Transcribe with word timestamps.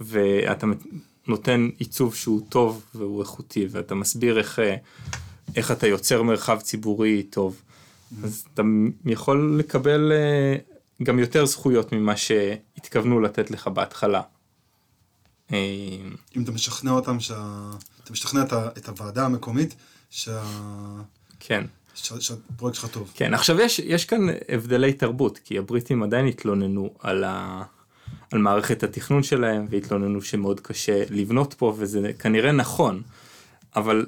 ואתה 0.00 0.66
נותן 1.26 1.68
עיצוב 1.78 2.14
שהוא 2.14 2.40
טוב 2.48 2.84
והוא 2.94 3.20
איכותי, 3.20 3.66
ואתה 3.70 3.94
מסביר 3.94 4.38
איך, 4.38 4.58
אה, 4.58 4.76
איך 5.56 5.70
אתה 5.70 5.86
יוצר 5.86 6.22
מרחב 6.22 6.60
ציבורי 6.60 7.22
טוב, 7.22 7.60
mm-hmm. 7.60 8.24
אז 8.24 8.44
אתה 8.54 8.62
יכול 9.06 9.56
לקבל 9.58 10.12
אה, 10.12 10.56
גם 11.02 11.18
יותר 11.18 11.46
זכויות 11.46 11.92
ממה 11.92 12.16
שהתכוונו 12.16 13.20
לתת 13.20 13.50
לך 13.50 13.68
בהתחלה. 13.68 14.20
אה, 15.52 15.58
אם 16.36 16.42
אתה 16.42 16.52
משכנע 16.52 16.90
אותם, 16.90 17.20
שה... 17.20 17.70
אתה 18.04 18.12
משכנע 18.12 18.42
את 18.78 18.88
הוועדה 18.88 19.24
המקומית 19.24 19.74
שה... 20.10 20.42
כן. 21.40 21.64
שהפרויקט 21.94 22.76
שלך 22.76 22.90
טוב. 22.90 23.12
כן, 23.14 23.34
עכשיו 23.34 23.60
יש, 23.60 23.78
יש 23.78 24.04
כאן 24.04 24.26
הבדלי 24.48 24.92
תרבות, 24.92 25.38
כי 25.38 25.58
הבריטים 25.58 26.02
עדיין 26.02 26.26
התלוננו 26.26 26.94
על, 26.98 27.24
ה, 27.24 27.62
על 28.34 28.40
מערכת 28.40 28.82
התכנון 28.82 29.22
שלהם, 29.22 29.66
והתלוננו 29.70 30.22
שמאוד 30.22 30.60
קשה 30.60 31.02
לבנות 31.10 31.54
פה, 31.54 31.74
וזה 31.78 32.12
כנראה 32.18 32.52
נכון, 32.52 33.02
אבל 33.76 34.06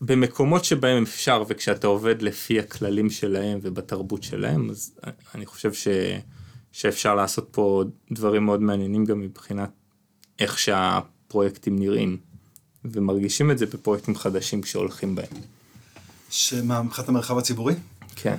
במקומות 0.00 0.64
שבהם 0.64 1.02
אפשר, 1.02 1.42
וכשאתה 1.48 1.86
עובד 1.86 2.22
לפי 2.22 2.60
הכללים 2.60 3.10
שלהם 3.10 3.58
ובתרבות 3.62 4.22
שלהם, 4.22 4.70
אז 4.70 4.94
אני 5.34 5.46
חושב 5.46 5.72
ש, 5.72 5.88
שאפשר 6.72 7.14
לעשות 7.14 7.48
פה 7.50 7.84
דברים 8.12 8.44
מאוד 8.44 8.62
מעניינים 8.62 9.04
גם 9.04 9.20
מבחינת 9.20 9.70
איך 10.38 10.58
שהפרויקטים 10.58 11.78
נראים, 11.78 12.16
ומרגישים 12.84 13.50
את 13.50 13.58
זה 13.58 13.66
בפרויקטים 13.66 14.16
חדשים 14.16 14.62
כשהולכים 14.62 15.14
בהם. 15.14 15.26
שמה, 16.30 16.82
מבחינת 16.82 17.08
המרחב 17.08 17.38
הציבורי? 17.38 17.74
כן. 18.16 18.36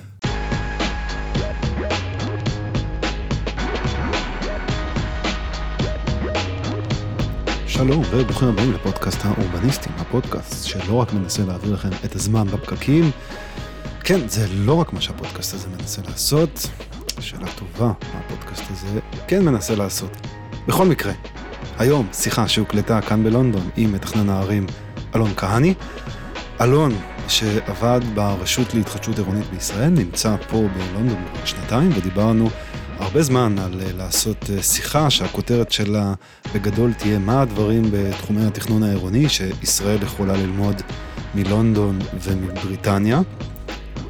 שלום 7.78 8.02
וברוכים 8.10 8.48
הבאים 8.48 8.72
לפודקאסט 8.72 9.18
האורבניסטים, 9.24 9.92
הפודקאסט 9.98 10.66
שלא 10.66 10.94
רק 10.94 11.12
מנסה 11.12 11.42
להעביר 11.44 11.74
לכם 11.74 11.88
את 12.04 12.14
הזמן 12.14 12.46
בפקקים, 12.46 13.10
כן, 14.00 14.28
זה 14.28 14.46
לא 14.50 14.74
רק 14.74 14.92
מה 14.92 15.00
שהפודקאסט 15.00 15.54
הזה 15.54 15.68
מנסה 15.68 16.02
לעשות, 16.08 16.70
שאלה 17.20 17.46
טובה, 17.56 17.86
מה 17.86 18.20
הפודקאסט 18.26 18.62
הזה 18.70 19.00
כן 19.28 19.44
מנסה 19.44 19.76
לעשות. 19.76 20.10
בכל 20.68 20.86
מקרה, 20.86 21.12
היום 21.78 22.06
שיחה 22.12 22.48
שהוקלטה 22.48 23.00
כאן 23.00 23.24
בלונדון 23.24 23.68
עם 23.76 23.92
מתכנן 23.92 24.28
הערים 24.28 24.66
אלון 25.14 25.30
כהני. 25.36 25.74
אלון 26.60 26.92
שעבד 27.28 28.00
ברשות 28.14 28.74
להתחדשות 28.74 29.18
עירונית 29.18 29.46
בישראל, 29.50 29.90
נמצא 29.90 30.36
פה 30.48 30.68
בלונדון 30.76 31.24
כבר 31.34 31.44
שנתיים, 31.44 31.90
ודיברנו 31.94 32.50
הרבה 32.98 33.22
זמן 33.22 33.58
על 33.58 33.80
אה, 33.80 33.92
לעשות 33.96 34.50
אה, 34.50 34.62
שיחה 34.62 35.10
שהכותרת 35.10 35.72
שלה 35.72 36.14
בגדול 36.54 36.92
תהיה 36.92 37.18
מה 37.18 37.42
הדברים 37.42 37.82
בתחומי 37.92 38.46
התכנון 38.46 38.82
העירוני 38.82 39.28
שישראל 39.28 40.02
יכולה 40.02 40.36
ללמוד 40.36 40.82
מלונדון 41.34 41.98
ומבריטניה. 42.22 43.20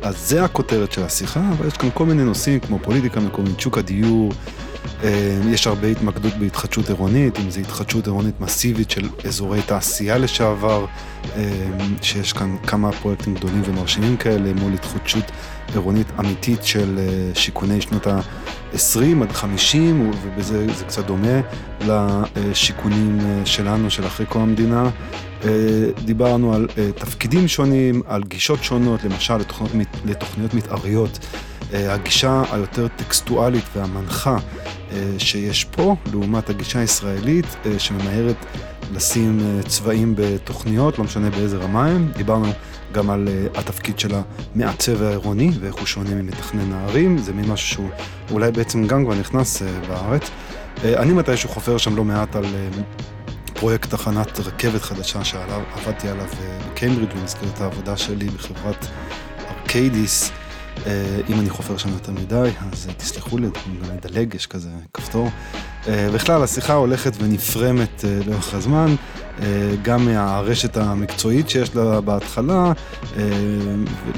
אז 0.02 0.28
זה 0.28 0.44
הכותרת 0.44 0.92
של 0.92 1.02
השיחה, 1.02 1.50
אבל 1.52 1.66
יש 1.66 1.76
כאן 1.76 1.88
כל 1.94 2.06
מיני 2.06 2.24
נושאים 2.24 2.60
כמו 2.60 2.78
פוליטיקה 2.78 3.20
מקומית, 3.20 3.60
שוק 3.60 3.78
הדיור, 3.78 4.32
יש 5.50 5.66
הרבה 5.66 5.88
התמקדות 5.88 6.32
בהתחדשות 6.34 6.88
עירונית, 6.88 7.38
אם 7.38 7.50
זו 7.50 7.60
התחדשות 7.60 8.06
עירונית 8.06 8.40
מסיבית 8.40 8.90
של 8.90 9.08
אזורי 9.26 9.62
תעשייה 9.62 10.18
לשעבר, 10.18 10.86
אה, 11.36 11.42
שיש 12.02 12.32
כאן 12.32 12.56
כמה 12.66 12.92
פרויקטים 12.92 13.34
גדולים 13.34 13.62
ומרשימים 13.64 14.16
כאלה, 14.16 14.52
מול 14.52 14.72
התחדשות 14.74 15.24
עירונית 15.72 16.06
אמיתית 16.18 16.64
של 16.64 16.98
אה, 16.98 17.34
שיכוני 17.34 17.80
שנות 17.80 18.06
ה-20 18.06 19.22
עד 19.22 19.32
50, 19.32 20.10
ובזה 20.22 20.66
זה 20.74 20.84
קצת 20.84 21.06
דומה 21.06 21.40
לשיכונים 22.36 23.18
שלנו, 23.44 23.90
של 23.90 24.06
אחרי 24.06 24.26
קום 24.26 24.42
המדינה. 24.42 24.90
דיברנו 26.04 26.54
על 26.54 26.66
תפקידים 26.94 27.48
שונים, 27.48 28.02
על 28.06 28.22
גישות 28.24 28.64
שונות, 28.64 29.04
למשל 29.04 29.36
לתוכניות, 29.36 29.88
לתוכניות 30.04 30.54
מתאריות. 30.54 31.18
הגישה 31.72 32.42
היותר 32.52 32.88
טקסטואלית 32.96 33.64
והמנחה 33.76 34.36
אה, 34.92 35.14
שיש 35.18 35.64
פה, 35.64 35.96
לעומת 36.12 36.50
הגישה 36.50 36.78
הישראלית 36.78 37.46
אה, 37.66 37.78
שממהרת 37.78 38.36
לשים 38.92 39.40
אה, 39.40 39.62
צבעים 39.62 40.14
בתוכניות, 40.16 40.98
לא 40.98 41.04
משנה 41.04 41.30
באיזה 41.30 41.56
רמה 41.56 41.86
הם. 41.86 42.08
דיברנו 42.16 42.46
גם 42.92 43.10
על 43.10 43.28
התפקיד 43.54 43.98
של 43.98 44.10
המעצב 44.14 45.02
העירוני 45.02 45.50
ואיך 45.60 45.74
הוא 45.74 45.86
שונה 45.86 46.14
ממתכנן 46.14 46.72
הערים, 46.72 47.18
זה 47.18 47.32
מין 47.32 47.50
משהו 47.50 47.68
שהוא 47.68 47.88
אולי 48.30 48.52
בעצם 48.52 48.86
גם 48.86 49.04
כבר 49.04 49.14
נכנס 49.14 49.62
בארץ. 49.88 50.30
אני 50.84 51.12
מתישהו 51.12 51.48
חופר 51.48 51.78
שם 51.78 51.96
לא 51.96 52.04
מעט 52.04 52.36
על 52.36 52.44
פרויקט 53.58 53.90
תחנת 53.90 54.40
רכבת 54.40 54.82
חדשה 54.82 55.24
שעבדתי 55.24 56.08
עליו 56.08 56.26
בקיימברידג' 56.70 57.14
במסגרת 57.14 57.60
העבודה 57.60 57.96
שלי 57.96 58.26
בחברת 58.26 58.86
ארקיידיס. 59.50 60.30
אה, 60.86 61.20
אם 61.28 61.40
אני 61.40 61.50
חופר 61.50 61.76
שם 61.76 61.88
יותר 61.88 62.12
מדי, 62.12 62.50
אז 62.72 62.88
אה, 62.88 62.94
תסלחו 62.94 63.38
לי, 63.38 63.46
אני 63.46 63.76
גם 63.76 63.90
אדלג, 63.90 64.34
יש 64.34 64.46
כזה 64.46 64.68
כפתור. 64.94 65.28
אה, 65.88 66.08
בכלל, 66.14 66.42
השיחה 66.42 66.72
הולכת 66.72 67.12
ונפרמת 67.18 68.04
לאורך 68.26 68.54
הזמן, 68.54 68.94
גם 69.82 70.04
מהרשת 70.04 70.76
המקצועית 70.76 71.50
שיש 71.50 71.74
לה 71.74 72.00
בהתחלה, 72.00 72.72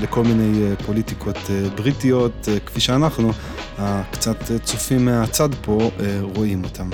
לכל 0.01 0.25
מיני 0.25 0.77
פוליטיקות 0.87 1.37
בריטיות, 1.75 2.49
כפי 2.67 2.81
שאנחנו, 2.81 3.33
הקצת 3.79 4.37
צופים 4.63 5.05
מהצד 5.05 5.49
פה, 5.63 5.91
רואים 6.23 6.65
אותם. 6.65 6.91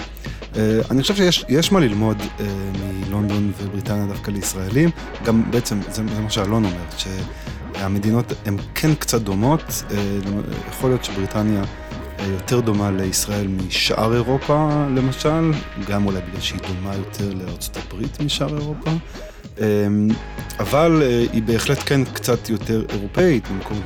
אני 0.91 1.03
חושב 1.03 1.31
שיש 1.31 1.73
מה 1.73 1.81
ללמוד 1.81 2.23
מלונדון 2.81 3.53
ובריטניה 3.63 4.07
דווקא 4.07 4.31
לישראלים, 4.31 4.91
גם 5.25 5.51
בעצם, 5.51 5.81
זה, 5.91 6.03
זה 6.15 6.21
מה 6.21 6.31
שאלון 6.31 6.65
אומר, 6.65 6.85
ש... 6.99 7.07
המדינות 7.79 8.33
הן 8.47 8.57
כן 8.75 8.95
קצת 8.95 9.23
דומות, 9.23 9.83
אה, 9.91 10.19
יכול 10.69 10.91
להיות 10.91 11.05
שבריטניה 11.05 11.63
אה, 12.19 12.27
יותר 12.27 12.61
דומה 12.61 12.91
לישראל 12.91 13.47
משאר 13.49 14.15
אירופה 14.15 14.87
למשל, 14.97 15.53
גם 15.89 16.07
אולי 16.07 16.21
בגלל 16.29 16.41
שהיא 16.41 16.61
דומה 16.69 16.95
יותר 16.95 17.33
לארצות 17.33 17.77
הברית 17.77 18.21
משאר 18.21 18.59
אירופה, 18.59 18.91
אה, 19.61 19.87
אבל 20.59 21.03
היא 21.33 21.43
בהחלט 21.43 21.79
כן 21.87 22.05
קצת 22.05 22.49
יותר 22.49 22.85
אירופאית, 22.93 23.49
במקומות 23.49 23.83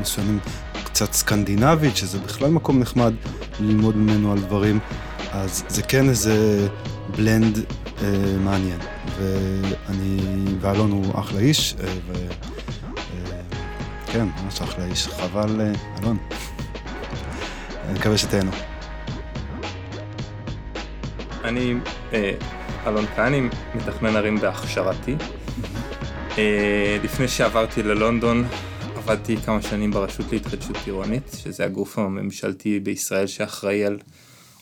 מסוימים 0.00 0.38
קצת 0.84 1.12
סקנדינבית, 1.12 1.96
שזה 1.96 2.18
בכלל 2.18 2.50
מקום 2.50 2.78
נחמד 2.78 3.12
ללמוד 3.60 3.96
ממנו 3.96 4.32
על 4.32 4.38
דברים, 4.38 4.78
אז 5.32 5.64
זה 5.68 5.82
כן 5.82 6.08
איזה 6.08 6.68
בלנד 7.16 7.58
מעניין, 8.44 8.78
ואני, 9.18 10.20
ואלון 10.60 10.90
הוא 10.90 11.20
אחלה 11.20 11.40
איש, 11.40 11.74
ו... 12.06 12.12
כן, 14.12 14.26
ממש 14.44 14.60
אחלה 14.60 14.84
איש, 14.84 15.06
חבל, 15.06 15.60
אה, 15.60 15.72
אלון. 15.98 16.16
אני 17.84 17.98
מקווה 17.98 18.18
שתהנו. 18.18 18.50
אני 21.44 21.74
אה, 22.12 22.32
אלון 22.86 23.06
כהני, 23.16 23.48
מתכנן 23.74 24.16
ערים 24.16 24.40
בהכשרתי. 24.40 25.16
אה, 26.38 26.98
לפני 27.02 27.28
שעברתי 27.28 27.82
ללונדון, 27.82 28.44
עבדתי 28.96 29.36
כמה 29.36 29.62
שנים 29.62 29.90
ברשות 29.90 30.32
להתחדשות 30.32 30.76
עירונית, 30.86 31.36
שזה 31.36 31.64
הגוף 31.64 31.98
הממשלתי 31.98 32.80
בישראל 32.80 33.26
שאחראי 33.26 33.84
על 33.84 33.98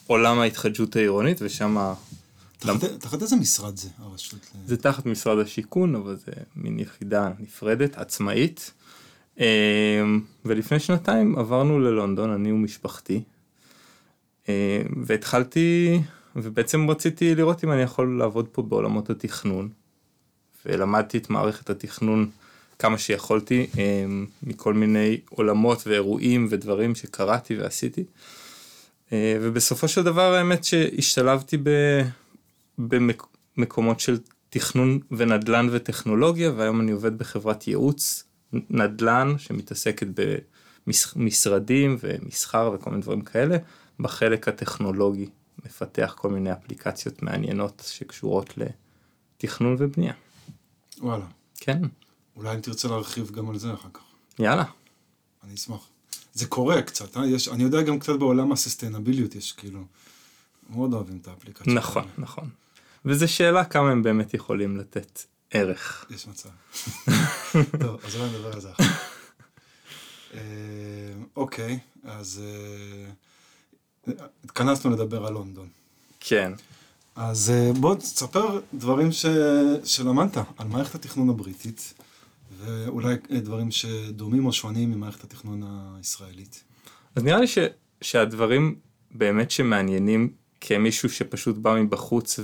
עולם 0.09 0.39
ההתחדשות 0.39 0.95
העירונית, 0.95 1.37
ושם... 1.41 1.93
תחת 2.99 3.21
איזה 3.21 3.35
משרד 3.35 3.77
זה, 3.77 3.89
הרשות? 3.97 4.39
זה 4.65 4.77
תחת 4.77 5.05
משרד 5.05 5.39
השיכון, 5.39 5.95
אבל 5.95 6.15
זה 6.15 6.31
מין 6.55 6.79
יחידה 6.79 7.29
נפרדת, 7.39 7.97
עצמאית. 7.97 8.71
אמ, 9.39 9.45
ולפני 10.45 10.79
שנתיים 10.79 11.37
עברנו 11.39 11.79
ללונדון, 11.79 12.29
אני 12.29 12.51
ומשפחתי, 12.51 13.21
אמ, 14.47 14.53
והתחלתי, 15.05 15.99
ובעצם 16.35 16.89
רציתי 16.89 17.35
לראות 17.35 17.63
אם 17.63 17.71
אני 17.71 17.81
יכול 17.81 18.17
לעבוד 18.19 18.47
פה 18.51 18.61
בעולמות 18.61 19.09
התכנון, 19.09 19.69
ולמדתי 20.65 21.17
את 21.17 21.29
מערכת 21.29 21.69
התכנון 21.69 22.29
כמה 22.79 22.97
שיכולתי, 22.97 23.67
אמ, 23.77 24.25
מכל 24.43 24.73
מיני 24.73 25.17
עולמות 25.29 25.87
ואירועים 25.87 26.47
ודברים 26.49 26.95
שקראתי 26.95 27.57
ועשיתי, 27.57 28.03
ובסופו 29.13 29.87
של 29.87 30.03
דבר 30.03 30.33
האמת 30.33 30.63
שהשתלבתי 30.63 31.57
במקומות 33.57 33.99
של 33.99 34.17
תכנון 34.49 34.99
ונדל"ן 35.11 35.67
וטכנולוגיה, 35.71 36.51
והיום 36.51 36.81
אני 36.81 36.91
עובד 36.91 37.17
בחברת 37.17 37.67
ייעוץ. 37.67 38.23
נדל"ן 38.69 39.35
שמתעסקת 39.37 40.07
במשרדים 40.87 41.97
ומסחר 42.01 42.71
וכל 42.73 42.89
מיני 42.89 43.01
דברים 43.01 43.21
כאלה, 43.21 43.57
בחלק 43.99 44.47
הטכנולוגי 44.47 45.29
מפתח 45.65 46.15
כל 46.17 46.29
מיני 46.29 46.53
אפליקציות 46.53 47.21
מעניינות 47.21 47.83
שקשורות 47.85 48.53
לתכנון 48.57 49.75
ובנייה. 49.79 50.13
וואלה. 50.99 51.25
כן. 51.55 51.81
אולי 52.35 52.55
אם 52.55 52.61
תרצה 52.61 52.87
להרחיב 52.87 53.31
גם 53.31 53.49
על 53.49 53.57
זה 53.57 53.73
אחר 53.73 53.89
כך. 53.93 54.01
יאללה. 54.39 54.63
אני 55.43 55.53
אשמח. 55.53 55.89
זה 56.33 56.47
קורה 56.47 56.81
קצת, 56.81 57.17
אה? 57.17 57.25
יש, 57.25 57.47
אני 57.47 57.63
יודע 57.63 57.81
גם 57.81 57.99
קצת 57.99 58.19
בעולם 58.19 58.51
הססטיינביליות 58.51 59.35
יש 59.35 59.51
כאילו, 59.51 59.79
מאוד 60.69 60.93
אוהבים 60.93 61.17
את 61.21 61.27
האפליקציה. 61.27 61.73
נכון, 61.73 62.07
נכון. 62.17 62.49
וזו 63.05 63.27
שאלה 63.27 63.65
כמה 63.65 63.91
הם 63.91 64.03
באמת 64.03 64.33
יכולים 64.33 64.77
לתת 64.77 65.21
ערך. 65.51 66.05
יש 66.09 66.27
מצב. 66.27 66.49
טוב, 67.83 68.01
אז 68.05 68.15
אולי 68.15 68.29
נדבר 68.29 68.53
על 68.53 68.61
זה 68.61 68.69
עכשיו. 68.71 68.95
אה, 70.33 70.39
אוקיי, 71.35 71.79
אז 72.03 72.41
אה, 74.07 74.13
התכנסנו 74.43 74.91
לדבר 74.91 75.25
על 75.25 75.33
לונדון. 75.33 75.67
כן. 76.19 76.51
אז 77.15 77.49
אה, 77.49 77.71
בוא 77.79 77.95
תספר 77.95 78.61
דברים 78.73 79.11
ש... 79.11 79.25
שלמדת 79.83 80.37
על 80.57 80.67
מערכת 80.67 80.95
התכנון 80.95 81.29
הבריטית, 81.29 81.93
ואולי 82.59 83.15
דברים 83.29 83.71
שדומים 83.71 84.45
או 84.45 84.53
שונים 84.53 84.91
ממערכת 84.91 85.23
התכנון 85.23 85.63
הישראלית. 85.97 86.63
אז 87.15 87.23
נראה 87.23 87.39
לי 87.39 87.47
ש... 87.47 87.57
שהדברים 88.01 88.75
באמת 89.11 89.51
שמעניינים 89.51 90.33
כמישהו 90.61 91.09
שפשוט 91.09 91.57
בא 91.57 91.75
מבחוץ 91.75 92.39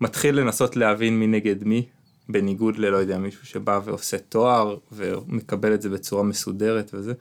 ומתחיל 0.00 0.40
לנסות 0.40 0.76
להבין 0.76 1.18
מי 1.18 1.26
נגד 1.26 1.64
מי, 1.64 1.86
בניגוד 2.28 2.78
ללא 2.78 2.96
יודע 2.96 3.18
מישהו 3.18 3.46
שבא 3.46 3.80
ועושה 3.84 4.18
תואר 4.18 4.76
ומקבל 4.92 5.74
את 5.74 5.82
זה 5.82 5.88
בצורה 5.88 6.22
מסודרת 6.22 6.90
וזה, 6.94 7.12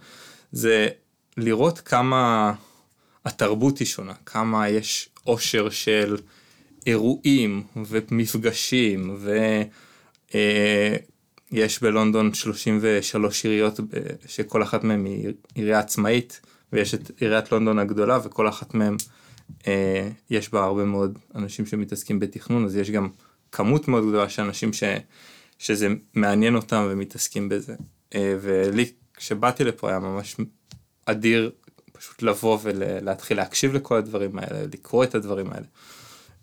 זה 0.52 0.88
לראות 1.38 1.80
כמה 1.80 2.54
התרבות 3.26 3.78
היא 3.78 3.88
שונה, 3.88 4.14
כמה 4.26 4.70
יש 4.70 5.10
עושר 5.24 5.70
של 5.70 6.18
אירועים 6.88 7.64
ומפגשים 7.76 9.18
ויש 9.20 10.42
אה, 11.58 11.66
בלונדון 11.82 12.34
33 12.34 13.46
עיריות 13.46 13.80
שכל 14.28 14.64
אחת 14.64 14.84
מהן 14.84 15.06
היא 15.06 15.34
עירייה 15.56 15.80
עצמאית 15.80 16.42
ויש 16.74 16.94
את 16.94 17.12
עיריית 17.18 17.52
לונדון 17.52 17.80
הגדולה 17.80 18.20
וכל 18.24 18.50
אחת 18.50 18.74
מהן 18.74 18.96
אה, 19.68 20.10
יש 20.30 20.50
בה 20.50 20.64
הרבה 20.64 20.86
מאוד 20.86 21.20
אנשים 21.36 21.66
שמתעסקים 21.66 22.20
בתכנון 22.20 22.66
אז 22.66 22.76
יש 22.76 22.92
גם 22.92 23.10
כמות 23.52 23.88
מאוד 23.88 24.08
גדולה 24.08 24.30
של 24.30 24.42
אנשים 24.42 24.74
ש, 24.74 24.84
שזה 25.60 25.88
מעניין 26.14 26.56
אותם 26.56 26.88
ומתעסקים 26.90 27.50
בזה. 27.50 27.76
אה, 28.16 28.36
ולי 28.42 28.92
כשבאתי 29.14 29.64
לפה 29.64 29.90
היה 29.90 30.00
ממש 30.00 30.36
אדיר 31.06 31.52
פשוט 31.92 32.22
לבוא 32.22 32.58
ולהתחיל 32.64 33.38
להקשיב 33.38 33.74
לכל 33.74 33.98
הדברים 33.98 34.40
האלה, 34.40 34.64
לקרוא 34.74 35.04
את 35.04 35.16
הדברים 35.16 35.48
האלה. 35.54 35.66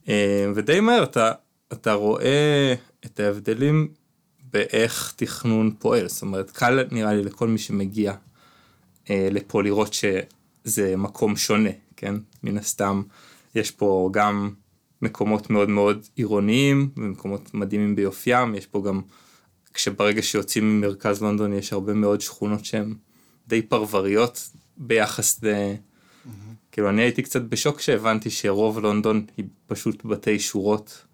אה, 0.08 0.46
ודי 0.54 0.80
מהר 0.80 1.02
אתה, 1.02 1.32
אתה 1.72 1.92
רואה 1.92 2.74
את 3.06 3.20
ההבדלים 3.20 3.88
באיך 4.52 5.12
תכנון 5.16 5.74
פועל, 5.78 6.08
זאת 6.08 6.22
אומרת 6.22 6.50
קל 6.50 6.84
נראה 6.90 7.14
לי 7.14 7.22
לכל 7.22 7.48
מי 7.48 7.58
שמגיע 7.58 8.14
אה, 9.10 9.28
לפה 9.30 9.62
לראות 9.62 9.94
שזה 9.94 10.96
מקום 10.96 11.36
שונה, 11.36 11.70
כן? 11.96 12.14
מן 12.42 12.58
הסתם 12.58 13.02
יש 13.54 13.70
פה 13.70 14.10
גם 14.12 14.50
מקומות 15.02 15.50
מאוד 15.50 15.68
מאוד 15.68 16.06
עירוניים 16.16 16.90
ומקומות 16.96 17.54
מדהימים 17.54 17.96
ביופיים, 17.96 18.54
יש 18.54 18.66
פה 18.66 18.82
גם, 18.86 19.00
כשברגע 19.74 20.22
שיוצאים 20.22 20.80
ממרכז 20.80 21.22
לונדון 21.22 21.52
יש 21.52 21.72
הרבה 21.72 21.94
מאוד 21.94 22.20
שכונות 22.20 22.64
שהן 22.64 22.94
די 23.48 23.62
פרבריות 23.62 24.50
ביחס 24.76 25.42
ל... 25.42 25.46
Mm-hmm. 25.46 26.30
כאילו 26.72 26.88
אני 26.88 27.02
הייתי 27.02 27.22
קצת 27.22 27.42
בשוק 27.42 27.76
כשהבנתי 27.76 28.30
שרוב 28.30 28.78
לונדון 28.78 29.26
היא 29.36 29.44
פשוט 29.66 30.04
בתי 30.04 30.38
שורות 30.38 31.04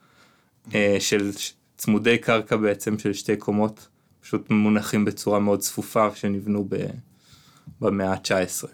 mm-hmm. 0.68 0.72
של 0.98 1.30
צמודי 1.76 2.18
קרקע 2.18 2.56
בעצם 2.56 2.98
של 2.98 3.12
שתי 3.12 3.36
קומות, 3.36 3.88
פשוט 4.20 4.50
מונחים 4.50 5.04
בצורה 5.04 5.38
מאוד 5.38 5.60
צפופה 5.60 6.14
שנבנו 6.14 6.66
ב... 6.68 6.76
במאה 7.80 8.12
ה-19. 8.12 8.66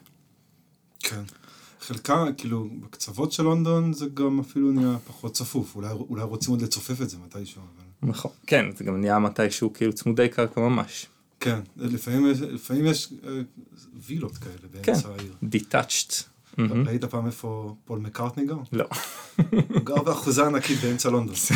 כן. 0.99 1.23
חלקה, 1.81 2.25
כאילו, 2.37 2.69
בקצוות 2.81 3.32
של 3.32 3.43
לונדון 3.43 3.93
זה 3.93 4.06
גם 4.14 4.41
אפילו 4.41 4.73
נהיה 4.73 4.99
פחות 5.06 5.32
צפוף, 5.32 5.76
אולי, 5.76 5.93
אולי 5.93 6.23
רוצים 6.23 6.50
עוד 6.50 6.62
לצופף 6.62 7.02
את 7.02 7.11
זה 7.11 7.17
מתישהו. 7.19 7.62
אבל... 7.62 8.11
נכון, 8.11 8.31
כן, 8.47 8.67
זה 8.76 8.85
גם 8.85 9.00
נהיה 9.00 9.19
מתישהו 9.19 9.73
כאילו 9.73 9.93
צמודי 9.93 10.29
קרקע 10.29 10.61
ממש. 10.61 11.06
כן, 11.41 11.61
לפעמים, 11.76 12.26
לפעמים 12.26 12.87
יש 12.87 13.12
אה, 13.26 13.41
וילות 14.06 14.37
כאלה 14.37 14.69
באמצע 14.70 15.08
כן, 15.08 15.08
העיר. 15.19 15.35
detached. 15.43 16.12
ראית 16.58 17.05
פעם 17.05 17.26
איפה 17.26 17.75
פול 17.85 17.99
מקארטני 17.99 18.46
גר? 18.46 18.56
לא. 18.73 18.88
הוא 19.50 19.82
גר 19.85 20.03
באחוזה 20.03 20.46
ענקית 20.46 20.81
באמצע 20.81 21.11
לונדון. 21.11 21.35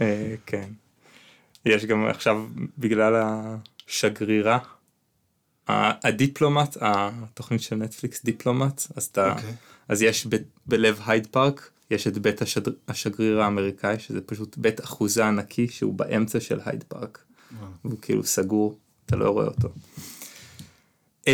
אה, 0.00 0.34
כן. 0.46 0.68
יש 1.66 1.84
גם 1.84 2.06
עכשיו, 2.06 2.46
בגלל 2.78 3.22
השגרירה 3.88 4.58
הדיפלומט, 5.68 6.76
התוכנית 6.80 7.60
של 7.62 7.76
נטפליקס 7.76 8.24
דיפלומט, 8.24 8.82
אז, 8.96 9.04
אתה, 9.04 9.32
okay. 9.32 9.36
אוקיי. 9.36 9.54
אז 9.88 10.02
יש 10.02 10.26
ב, 10.26 10.36
בלב 10.66 11.00
הייד 11.06 11.26
פארק, 11.26 11.70
יש 11.90 12.06
את 12.06 12.18
בית 12.18 12.42
השד, 12.42 12.62
השגריר 12.88 13.42
האמריקאי, 13.42 13.98
שזה 13.98 14.20
פשוט 14.20 14.56
בית 14.58 14.80
אחוזה 14.80 15.26
ענקי 15.26 15.68
שהוא 15.68 15.94
באמצע 15.94 16.40
של 16.40 16.60
הייד 16.64 16.84
פארק. 16.88 17.18
Wow. 17.52 17.64
הוא 17.82 17.98
כאילו 18.02 18.24
סגור, 18.24 18.78
אתה 19.06 19.16
לא 19.16 19.30
רואה 19.30 19.46
אותו. 19.46 19.68
Um, 21.24 21.30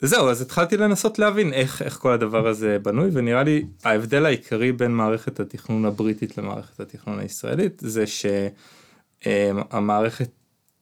זהו, 0.00 0.28
אז 0.28 0.42
התחלתי 0.42 0.76
לנסות 0.76 1.18
להבין 1.18 1.52
איך, 1.52 1.82
איך 1.82 1.94
כל 1.94 2.12
הדבר 2.12 2.48
הזה 2.48 2.78
בנוי, 2.78 3.10
ונראה 3.12 3.42
לי 3.42 3.64
ההבדל 3.84 4.26
העיקרי 4.26 4.72
בין 4.72 4.90
מערכת 4.90 5.40
התכנון 5.40 5.84
הבריטית 5.84 6.38
למערכת 6.38 6.80
התכנון 6.80 7.18
הישראלית, 7.18 7.82
זה 7.84 8.04
שהמערכת 9.24 10.30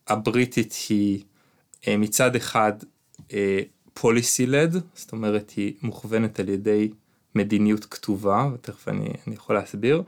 הבריטית 0.09 0.75
היא 0.89 1.23
אה, 1.89 1.97
מצד 1.97 2.37
אחד 2.37 2.73
פוליסי 3.95 4.47
לד, 4.47 4.77
זאת 4.95 5.13
אומרת 5.13 5.53
היא 5.57 5.75
מוכוונת 5.83 6.41
על 6.41 6.49
ידי 6.49 6.91
מדיניות 7.35 7.85
כתובה, 7.85 8.49
ותכף 8.55 8.89
אני, 8.89 9.09
אני 9.27 9.35
יכול 9.35 9.57
להסביר, 9.57 10.03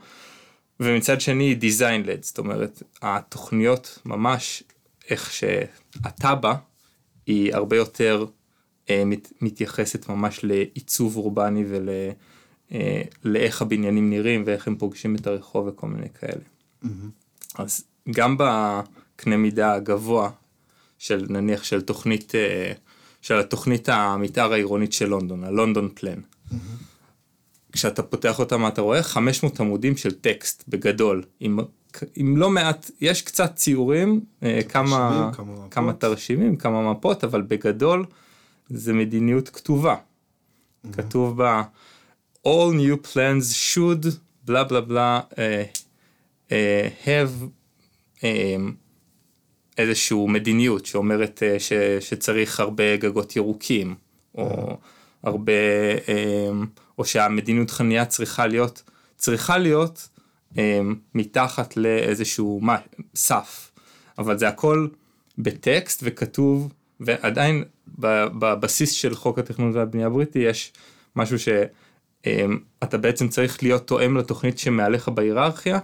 ומצד 0.79 1.21
שני 1.21 1.55
דיזיין 1.55 2.03
לד, 2.03 2.23
זאת 2.23 2.37
אומרת 2.37 2.83
התוכניות 3.01 3.99
ממש 4.05 4.63
איך 5.09 5.33
שהתב"ע 5.33 6.53
היא 7.25 7.55
הרבה 7.55 7.77
יותר 7.77 8.25
אה, 8.25 8.38
מת, 9.05 9.33
מתייחסת 9.41 10.09
ממש 10.09 10.39
לעיצוב 10.43 11.17
אורבני 11.17 11.65
ולאיך 11.67 13.61
אה, 13.61 13.65
הבניינים 13.65 14.09
נראים 14.09 14.43
ואיך 14.45 14.67
הם 14.67 14.75
פוגשים 14.75 15.15
את 15.15 15.27
הרחוב 15.27 15.67
וכל 15.67 15.87
מיני 15.87 16.07
כאלה. 16.19 16.41
Mm-hmm. 16.83 16.87
אז 17.55 17.83
גם 18.11 18.37
בקנה 18.39 19.37
מידה 19.37 19.73
הגבוה 19.73 20.29
של 20.97 21.25
נניח 21.29 21.63
של 21.63 21.81
תוכנית, 21.81 22.35
אה, 22.35 22.71
של 23.21 23.39
התוכנית 23.39 23.89
המתאר 23.89 24.53
העירונית 24.53 24.93
של 24.93 25.09
לונדון, 25.09 25.43
הלונדון 25.43 25.89
פלן. 25.93 26.19
Mm-hmm. 26.19 26.55
כשאתה 27.71 28.03
פותח 28.03 28.39
אותם 28.39 28.67
אתה 28.67 28.81
רואה 28.81 29.03
500 29.03 29.59
עמודים 29.59 29.97
של 29.97 30.11
טקסט 30.11 30.63
בגדול, 30.67 31.23
עם, 31.39 31.59
עם 32.15 32.37
לא 32.37 32.49
מעט, 32.49 32.91
יש 33.01 33.21
קצת 33.21 33.55
ציורים, 33.55 34.21
אה, 34.43 34.59
כמה, 34.69 35.29
כמה, 35.33 35.53
כמה 35.71 35.93
תרשימים, 35.93 36.55
כמה 36.55 36.91
מפות, 36.91 37.23
אבל 37.23 37.41
בגדול 37.41 38.05
זה 38.69 38.93
מדיניות 38.93 39.49
כתובה. 39.49 39.95
Mm-hmm. 39.95 40.93
כתוב 40.93 41.37
בה 41.37 41.63
all 42.47 42.73
new 42.73 43.07
plans 43.07 43.75
should 43.75 44.07
בלה 44.45 44.63
בלה 44.63 44.81
בלה 44.81 45.21
uh, 45.31 45.35
uh, 46.47 46.51
have 47.05 47.45
um, 48.17 48.21
איזושהי 49.79 50.27
מדיניות 50.27 50.85
שאומרת 50.85 51.43
אה, 51.43 51.59
ש, 51.59 51.73
שצריך 51.99 52.59
הרבה 52.59 52.97
גגות 52.97 53.35
ירוקים, 53.35 53.95
או 54.35 54.77
הרבה, 55.23 55.53
אה, 56.07 56.49
או 56.97 57.05
שהמדיניות 57.05 57.71
חניה 57.71 58.05
צריכה 58.05 58.47
להיות, 58.47 58.83
צריכה 59.17 59.57
להיות 59.57 60.09
אה, 60.57 60.79
מתחת 61.15 61.77
לאיזשהו 61.77 62.61
סף, 63.15 63.71
אבל 64.17 64.37
זה 64.37 64.47
הכל 64.47 64.87
בטקסט 65.37 65.99
וכתוב, 66.03 66.73
ועדיין 66.99 67.63
בבסיס 67.97 68.91
של 68.91 69.15
חוק 69.15 69.39
התכנון 69.39 69.75
והבנייה 69.75 70.07
הבריטי 70.07 70.39
יש 70.39 70.73
משהו 71.15 71.37
שאתה 71.39 72.97
בעצם 72.97 73.27
צריך 73.27 73.63
להיות 73.63 73.87
תואם 73.87 74.17
לתוכנית 74.17 74.59
שמעליך 74.59 75.09
בהיררכיה, 75.09 75.79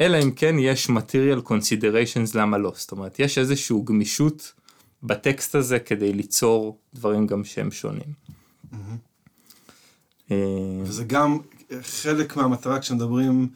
אלא 0.00 0.22
אם 0.22 0.30
כן 0.30 0.58
יש 0.58 0.86
material 0.86 1.48
considerations 1.48 2.30
למה 2.34 2.58
לא, 2.58 2.72
זאת 2.76 2.92
אומרת 2.92 3.18
יש 3.18 3.38
איזושהי 3.38 3.76
גמישות 3.84 4.52
בטקסט 5.02 5.54
הזה 5.54 5.78
כדי 5.78 6.12
ליצור 6.12 6.78
דברים 6.94 7.26
גם 7.26 7.44
שהם 7.44 7.70
שונים. 7.70 8.12
אה, 10.30 10.36
וזה 10.82 11.04
גם 11.04 11.38
חלק 11.82 12.36
מהמטרה 12.36 12.80
כשמדברים 12.80 13.48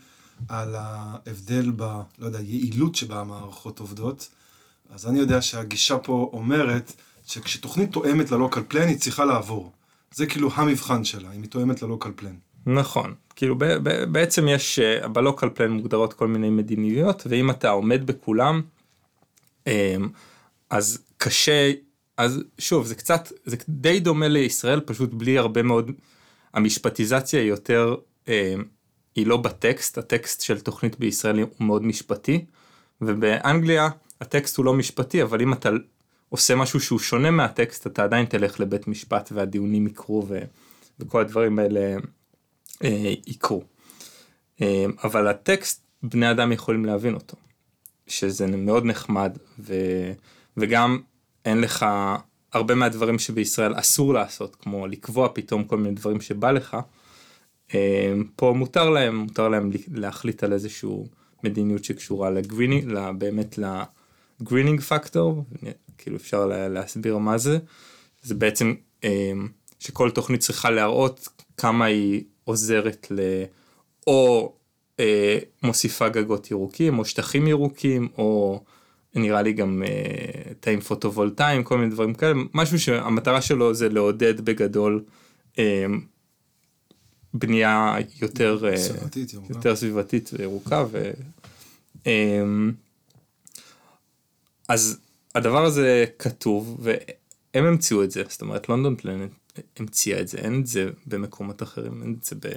על 0.48 0.74
ההבדל 0.78 1.70
ב... 1.76 1.82
לא 2.18 2.26
יודע, 2.26 2.40
יעילות 2.40 2.94
שבה 2.94 3.20
המערכות 3.20 3.78
עובדות, 3.80 4.28
אז 4.90 5.06
אני 5.06 5.18
יודע 5.18 5.42
שהגישה 5.42 5.98
פה 5.98 6.30
אומרת 6.32 6.92
שכשתוכנית 7.26 7.92
תואמת 7.92 8.30
ללוקל 8.30 8.62
פלן 8.68 8.88
היא 8.88 8.98
צריכה 8.98 9.24
לעבור. 9.24 9.72
זה 10.14 10.26
כאילו 10.26 10.50
המבחן 10.54 11.04
שלה, 11.04 11.32
אם 11.32 11.42
היא 11.42 11.50
תואמת 11.50 11.82
ללוקל 11.82 12.10
פלן. 12.16 12.34
נכון, 12.66 13.14
כאילו 13.36 13.58
ב, 13.58 13.64
ב, 13.64 14.04
בעצם 14.04 14.48
יש 14.48 14.78
אה, 14.78 15.08
בלוקל 15.08 15.48
פלן 15.48 15.70
מוגדרות 15.70 16.12
כל 16.12 16.28
מיני 16.28 16.50
מדיניות 16.50 17.22
ואם 17.26 17.50
אתה 17.50 17.70
עומד 17.70 18.06
בכולם 18.06 18.62
אמ, 19.66 20.08
אז 20.70 20.98
קשה 21.16 21.72
אז 22.16 22.42
שוב 22.58 22.86
זה 22.86 22.94
קצת 22.94 23.32
זה 23.44 23.56
די 23.68 24.00
דומה 24.00 24.28
לישראל 24.28 24.80
פשוט 24.80 25.10
בלי 25.12 25.38
הרבה 25.38 25.62
מאוד 25.62 25.90
המשפטיזציה 26.54 27.40
היא 27.40 27.48
יותר, 27.48 27.94
אה, 28.28 28.54
היא 29.14 29.26
לא 29.26 29.36
בטקסט, 29.36 29.98
הטקסט 29.98 30.40
של 30.40 30.60
תוכנית 30.60 30.98
בישראל 30.98 31.38
הוא 31.38 31.48
מאוד 31.60 31.84
משפטי, 31.84 32.44
ובאנגליה 33.00 33.88
הטקסט 34.22 34.56
הוא 34.56 34.64
לא 34.64 34.74
משפטי, 34.74 35.22
אבל 35.22 35.42
אם 35.42 35.52
אתה 35.52 35.70
עושה 36.28 36.54
משהו 36.54 36.80
שהוא 36.80 36.98
שונה 36.98 37.30
מהטקסט, 37.30 37.86
אתה 37.86 38.04
עדיין 38.04 38.26
תלך 38.26 38.60
לבית 38.60 38.88
משפט 38.88 39.32
והדיונים 39.32 39.86
יקרו 39.86 40.24
ו, 40.28 40.38
וכל 41.00 41.20
הדברים 41.20 41.58
האלה 41.58 41.96
אה, 42.84 43.12
יקרו. 43.26 43.62
אה, 44.62 44.84
אבל 45.04 45.28
הטקסט, 45.28 45.82
בני 46.02 46.30
אדם 46.30 46.52
יכולים 46.52 46.84
להבין 46.84 47.14
אותו, 47.14 47.36
שזה 48.06 48.46
מאוד 48.46 48.84
נחמד, 48.84 49.38
ו, 49.58 49.74
וגם 50.56 51.00
אין 51.44 51.60
לך 51.60 51.86
הרבה 52.52 52.74
מהדברים 52.74 53.18
שבישראל 53.18 53.78
אסור 53.78 54.14
לעשות, 54.14 54.56
כמו 54.56 54.86
לקבוע 54.86 55.28
פתאום 55.34 55.64
כל 55.64 55.76
מיני 55.76 55.94
דברים 55.94 56.20
שבא 56.20 56.50
לך, 56.50 56.76
אה, 57.74 58.12
פה 58.36 58.54
מותר 58.56 58.90
להם, 58.90 59.16
מותר 59.16 59.48
להם 59.48 59.70
להחליט 59.92 60.44
על 60.44 60.52
איזשהו 60.52 61.06
מדיניות 61.44 61.84
שקשורה 61.84 62.30
ל 62.30 62.37
greening, 62.37 62.98
באמת 63.18 63.58
ל 64.42 64.46
greening 64.46 64.80
factor, 64.80 65.44
כאילו 65.98 66.16
אפשר 66.16 66.46
להסביר 66.46 67.18
מה 67.18 67.38
זה, 67.38 67.58
זה 68.22 68.34
בעצם 68.34 68.74
אה, 69.04 69.32
שכל 69.78 70.10
תוכנית 70.10 70.40
צריכה 70.40 70.70
להראות 70.70 71.28
כמה 71.56 71.84
היא 71.84 72.24
עוזרת 72.44 73.06
ל... 73.10 73.20
או 74.06 74.52
אה, 75.00 75.38
מוסיפה 75.62 76.08
גגות 76.08 76.50
ירוקים, 76.50 76.98
או 76.98 77.04
שטחים 77.04 77.48
ירוקים, 77.48 78.08
או 78.18 78.60
נראה 79.14 79.42
לי 79.42 79.52
גם 79.52 79.82
אה, 79.86 80.52
תאים 80.60 80.80
פוטו-וולטאיים, 80.80 81.64
כל 81.64 81.78
מיני 81.78 81.90
דברים 81.90 82.14
כאלה, 82.14 82.34
משהו 82.54 82.80
שהמטרה 82.80 83.42
שלו 83.42 83.74
זה 83.74 83.88
לעודד 83.88 84.40
בגדול 84.40 85.04
אה, 85.58 85.86
בנייה 87.34 87.96
יותר 88.22 88.68
אה, 88.68 88.76
סביבתית, 88.76 89.34
יותר 89.50 89.76
סביבתית 89.76 90.30
וירוקה. 90.32 90.84
ו, 90.90 91.10
אה, 92.06 92.42
אז 94.68 94.98
הדבר 95.34 95.64
הזה 95.64 96.04
כתוב 96.18 96.80
והם 96.82 97.64
המציאו 97.64 98.04
את 98.04 98.10
זה, 98.10 98.22
זאת 98.28 98.42
אומרת 98.42 98.68
לונדון 98.68 98.96
פלנט 98.96 99.30
המציאה 99.78 100.20
את 100.20 100.28
זה, 100.28 100.38
אין 100.38 100.60
את 100.60 100.66
זה 100.66 100.90
במקומות 101.06 101.62
אחרים, 101.62 102.02
אין 102.02 102.16
את 102.18 102.24
זה 102.24 102.36
ב... 102.36 102.48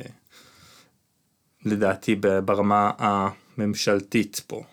לדעתי 1.65 2.15
ברמה 2.45 2.91
הממשלתית 2.97 4.41
פה. 4.47 4.63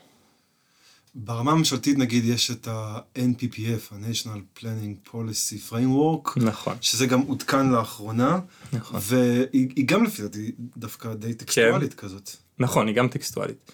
ברמה 1.14 1.52
הממשלתית 1.52 1.98
נגיד 1.98 2.24
יש 2.24 2.50
את 2.50 2.68
ה-NPPF, 2.68 3.94
ה-National 3.94 4.60
Planning 4.60 5.10
Policy 5.10 5.70
Framework, 5.70 6.30
נכון, 6.36 6.76
שזה 6.80 7.06
גם 7.06 7.20
עודכן 7.20 7.68
לאחרונה, 7.68 8.40
נכון, 8.72 9.00
והיא 9.02 9.86
גם 9.86 10.04
לפי 10.04 10.22
דעתי 10.22 10.52
דווקא 10.76 11.14
די 11.14 11.34
טקסטואלית 11.34 11.94
כן. 11.94 12.00
כזאת. 12.00 12.30
נכון, 12.58 12.86
היא 12.86 12.96
גם 12.96 13.08
טקסטואלית. 13.08 13.72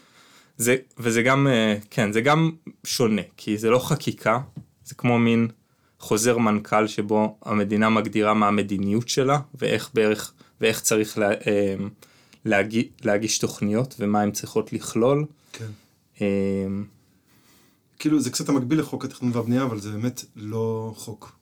זה, 0.59 0.77
וזה 0.99 1.23
גם, 1.23 1.47
אה, 1.47 1.77
כן, 1.91 2.13
זה 2.13 2.21
גם 2.21 2.51
שונה, 2.85 3.23
כי 3.37 3.59
זה 3.59 3.71
לא 3.71 3.79
חקיקה, 3.79 4.41
זה 4.85 4.95
כמו 4.95 5.19
מין 5.19 5.49
חוזר 5.99 6.39
מנכ"ל 6.39 6.87
שבו 6.87 7.39
המדינה 7.45 7.89
מגדירה 7.89 8.35
מה 8.35 8.49
המדיניות 8.49 9.09
שלה, 9.09 9.39
ואיך 9.55 9.91
בערך, 9.95 10.33
ואיך 10.61 10.81
צריך 10.81 11.19
לה, 11.19 11.31
אה, 11.31 11.75
להגיש, 12.45 12.85
להגיש 13.05 13.39
תוכניות, 13.39 13.95
ומה 13.99 14.21
הן 14.21 14.31
צריכות 14.31 14.73
לכלול. 14.73 15.25
כן. 15.53 15.67
אה, 16.21 16.27
כאילו 17.99 18.21
זה 18.21 18.31
קצת 18.31 18.49
המקביל 18.49 18.81
לחוק 18.81 19.05
התכנון 19.05 19.33
והבנייה, 19.35 19.63
אבל 19.63 19.81
זה 19.81 19.91
באמת 19.91 20.25
לא 20.37 20.93
חוק. 20.97 21.39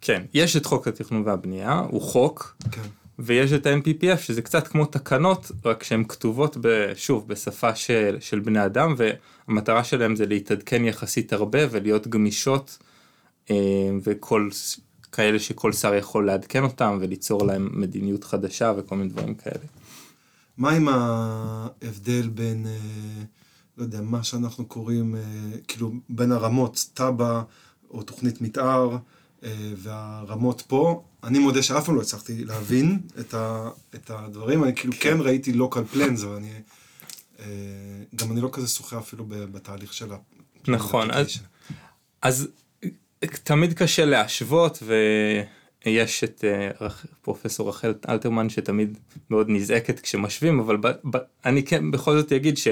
כן, 0.00 0.24
יש 0.34 0.56
את 0.56 0.66
חוק 0.66 0.88
התכנון 0.88 1.22
והבנייה, 1.26 1.78
הוא 1.78 2.02
חוק, 2.02 2.56
כן. 2.70 2.82
ויש 3.24 3.52
את 3.52 3.66
ה-NPPF 3.66 4.16
שזה 4.16 4.42
קצת 4.42 4.68
כמו 4.68 4.86
תקנות, 4.86 5.50
רק 5.64 5.82
שהן 5.82 6.04
כתובות 6.08 6.56
ב, 6.60 6.92
שוב 6.94 7.28
בשפה 7.28 7.74
של, 7.74 8.16
של 8.20 8.40
בני 8.40 8.64
אדם, 8.64 8.94
והמטרה 8.96 9.84
שלהם 9.84 10.16
זה 10.16 10.26
להתעדכן 10.26 10.84
יחסית 10.84 11.32
הרבה 11.32 11.58
ולהיות 11.70 12.06
גמישות, 12.06 12.78
אה, 13.50 13.56
וכל 14.02 14.48
כאלה 15.12 15.38
שכל 15.38 15.72
שר 15.72 15.94
יכול 15.94 16.26
לעדכן 16.26 16.62
אותם 16.62 16.98
וליצור 17.00 17.46
להם 17.46 17.68
מדיניות 17.72 18.24
חדשה 18.24 18.72
וכל 18.76 18.96
מיני 18.96 19.08
דברים 19.08 19.34
כאלה. 19.34 19.64
מה 20.58 20.70
עם 20.70 20.88
ההבדל 20.88 22.28
בין... 22.28 22.66
אה, 22.66 23.24
לא 23.78 23.82
יודע, 23.82 24.00
מה 24.00 24.22
שאנחנו 24.22 24.66
קוראים, 24.66 25.16
אה, 25.16 25.20
כאילו, 25.68 25.92
בין 26.08 26.32
הרמות, 26.32 26.86
תב"ע 26.94 27.42
או 27.90 28.02
תוכנית 28.02 28.40
מתאר 28.40 28.96
והרמות 29.76 30.62
פה, 30.66 31.02
אני 31.24 31.38
מודה 31.38 31.62
שאף 31.62 31.84
פעם 31.86 31.96
לא 31.96 32.00
הצלחתי 32.00 32.44
להבין 32.44 32.98
את, 33.20 33.34
ה, 33.34 33.70
את 33.94 34.10
הדברים, 34.10 34.64
אני 34.64 34.74
כאילו 34.74 34.92
כן 35.00 35.16
ראיתי 35.20 35.52
local 35.52 35.94
plans, 35.94 36.24
אבל 36.24 36.36
אני, 36.36 36.50
אה, 37.40 37.44
גם 38.16 38.32
אני 38.32 38.40
לא 38.40 38.48
כזה 38.52 38.68
שוחה 38.68 38.98
אפילו 38.98 39.24
בתהליך 39.28 39.92
של 39.92 40.12
ה... 40.12 40.16
נכון, 40.68 41.10
אז, 41.10 41.28
אז 42.22 42.48
תמיד 43.22 43.72
קשה 43.72 44.04
להשוות, 44.04 44.82
ויש 45.86 46.24
את 46.24 46.44
פרופסור 47.22 47.68
רחל 47.68 47.94
אלתרמן 48.08 48.48
שתמיד 48.48 48.98
מאוד 49.30 49.46
נזעקת 49.50 50.00
כשמשווים, 50.00 50.60
אבל 50.60 50.76
ב, 50.76 50.86
ב, 50.86 51.18
אני 51.44 51.62
כן 51.62 51.90
בכל 51.90 52.18
זאת 52.18 52.32
אגיד 52.32 52.58
ש... 52.58 52.68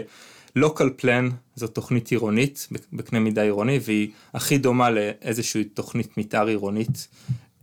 local 0.58 1.02
plan 1.02 1.32
זו 1.54 1.66
תוכנית 1.66 2.10
עירונית 2.10 2.68
בקנה 2.92 3.20
מידה 3.20 3.42
עירוני 3.42 3.78
והיא 3.82 4.10
הכי 4.34 4.58
דומה 4.58 4.90
לאיזושהי 4.90 5.64
תוכנית 5.64 6.18
מתאר 6.18 6.46
עירונית 6.46 7.08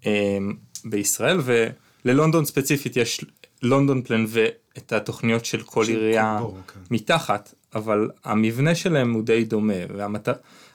אה, 0.05 0.37
בישראל 0.85 1.39
וללונדון 1.43 2.45
ספציפית 2.45 2.97
יש 2.97 3.25
לונדון 3.61 4.01
פלן 4.01 4.25
ואת 4.27 4.93
התוכניות 4.93 5.45
של 5.45 5.61
כל 5.61 5.85
עירייה 5.87 6.39
כן. 6.73 6.79
מתחת 6.91 7.53
אבל 7.75 8.09
המבנה 8.23 8.75
שלהם 8.75 9.13
הוא 9.13 9.23
די 9.23 9.43
דומה 9.43 9.73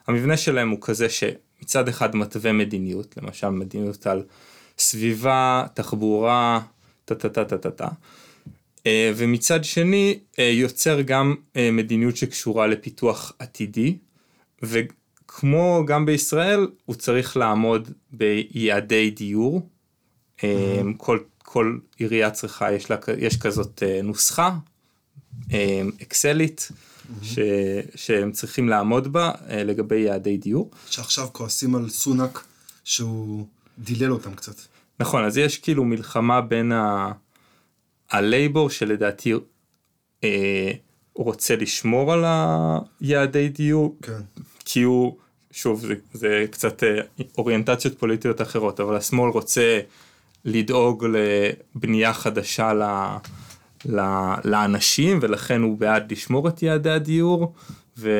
והמבנה 0.07 0.37
שלהם 0.37 0.69
הוא 0.69 0.79
כזה 0.81 1.07
שמצד 1.09 1.87
אחד 1.87 2.15
מתווה 2.15 2.51
מדיניות 2.51 3.17
למשל 3.17 3.49
מדיניות 3.49 4.07
על 4.07 4.23
סביבה 4.77 5.65
תחבורה 5.73 6.59
טה 7.05 7.15
טה 7.15 7.29
טה 7.29 7.45
טה 7.45 7.57
טה 7.57 7.71
טה 7.71 7.87
ומצד 8.87 9.63
שני 9.63 10.19
אה, 10.39 10.43
יוצר 10.43 11.01
גם 11.01 11.35
אה, 11.55 11.69
מדיניות 11.71 12.17
שקשורה 12.17 12.67
לפיתוח 12.67 13.33
עתידי 13.39 13.97
וכמו 14.63 15.83
גם 15.87 16.05
בישראל 16.05 16.67
הוא 16.85 16.95
צריך 16.95 17.37
לעמוד 17.37 17.91
ביעדי 18.11 19.09
דיור 19.11 19.69
mm-hmm. 20.37 20.43
כל, 20.97 21.19
כל 21.37 21.77
עירייה 21.97 22.31
צריכה 22.31 22.71
יש, 22.71 22.91
לה, 22.91 22.97
יש 23.17 23.37
כזאת 23.37 23.83
נוסחה 24.03 24.55
אקסלית 26.01 26.71
mm-hmm. 26.71 27.25
ש, 27.25 27.39
שהם 27.95 28.31
צריכים 28.31 28.69
לעמוד 28.69 29.13
בה 29.13 29.31
לגבי 29.49 29.99
יעדי 29.99 30.37
דיור. 30.37 30.71
שעכשיו 30.89 31.27
כועסים 31.31 31.75
על 31.75 31.89
סונאק 31.89 32.43
שהוא 32.83 33.47
דילל 33.79 34.11
אותם 34.11 34.33
קצת. 34.35 34.55
נכון 34.99 35.25
אז 35.25 35.37
יש 35.37 35.57
כאילו 35.57 35.83
מלחמה 35.83 36.41
בין 36.41 36.71
ה... 36.71 37.11
הלייבור 38.13 38.69
שלדעתי 38.69 39.33
אה, 40.23 40.71
רוצה 41.15 41.55
לשמור 41.55 42.13
על 42.13 42.25
היעדי 43.01 43.49
דיור, 43.49 43.97
כן. 44.01 44.21
כי 44.65 44.81
הוא, 44.81 45.17
שוב 45.51 45.85
זה, 45.85 45.93
זה 46.13 46.45
קצת 46.51 46.83
אה, 46.83 46.99
אוריינטציות 47.37 47.99
פוליטיות 47.99 48.41
אחרות, 48.41 48.79
אבל 48.79 48.95
השמאל 48.95 49.29
רוצה 49.29 49.79
לדאוג 50.45 51.05
לבנייה 51.05 52.13
חדשה 52.13 52.73
ל, 52.73 52.83
ל, 53.85 54.01
לאנשים 54.43 55.19
ולכן 55.21 55.61
הוא 55.61 55.77
בעד 55.77 56.11
לשמור 56.11 56.47
את 56.47 56.63
יעדי 56.63 56.89
הדיור. 56.89 57.53
וה... 57.97 58.11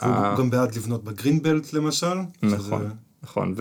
הוא 0.00 0.38
גם 0.38 0.50
בעד 0.50 0.74
לבנות 0.74 1.04
בגרינבלט 1.04 1.72
למשל. 1.72 2.14
נכון, 2.42 2.82
שזה... 2.82 2.94
נכון, 3.22 3.54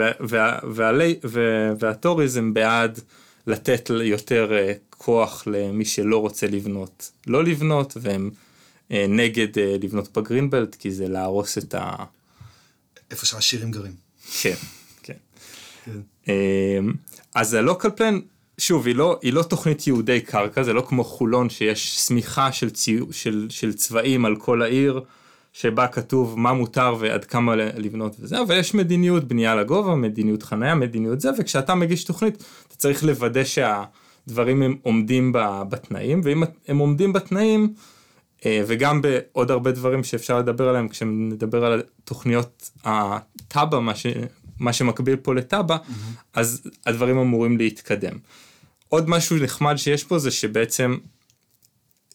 והטוריזם 1.79 2.53
בעד 2.53 2.99
לתת 3.49 3.89
יותר 4.03 4.53
אה, 4.53 4.73
כוח 4.89 5.43
למי 5.47 5.85
שלא 5.85 6.17
רוצה 6.17 6.47
לבנות, 6.47 7.11
לא 7.27 7.43
לבנות, 7.43 7.97
והם 8.01 8.29
אה, 8.91 9.05
נגד 9.09 9.57
אה, 9.57 9.75
לבנות 9.83 10.17
בגרינבלט, 10.17 10.75
כי 10.75 10.91
זה 10.91 11.07
להרוס 11.07 11.57
את 11.57 11.75
ה... 11.75 11.95
איפה 13.11 13.25
שהעשירים 13.25 13.71
גרים. 13.71 13.93
כן, 14.41 14.55
כן. 15.03 15.13
כן. 15.85 15.99
אה, 16.29 16.79
אז 17.35 17.53
הלוקל 17.53 17.89
פלן, 17.89 18.19
שוב, 18.57 18.87
היא 18.87 18.95
לא, 18.95 19.19
היא 19.21 19.33
לא 19.33 19.43
תוכנית 19.43 19.87
ייעודי 19.87 20.21
קרקע, 20.21 20.63
זה 20.63 20.73
לא 20.73 20.81
כמו 20.81 21.03
חולון 21.03 21.49
שיש 21.49 21.95
שמיכה 22.07 22.51
של, 22.51 22.69
ציו, 22.69 23.13
של, 23.13 23.47
של 23.49 23.73
צבעים 23.73 24.25
על 24.25 24.35
כל 24.35 24.61
העיר, 24.61 25.01
שבה 25.53 25.87
כתוב 25.87 26.39
מה 26.39 26.53
מותר 26.53 26.95
ועד 26.99 27.25
כמה 27.25 27.55
לבנות 27.55 28.15
וזה, 28.19 28.41
אבל 28.41 28.57
יש 28.59 28.73
מדיניות 28.73 29.23
בנייה 29.23 29.55
לגובה, 29.55 29.95
מדיניות 29.95 30.43
חניה, 30.43 30.75
מדיניות 30.75 31.21
זה, 31.21 31.29
וכשאתה 31.39 31.75
מגיש 31.75 32.03
תוכנית, 32.03 32.43
אתה 32.67 32.75
צריך 32.75 33.03
לוודא 33.03 33.43
שה... 33.43 33.83
דברים 34.29 34.61
הם 34.61 34.77
עומדים 34.81 35.31
בתנאים, 35.69 36.21
ואם 36.23 36.43
הם 36.67 36.77
עומדים 36.77 37.13
בתנאים, 37.13 37.73
אה, 38.45 38.63
וגם 38.67 39.01
בעוד 39.01 39.51
הרבה 39.51 39.71
דברים 39.71 40.03
שאפשר 40.03 40.39
לדבר 40.39 40.69
עליהם 40.69 40.87
כשנדבר 40.87 41.65
על 41.65 41.83
תוכניות 42.03 42.69
הטאבה, 42.83 43.79
מה, 43.79 43.95
ש, 43.95 44.05
מה 44.59 44.73
שמקביל 44.73 45.15
פה 45.15 45.35
לטאבה, 45.35 45.77
mm-hmm. 45.77 46.23
אז 46.33 46.61
הדברים 46.85 47.17
אמורים 47.17 47.57
להתקדם. 47.57 48.17
עוד 48.89 49.09
משהו 49.09 49.37
נחמד 49.37 49.75
שיש 49.75 50.03
פה 50.03 50.19
זה 50.19 50.31
שבעצם 50.31 50.97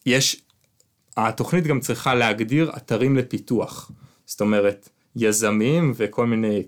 יש, 0.06 0.42
התוכנית 1.16 1.66
גם 1.66 1.80
צריכה 1.80 2.14
להגדיר 2.14 2.73
אתרים 2.76 3.16
לפיתוח. 3.16 3.90
זאת 4.26 4.40
אומרת, 4.40 4.88
יזמים 5.16 5.92
וכל 5.97 6.26
מיני 6.26 6.62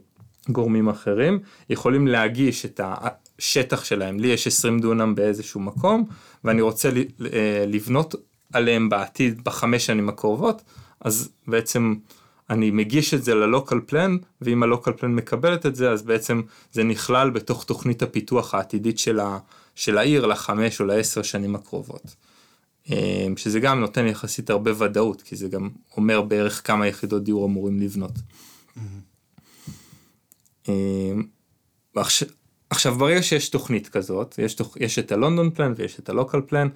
גורמים 0.48 0.88
אחרים 0.88 1.38
יכולים 1.70 2.06
להגיש 2.06 2.66
את 2.66 2.80
השטח 2.84 3.84
שלהם. 3.84 4.20
לי 4.20 4.28
יש 4.28 4.46
20 4.46 4.78
דונם 4.78 5.14
באיזשהו 5.14 5.60
מקום, 5.60 6.04
ואני 6.44 6.60
רוצה 6.60 6.88
אה, 7.32 7.64
לבנות 7.66 8.14
עליהם 8.52 8.88
בעתיד 8.88 9.44
בחמש 9.44 9.86
שנים 9.86 10.08
הקרובות, 10.08 10.62
אז 11.00 11.28
בעצם 11.46 11.94
אני 12.50 12.70
מגיש 12.70 13.14
את 13.14 13.24
זה 13.24 13.34
ללוקל 13.34 13.80
פלן, 13.86 14.16
ואם 14.40 14.62
הלוקל 14.62 14.92
פלן 14.92 15.14
מקבלת 15.14 15.66
את 15.66 15.76
זה, 15.76 15.90
אז 15.90 16.02
בעצם 16.02 16.42
זה 16.72 16.84
נכלל 16.84 17.30
בתוך 17.30 17.64
תוכנית 17.64 18.02
הפיתוח 18.02 18.54
העתידית 18.54 18.98
של, 18.98 19.20
ה, 19.20 19.38
של 19.74 19.98
העיר 19.98 20.26
לחמש 20.26 20.80
או 20.80 20.86
לעשר 20.86 21.22
שנים 21.22 21.54
הקרובות. 21.54 22.16
אה, 22.90 23.26
שזה 23.36 23.60
גם 23.60 23.80
נותן 23.80 24.06
יחסית 24.06 24.50
הרבה 24.50 24.84
ודאות, 24.84 25.22
כי 25.22 25.36
זה 25.36 25.48
גם 25.48 25.70
אומר 25.96 26.22
בערך 26.22 26.66
כמה 26.66 26.86
יחידות 26.86 27.24
דיור 27.24 27.46
אמורים 27.46 27.80
לבנות. 27.80 28.12
Mm-hmm. 28.76 30.70
עכשיו, 31.96 32.28
עכשיו 32.70 32.94
ברגע 32.94 33.22
שיש 33.22 33.48
תוכנית 33.48 33.88
כזאת, 33.88 34.38
יש, 34.38 34.54
תוכ... 34.54 34.76
יש 34.80 34.98
את 34.98 35.12
הלונדון 35.12 35.50
פלן 35.50 35.72
ויש 35.76 35.98
את 35.98 36.08
הלוקל 36.08 36.40
פלן, 36.40 36.68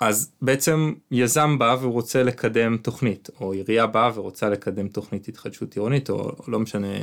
אז 0.00 0.30
בעצם 0.42 0.92
יזם 1.10 1.58
בא 1.58 1.76
והוא 1.80 1.92
רוצה 1.92 2.22
לקדם 2.22 2.76
תוכנית, 2.76 3.30
או 3.40 3.52
עירייה 3.52 3.86
באה 3.86 4.10
ורוצה 4.14 4.48
לקדם 4.48 4.88
תוכנית 4.88 5.28
התחדשות 5.28 5.76
עירונית, 5.76 6.10
או, 6.10 6.16
או 6.16 6.44
לא 6.50 6.58
משנה 6.58 6.96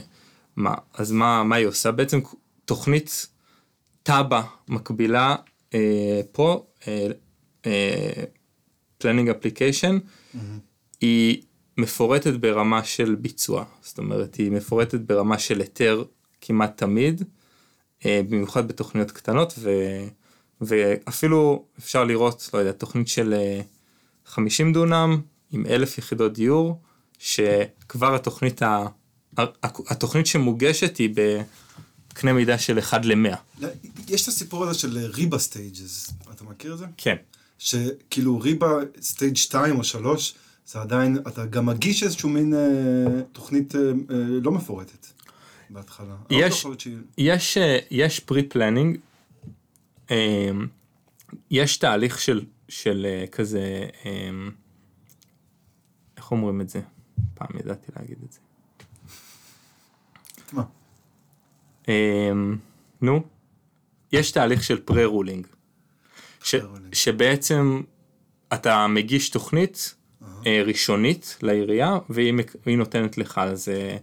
מה, 0.55 0.75
אז 0.93 1.11
מה, 1.11 1.43
מה 1.43 1.55
היא 1.55 1.65
עושה? 1.65 1.91
בעצם 1.91 2.19
תוכנית 2.65 3.27
תב"ע 4.03 4.41
מקבילה 4.67 5.35
אה, 5.73 6.21
פה, 6.31 6.65
אה, 6.87 7.07
אה, 7.65 8.23
Planning 9.03 9.29
Application, 9.29 9.99
mm-hmm. 9.99 10.37
היא 11.01 11.41
מפורטת 11.77 12.33
ברמה 12.33 12.83
של 12.83 13.15
ביצוע, 13.15 13.65
זאת 13.81 13.97
אומרת 13.97 14.35
היא 14.35 14.51
מפורטת 14.51 14.99
ברמה 14.99 15.39
של 15.39 15.61
היתר 15.61 16.03
כמעט 16.41 16.77
תמיד, 16.77 17.23
אה, 18.05 18.21
במיוחד 18.29 18.67
בתוכניות 18.67 19.11
קטנות, 19.11 19.53
ו... 19.59 19.69
ואפילו 20.61 21.65
אפשר 21.79 22.03
לראות, 22.03 22.49
לא 22.53 22.59
יודע, 22.59 22.71
תוכנית 22.71 23.07
של 23.07 23.33
50 24.25 24.67
אה, 24.67 24.73
דונם 24.73 25.21
עם 25.51 25.65
אלף 25.65 25.97
יחידות 25.97 26.33
דיור, 26.33 26.81
שכבר 27.19 28.15
התוכנית, 28.15 28.61
ה... 28.61 28.85
התוכנית 29.89 30.25
שמוגשת 30.25 30.97
היא 30.97 31.09
בקנה 32.09 32.33
מידה 32.33 32.57
של 32.57 32.79
1 32.79 33.05
ל-100. 33.05 33.65
יש 34.07 34.23
את 34.23 34.27
הסיפור 34.27 34.63
הזה 34.63 34.79
של 34.79 34.97
RIBA 34.97 35.39
stages, 35.39 36.09
אתה 36.31 36.43
מכיר 36.43 36.73
את 36.73 36.77
זה? 36.77 36.85
כן. 36.97 37.15
שכאילו 37.57 38.39
RIBA 38.39 38.71
stage 39.01 39.35
2 39.35 39.77
או 39.77 39.83
3, 39.83 40.35
זה 40.65 40.81
עדיין, 40.81 41.17
אתה 41.27 41.45
גם 41.45 41.65
מגיש 41.65 42.03
איזשהו 42.03 42.29
מין 42.29 42.53
אה, 42.53 43.21
תוכנית 43.31 43.75
אה, 43.75 43.81
אה, 43.81 43.93
לא 44.43 44.51
מפורטת 44.51 45.07
בהתחלה. 45.69 46.15
יש, 46.29 46.65
יש, 47.17 47.57
אה, 47.57 47.79
יש 47.91 48.19
pre-planning 48.19 48.97
אמ, 50.11 50.67
יש 51.51 51.77
תהליך 51.77 52.21
של, 52.21 52.45
של 52.69 53.05
אה, 53.09 53.27
כזה, 53.27 53.85
אמ, 54.05 54.51
איך 56.17 56.31
אומרים 56.31 56.61
את 56.61 56.69
זה? 56.69 56.81
פעם 57.33 57.47
ידעתי 57.59 57.91
להגיד 57.95 58.17
את 58.23 58.31
זה. 58.31 58.39
מה? 60.53 60.63
אמ, 61.87 62.57
נו, 63.01 63.23
יש 64.11 64.31
תהליך 64.31 64.63
של 64.63 64.81
pre-ruling, 64.81 65.47
שבעצם 66.93 67.81
אתה 68.53 68.87
מגיש 68.87 69.29
תוכנית 69.29 69.95
uh-huh. 70.21 70.25
ראשונית 70.65 71.37
לעירייה 71.41 71.97
והיא 72.09 72.77
נותנת 72.77 73.17
לך 73.17 73.37
על 73.37 73.55
זה 73.55 73.97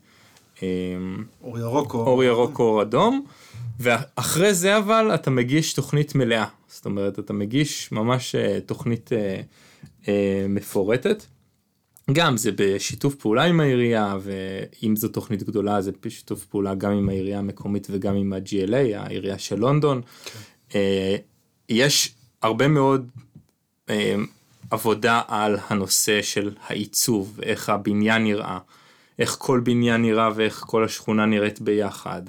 אור 1.43 1.59
ירוק 1.59 1.95
אור 1.95 2.25
ירוק 2.25 2.59
או 2.59 2.83
אדום. 2.83 3.27
ואחרי 3.81 4.55
זה 4.55 4.79
אבל 4.79 5.11
אתה 5.15 5.31
מגיש 5.31 5.73
תוכנית 5.73 6.15
מלאה, 6.15 6.47
זאת 6.69 6.85
אומרת 6.85 7.19
אתה 7.19 7.33
מגיש 7.33 7.93
ממש 7.93 8.35
אה, 8.35 8.61
תוכנית 8.67 9.13
אה, 9.13 9.41
אה, 10.09 10.47
מפורטת. 10.49 11.25
גם 12.13 12.37
זה 12.37 12.51
בשיתוף 12.57 13.15
פעולה 13.15 13.45
עם 13.45 13.61
העירייה 13.61 14.17
ואם 14.23 14.97
זו 14.97 15.09
תוכנית 15.09 15.43
גדולה 15.43 15.83
זה 15.83 15.91
בשיתוף 16.03 16.45
פעולה 16.45 16.75
גם 16.75 16.93
עם 16.93 17.09
העירייה 17.09 17.39
המקומית 17.39 17.87
וגם 17.91 18.15
עם 18.15 18.33
ה-GLA, 18.33 18.97
העירייה 18.97 19.39
של 19.39 19.57
לונדון. 19.57 20.01
Okay. 20.01 20.31
כן. 20.69 20.79
אה, 20.79 21.17
יש 21.69 22.15
הרבה 22.43 22.69
מאוד 22.69 23.09
אה, 23.91 24.15
עבודה 24.71 25.23
על 25.29 25.57
הנושא 25.69 26.23
של 26.23 26.55
העיצוב, 26.67 27.41
איך 27.43 27.69
הבניין 27.69 28.25
נראה, 28.25 28.59
איך 29.19 29.37
כל 29.39 29.61
בניין 29.61 30.03
נראה 30.03 30.29
ואיך 30.35 30.65
כל 30.67 30.85
השכונה 30.85 31.27
נראית 31.27 31.61
ביחד. 31.61 32.23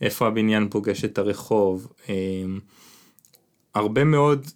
איפה 0.00 0.26
הבניין 0.26 0.68
פוגש 0.70 1.04
את 1.04 1.18
הרחוב. 1.18 1.92
אמ, 2.08 2.60
הרבה 3.74 4.04
מאוד, 4.04 4.46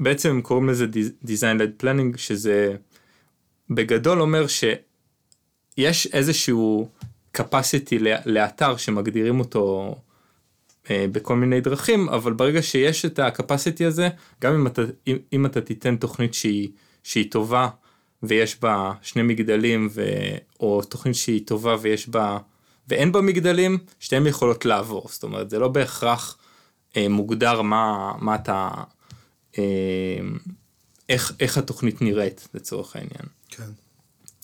בעצם 0.00 0.40
קוראים 0.42 0.68
לזה 0.68 0.86
design 1.24 1.58
led 1.60 1.82
planning, 1.82 2.16
שזה 2.16 2.76
בגדול 3.70 4.20
אומר 4.20 4.46
שיש 4.46 6.06
איזשהו 6.06 6.88
capacity 7.36 7.94
לאתר 8.26 8.76
שמגדירים 8.76 9.40
אותו 9.40 9.94
אה, 9.94 10.07
בכל 10.90 11.36
מיני 11.36 11.60
דרכים, 11.60 12.08
אבל 12.08 12.32
ברגע 12.32 12.62
שיש 12.62 13.04
את 13.04 13.18
ה-capacity 13.18 13.84
הזה, 13.86 14.08
גם 14.42 14.54
אם 14.54 14.66
אתה, 14.66 14.82
אם, 15.06 15.16
אם 15.32 15.46
אתה 15.46 15.60
תיתן 15.60 15.96
תוכנית 15.96 16.34
שהיא, 16.34 16.68
שהיא 17.02 17.30
טובה 17.30 17.68
ויש 18.22 18.60
בה 18.60 18.92
שני 19.02 19.22
מגדלים, 19.22 19.88
ו, 19.90 20.02
או 20.60 20.82
תוכנית 20.82 21.14
שהיא 21.14 21.46
טובה 21.46 21.76
ויש 21.80 22.08
בה 22.08 22.38
ואין 22.88 23.12
בה 23.12 23.20
מגדלים, 23.20 23.78
שתיהן 24.00 24.26
יכולות 24.26 24.64
לעבור, 24.64 25.06
זאת 25.10 25.22
אומרת 25.22 25.50
זה 25.50 25.58
לא 25.58 25.68
בהכרח 25.68 26.38
אה, 26.96 27.08
מוגדר 27.08 27.62
מה, 27.62 28.12
מה 28.20 28.34
אתה, 28.34 28.70
אה, 29.58 30.18
איך, 31.08 31.32
איך 31.40 31.58
התוכנית 31.58 32.02
נראית 32.02 32.48
לצורך 32.54 32.96
העניין. 32.96 33.26
כן. 33.48 33.70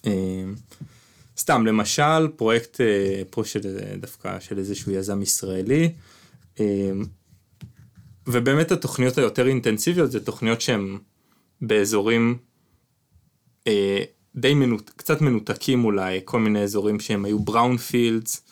אה, 0.06 0.44
סתם 1.38 1.66
למשל 1.66 2.28
פרויקט 2.36 2.80
אה, 2.80 3.22
פה 3.30 3.44
של 3.44 3.78
דווקא 4.00 4.40
של 4.40 4.58
איזשהו 4.58 4.92
יזם 4.92 5.22
ישראלי, 5.22 5.84
אה, 5.84 5.90
ובאמת 8.26 8.72
התוכניות 8.72 9.18
היותר 9.18 9.46
אינטנסיביות 9.46 10.10
זה 10.10 10.24
תוכניות 10.24 10.60
שהן 10.60 10.98
באזורים 11.60 12.36
אה, 13.66 14.02
די 14.36 14.54
מנות, 14.54 14.90
קצת 14.96 15.20
מנותקים 15.20 15.84
אולי, 15.84 16.20
כל 16.24 16.40
מיני 16.40 16.62
אזורים 16.62 17.00
שהם 17.00 17.24
היו 17.24 17.38
בראון 17.38 17.76
פילדס, 17.76 18.42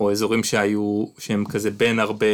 או 0.00 0.12
אזורים 0.12 0.44
שהיו, 0.44 1.04
שהם 1.18 1.44
כזה 1.44 1.70
בין 1.70 1.98
הרבה... 1.98 2.26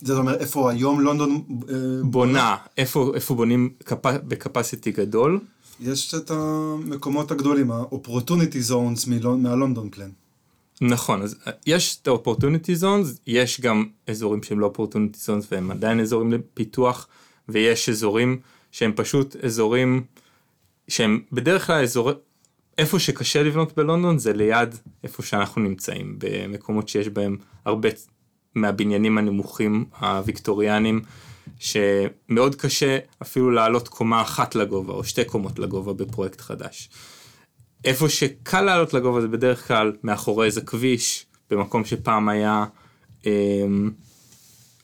זה 0.00 0.16
אומר 0.16 0.34
איפה 0.34 0.70
היום 0.70 1.00
לונדון 1.00 1.42
אה, 1.68 1.74
בונה, 2.02 2.56
איפה, 2.78 3.12
איפה 3.14 3.34
בונים 3.34 3.70
בקפסיטי 4.02 4.92
גדול. 4.92 5.40
יש 5.80 6.14
את 6.14 6.30
המקומות 6.30 7.30
הגדולים, 7.30 7.70
ה-opportunity 7.70 8.70
zones 8.70 9.10
מהלונדון 9.38 9.90
פלן. 9.90 10.10
נכון, 10.80 11.22
אז 11.22 11.36
יש 11.66 11.98
את 12.02 12.08
ה-opportunity 12.08 12.82
zones, 12.82 13.18
יש 13.26 13.60
גם 13.60 13.86
אזורים 14.06 14.42
שהם 14.42 14.60
לא 14.60 14.72
opportunity 14.74 15.16
zones 15.26 15.46
והם 15.50 15.70
עדיין 15.70 16.00
אזורים 16.00 16.32
לפיתוח, 16.32 17.08
ויש 17.48 17.88
אזורים 17.88 18.40
שהם 18.72 18.92
פשוט 18.96 19.36
אזורים 19.36 20.04
שהם 20.88 21.22
בדרך 21.32 21.66
כלל 21.66 21.82
אזורי, 21.82 22.12
איפה 22.78 22.98
שקשה 22.98 23.42
לבנות 23.42 23.76
בלונדון 23.76 24.18
זה 24.18 24.32
ליד 24.32 24.74
איפה 25.04 25.22
שאנחנו 25.22 25.62
נמצאים, 25.62 26.16
במקומות 26.18 26.88
שיש 26.88 27.08
בהם 27.08 27.36
הרבה 27.64 27.88
מהבניינים 28.54 29.18
הנמוכים 29.18 29.84
הוויקטוריאנים, 30.00 31.00
שמאוד 31.58 32.54
קשה 32.54 32.98
אפילו 33.22 33.50
לעלות 33.50 33.88
קומה 33.88 34.22
אחת 34.22 34.54
לגובה 34.54 34.92
או 34.92 35.04
שתי 35.04 35.24
קומות 35.24 35.58
לגובה 35.58 35.92
בפרויקט 35.92 36.40
חדש. 36.40 36.90
איפה 37.84 38.08
שקל 38.08 38.60
לעלות 38.60 38.94
לגובה 38.94 39.20
זה 39.20 39.28
בדרך 39.28 39.68
כלל 39.68 39.92
מאחורי 40.02 40.46
איזה 40.46 40.60
כביש, 40.60 41.26
במקום 41.50 41.84
שפעם 41.84 42.28
היה, 42.28 42.64
אה, 43.26 43.32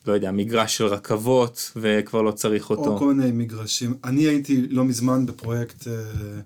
לא 0.07 0.13
יודע, 0.13 0.33
מגרש 0.33 0.77
של 0.77 0.85
רכבות 0.85 1.73
וכבר 1.77 2.23
לא 2.23 2.31
צריך 2.31 2.71
אותו. 2.71 2.93
או 2.93 2.99
כל 2.99 3.15
מיני 3.15 3.33
מגרשים. 3.33 3.95
אני 4.05 4.23
הייתי 4.23 4.67
לא 4.71 4.85
מזמן 4.85 5.27
בפרויקט... 5.27 5.89
אה... 5.89 6.41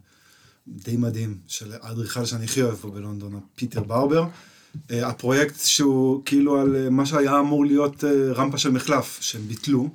די 0.68 0.96
מדהים 0.96 1.38
של 1.46 1.72
האדריכל 1.80 2.24
שאני 2.24 2.44
הכי 2.44 2.62
אוהב 2.62 2.74
פה 2.74 2.90
בלונדון, 2.90 3.40
פיטר 3.54 3.82
ברבר. 3.82 4.26
Uh, 4.74 4.94
הפרויקט 5.02 5.60
שהוא 5.60 6.22
כאילו 6.24 6.60
על 6.60 6.76
uh, 6.86 6.90
מה 6.90 7.06
שהיה 7.06 7.40
אמור 7.40 7.64
להיות 7.64 8.04
uh, 8.04 8.06
רמפה 8.34 8.58
של 8.58 8.70
מחלף, 8.70 9.18
שהם 9.20 9.42
ביטלו, 9.42 9.88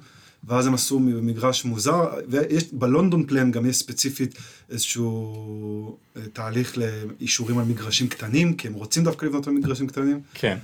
ואז 0.47 0.67
הם 0.67 0.73
עשו 0.73 0.99
מגרש 0.99 1.65
מוזר, 1.65 2.05
ויש 2.27 2.63
בלונדון 2.73 3.25
פלן 3.27 3.51
גם 3.51 3.65
יש 3.65 3.77
ספציפית 3.77 4.35
איזשהו 4.69 5.97
uh, 6.15 6.19
תהליך 6.33 6.77
לאישורים 6.77 7.57
על 7.57 7.65
מגרשים 7.65 8.07
קטנים, 8.07 8.53
כי 8.53 8.67
הם 8.67 8.73
רוצים 8.73 9.03
דווקא 9.03 9.25
לבנות 9.25 9.47
על 9.47 9.53
מגרשים 9.53 9.87
קטנים. 9.87 10.21
כן. 10.33 10.57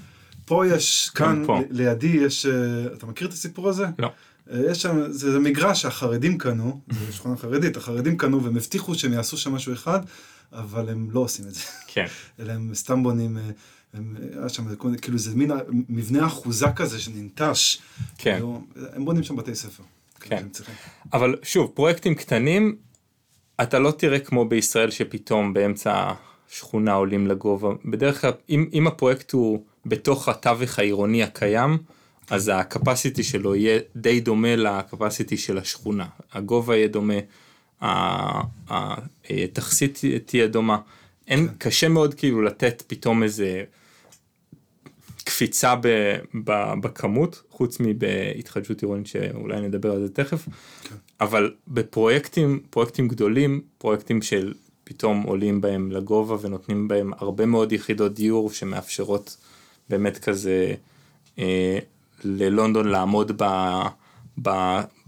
פה 0.46 0.68
יש, 0.68 1.12
כאן 1.16 1.44
פה. 1.46 1.60
ל- 1.60 1.64
לידי 1.70 2.08
יש, 2.08 2.46
אה, 2.46 2.52
אתה 2.94 3.06
מכיר 3.06 3.28
את 3.28 3.34
הסיפור 3.34 3.70
הזה? 3.70 3.86
לא. 4.00 4.12
אה, 4.52 4.62
יש 4.72 4.82
שם, 4.82 5.12
זה, 5.12 5.32
זה 5.32 5.40
מגרש 5.40 5.82
שהחרדים 5.82 6.38
קנו, 6.38 6.80
זו 6.92 7.14
שכונה 7.14 7.38
חרדית, 7.38 7.78
החרדים 7.78 8.18
קנו 8.18 8.44
והם 8.44 8.58
הבטיחו 8.58 8.96
שהם 8.96 9.14
יעשו 9.14 9.38
שם 9.38 9.54
משהו 9.54 9.74
אחד, 9.74 10.00
אבל 10.54 10.90
הם 10.90 11.08
לא 11.12 11.20
עושים 11.20 11.48
את 11.48 11.54
זה. 11.54 11.62
כן. 11.88 12.06
אלא 12.40 12.52
הם 12.52 12.72
סתם 12.74 13.04
בונים, 13.04 13.38
אה, 13.38 13.44
היה 13.94 14.50
שם, 14.50 14.76
כל- 14.76 14.98
כאילו 15.02 15.18
זה 15.18 15.36
מין 15.36 15.52
מבנה 15.90 16.28
אחוזה 16.28 16.66
כזה 16.76 17.00
שננטש. 17.00 17.78
כן. 18.18 18.34
כאילו, 18.34 18.62
הם 18.94 19.06
בונים 19.06 19.24
שם 19.24 19.36
בתי 19.36 19.56
ספר. 19.56 19.84
כן. 20.20 20.48
אבל 21.14 21.36
שוב, 21.44 21.72
פרויקטים 21.74 22.16
קטנים, 22.16 22.76
אתה 23.62 23.80
לא 23.80 23.92
תראה 23.92 24.20
כמו 24.20 24.46
בישראל 24.46 24.92
שפתאום 24.92 25.54
באמצע 25.54 26.12
השכונה 26.52 26.94
עולים 26.94 27.28
לגובה. 27.28 27.70
בדרך 27.86 28.22
כלל, 28.22 28.32
אם, 28.50 28.70
אם 28.74 28.88
הפרויקט 28.88 29.32
הוא 29.32 29.64
בתוך 29.86 30.30
התווך 30.30 30.80
העירוני 30.80 31.24
הקיים, 31.24 31.78
אז 32.30 32.52
הקפסיטי 32.56 33.24
שלו 33.24 33.56
יהיה 33.56 33.80
די 33.96 34.20
דומה 34.20 34.56
לקפסיטי 34.56 35.38
של 35.38 35.58
השכונה. 35.58 36.06
הגובה 36.34 36.76
יהיה 36.76 36.88
דומה, 36.88 37.14
התכסית 39.30 40.00
תהיה 40.26 40.48
דומה. 40.48 40.78
אין, 41.28 41.48
קשה 41.58 41.90
מאוד 41.90 42.14
כאילו 42.14 42.42
לתת 42.42 42.84
פתאום 42.88 43.24
איזה 43.24 43.64
קפיצה 45.30 45.76
ב, 45.76 45.88
ב, 46.44 46.74
בכמות, 46.82 47.44
חוץ 47.50 47.78
מבהתחדשות 47.80 48.82
עירונית 48.82 49.08
שאולי 49.08 49.62
נדבר 49.62 49.92
על 49.92 50.02
זה 50.02 50.14
תכף, 50.14 50.46
כן. 50.84 50.96
אבל 51.22 51.54
בפרויקטים, 51.68 52.60
פרויקטים 52.70 53.08
גדולים, 53.08 53.62
פרויקטים 53.78 54.22
של 54.22 54.54
פתאום 54.84 55.22
עולים 55.22 55.62
בהם 55.62 55.92
לגובה 55.92 56.38
ונותנים 56.42 56.88
בהם 56.88 57.12
הרבה 57.18 57.46
מאוד 57.46 57.72
יחידות 57.72 58.14
דיור 58.14 58.52
שמאפשרות 58.52 59.38
באמת 59.90 60.18
כזה 60.18 60.74
אה, 61.40 61.80
ללונדון 62.24 62.88
לעמוד 62.88 63.32
ב, 63.44 63.46
ב, 64.42 64.50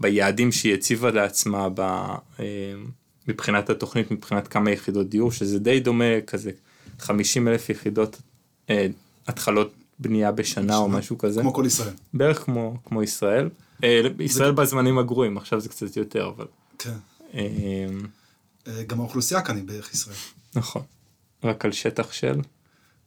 ביעדים 0.00 0.52
שהיא 0.52 0.74
הציבה 0.74 1.10
לעצמה 1.10 1.68
ב, 1.68 1.80
אה, 1.80 2.44
מבחינת 3.28 3.70
התוכנית, 3.70 4.10
מבחינת 4.10 4.48
כמה 4.48 4.70
יחידות 4.70 5.08
דיור, 5.08 5.32
שזה 5.32 5.58
די 5.58 5.80
דומה 5.80 6.20
כזה 6.26 6.50
50 6.98 7.48
אלף 7.48 7.68
יחידות 7.68 8.22
אה, 8.70 8.86
התחלות 9.28 9.74
בנייה 10.02 10.32
בשנה 10.32 10.76
או. 10.76 10.88
משהו 10.88 11.18
כזה. 11.18 11.40
כמו 11.40 11.52
כל 11.52 11.64
ישראל. 11.66 11.94
בערך 12.14 12.38
כמו, 12.44 12.76
כמו 12.84 13.02
ישראל. 13.02 13.48
אה, 13.84 14.00
ישראל 14.20 14.52
בזמנים 14.52 14.98
הגרועים, 14.98 15.36
עכשיו 15.36 15.60
זה 15.60 15.68
קצת 15.68 15.96
יותר, 15.96 16.32
אבל... 16.36 16.46
כן. 16.78 16.92
אה, 17.34 17.86
אה, 18.66 18.82
גם 18.82 19.00
האוכלוסייה 19.00 19.42
כאן 19.42 19.56
היא 19.56 19.64
בערך 19.64 19.94
ישראל. 19.94 20.16
נכון. 20.54 20.82
רק 21.44 21.64
על 21.64 21.72
שטח 21.72 22.12
של... 22.12 22.40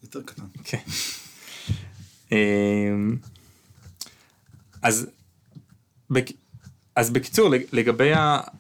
יותר 0.04 0.22
קטן. 0.22 0.44
כן. 0.64 0.78
אה, 2.32 2.38
אז, 4.82 5.08
בק... 6.10 6.26
אז 6.96 7.10
בקיצור, 7.10 7.50
לג- 7.50 7.64
לגבי 7.72 8.12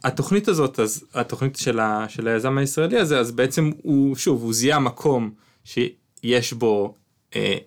התוכנית 0.04 0.48
הזאת, 0.48 0.80
אז 0.80 1.04
התוכנית 1.14 1.56
של, 1.56 1.80
ה... 1.80 2.06
של 2.10 2.28
היזם 2.28 2.58
הישראלי 2.58 3.00
הזה, 3.00 3.20
אז 3.20 3.32
בעצם 3.32 3.72
הוא, 3.82 4.16
שוב, 4.16 4.42
הוא 4.44 4.54
זיהה 4.54 4.80
מקום 4.80 5.32
שיש 5.64 6.54
בו 6.54 6.96
אה, 7.36 7.58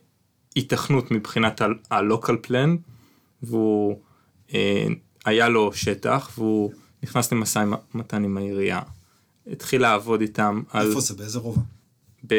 היתכנות 0.58 1.10
מבחינת 1.10 1.60
ה- 1.60 1.66
ה-local 1.90 2.46
plan, 2.46 2.68
והוא, 3.42 3.98
אה, 4.54 4.86
היה 5.24 5.48
לו 5.48 5.72
שטח, 5.72 6.30
והוא 6.38 6.72
נכנס 7.02 7.32
למשא 7.32 7.64
ומתן 7.94 8.24
עם 8.24 8.36
העירייה. 8.36 8.80
התחיל 9.52 9.82
לעבוד 9.82 10.20
איתם 10.20 10.62
על... 10.70 10.88
איפה 10.88 11.00
זה? 11.00 11.14
באיזה 11.14 11.38
רובע? 11.38 11.60
ב... 12.26 12.32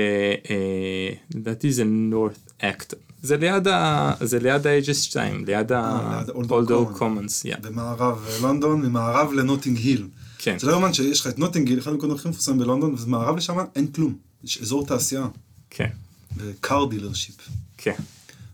אה, 0.50 1.10
לדעתי 1.36 1.72
זה 1.72 1.84
North 2.12 2.62
Acton. 2.62 2.96
זה 3.22 3.38
ליד 3.38 3.68
ה... 3.68 4.12
זה 4.22 4.40
ליד 4.40 4.68
ה-Aegis 4.68 4.94
2, 4.94 5.46
ליד 5.46 5.72
אה, 5.72 5.80
ה... 5.80 6.22
ליד 6.28 6.30
Old 6.70 7.00
Commons. 7.00 7.58
במערב 7.62 8.26
אה, 8.28 8.40
לונדון, 8.42 8.82
ממערב 8.86 9.34
לנוטינג 9.34 9.78
היל. 9.78 10.08
כן, 10.38 10.60
זה 10.60 10.68
לא 10.68 10.72
יאומן 10.72 10.94
שיש 10.94 11.22
לך 11.22 11.28
את 11.28 11.40
נוטינג 11.40 11.68
היל, 11.70 11.80
אחד 11.80 11.92
המקומות 11.92 12.20
הכי 12.20 12.30
מפורסמים 12.30 12.58
בלונדון, 12.60 12.96
ומערב 12.98 13.36
לשם 13.38 13.58
אין 13.76 13.88
כלום. 13.88 14.16
יש 14.44 14.62
אזור 14.62 14.86
תעשייה, 14.86 15.28
כן, 15.70 15.90
ו 16.38 16.50
car 16.50 16.86
dealership. 16.86 17.36
כן. 17.82 17.96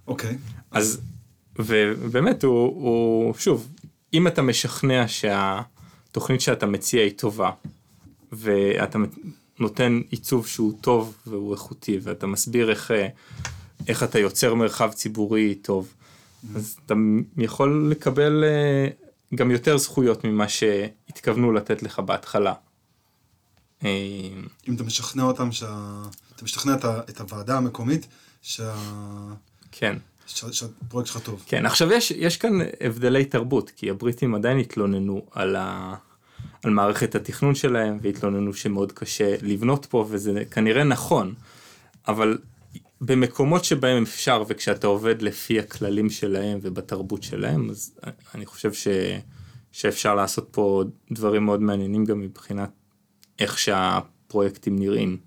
אוקיי. 0.08 0.38
אז, 0.72 1.02
ובאמת 1.56 2.44
הוא, 2.44 2.66
הוא, 2.66 3.34
שוב, 3.34 3.70
אם 4.14 4.28
אתה 4.28 4.42
משכנע 4.42 5.06
שהתוכנית 5.08 6.42
שאתה 6.42 6.66
מציע 6.66 7.04
היא 7.04 7.18
טובה, 7.18 7.52
ואתה 8.32 9.00
נותן 9.60 10.02
עיצוב 10.10 10.48
שהוא 10.48 10.74
טוב 10.82 11.16
והוא 11.28 11.54
איכותי, 11.54 12.00
ואתה 12.04 12.28
מסביר 12.28 12.70
איך, 12.70 12.92
איך 13.88 14.04
אתה 14.04 14.20
יוצר 14.20 14.54
מרחב 14.54 14.92
ציבורי 14.92 15.56
טוב, 15.56 15.94
אז 16.56 16.78
אתה 16.86 16.94
יכול 17.38 17.88
לקבל 17.92 18.44
אה, 18.44 18.88
גם 19.36 19.52
יותר 19.52 19.78
זכויות 19.78 20.24
ממה 20.24 20.50
שהתכוונו 20.50 21.52
לתת 21.52 21.84
לך 21.84 22.00
בהתחלה. 22.00 22.54
אה, 23.84 23.90
אם 24.68 24.76
אתה 24.76 24.84
משכנע 24.84 25.24
אותם, 25.24 25.52
שה... 25.52 26.02
אתה 26.36 26.44
משכנע 26.44 26.76
את 27.10 27.20
הוועדה 27.22 27.58
המקומית, 27.58 28.08
שה... 28.48 28.76
כן. 29.72 29.98
שה- 30.28 30.54
שהפרויקט 30.54 31.08
שלך 31.08 31.22
טוב. 31.24 31.44
כן, 31.48 31.66
עכשיו 31.66 31.94
יש, 31.94 32.12
יש 32.12 32.38
כאן 32.38 32.52
הבדלי 32.82 33.26
תרבות, 33.26 33.70
כי 33.70 33.90
הבריטים 33.90 34.36
עדיין 34.36 34.58
התלוננו 34.58 35.26
על, 35.32 35.56
ה, 35.56 35.96
על 36.64 36.72
מערכת 36.72 37.16
התכנון 37.16 37.56
שלהם, 37.56 37.98
והתלוננו 38.02 38.54
שמאוד 38.54 38.92
קשה 38.92 39.36
לבנות 39.42 39.86
פה, 39.86 40.06
וזה 40.10 40.44
כנראה 40.52 40.84
נכון, 40.84 41.34
אבל 42.08 42.38
במקומות 43.02 43.66
שבהם 43.66 44.04
אפשר, 44.04 44.44
וכשאתה 44.48 44.88
עובד 44.88 45.22
לפי 45.22 45.60
הכללים 45.60 46.10
שלהם 46.10 46.60
ובתרבות 46.62 47.24
שלהם, 47.24 47.70
אז 47.70 48.00
אני 48.36 48.46
חושב 48.46 48.74
ש, 48.74 48.88
שאפשר 49.72 50.16
לעשות 50.16 50.48
פה 50.52 50.84
דברים 51.12 51.46
מאוד 51.46 51.62
מעניינים 51.62 52.06
גם 52.06 52.20
מבחינת 52.20 52.70
איך 53.40 53.60
שהפרויקטים 53.60 54.80
נראים, 54.80 55.18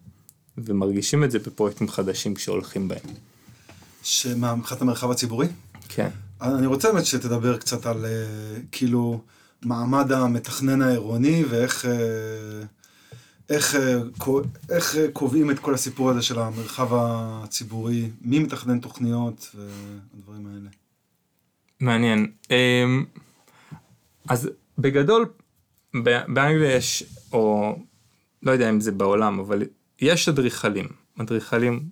ומרגישים 0.64 1.24
את 1.24 1.30
זה 1.30 1.38
בפרויקטים 1.38 1.88
חדשים 1.88 2.34
כשהולכים 2.34 2.88
בהם. 2.88 3.00
שמה, 4.02 4.54
מבחינת 4.54 4.82
המרחב 4.82 5.10
הציבורי? 5.10 5.46
כן. 5.88 6.08
אני 6.42 6.66
רוצה 6.66 6.92
באמת 6.92 7.06
שתדבר 7.06 7.56
קצת 7.56 7.86
על 7.86 8.04
אה, 8.04 8.10
כאילו 8.72 9.20
מעמד 9.62 10.12
המתכנן 10.12 10.82
העירוני 10.82 11.44
ואיך 11.48 11.84
אה, 11.84 11.90
איך, 13.48 13.74
אה, 13.74 13.98
איך 14.70 14.96
אה, 14.96 15.06
קובעים 15.12 15.50
את 15.50 15.58
כל 15.58 15.74
הסיפור 15.74 16.10
הזה 16.10 16.22
של 16.22 16.38
המרחב 16.38 16.88
הציבורי, 16.90 18.10
מי 18.20 18.38
מתכנן 18.38 18.80
תוכניות 18.80 19.54
והדברים 19.54 20.46
האלה. 20.46 20.70
מעניין. 21.80 22.32
אמ, 22.50 23.04
אז 24.28 24.50
בגדול, 24.78 25.26
באנגליה 26.04 26.76
יש, 26.76 27.04
או 27.32 27.76
לא 28.42 28.50
יודע 28.50 28.70
אם 28.70 28.80
זה 28.80 28.92
בעולם, 28.92 29.38
אבל 29.38 29.62
יש 30.00 30.28
אדריכלים. 30.28 30.88
אדריכלים 31.20 31.88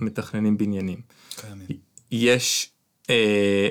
מתכננים 0.00 0.58
בניינים. 0.58 1.00
קיימים. 1.36 1.66
יש 2.10 2.70
אה, 3.10 3.68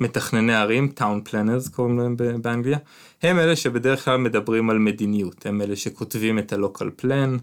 מתכנני 0.00 0.54
ערים, 0.54 0.92
town 0.98 1.28
planners 1.28 1.70
קוראים 1.70 1.98
להם 1.98 2.16
באנגליה, 2.42 2.78
הם 3.22 3.38
אלה 3.38 3.56
שבדרך 3.56 4.04
כלל 4.04 4.16
מדברים 4.16 4.70
על 4.70 4.78
מדיניות, 4.78 5.46
הם 5.46 5.62
אלה 5.62 5.76
שכותבים 5.76 6.38
את 6.38 6.52
ה-local 6.52 7.02
plan, 7.02 7.38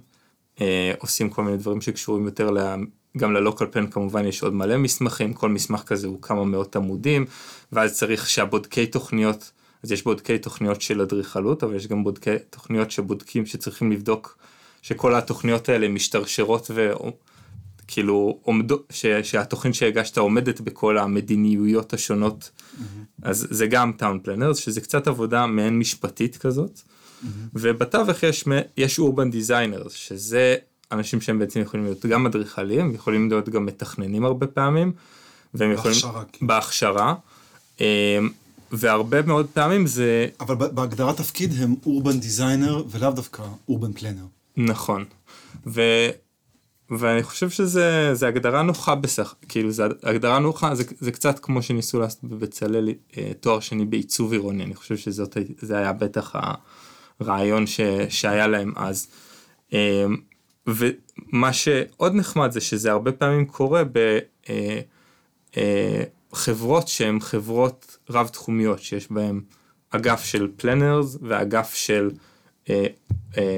אה, 0.62 0.94
עושים 1.00 1.30
כל 1.30 1.44
מיני 1.44 1.58
דברים 1.58 1.82
שקשורים 1.82 2.26
יותר 2.26 2.52
ל... 2.52 2.60
גם 3.18 3.34
ל-local 3.34 3.76
plan 3.76 3.92
כמובן 3.92 4.26
יש 4.26 4.44
עוד 4.44 4.54
מלא 4.54 4.78
מסמכים, 4.78 5.34
כל 5.34 5.50
מסמך 5.50 5.82
כזה 5.82 6.08
הוא 6.08 6.22
כמה 6.22 6.44
מאות 6.44 6.76
עמודים, 6.76 7.26
ואז 7.72 7.98
צריך 7.98 8.30
שהבודקי 8.30 8.88
תוכניות, 8.88 9.52
אז 9.84 9.92
יש 9.92 10.04
בודקי 10.04 10.38
תוכניות 10.38 10.82
של 10.82 11.02
אדריכלות, 11.02 11.64
אבל 11.64 11.76
יש 11.76 11.88
גם 11.88 12.04
בודקי 12.04 12.36
תוכניות 12.50 12.92
שבודקים, 12.92 13.46
שצריכים 13.46 13.92
לבדוק 13.92 14.38
שכל 14.86 15.16
התוכניות 15.16 15.70
האלה 15.70 15.88
משתרשרות 15.88 16.72
ו... 16.76 16.92
כאילו 17.88 18.40
עומדות, 18.42 18.86
ש, 18.90 19.06
שהתוכנית 19.06 19.76
שהגשת 19.76 20.18
עומדת 20.18 20.62
בכל 20.62 20.98
המדיניויות 20.98 21.94
השונות, 21.94 22.52
אז 23.22 23.48
זה 23.50 23.68
גם 23.68 23.92
טאון 23.98 24.20
פלנרס, 24.24 24.58
שזה 24.58 24.82
קצת 24.82 25.08
עבודה 25.08 25.46
מעין 25.46 25.80
משפטית 25.80 26.38
כזאת, 26.38 26.82
ובתווך 27.54 28.24
יש, 28.24 28.46
יש 28.78 29.00
urban 29.00 29.32
designers, 29.32 29.94
שזה 29.94 30.56
אנשים 30.92 31.22
שהם 31.22 31.40
בעצם 31.40 31.60
יכולים 31.60 31.86
להיות 31.86 32.06
גם 32.06 32.26
אדריכלים, 32.26 32.94
יכולים 32.94 33.30
להיות 33.30 33.50
גם 33.50 33.66
מתכננים 33.66 34.26
הרבה 34.26 34.48
פעמים, 34.48 34.92
והם 35.54 35.72
יכולים, 35.72 35.96
בהכשרה, 35.96 36.24
כאילו. 36.32 36.48
בהכשרה, 36.48 37.16
אמ, 37.80 37.86
והרבה 38.72 39.22
מאוד 39.22 39.48
פעמים 39.54 39.88
זה 39.88 40.28
אבל 40.40 40.56
בהגדרת 40.56 41.18
תפקיד 41.18 41.54
הם 41.58 41.76
urban 41.86 42.20
designer 42.20 42.84
ולאו 42.92 43.12
דווקא 43.12 43.44
urban 43.70 43.94
planner. 43.94 44.26
נכון. 44.58 45.06
ו... 45.68 45.82
ואני 46.90 47.24
חושב 47.24 47.50
שזה 47.50 48.10
זה 48.14 48.28
הגדרה 48.28 48.62
נוחה 48.62 48.96
בסך, 48.96 49.36
כאילו 49.50 49.72
זה 49.72 49.84
הגדרה 50.04 50.40
נוחה, 50.40 50.76
זה, 50.76 50.84
זה 51.00 51.12
קצת 51.12 51.40
כמו 51.40 51.62
שניסו 51.62 52.00
לעשות 52.00 52.24
בבצלאל 52.24 52.90
אה, 53.18 53.32
תואר 53.40 53.60
שני 53.60 53.86
בעיצוב 53.86 54.32
עירוני, 54.32 54.64
אני 54.64 54.76
חושב 54.76 54.98
שזה 54.98 55.78
היה 55.78 55.94
בטח 55.94 56.36
הרעיון 57.20 57.68
ש, 57.68 57.80
שהיה 58.10 58.48
להם 58.48 58.74
אז. 58.76 59.08
אה, 59.74 60.06
ומה 60.68 61.54
שעוד 61.54 62.16
נחמד 62.16 62.52
זה 62.52 62.62
שזה 62.62 62.92
הרבה 62.92 63.12
פעמים 63.12 63.46
קורה 63.46 63.84
ב... 63.92 64.20
אה, 64.50 64.82
שהן 66.86 67.20
חברות 67.20 67.98
רב 68.10 68.28
תחומיות 68.28 68.80
שיש 68.80 69.12
בהן 69.12 69.42
אגף 69.90 70.24
של 70.24 70.48
planners 70.58 71.18
ואגף 71.22 71.74
של 71.74 72.12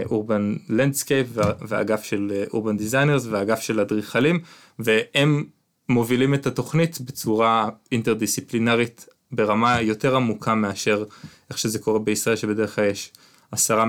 urban 0.06 0.56
landscape 0.70 1.28
ואגף 1.68 2.04
של 2.04 2.44
urban 2.54 2.78
designers 2.78 3.26
ואגף 3.30 3.60
של 3.60 3.80
אדריכלים 3.80 4.40
והם 4.80 5.46
מובילים 5.90 6.34
את 6.34 6.48
התוכנית 6.48 7.02
בצורה 7.02 7.70
אינטרדיסציפלינרית 7.92 9.06
ברמה 9.32 9.82
יותר 9.82 10.16
עמוקה 10.16 10.56
מאשר 10.56 11.04
איך 11.50 11.58
שזה 11.58 11.80
קורה 11.80 12.00
בישראל 12.00 12.36
שבדרך 12.36 12.76
כלל 12.76 12.86
יש 12.86 13.12
עשרה 13.52 13.86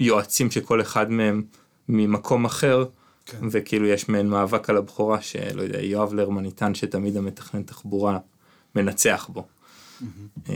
יועצים 0.00 0.50
שכל 0.50 0.80
אחד 0.80 1.10
מהם 1.10 1.42
ממקום 1.88 2.44
אחר 2.44 2.84
כן. 3.26 3.38
וכאילו 3.50 3.86
יש 3.86 4.08
מעין 4.08 4.28
מאבק 4.28 4.70
על 4.70 4.76
הבכורה 4.76 5.22
שלא 5.22 5.62
יודע 5.62 5.82
יואב 5.82 6.14
לרמן 6.14 6.44
איתן 6.44 6.74
שתמיד 6.74 7.16
המתכנן 7.16 7.62
תחבורה 7.62 8.18
מנצח 8.74 9.30
בו. 9.32 9.46
Mm-hmm. 10.00 10.52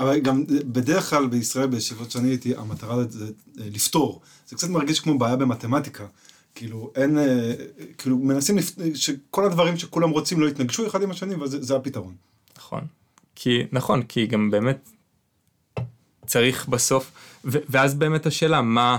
אבל 0.00 0.18
גם 0.18 0.44
בדרך 0.46 1.10
כלל 1.10 1.26
בישראל 1.26 1.66
בישיבות 1.66 2.10
שאני 2.10 2.28
הייתי 2.28 2.56
המטרה 2.56 3.04
זה 3.08 3.30
לפתור 3.56 4.20
זה 4.48 4.56
קצת 4.56 4.68
מרגיש 4.68 5.00
כמו 5.00 5.18
בעיה 5.18 5.36
במתמטיקה 5.36 6.06
כאילו 6.54 6.92
אין 6.94 7.18
אה, 7.18 7.54
כאילו 7.98 8.18
מנסים 8.18 8.58
לפ... 8.58 8.72
שכל 8.94 9.44
הדברים 9.44 9.76
שכולם 9.76 10.10
רוצים 10.10 10.40
לא 10.40 10.48
יתנגשו 10.48 10.86
אחד 10.86 11.02
עם 11.02 11.10
השני 11.10 11.34
וזה 11.34 11.76
הפתרון. 11.76 12.14
נכון 12.58 12.80
כי 13.34 13.62
נכון 13.72 14.02
כי 14.02 14.26
גם 14.26 14.50
באמת 14.50 14.90
צריך 16.26 16.68
בסוף 16.68 17.12
ו... 17.44 17.58
ואז 17.68 17.94
באמת 17.94 18.26
השאלה 18.26 18.62
מה 18.62 18.98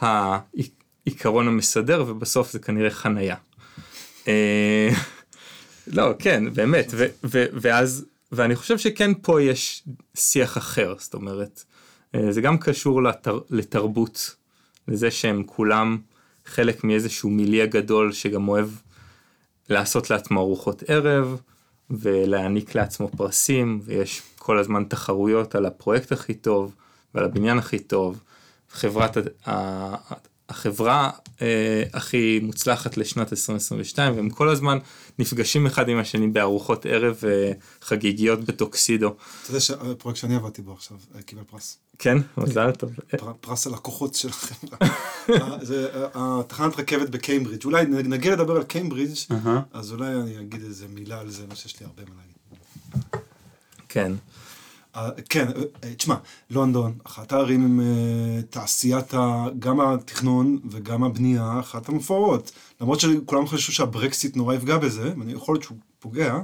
העיקרון 0.00 1.48
המסדר 1.48 2.04
ובסוף 2.08 2.52
זה 2.52 2.58
כנראה 2.58 2.90
חנייה. 2.90 3.36
אה, 4.28 4.88
לא 5.86 6.10
כן 6.18 6.54
באמת 6.54 6.86
ו... 6.90 7.06
ו... 7.24 7.44
ואז 7.52 8.04
ואני 8.34 8.56
חושב 8.56 8.78
שכן 8.78 9.10
פה 9.22 9.42
יש 9.42 9.82
שיח 10.14 10.58
אחר, 10.58 10.94
זאת 10.98 11.14
אומרת, 11.14 11.64
אה, 12.14 12.32
זה 12.32 12.40
גם 12.40 12.58
קשור 12.58 13.02
לתר, 13.02 13.38
לתרבות, 13.50 14.36
לזה 14.88 15.10
שהם 15.10 15.42
כולם 15.46 15.98
חלק 16.46 16.84
מאיזשהו 16.84 17.30
מיליה 17.30 17.66
גדול 17.66 18.12
שגם 18.12 18.48
אוהב 18.48 18.68
לעשות 19.68 20.10
לעצמו 20.10 20.40
ארוחות 20.40 20.82
ערב 20.86 21.40
ולהעניק 21.90 22.74
לעצמו 22.74 23.08
פרסים 23.08 23.80
ויש 23.84 24.22
כל 24.38 24.58
הזמן 24.58 24.84
תחרויות 24.84 25.54
על 25.54 25.66
הפרויקט 25.66 26.12
הכי 26.12 26.34
טוב 26.34 26.74
ועל 27.14 27.24
הבניין 27.24 27.58
הכי 27.58 27.78
טוב. 27.78 28.22
חברת 28.70 29.16
החברה 30.48 31.10
אה, 31.42 31.82
הכי 31.92 32.40
מוצלחת 32.42 32.96
לשנת 32.96 33.32
2022 33.32 34.16
והם 34.16 34.30
כל 34.30 34.48
הזמן 34.48 34.78
נפגשים 35.18 35.66
אחד 35.66 35.88
עם 35.88 35.98
השני 35.98 36.26
בארוחות 36.26 36.86
ערב 36.86 37.20
אה, 37.24 37.52
חגיגיות 37.82 38.44
בטוקסידו. 38.44 39.08
אתה 39.08 39.50
יודע 39.50 39.60
שהפרויקט 39.60 40.20
שאני 40.20 40.36
עבדתי 40.36 40.62
בו 40.62 40.72
עכשיו 40.72 40.96
אה, 41.14 41.22
קיבל 41.22 41.42
פרס. 41.42 41.78
כן? 41.98 42.18
מזל 42.36 42.70
טוב. 42.70 42.90
פרס 43.40 43.66
הלקוחות 43.66 44.14
של 44.14 44.28
החברה. 44.28 44.78
אה, 45.30 45.64
זה 45.64 45.88
אה, 45.94 46.40
התחנת 46.40 46.78
רכבת 46.78 47.08
בקיימברידג' 47.08 47.64
אולי 47.64 47.86
נגיע 47.86 48.32
לדבר 48.32 48.56
על 48.56 48.62
קיימברידג' 48.62 49.14
אז 49.72 49.92
אולי 49.92 50.14
אני 50.14 50.40
אגיד 50.40 50.62
איזה 50.64 50.86
מילה 50.88 51.20
על 51.20 51.30
זה, 51.30 51.46
לא 51.48 51.54
שיש 51.54 51.80
לי 51.80 51.86
הרבה 51.86 52.02
מה 52.02 52.20
להגיד. 52.20 52.34
כן. 53.88 54.12
כן, 55.28 55.46
אה, 55.84 55.94
תשמע, 55.94 56.14
לונדון, 56.50 56.98
אחת 57.04 57.32
הערים 57.32 57.64
עם 57.64 57.80
אה, 57.80 58.42
תעשיית 58.42 59.14
גם 59.58 59.80
התכנון 59.80 60.58
וגם 60.70 61.04
הבנייה, 61.04 61.60
אחת 61.60 61.88
המפוארות. 61.88 62.52
למרות 62.80 63.00
שכולם 63.00 63.46
חשבו 63.46 63.72
שהברקסיט 63.72 64.36
נורא 64.36 64.54
יפגע 64.54 64.78
בזה, 64.78 65.12
ואני 65.18 65.32
יכול 65.32 65.54
להיות 65.54 65.62
שהוא 65.62 65.78
פוגע, 65.98 66.38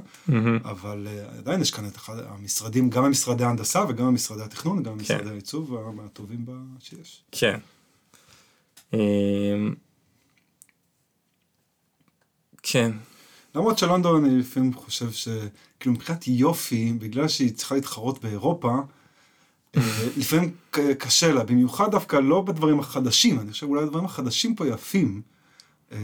אבל 0.63 1.07
אה, 1.07 1.37
עדיין 1.37 1.61
יש 1.61 1.71
כאן 1.71 1.87
את 1.87 1.95
אחד 1.95 2.15
המשרדים, 2.19 2.89
גם 2.89 3.03
המשרדי 3.05 3.43
ההנדסה 3.43 3.85
וגם 3.89 4.05
המשרדי 4.05 4.43
התכנון, 4.43 4.83
גם 4.83 4.91
המשרדי 4.91 5.23
כן. 5.23 5.29
העיצוב 5.29 5.77
הטובים 6.05 6.45
שיש. 6.79 7.23
כן. 7.31 7.59
אמ, 8.93 8.99
כן. 12.63 12.91
למרות 13.55 13.77
שלונדון 13.77 14.25
אני 14.25 14.39
לפעמים 14.39 14.73
חושב 14.73 15.11
שכאילו 15.81 15.95
מבחינת 15.95 16.27
יופי, 16.27 16.93
בגלל 16.99 17.27
שהיא 17.27 17.53
צריכה 17.53 17.75
להתחרות 17.75 18.23
באירופה, 18.23 18.77
אה, 19.77 19.81
לפעמים 20.17 20.51
קשה 20.97 21.31
לה, 21.31 21.43
במיוחד 21.43 21.91
דווקא 21.91 22.15
לא 22.15 22.41
בדברים 22.41 22.79
החדשים, 22.79 23.39
אני 23.39 23.51
חושב 23.51 23.67
אולי 23.67 23.83
הדברים 23.83 24.05
החדשים 24.05 24.55
פה 24.55 24.67
יפים. 24.67 25.21
אה, 25.91 25.97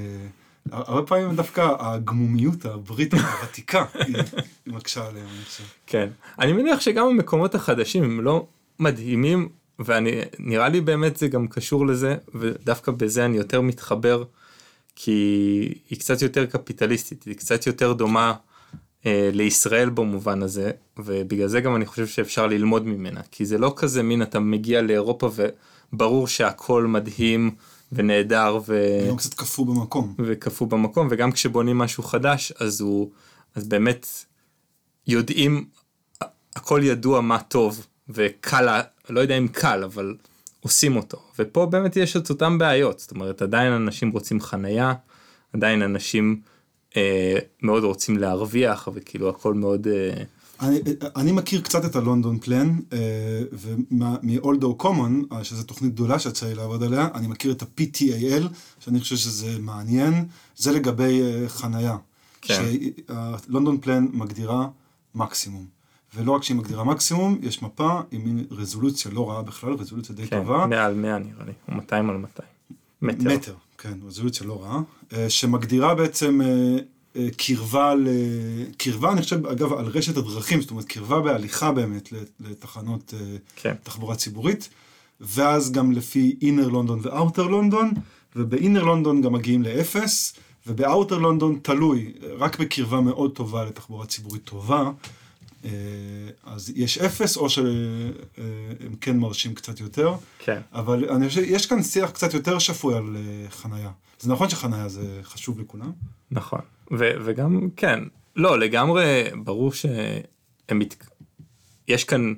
הרבה 0.71 1.07
פעמים 1.07 1.35
דווקא 1.35 1.69
הגמומיות 1.79 2.65
הבריטית 2.65 3.19
הוותיקה 3.19 3.85
היא 4.05 4.73
מקשה 4.73 5.07
עליהם, 5.07 5.27
אני 5.35 5.45
חושב. 5.45 5.63
כן, 5.87 6.09
אני 6.39 6.53
מניח 6.53 6.81
שגם 6.81 7.07
המקומות 7.07 7.55
החדשים 7.55 8.03
הם 8.03 8.21
לא 8.21 8.47
מדהימים, 8.79 9.49
ונראה 9.79 10.69
לי 10.69 10.81
באמת 10.81 11.17
זה 11.17 11.27
גם 11.27 11.47
קשור 11.47 11.87
לזה, 11.87 12.15
ודווקא 12.35 12.91
בזה 12.91 13.25
אני 13.25 13.37
יותר 13.37 13.61
מתחבר. 13.61 14.23
כי 14.99 15.73
היא 15.89 15.99
קצת 15.99 16.21
יותר 16.21 16.45
קפיטליסטית, 16.45 17.23
היא 17.23 17.35
קצת 17.35 17.67
יותר 17.67 17.93
דומה 17.93 18.33
לישראל 19.33 19.89
במובן 19.89 20.43
הזה, 20.43 20.71
ובגלל 20.97 21.47
זה 21.47 21.61
גם 21.61 21.75
אני 21.75 21.85
חושב 21.85 22.07
שאפשר 22.07 22.47
ללמוד 22.47 22.87
ממנה, 22.87 23.21
כי 23.31 23.45
זה 23.45 23.57
לא 23.57 23.73
כזה 23.75 24.03
מין 24.03 24.21
אתה 24.21 24.39
מגיע 24.39 24.81
לאירופה 24.81 25.29
וברור 25.93 26.27
שהכל 26.27 26.85
מדהים 26.85 27.55
ונהדר 27.91 28.59
ו... 28.67 28.99
וגם 29.05 29.17
קצת 29.17 29.33
קפוא 29.33 29.65
במקום. 29.65 30.13
וקפוא 30.19 30.67
במקום, 30.67 31.07
וגם 31.11 31.31
כשבונים 31.31 31.77
משהו 31.77 32.03
חדש 32.03 32.51
אז 32.59 32.81
הוא, 32.81 33.11
אז 33.55 33.67
באמת 33.67 34.07
יודעים, 35.07 35.65
הכל 36.55 36.81
ידוע 36.83 37.21
מה 37.21 37.39
טוב 37.39 37.87
וקל, 38.09 38.81
לא 39.09 39.19
יודע 39.19 39.37
אם 39.37 39.47
קל, 39.47 39.83
אבל 39.83 40.15
עושים 40.59 40.95
אותו 40.95 41.17
ופה 41.39 41.65
באמת 41.65 41.95
יש 41.97 42.17
את 42.17 42.29
אותם 42.29 42.57
בעיות 42.57 42.99
זאת 42.99 43.11
אומרת 43.11 43.41
עדיין 43.41 43.73
אנשים 43.73 44.11
רוצים 44.11 44.41
חנייה 44.41 44.93
עדיין 45.53 45.81
אנשים 45.81 46.41
אה, 46.43 46.56
מאוד 47.63 47.83
רוצים 47.83 48.17
להרוויח 48.17 48.89
וכאילו 48.93 49.29
הכל 49.29 49.53
מאוד. 49.53 49.87
אה... 49.87 50.23
אני, 50.61 50.79
אני 51.15 51.31
מכיר 51.31 51.61
קצת 51.61 51.85
את 51.85 51.95
הלונדון 51.95 52.39
פלן 52.39 52.79
אה, 52.93 52.99
ומאולדו 53.51 54.75
קומון 54.75 55.23
אה, 55.31 55.43
שזו 55.43 55.63
תוכנית 55.63 55.93
גדולה 55.93 56.19
שיצא 56.19 56.45
לי 56.45 56.55
לעבוד 56.55 56.83
עליה 56.83 57.07
אני 57.15 57.27
מכיר 57.27 57.51
את 57.51 57.61
ה-PTAL 57.61 58.43
שאני 58.79 58.99
חושב 58.99 59.15
שזה 59.15 59.59
מעניין 59.59 60.25
זה 60.55 60.71
לגבי 60.71 61.21
אה, 61.21 61.49
חנייה. 61.49 61.97
כן. 62.41 62.63
שלונדון 63.45 63.77
פלן 63.77 64.07
מגדירה 64.13 64.67
מקסימום. 65.15 65.65
ולא 66.15 66.31
רק 66.31 66.43
שהיא 66.43 66.57
מגדירה 66.57 66.83
מקסימום, 66.83 67.39
יש 67.41 67.61
מפה 67.61 68.01
עם 68.11 68.21
מין 68.25 68.45
רזולוציה 68.51 69.11
לא 69.11 69.29
רעה 69.29 69.41
בכלל, 69.41 69.73
רזולוציה 69.73 70.15
די 70.15 70.27
כן, 70.27 70.37
טובה. 70.39 70.63
כן, 70.63 70.69
מעל 70.69 70.93
100 70.93 71.17
נראה 71.17 71.45
לי, 71.45 71.51
או 71.67 71.73
200 71.73 72.09
על 72.09 72.17
200. 72.17 72.49
מטר. 73.01 73.35
מטר, 73.35 73.53
כן, 73.77 73.99
רזולוציה 74.03 74.47
לא 74.47 74.63
רעה, 74.63 74.81
אה, 75.13 75.29
שמגדירה 75.29 75.95
בעצם 75.95 76.41
אה, 76.41 76.47
אה, 77.15 77.27
קרבה, 77.37 77.95
ל... 77.95 78.07
קרבה, 78.77 79.11
אני 79.11 79.21
חושב, 79.21 79.45
אגב, 79.45 79.73
על 79.73 79.85
רשת 79.85 80.17
הדרכים, 80.17 80.61
זאת 80.61 80.71
אומרת, 80.71 80.85
קרבה 80.85 81.21
בהליכה 81.21 81.71
באמת 81.71 82.09
לתחנות 82.39 83.13
כן. 83.55 83.73
תחבורה 83.83 84.15
ציבורית, 84.15 84.69
ואז 85.21 85.71
גם 85.71 85.91
לפי 85.91 86.35
אינר 86.41 86.67
לונדון 86.67 86.99
ואוטר 87.03 87.47
לונדון, 87.47 87.91
ובאינר 88.35 88.83
לונדון 88.83 89.21
גם 89.21 89.33
מגיעים 89.33 89.63
לאפס, 89.63 90.33
ובאוטר 90.67 91.17
לונדון 91.17 91.59
תלוי, 91.61 92.13
רק 92.37 92.59
בקרבה 92.59 93.01
מאוד 93.01 93.31
טובה 93.31 93.65
לתחבורה 93.65 94.05
ציבורית 94.05 94.43
טובה. 94.43 94.91
אה, 95.65 95.69
אז 96.43 96.71
יש 96.75 96.97
אפס, 96.97 97.37
או 97.37 97.49
שהם 97.49 98.95
כן 99.01 99.17
מרשים 99.17 99.53
קצת 99.53 99.79
יותר. 99.79 100.13
כן. 100.39 100.61
אבל 100.73 101.09
אני 101.09 101.29
חושב, 101.29 101.41
יש 101.45 101.65
כאן 101.65 101.83
שיח 101.83 102.09
קצת 102.09 102.33
יותר 102.33 102.59
שפוי 102.59 102.95
על 102.97 103.17
אה, 103.17 103.49
חנייה. 103.49 103.91
זה 104.19 104.31
נכון 104.31 104.49
שחנייה 104.49 104.89
זה 104.89 105.19
חשוב 105.23 105.59
לכולם? 105.59 105.91
נכון. 106.31 106.59
ו- 106.91 107.11
וגם, 107.25 107.69
כן, 107.75 107.99
לא, 108.35 108.59
לגמרי, 108.59 109.23
ברור 109.43 109.73
שהם 109.73 110.79
מת... 110.79 110.95
יש 111.87 112.03
כאן 112.03 112.33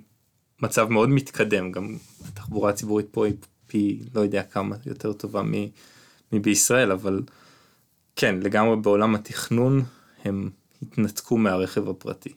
מצב 0.62 0.90
מאוד 0.90 1.10
מתקדם, 1.10 1.72
גם 1.72 1.98
התחבורה 2.28 2.70
הציבורית 2.70 3.08
פה 3.12 3.26
היא 3.26 3.34
פי, 3.68 4.00
לא 4.16 4.22
יודע 4.22 4.44
כמה, 4.44 4.76
יותר 4.86 5.14
טובה 5.14 5.42
מבישראל, 6.32 6.92
אבל 6.92 7.22
כן, 8.16 8.40
לגמרי 8.40 8.76
בעולם 8.76 9.16
התכנון 9.16 9.84
הם 10.26 10.50
התנתקו 10.82 11.38
מהרכב 11.38 11.90
הפרטי. 11.90 12.34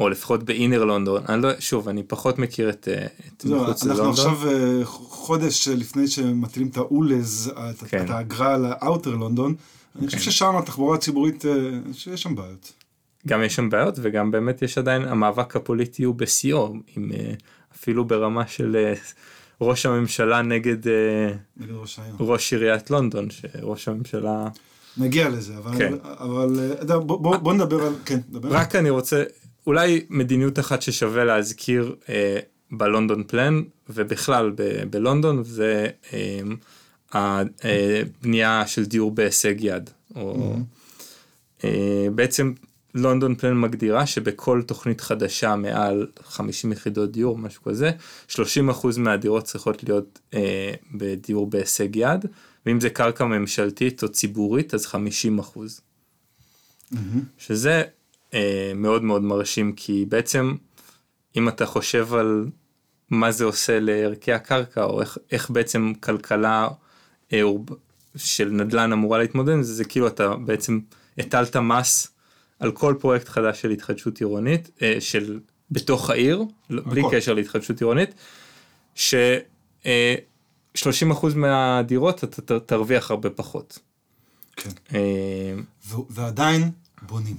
או 0.00 0.08
לפחות 0.08 0.42
באינר 0.42 0.84
לונדון, 0.84 1.22
אני 1.28 1.42
לא, 1.42 1.48
שוב, 1.58 1.88
אני 1.88 2.02
פחות 2.02 2.38
מכיר 2.38 2.70
את, 2.70 2.88
אה, 2.92 3.06
את 3.06 3.44
לא, 3.44 3.62
מחוץ 3.62 3.84
ללונדון. 3.84 4.06
אנחנו 4.06 4.30
עכשיו 4.30 4.48
אה, 4.48 4.84
חודש 4.84 5.68
לפני 5.68 6.08
שמטילים 6.08 6.68
את 6.68 6.76
האולז, 6.76 7.52
כן. 7.88 8.04
את 8.04 8.10
האגרה 8.10 8.54
על 8.54 8.66
האוטר 8.66 9.14
לונדון, 9.14 9.54
אני 9.98 10.06
חושב 10.06 10.18
כן. 10.18 10.24
ששם 10.24 10.56
התחבורה 10.56 10.96
הציבורית, 10.96 11.46
אה, 11.46 11.52
שיש 11.92 12.22
שם 12.22 12.34
בעיות. 12.34 12.72
גם 13.26 13.42
יש 13.42 13.56
שם 13.56 13.70
בעיות 13.70 13.94
וגם 14.02 14.30
באמת 14.30 14.62
יש 14.62 14.78
עדיין, 14.78 15.02
המאבק 15.02 15.56
הפוליטי 15.56 16.04
הוא 16.04 16.14
בשיאו, 16.14 16.74
עם, 16.96 17.10
אפילו 17.76 18.04
ברמה 18.04 18.46
של 18.46 18.92
ראש 19.60 19.86
הממשלה 19.86 20.42
נגד, 20.42 20.88
נגד 21.56 21.72
ראש, 21.72 22.00
ראש 22.20 22.52
עיריית 22.52 22.90
לונדון, 22.90 23.28
שראש 23.30 23.88
הממשלה... 23.88 24.48
נגיע 24.96 25.28
לזה, 25.28 25.56
אבל, 25.56 25.78
כן. 25.78 25.94
אבל 26.02 26.56
אה, 26.58 26.80
יודע, 26.80 26.98
בוא, 26.98 27.20
בוא, 27.20 27.36
בוא 27.36 27.52
נדבר 27.52 27.82
על, 27.82 27.94
כן, 28.04 28.20
דבר. 28.30 28.48
רק 28.52 28.76
אני 28.76 28.90
רוצה, 28.90 29.22
אולי 29.70 30.06
מדיניות 30.08 30.58
אחת 30.58 30.82
ששווה 30.82 31.24
להזכיר 31.24 31.94
אה, 32.08 32.38
בלונדון 32.70 33.22
פלן 33.26 33.62
ובכלל 33.88 34.50
ב- 34.54 34.84
בלונדון 34.90 35.44
זה 35.44 35.86
אה, 36.12 36.40
הבנייה 37.12 38.66
של 38.66 38.84
דיור 38.84 39.10
בהישג 39.10 39.54
יד. 39.58 39.90
או, 40.16 40.56
אה, 41.64 42.06
בעצם 42.14 42.52
לונדון 42.94 43.34
פלן 43.34 43.60
מגדירה 43.60 44.06
שבכל 44.06 44.62
תוכנית 44.62 45.00
חדשה 45.00 45.56
מעל 45.56 46.06
50 46.22 46.72
יחידות 46.72 47.12
דיור, 47.12 47.38
משהו 47.38 47.62
כזה, 47.62 47.90
30% 48.28 48.36
מהדירות 48.98 49.44
צריכות 49.44 49.84
להיות 49.84 50.18
אה, 50.34 50.72
בדיור 50.94 51.50
בהישג 51.50 51.96
יד, 51.96 52.26
ואם 52.66 52.80
זה 52.80 52.90
קרקע 52.90 53.24
ממשלתית 53.24 54.02
או 54.02 54.08
ציבורית 54.08 54.74
אז 54.74 54.86
50%. 54.86 54.96
מהמם. 56.90 57.20
שזה 57.38 57.70
אה, 57.70 57.99
מאוד 58.74 59.04
מאוד 59.04 59.22
מרשים 59.22 59.72
כי 59.72 60.04
בעצם 60.08 60.54
אם 61.36 61.48
אתה 61.48 61.66
חושב 61.66 62.14
על 62.14 62.46
מה 63.10 63.32
זה 63.32 63.44
עושה 63.44 63.80
לערכי 63.80 64.32
הקרקע 64.32 64.84
או 64.84 65.00
איך, 65.00 65.18
איך 65.32 65.50
בעצם 65.50 65.92
כלכלה 66.00 66.68
אה, 67.32 67.42
של 68.16 68.48
נדל"ן 68.50 68.92
אמורה 68.92 69.18
להתמודד 69.18 69.52
עם 69.52 69.62
זה, 69.62 69.74
זה 69.74 69.84
כאילו 69.84 70.06
אתה 70.06 70.34
בעצם 70.34 70.80
הטלת 71.18 71.56
מס 71.56 72.08
על 72.58 72.72
כל 72.72 72.94
פרויקט 73.00 73.28
חדש 73.28 73.62
של 73.62 73.70
התחדשות 73.70 74.18
עירונית, 74.20 74.70
אה, 74.82 74.96
של 75.00 75.40
בתוך 75.70 76.10
העיר, 76.10 76.42
לא- 76.70 76.82
בלי 76.86 77.00
הכל. 77.00 77.10
קשר 77.12 77.34
להתחדשות 77.34 77.80
עירונית, 77.80 78.14
ש... 78.94 79.14
אה, 79.86 80.14
30% 80.76 81.34
מהדירות 81.34 82.24
אתה 82.24 82.60
תרוויח 82.60 83.10
הרבה 83.10 83.30
פחות. 83.30 83.78
כן. 84.56 84.70
אה, 84.94 85.54
ועדיין 86.10 86.70
בונים. 87.02 87.36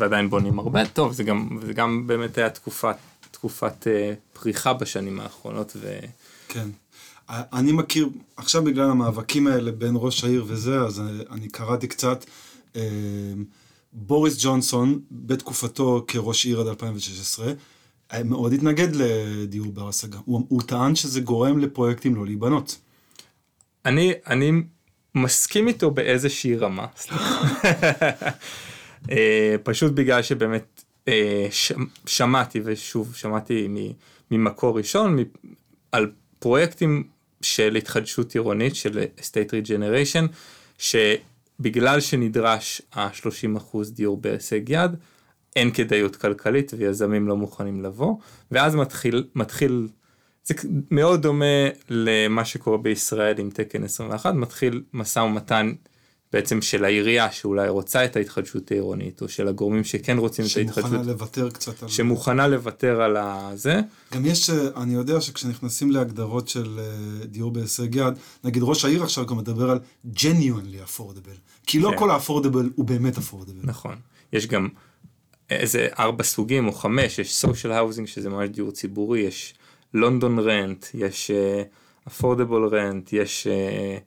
ועדיין 0.00 0.30
בונים 0.30 0.58
הרבה 0.58 0.86
טוב 0.86 1.12
זה 1.12 1.24
גם 1.24 1.58
זה 1.66 1.72
גם 1.72 2.06
באמת 2.06 2.38
היה 2.38 2.50
תקופת 2.50 2.96
תקופת 3.30 3.86
אה, 3.86 4.12
פריחה 4.32 4.72
בשנים 4.72 5.20
האחרונות 5.20 5.72
ו... 5.76 5.98
כן. 6.48 6.68
אני 7.28 7.72
מכיר, 7.72 8.08
עכשיו 8.36 8.64
בגלל 8.64 8.90
המאבקים 8.90 9.46
האלה 9.46 9.72
בין 9.72 9.94
ראש 9.96 10.24
העיר 10.24 10.44
וזה, 10.48 10.80
אז 10.80 11.02
אני 11.30 11.48
קראתי 11.48 11.88
קצת. 11.88 12.24
אה, 12.76 12.82
בוריס 13.92 14.36
ג'ונסון, 14.40 15.00
בתקופתו 15.10 16.04
כראש 16.08 16.46
עיר 16.46 16.60
עד 16.60 16.66
2016, 16.66 17.52
אה, 18.12 18.22
מאוד 18.22 18.52
התנגד 18.52 18.88
לדיור 18.96 19.72
בר 19.72 19.88
השגה. 19.88 20.18
הוא, 20.24 20.46
הוא 20.48 20.62
טען 20.62 20.94
שזה 20.94 21.20
גורם 21.20 21.58
לפרויקטים 21.58 22.14
לא 22.14 22.26
להיבנות. 22.26 22.78
אני 23.86 24.12
אני 24.26 24.52
מסכים 25.14 25.68
איתו 25.68 25.90
באיזושהי 25.90 26.56
רמה 26.56 26.86
סליחה. 26.96 27.44
פשוט 29.62 29.92
בגלל 29.92 30.22
שבאמת 30.22 30.82
אה. 31.08 31.46
שמעתי 32.06 32.60
ושוב 32.64 33.14
שמעתי. 33.14 33.68
ממקור 34.30 34.78
ראשון. 34.78 35.16
על 35.92 36.10
פרויקטים 36.38 37.04
של 37.42 37.74
התחדשות 37.74 38.34
עירונית 38.34 38.76
של 38.76 39.04
state 39.18 39.50
regeneration 39.50 40.26
שבגלל 40.78 42.00
שנדרש 42.00 42.82
ה-30% 42.94 43.76
דיור 43.90 44.16
בהישג 44.16 44.68
יד 44.68 44.90
אין 45.56 45.70
כדאיות 45.70 46.16
כלכלית 46.16 46.72
ויזמים 46.78 47.28
לא 47.28 47.36
מוכנים 47.36 47.82
לבוא 47.82 48.16
ואז 48.50 48.74
מתחיל 48.74 49.24
מתחיל 49.34 49.88
זה 50.44 50.54
מאוד 50.90 51.22
דומה 51.22 51.68
למה 51.88 52.44
שקורה 52.44 52.78
בישראל 52.78 53.38
עם 53.38 53.50
תקן 53.50 53.84
21 53.84 54.34
מתחיל 54.34 54.82
משא 54.92 55.18
ומתן 55.18 55.72
בעצם 56.32 56.62
של 56.62 56.84
העירייה 56.84 57.32
שאולי 57.32 57.68
רוצה 57.68 58.04
את 58.04 58.16
ההתחדשות 58.16 58.70
העירונית 58.70 59.22
או 59.22 59.28
של 59.28 59.48
הגורמים 59.48 59.84
שכן 59.84 60.18
רוצים 60.18 60.44
את 60.44 60.50
שמוכנה 60.50 60.82
ההתחדשות 60.82 61.06
לוותר 61.06 61.50
קצת 61.50 61.82
על... 61.82 61.88
שמוכנה 61.88 62.48
לוותר 62.48 63.02
על 63.02 63.16
הזה 63.16 63.80
גם 64.14 64.26
יש, 64.26 64.50
אה, 64.50 64.68
אני 64.76 64.94
יודע 64.94 65.20
שכשנכנסים 65.20 65.90
להגדרות 65.90 66.48
של 66.48 66.78
אה, 66.78 67.26
דיור 67.26 67.50
בהישג 67.50 67.94
יד, 67.94 68.14
נגיד 68.44 68.62
ראש 68.62 68.84
העיר 68.84 69.02
עכשיו 69.02 69.26
גם 69.26 69.36
מדבר 69.36 69.70
על 69.70 69.78
genuinely 70.16 70.88
affordable. 70.88 71.38
כי 71.66 71.78
לא 71.78 71.90
כן. 71.90 71.96
כל 71.96 72.10
ה-affordable 72.10 72.68
הוא 72.74 72.84
באמת 72.84 73.16
affordable. 73.16 73.62
נכון 73.62 73.96
יש 74.32 74.46
גם 74.46 74.68
איזה 75.50 75.88
ארבע 75.98 76.24
סוגים 76.24 76.66
או 76.66 76.72
חמש 76.72 77.18
יש 77.18 77.44
social 77.44 77.68
housing 77.68 78.06
שזה 78.06 78.28
ממש 78.28 78.48
דיור 78.48 78.70
ציבורי 78.70 79.20
יש 79.20 79.54
לונדון 79.94 80.38
רנט 80.38 80.86
יש 80.94 81.30
אפורדבול 82.08 82.68
רנט 82.68 83.12
יש 83.12 83.46
אה, 83.46 83.52
אה, 83.52 83.98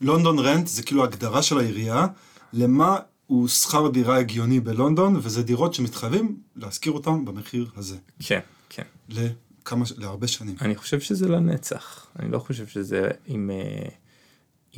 לונדון 0.00 0.38
רנט 0.38 0.66
זה 0.66 0.82
כאילו 0.82 1.04
הגדרה 1.04 1.42
של 1.42 1.58
העירייה 1.58 2.06
למה 2.52 2.98
הוא 3.26 3.48
שכר 3.48 3.88
דירה 3.88 4.18
הגיוני 4.18 4.60
בלונדון, 4.60 5.16
וזה 5.22 5.42
דירות 5.42 5.74
שמתחייבים 5.74 6.36
להשכיר 6.56 6.92
אותם 6.92 7.24
במחיר 7.24 7.70
הזה. 7.76 7.96
כן 8.18 8.40
כן 8.68 8.82
לכמה, 9.08 9.84
להרבה 9.96 10.26
שנים. 10.26 10.54
אני 10.60 10.76
חושב 10.76 11.00
שזה 11.00 11.28
לנצח 11.28 12.06
אני 12.18 12.30
לא 12.30 12.38
חושב 12.38 12.66
שזה 12.66 13.08
עם. 13.26 13.50
אה, 13.50 13.88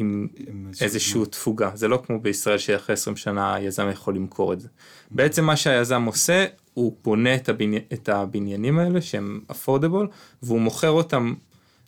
עם 0.00 0.28
עם 0.46 0.70
איזושהי 0.80 1.20
תפוגה 1.30 1.70
זה 1.74 1.88
לא 1.88 2.02
כמו 2.06 2.20
בישראל 2.20 2.58
שאחרי 2.58 2.92
20 2.92 3.16
שנה 3.16 3.54
היזם 3.54 3.88
יכול 3.92 4.14
למכור 4.14 4.52
את 4.52 4.60
זה. 4.60 4.68
בעצם 5.10 5.44
מה 5.44 5.56
שהיזם 5.56 6.04
עושה 6.04 6.46
הוא 6.74 6.96
בונה 7.04 7.34
את, 7.34 7.48
הבני... 7.48 7.78
את 7.92 8.08
הבניינים 8.08 8.78
האלה 8.78 9.02
שהם 9.02 9.40
affordable 9.52 10.06
והוא 10.42 10.60
מוכר 10.60 10.90
אותם 10.90 11.34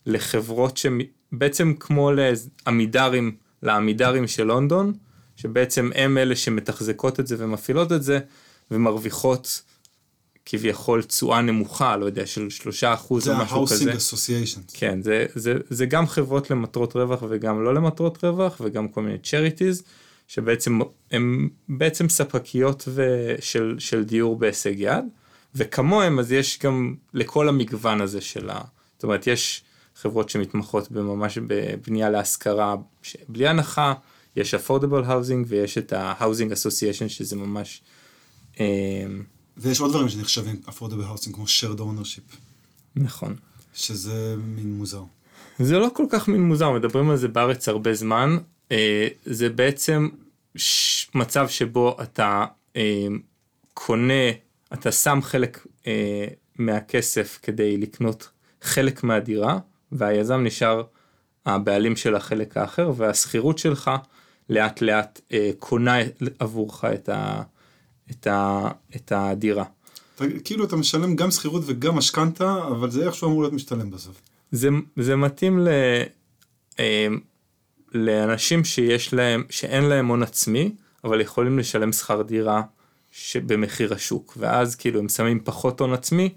לחברות 0.07 0.77
שבעצם 1.31 1.75
כמו 1.81 2.11
לעמידרים 2.67 3.37
לעמידרים 3.63 4.29
של 4.29 4.45
לונדון 4.45 4.93
שבעצם 5.37 5.91
הם 5.95 6.19
אלה 6.19 6.37
שמתחזקות 6.37 7.21
את 7.21 7.27
זה 7.27 7.37
ומפעילות 7.39 7.93
את 7.93 8.03
זה 8.03 8.19
ומרוויחות 8.71 9.63
כביכול 10.47 11.03
תשואה 11.03 11.41
נמוכה 11.41 11.97
לא 11.97 12.07
יודע 12.07 12.27
של 12.27 12.51
שלושה 12.51 12.95
אחוז 12.95 13.25
זה 13.25 13.33
או 13.33 13.43
משהו 13.43 13.67
כזה. 13.67 13.93
ה-housing 13.93 13.97
association. 13.97 14.61
כן, 14.75 15.03
זה, 15.03 15.27
זה, 15.35 15.55
זה 15.71 15.87
גם 15.87 16.07
חברות 16.07 16.51
למטרות 16.51 16.97
רווח 16.97 17.23
וגם 17.29 17.65
לא 17.65 17.75
למטרות 17.75 18.25
רווח 18.25 18.61
וגם 18.61 18.89
כל 18.89 19.03
מיני 19.03 19.19
charities 19.25 19.83
שבעצם 20.29 20.81
הם 21.11 21.49
בעצם 21.69 22.09
ספקיות 22.09 22.85
ו, 22.89 23.03
של, 23.41 23.77
של 23.79 24.05
דיור 24.05 24.39
בהישג 24.39 24.75
יד 24.77 25.05
וכמוהם 25.55 26.19
אז 26.19 26.33
יש 26.33 26.59
גם 26.63 26.95
לכל 27.15 27.49
המגוון 27.49 28.01
הזה 28.01 28.21
של 28.21 28.51
ה... 28.51 28.61
זאת 28.95 29.05
אומרת 29.05 29.27
יש 29.27 29.63
חברות 30.03 30.29
שמתמחות 30.29 30.91
בממש 30.91 31.39
בבנייה 31.39 32.11
להשכרה 32.11 32.77
בלי 33.29 33.49
הנחה, 33.49 33.95
יש 34.37 34.55
affordable 34.55 35.07
housing 35.07 35.45
ויש 35.47 35.79
את 35.79 35.93
ה-housing 35.93 36.53
association 36.53 37.09
שזה 37.09 37.37
ממש 37.37 37.83
אה, 38.61 38.67
ויש 39.57 39.81
עוד 39.81 39.91
דברים 39.91 40.09
שנחשבים 40.09 40.61
affordable 40.67 41.17
housing, 41.17 41.33
כמו 41.33 41.45
shared 41.45 41.79
ownership, 41.79 42.37
נכון. 42.97 43.37
שזה 43.75 44.37
מין 44.39 44.73
מוזר. 44.73 45.03
זה 45.59 45.79
לא 45.79 45.89
כל 45.95 46.05
כך 46.11 46.29
מין 46.29 46.43
מוזר, 46.43 46.71
מדברים 46.71 47.11
על 47.11 47.17
זה 47.17 47.29
בארץ 47.29 47.69
הרבה 47.69 47.95
זמן. 47.95 48.37
אה, 48.73 49.09
זה 49.25 49.49
בעצם. 49.49 50.09
מצב 51.15 51.49
שבו 51.49 51.97
אתה 52.03 52.45
אה, 52.77 53.07
קונה, 53.75 54.31
אתה 54.73 54.93
שם 54.93 55.19
חלק 55.23 55.67
אה, 55.87 56.27
מהכסף 56.59 57.39
כדי 57.43 57.77
לקנות 57.77 58.29
חלק 58.63 59.05
מהדירה, 59.05 59.59
והיזם 59.93 60.41
נשאר 60.45 60.83
הבעלים 61.47 61.97
של 61.97 62.15
החלק 62.15 62.57
האחר, 62.57 62.93
והשכירות 62.97 63.59
שלך 63.59 63.91
לאט 64.51 64.81
לאט 64.83 65.21
אה, 65.33 65.51
קונה 65.59 65.97
עבורך 66.39 66.85
את, 66.85 67.09
ה... 67.09 67.43
את, 68.11 68.27
ה... 68.27 68.69
את 68.97 69.13
הדירה. 69.13 69.65
אתה, 70.15 70.25
כאילו 70.45 70.65
אתה 70.65 70.77
משלם 70.77 71.17
גם 71.17 71.31
שכירות 71.31 71.63
וגם 71.67 71.95
משכנתה, 71.95 72.55
אבל 72.69 72.91
זה 72.91 73.07
איכשהו 73.07 73.29
אמור 73.29 73.43
להיות 73.43 73.55
משתלם 73.55 73.91
בסוף. 73.91 74.21
זה, 74.53 74.69
זה 74.97 75.17
מתאים 75.17 75.59
ל, 75.59 75.69
אה, 76.79 77.07
לאנשים 77.93 78.65
שיש 78.65 79.15
להם, 79.15 79.45
שאין 79.51 79.85
להם 79.85 80.07
הון 80.07 80.23
עצמי, 80.23 80.73
אבל 81.05 81.21
יכולים 81.21 81.59
לשלם 81.59 81.93
שכר 81.93 82.23
דירה 82.23 82.63
במחיר 83.47 83.95
השוק, 83.95 84.35
ואז 84.37 84.75
כאילו 84.77 85.01
הם 85.01 85.09
שמים 85.09 85.41
פחות 85.45 85.81
הון 85.81 85.93
עצמי, 85.93 86.35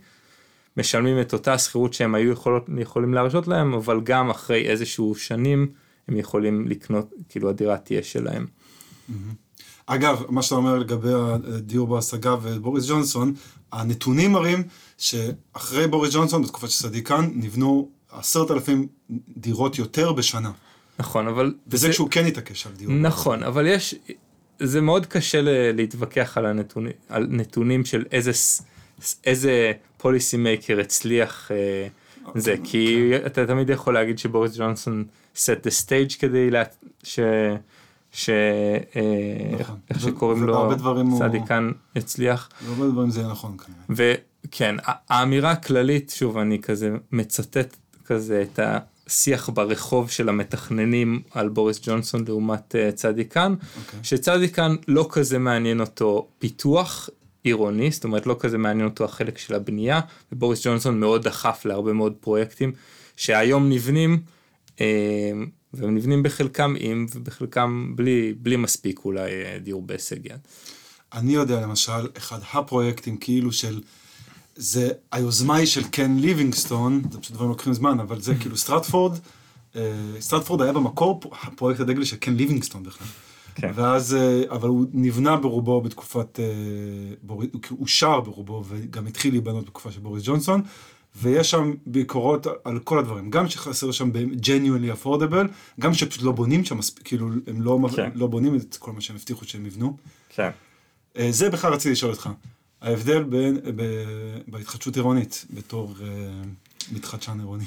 משלמים 0.78 1.22
את 1.22 1.34
אותה 1.34 1.58
שכירות 1.58 1.94
שהם 1.94 2.16
היו 2.16 2.32
יכולות, 2.32 2.66
יכולים 2.78 3.14
להרשות 3.14 3.48
להם, 3.48 3.74
אבל 3.74 4.02
גם 4.04 4.30
אחרי 4.30 4.70
איזשהו 4.70 5.16
שנים 5.16 5.68
הם 6.08 6.18
יכולים 6.18 6.68
לקנות, 6.68 7.14
כאילו 7.30 7.50
הדירה 7.50 7.78
תהיה 7.78 8.04
שלהם. 8.04 8.46
אגב, 9.86 10.24
מה 10.30 10.42
שאתה 10.42 10.56
אומר 10.56 10.78
לגבי 10.80 11.14
הדיור 11.14 11.88
בהשגה 11.88 12.36
ובוריס 12.42 12.90
ג'ונסון, 12.90 13.34
הנתונים 13.72 14.32
מראים 14.32 14.64
שאחרי 14.98 15.88
בוריס 15.88 16.14
ג'ונסון, 16.14 16.42
בתקופת 16.42 16.70
שסדיקן, 16.70 17.30
נבנו 17.34 17.90
עשרת 18.12 18.52
אלפים 18.52 18.88
דירות 19.38 19.78
יותר 19.78 20.12
בשנה. 20.12 20.52
נכון, 21.00 21.28
אבל... 21.28 21.54
וזה 21.68 21.90
כשהוא 21.90 22.10
כן 22.12 22.26
התעקש 22.26 22.68
על 22.68 22.74
דיור. 22.74 22.94
נכון, 22.94 23.44
אבל 23.44 23.68
יש, 23.68 23.96
זה 24.60 24.82
מאוד 24.82 25.06
קשה 25.06 25.40
להתווכח 25.74 26.38
על 26.38 26.46
הנתונים, 26.46 26.92
על 27.10 27.28
נתונים 27.30 27.86
של 27.86 28.06
איזה, 28.12 28.32
איזה 29.24 29.72
פוליסי 30.04 30.38
מייקר 30.38 30.80
הצליח 30.80 31.52
אה, 31.52 31.88
זה, 32.36 32.56
כי 32.64 33.12
אתה 33.26 33.46
תמיד 33.48 33.70
יכול 33.70 33.94
להגיד 33.94 34.20
שבוריס 34.20 34.58
ג'ונסון 34.58 35.04
set 35.36 35.40
the 35.68 35.86
stage 35.86 36.20
כדי 36.20 36.50
לה, 36.52 36.64
ש, 37.04 37.20
שאיך 38.12 39.62
נכון. 39.62 39.76
איך 39.90 40.00
שקוראים 40.00 40.44
לו, 40.44 40.54
ובהרבה 40.54 40.76
דברים 40.76 41.08
הוא- 41.08 41.20
צדיקן 41.20 41.72
הצליח. 41.96 42.50
הרבה 42.68 42.88
דברים 42.88 43.10
זה 43.10 43.20
יהיה 43.20 43.32
נכון 43.32 43.58
כנראה. 43.58 44.14
וכן, 44.48 44.76
האמירה 44.86 45.52
הכללית, 45.52 46.14
שוב, 46.16 46.38
אני 46.38 46.60
כזה 46.62 46.90
מצטט 47.12 47.76
כזה 48.06 48.42
את 48.54 48.60
השיח 49.08 49.50
ברחוב 49.50 50.10
של 50.10 50.30
המתכננים 50.30 51.22
על 51.32 51.50
בוריס 51.50 51.80
ג'ונסון 51.84 52.24
לעומת 52.28 52.76
uh, 52.76 52.92
צדיקן, 52.96 53.54
אוקיי. 53.86 54.00
שצדיקן 54.04 54.76
לא 54.88 55.08
כזה 55.12 55.40
מעניין 55.40 55.80
אותו 55.80 56.28
פיתוח 56.40 57.10
עירוני, 57.44 57.92
זאת 57.92 58.04
אומרת 58.04 58.26
לא 58.26 58.36
כזה 58.40 58.58
מעניין 58.58 58.88
אותו 58.88 59.06
החלק 59.06 59.38
של 59.38 59.56
הבנייה, 59.56 60.00
ובוריס 60.32 60.68
ג'ונסון 60.68 61.00
מאוד 61.00 61.24
דחף 61.24 61.66
להרבה 61.66 61.94
מאוד 61.94 62.14
פרויקטים 62.20 62.72
שהיום 63.18 63.70
נבנים, 63.70 64.22
אה, 64.82 65.32
והם 65.74 65.96
נבנים 65.96 66.24
בחלקם 66.24 66.76
עם 66.80 67.06
ובחלקם 67.16 67.94
בלי, 67.96 68.34
בלי 68.38 68.56
מספיק 68.56 69.00
אולי 69.06 69.32
אה, 69.46 69.60
דיור 69.60 69.82
בהישג 69.82 70.26
יד. 70.26 70.40
אני 71.14 71.34
יודע 71.34 71.62
למשל, 71.62 72.08
אחד 72.18 72.40
הפרויקטים 72.54 73.18
כאילו 73.18 73.52
של, 73.52 73.82
זה, 74.56 74.90
היוזמה 75.12 75.56
היא 75.56 75.66
של 75.66 75.84
קן 75.84 76.18
ליבינגסטון, 76.18 77.02
זה 77.12 77.20
פשוט 77.20 77.34
דברים 77.34 77.50
לוקחים 77.50 77.74
זמן, 77.74 78.00
אבל 78.00 78.22
זה 78.22 78.36
כאילו 78.40 78.58
סטרטפורד, 78.58 79.18
אה, 79.76 79.82
סטרטפורד 80.20 80.62
היה 80.62 80.74
במקור 80.74 81.20
פ- 81.22 81.28
הפרויקט 81.42 81.80
הדגל 81.80 82.04
של 82.04 82.16
קן 82.18 82.36
ליבינגסטון 82.36 82.84
בכלל. 82.84 83.08
כן. 83.56 83.72
ואז, 83.76 84.16
אה, 84.16 84.42
אבל 84.50 84.68
הוא 84.70 84.86
נבנה 84.94 85.36
ברובו 85.36 85.82
בתקופת, 85.82 86.40
אה, 86.40 86.46
הוא 87.28 87.62
כאילו 87.62 87.78
אושר 87.80 88.20
ברובו 88.20 88.64
וגם 88.68 89.08
התחיל 89.08 89.34
להיבנות 89.34 89.66
בתקופה 89.66 89.92
של 89.92 90.00
בוריס 90.00 90.24
ג'ונסון, 90.26 90.62
ויש 91.16 91.52
שם 91.52 91.74
ביקורות 91.86 92.48
על 92.64 92.80
כל 92.80 93.00
הדברים, 93.00 93.30
גם 93.30 93.50
שחסר 93.50 93.92
שם 93.92 94.12
genuinely 94.42 95.04
affordable, 95.04 95.48
גם 95.80 95.94
שפשוט 95.94 96.24
לא 96.24 96.32
בונים 96.32 96.66
שם, 96.66 96.80
כאילו 97.04 97.30
הם 97.48 97.62
לא, 97.62 97.80
כן. 97.96 98.10
לא 98.16 98.28
בונים 98.28 98.56
את 98.56 98.78
כל 98.80 98.92
מה 98.92 99.02
שהם 99.02 99.16
הבטיחו 99.16 99.46
שהם 99.46 99.66
יבנו. 99.66 99.98
כן. 100.30 100.50
אה, 101.18 101.28
זה 101.32 101.50
בכלל 101.50 101.74
רציתי 101.74 101.92
לשאול 101.92 102.12
אותך. 102.12 102.30
ההבדל 102.82 103.24
בין, 103.24 103.58
ב, 103.76 103.84
בהתחדשות 104.48 104.96
עירונית, 104.96 105.46
בתור 105.50 105.94
uh, 106.00 106.04
מתחדשן 106.92 107.40
עירוני. 107.40 107.66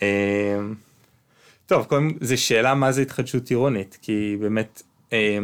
טוב, 1.72 1.84
קודם 1.84 2.10
זו 2.20 2.42
שאלה 2.42 2.74
מה 2.74 2.92
זה 2.92 3.02
התחדשות 3.02 3.50
עירונית, 3.50 3.98
כי 4.02 4.36
באמת 4.40 4.82
אה, 5.12 5.38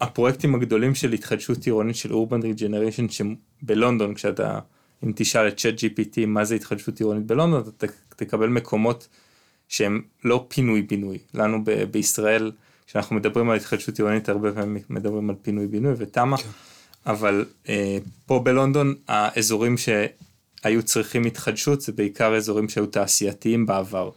הפרויקטים 0.00 0.54
הגדולים 0.54 0.94
של 0.94 1.12
התחדשות 1.12 1.64
עירונית 1.64 1.96
של 1.96 2.12
אורבן 2.12 2.42
ריג'נריישן 2.42 3.06
שבלונדון, 3.08 4.14
כשאתה, 4.14 4.58
אם 5.04 5.12
תשאל 5.16 5.48
את 5.48 5.56
צ'אט 5.56 5.74
GPT 5.78 6.26
מה 6.26 6.44
זה 6.44 6.54
התחדשות 6.54 7.00
עירונית 7.00 7.26
בלונדון, 7.26 7.62
אתה 7.78 7.86
תקבל 8.16 8.48
מקומות 8.48 9.08
שהם 9.68 10.02
לא 10.24 10.46
פינוי-בינוי. 10.48 11.18
לנו 11.34 11.64
ב- 11.64 11.84
בישראל, 11.84 12.52
כשאנחנו 12.86 13.16
מדברים 13.16 13.50
על 13.50 13.56
התחדשות 13.56 13.98
עירונית, 13.98 14.28
הרבה 14.28 14.52
פעמים 14.52 14.82
מדברים 14.90 15.30
על 15.30 15.36
פינוי-בינוי 15.42 15.94
ותמ"א, 15.98 16.36
כן. 16.36 16.48
אבל 17.06 17.44
אה, 17.68 17.98
פה 18.26 18.38
בלונדון 18.38 18.94
האזורים 19.08 19.76
שהיו 19.76 20.82
צריכים 20.82 21.24
התחדשות 21.24 21.80
זה 21.80 21.92
בעיקר 21.92 22.36
אזורים 22.36 22.68
שהיו 22.68 22.86
תעשייתיים 22.86 23.66
בעבר. 23.66 24.10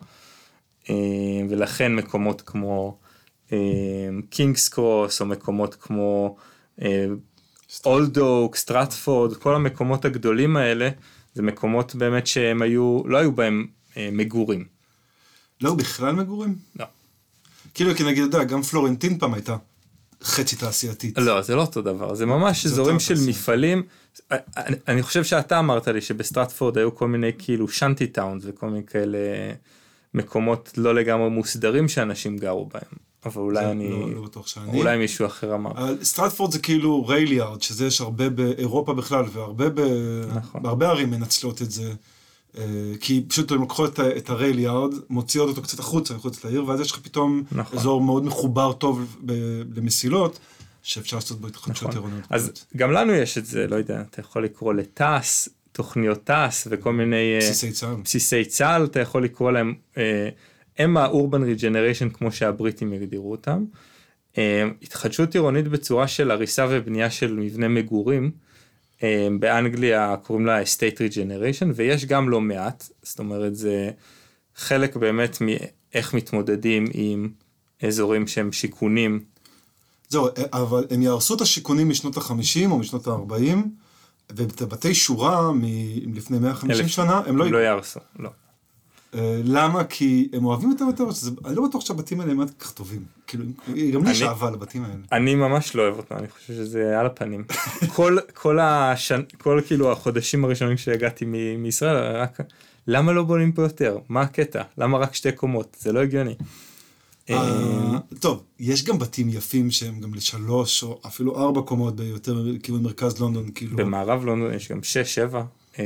אה, 0.90 0.96
ולכן 1.50 1.96
מקומות 1.96 2.42
כמו 2.42 2.98
קינגס 4.30 4.70
קרוס 4.70 5.22
או 5.22 5.26
מקומות 5.26 5.76
כמו 5.76 6.36
אולד 7.86 8.18
אוק, 8.18 8.56
סטרטפורד, 8.56 9.38
כל 9.38 9.56
המקומות 9.56 10.06
הגדולים 10.06 10.58
האלה 10.58 10.90
זה 11.34 11.42
מקומות 11.42 11.96
באמת 11.96 12.28
שהם 12.28 12.62
היו, 12.62 13.02
לא 13.06 13.18
היו 13.18 13.32
בהם 13.32 13.68
אה, 13.98 14.10
מגורים. 14.12 14.66
לא, 15.62 15.74
בכלל 15.74 16.12
מגורים? 16.12 16.56
לא. 16.80 16.86
כאילו, 17.74 17.96
כי 17.96 18.04
נגיד, 18.04 18.24
אתה 18.24 18.38
יודע, 18.38 18.48
גם 18.48 18.62
פלורנטין 18.62 19.20
פעם 19.20 19.34
הייתה 19.34 19.58
חצי 20.24 20.56
תעשייתית. 20.56 21.18
לא, 21.18 21.42
זה 21.42 21.56
לא 21.56 21.62
אותו 21.62 21.82
דבר, 21.82 22.16
זה 22.16 22.26
ממש 22.26 22.66
אזורים 22.66 23.00
של 23.00 23.14
תעשייה. 23.14 23.30
מפעלים. 23.30 23.84
אני, 24.88 25.04
חושב 25.04 25.24
שאתה 25.24 25.60
אמרת 25.60 25.88
לי 25.88 26.02
שבסטרטפורד 26.02 26.78
היו 26.78 26.96
כל 26.96 27.08
מיני 27.08 27.32
כאילו 27.38 27.68
shanty 27.68 28.08
towns 28.08 28.44
וכל 28.46 28.70
מיני 28.70 28.86
כאלה 28.86 29.18
מקומות 30.18 30.74
לא 30.78 30.96
לגמרי 30.96 31.30
מוסדרים 31.30 31.88
שאנשים 31.88 32.38
גרו 32.38 32.66
בהם. 32.66 33.08
אבל 33.26 33.42
אולי 33.42 33.66
אני, 33.66 33.90
לא, 33.90 34.14
לא 34.14 34.22
בטוח 34.22 34.48
שאני. 34.48 34.78
אולי 34.78 34.98
מישהו 34.98 35.26
אחר 35.26 35.56
אמר. 35.56 35.72
סטרטפורד 36.04 36.52
זה 36.52 36.60
כאילו 36.60 37.08
rail 37.08 37.32
yard, 37.32 37.62
שזה 37.62 37.86
יש 37.86 38.02
הרבה 38.02 38.30
באירופה 38.30 38.94
בכלל, 38.94 39.26
והרבה 39.34 39.70
ב... 39.70 39.80
נכון. 40.36 40.64
בהרבה 40.64 40.90
ערים 40.90 41.10
מנצלות 41.10 41.62
את 41.62 41.72
זה. 41.72 41.94
אה, 42.58 42.64
כי 43.00 43.26
פשוט 43.28 43.52
הם 43.52 43.60
לוקחו 43.60 43.86
את, 43.86 44.00
את 44.00 44.30
הרייליארד, 44.30 44.94
מוציאות 45.10 45.50
אותו 45.50 45.62
קצת 45.62 45.80
החוצה, 45.80 46.14
מחוץ 46.14 46.46
לעיר, 46.46 46.66
ואז 46.68 46.80
יש 46.80 46.92
לך 46.92 47.00
פתאום 47.00 47.44
נכון. 47.52 47.80
אזור 47.80 48.02
מאוד 48.02 48.26
מחובר 48.26 48.74
טוב 48.74 49.18
ב- 49.26 49.62
למסילות, 49.76 50.40
שאפשר 50.84 51.18
לעשות 51.18 51.42
בו 51.42 51.48
התחדשות 51.48 51.90
נכון. 51.90 52.02
עירוניות. 52.02 52.26
אז 52.30 52.52
גם 52.78 52.92
לנו 52.92 53.14
יש 53.14 53.38
את 53.38 53.46
זה, 53.46 53.68
לא 53.68 53.76
יודע, 53.76 54.02
אתה 54.02 54.20
יכול 54.20 54.44
לקרוא 54.44 54.74
לתעש, 54.74 55.48
תוכניות 55.78 56.26
תעש 56.26 56.68
וכל 56.70 56.94
מיני 56.94 57.34
אה, 57.34 57.38
בסיסי 57.38 57.72
צה"ל. 57.72 57.96
בסיסי 58.04 58.46
צה"ל, 58.46 58.86
אתה 58.86 59.00
יכול 59.00 59.24
לקרוא 59.24 59.52
להם, 59.52 59.74
אה, 59.98 60.30
הם 60.78 60.98
האורבן 60.98 61.44
ריג'נריישן 61.44 62.10
כמו 62.10 62.32
שהבריטים 62.32 62.94
יגדירו 62.94 63.32
אותם. 63.32 63.66
אה, 64.38 64.64
התחדשות 64.82 65.34
עירונית 65.36 65.68
בצורה 65.68 66.08
של 66.08 66.32
הריסה 66.32 66.68
ובנייה 66.70 67.10
של 67.10 67.34
מבנה 67.34 67.68
מגורים, 67.68 68.32
באנגליה 69.40 70.16
קוראים 70.24 70.46
לה 70.46 70.62
state 70.62 70.98
regeneration 70.98 71.66
ויש 71.76 72.06
גם 72.06 72.30
לא 72.30 72.42
מעט, 72.42 72.90
זאת 73.04 73.20
אומרת 73.20 73.56
זה 73.56 73.92
חלק 74.56 74.96
באמת 74.96 75.38
מאיך 75.42 76.14
מתמודדים 76.14 76.86
עם 76.94 77.30
אזורים 77.84 78.28
שהם 78.28 78.52
שיכונים, 78.52 79.20
זהו, 80.10 80.28
אבל 80.54 80.86
הם 80.90 81.02
יהרסו 81.02 81.36
את 81.36 81.42
השיכונים 81.42 81.90
משנות 81.90 82.18
ה-50 82.18 82.72
או 82.72 82.78
משנות 82.78 83.08
ה-40, 83.08 83.58
ואת 84.36 84.62
הבתי 84.62 84.96
שורה 84.96 85.52
מלפני 85.52 86.40
150 86.40 86.72
אלף. 86.82 86.88
שנה, 86.88 87.22
הם 87.26 87.38
לא... 87.38 87.52
לא 87.52 87.58
יהרסו, 87.58 88.00
לא. 88.20 88.30
אה, 89.16 89.42
למה? 89.44 89.84
כי 89.84 90.30
הם 90.34 90.46
אוהבים 90.46 90.72
אותם 90.72 90.86
יותר, 90.88 91.12
שזה- 91.12 91.32
אני 91.46 91.56
לא 91.56 91.68
בטוח 91.70 91.86
שהבתים 91.86 92.20
האלה 92.22 92.32
הם 92.32 92.40
עד 92.40 92.52
כך 92.60 92.72
טובים. 92.72 93.04
כאילו, 93.28 93.44
גם 93.94 94.04
לי 94.04 94.12
יש 94.12 94.22
אהבה 94.22 94.52
לבתים 94.52 94.84
האלה. 94.84 94.96
אני 95.12 95.36
ממש 95.36 95.76
לא 95.76 95.82
אוהב 95.82 95.98
אותם, 95.98 96.16
אני 96.16 96.28
חושב 96.28 96.54
שזה 96.54 97.00
על 97.00 97.06
הפנים. 97.06 97.44
כל, 97.96 98.18
כל, 98.34 98.60
השנ... 98.60 99.22
כל 99.38 99.62
כאילו 99.68 99.92
החודשים 99.92 100.46
הראשונים 100.46 100.78
שהגעתי 100.78 101.26
מ- 101.28 101.64
מישראל, 101.64 102.16
רק 102.16 102.38
למה 102.88 103.12
לא 103.14 103.24
בונים 103.24 103.52
פה 103.52 103.62
יותר? 103.62 103.98
מה 104.10 104.22
הקטע? 104.22 104.62
למה 104.78 104.98
רק 104.98 105.14
שתי 105.14 105.32
קומות? 105.32 105.78
זה 105.80 105.92
לא 105.92 106.00
הגיוני. 106.00 106.36
אה, 107.30 107.98
טוב, 108.20 108.44
יש 108.60 108.84
גם 108.84 109.00
בתים 109.00 109.30
יפים 109.30 109.72
שהם 109.72 110.00
גם 110.00 110.14
לשלוש 110.14 110.84
או 110.84 111.00
אפילו 111.06 111.38
ארבע 111.38 111.62
קומות 111.62 111.96
ביותר 111.96 112.44
כיוון 112.64 112.84
מרכז 112.84 113.20
לונדון, 113.20 113.52
כאילו. 113.56 113.78
במערב 113.78 114.26
לונדון 114.26 114.54
יש 114.54 114.72
גם 114.72 114.80
6-7, 115.78 115.80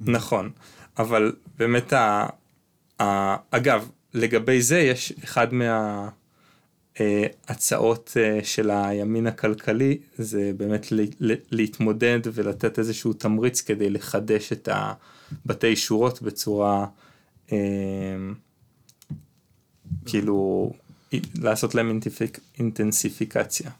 נכון, 0.00 0.50
אבל 0.98 1.32
באמת, 1.58 1.92
ה... 1.92 2.26
ה... 3.00 3.36
אגב, 3.50 3.88
לגבי 4.14 4.62
זה 4.62 4.78
יש 4.78 5.12
אחד 5.24 5.48
מההצעות 7.00 8.16
של 8.42 8.70
הימין 8.70 9.26
הכלכלי, 9.26 9.98
זה 10.18 10.52
באמת. 10.56 10.86
להתמודד 11.50 12.20
ולתת 12.24 12.78
איזשהו 12.78 13.12
תמריץ 13.12 13.60
כדי 13.60 13.90
לחדש 13.90 14.52
את 14.52 14.68
הבתי 14.72 15.76
שורות 15.76 16.22
בצורה, 16.22 16.86
אה, 17.52 17.56
כאילו, 20.06 20.72
לעשות 21.38 21.74
להם 21.74 21.88
אינטנסיפיק... 21.88 22.38
אינטנסיפיקציה. 22.58 23.70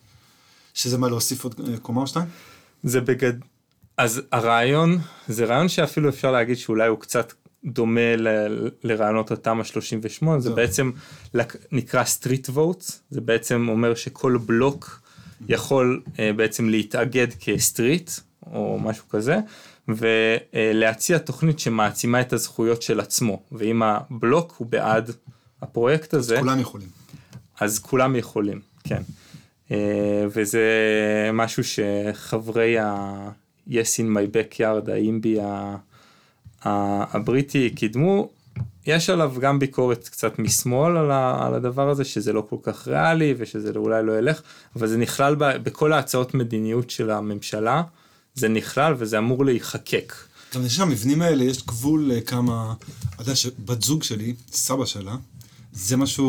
שזה 0.75 0.99
מה 0.99 1.09
להוסיף 1.09 1.45
עוד 1.45 1.55
אה, 1.69 1.77
קומה 1.77 2.01
או 2.01 2.07
שתיים? 2.07 2.27
זה 2.83 3.01
בגד... 3.01 3.33
אז 3.97 4.23
הרעיון, 4.33 4.99
זה 5.29 5.45
רעיון 5.45 5.69
שאפילו 5.69 6.09
אפשר 6.09 6.31
להגיד 6.31 6.57
שאולי 6.57 6.89
הוא 6.89 6.99
קצת 6.99 7.33
דומה 7.64 8.16
ל- 8.16 8.69
לרעיונות 8.85 9.31
התמ"א 9.31 9.64
38, 9.64 10.41
זה. 10.41 10.51
בעצם 10.51 10.91
נקרא 11.73 12.03
street 12.03 12.51
votes, 12.57 12.93
זה 13.11 13.21
בעצם 13.21 13.69
אומר 13.69 13.95
שכל 13.95 14.39
בלוק 14.47 15.01
יכול 15.49 16.03
אה, 16.19 16.33
בעצם 16.33 16.69
להתאגד 16.69 17.27
כסטריט 17.41 18.11
או 18.53 18.79
משהו 18.83 19.09
כזה, 19.09 19.39
ולהציע 19.89 21.19
תוכנית 21.19 21.59
שמעצימה 21.59 22.21
את 22.21 22.33
הזכויות 22.33 22.83
של 22.83 23.01
עצמו, 23.01 23.43
ואם 23.53 23.83
הבלוק 23.83 24.55
הוא 24.59 24.66
בעד 24.66 25.11
הפרויקט 25.63 26.15
הזה, 26.15 26.39
כולם 26.39 26.61
יכולים. 26.61 26.89
אז 27.61 27.79
כולם 27.79 28.17
יכולים, 28.17 28.61
כן. 28.85 29.03
אה, 29.71 29.77
וזה 30.31 30.63
משהו 31.33 31.63
שחברי 31.65 32.79
ה-Yes 32.79 33.71
in 33.99 34.17
my 34.17 34.35
backyard, 34.37 34.91
האימבי 34.91 35.41
ה- 35.41 35.77
ה- 36.65 37.17
הבריטי 37.17 37.71
קידמו. 37.71 38.29
יש 38.87 39.11
עליו 39.11 39.35
גם 39.41 39.59
ביקורת 39.59 40.09
קצת 40.09 40.39
משמאל 40.39 40.97
על, 40.97 41.11
ה- 41.11 41.47
על 41.47 41.55
הדבר 41.55 41.91
הזה, 41.91 42.05
שזה 42.05 42.33
לא 42.33 42.47
כל 42.51 42.57
כך 42.63 42.89
ריאלי 42.89 43.35
ושזה 43.39 43.73
אולי 43.77 44.07
לא 44.07 44.19
ילך, 44.19 44.43
אבל 44.77 44.87
זה 44.87 44.97
נכלל 44.97 45.35
ב- 45.35 45.57
בכל 45.63 45.93
ההצעות 45.93 46.35
מדיניות 46.35 46.91
של 46.91 47.11
הממשלה, 47.11 47.83
זה 48.35 48.49
נכלל 48.49 48.95
וזה 48.99 49.19
אמור 49.19 49.45
להיחקק. 49.45 50.15
גם 50.55 50.67
יש 50.67 50.81
למבנים 50.81 51.23
האלה, 51.23 51.45
יש 51.45 51.67
גבול 51.67 52.05
לכמה... 52.09 52.75
אתה 53.15 53.23
יודע 53.23 53.35
שבת 53.35 53.83
זוג 53.83 54.03
שלי, 54.03 54.35
סבא 54.53 54.85
שלה, 54.85 55.17
זה 55.79 55.97
משהו, 55.97 56.24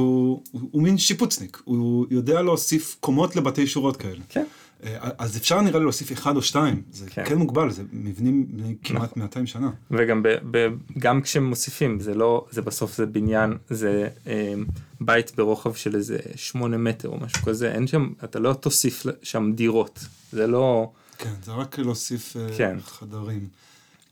הוא, 0.52 0.70
הוא 0.72 0.84
מין 0.84 0.98
שיפוצניק, 0.98 1.62
הוא 1.64 2.06
יודע 2.10 2.42
להוסיף 2.42 2.98
קומות 3.00 3.36
לבתי 3.36 3.68
שורות 3.68 3.98
כאלה. 3.98 4.22
כן. 4.30 4.46
אה, 4.84 5.10
אז 5.18 5.38
אפשר 5.38 5.62
נראה 5.62 5.80
לי 5.80 5.86
להוסיף 5.86 6.12
אחד 6.12 6.36
או 6.36 6.42
שתיים, 6.42 6.82
זה 6.92 7.10
כן. 7.10 7.24
כן, 7.26 7.36
מוגבל, 7.36 7.72
זה 7.72 7.84
מבנים 7.94 8.46
בני 8.50 8.76
כמעט 8.84 9.12
נכון. 9.12 9.24
200 9.24 9.48
שנה. 9.48 9.70
וגם 9.92 10.24
ב, 10.24 10.28
ב, 10.52 10.68
גם 11.00 11.22
כשמוסיפים, 11.22 12.00
זה 12.00 12.14
לא, 12.14 12.46
זה 12.52 12.62
בסוף 12.62 12.98
זה 12.98 13.06
בניין, 13.06 13.58
זה 13.70 14.08
אה, 14.28 14.54
בית 15.02 15.36
ברוחב 15.36 15.74
של 15.74 15.96
איזה 15.96 16.18
שמונה 16.36 16.78
מטר 16.78 17.10
או 17.10 17.18
משהו 17.18 17.44
כזה, 17.44 17.72
אין 17.72 17.88
שם, 17.88 18.10
אתה 18.24 18.40
לא 18.40 18.54
תוסיף 18.54 19.06
שם 19.24 19.52
דירות, 19.56 20.00
זה 20.32 20.48
לא, 20.48 20.92
כן, 21.18 21.34
זה 21.44 21.52
רק 21.52 21.80
להוסיף 21.80 22.38
אה, 22.38 22.48
כן. 22.58 22.78
חדרים. 22.82 23.48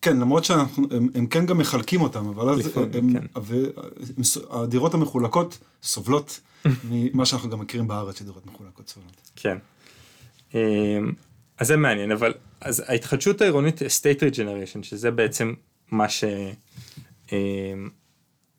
כן, 0.01 0.17
למרות 0.19 0.45
שאנחנו, 0.45 0.87
הם, 0.91 1.09
הם 1.15 1.27
כן 1.27 1.45
גם 1.45 1.57
מחלקים 1.57 2.01
אותם, 2.01 2.27
אבל 2.27 2.49
אז 2.49 2.77
הם, 2.93 3.13
כן. 3.13 4.23
ס- 4.23 4.37
הדירות 4.49 4.93
המחולקות 4.93 5.57
סובלות 5.83 6.39
ממה 6.89 7.25
שאנחנו 7.25 7.49
גם 7.49 7.59
מכירים 7.59 7.87
בארץ, 7.87 8.19
שדירות 8.19 8.45
מחולקות 8.45 8.87
סובלות. 8.89 9.31
כן. 9.35 9.57
אה, 10.55 10.99
אז 11.57 11.67
זה 11.67 11.77
מעניין, 11.77 12.11
אבל 12.11 12.33
אז 12.61 12.83
ההתחדשות 12.87 13.41
העירונית, 13.41 13.81
state 13.81 14.19
regeneration, 14.19 14.83
שזה 14.83 15.11
בעצם 15.11 15.53
מה 15.91 16.09
ש... 16.09 16.23
אה, 17.33 17.73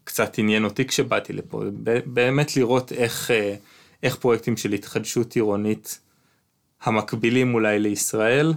קצת 0.05 0.39
עניין 0.39 0.64
אותי 0.64 0.86
כשבאתי 0.86 1.32
לפה, 1.32 1.62
באמת 2.07 2.57
לראות 2.57 2.93
איך, 2.93 3.30
אה, 3.30 3.55
איך 4.03 4.16
פרויקטים 4.16 4.57
של 4.57 4.72
התחדשות 4.72 5.34
עירונית 5.36 6.01
המקבילים 6.82 7.55
אולי 7.55 7.78
לישראל 7.78 8.55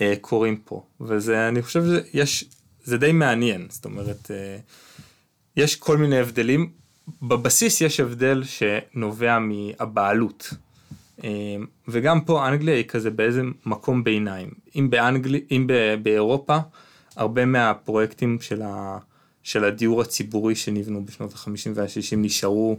אה, 0.00 0.14
קורים 0.20 0.56
פה, 0.56 0.82
וזה, 1.00 1.48
אני 1.48 1.62
חושב 1.62 1.84
שיש, 2.12 2.44
זה 2.84 2.98
די 2.98 3.12
מעניין, 3.12 3.66
זאת 3.70 3.84
אומרת, 3.84 4.30
אה, 4.30 4.56
יש 5.56 5.76
כל 5.76 5.96
מיני 5.96 6.18
הבדלים, 6.18 6.70
בבסיס 7.22 7.80
יש 7.80 8.00
הבדל 8.00 8.42
שנובע 8.44 9.38
מהבעלות, 9.38 10.50
אה, 11.24 11.56
וגם 11.88 12.20
פה 12.20 12.48
אנגליה 12.48 12.76
היא 12.76 12.84
כזה 12.84 13.10
באיזה 13.10 13.42
מקום 13.66 14.04
ביניים, 14.04 14.50
אם, 14.76 14.90
באנגלי, 14.90 15.44
אם 15.50 15.66
באירופה, 16.02 16.58
הרבה 17.16 17.46
מהפרויקטים 17.46 18.38
של, 18.40 18.62
ה, 18.62 18.98
של 19.42 19.64
הדיור 19.64 20.00
הציבורי 20.00 20.54
שנבנו 20.54 21.04
בשנות 21.04 21.32
ה-50 21.32 21.70
וה-60 21.74 22.16
נשארו 22.16 22.78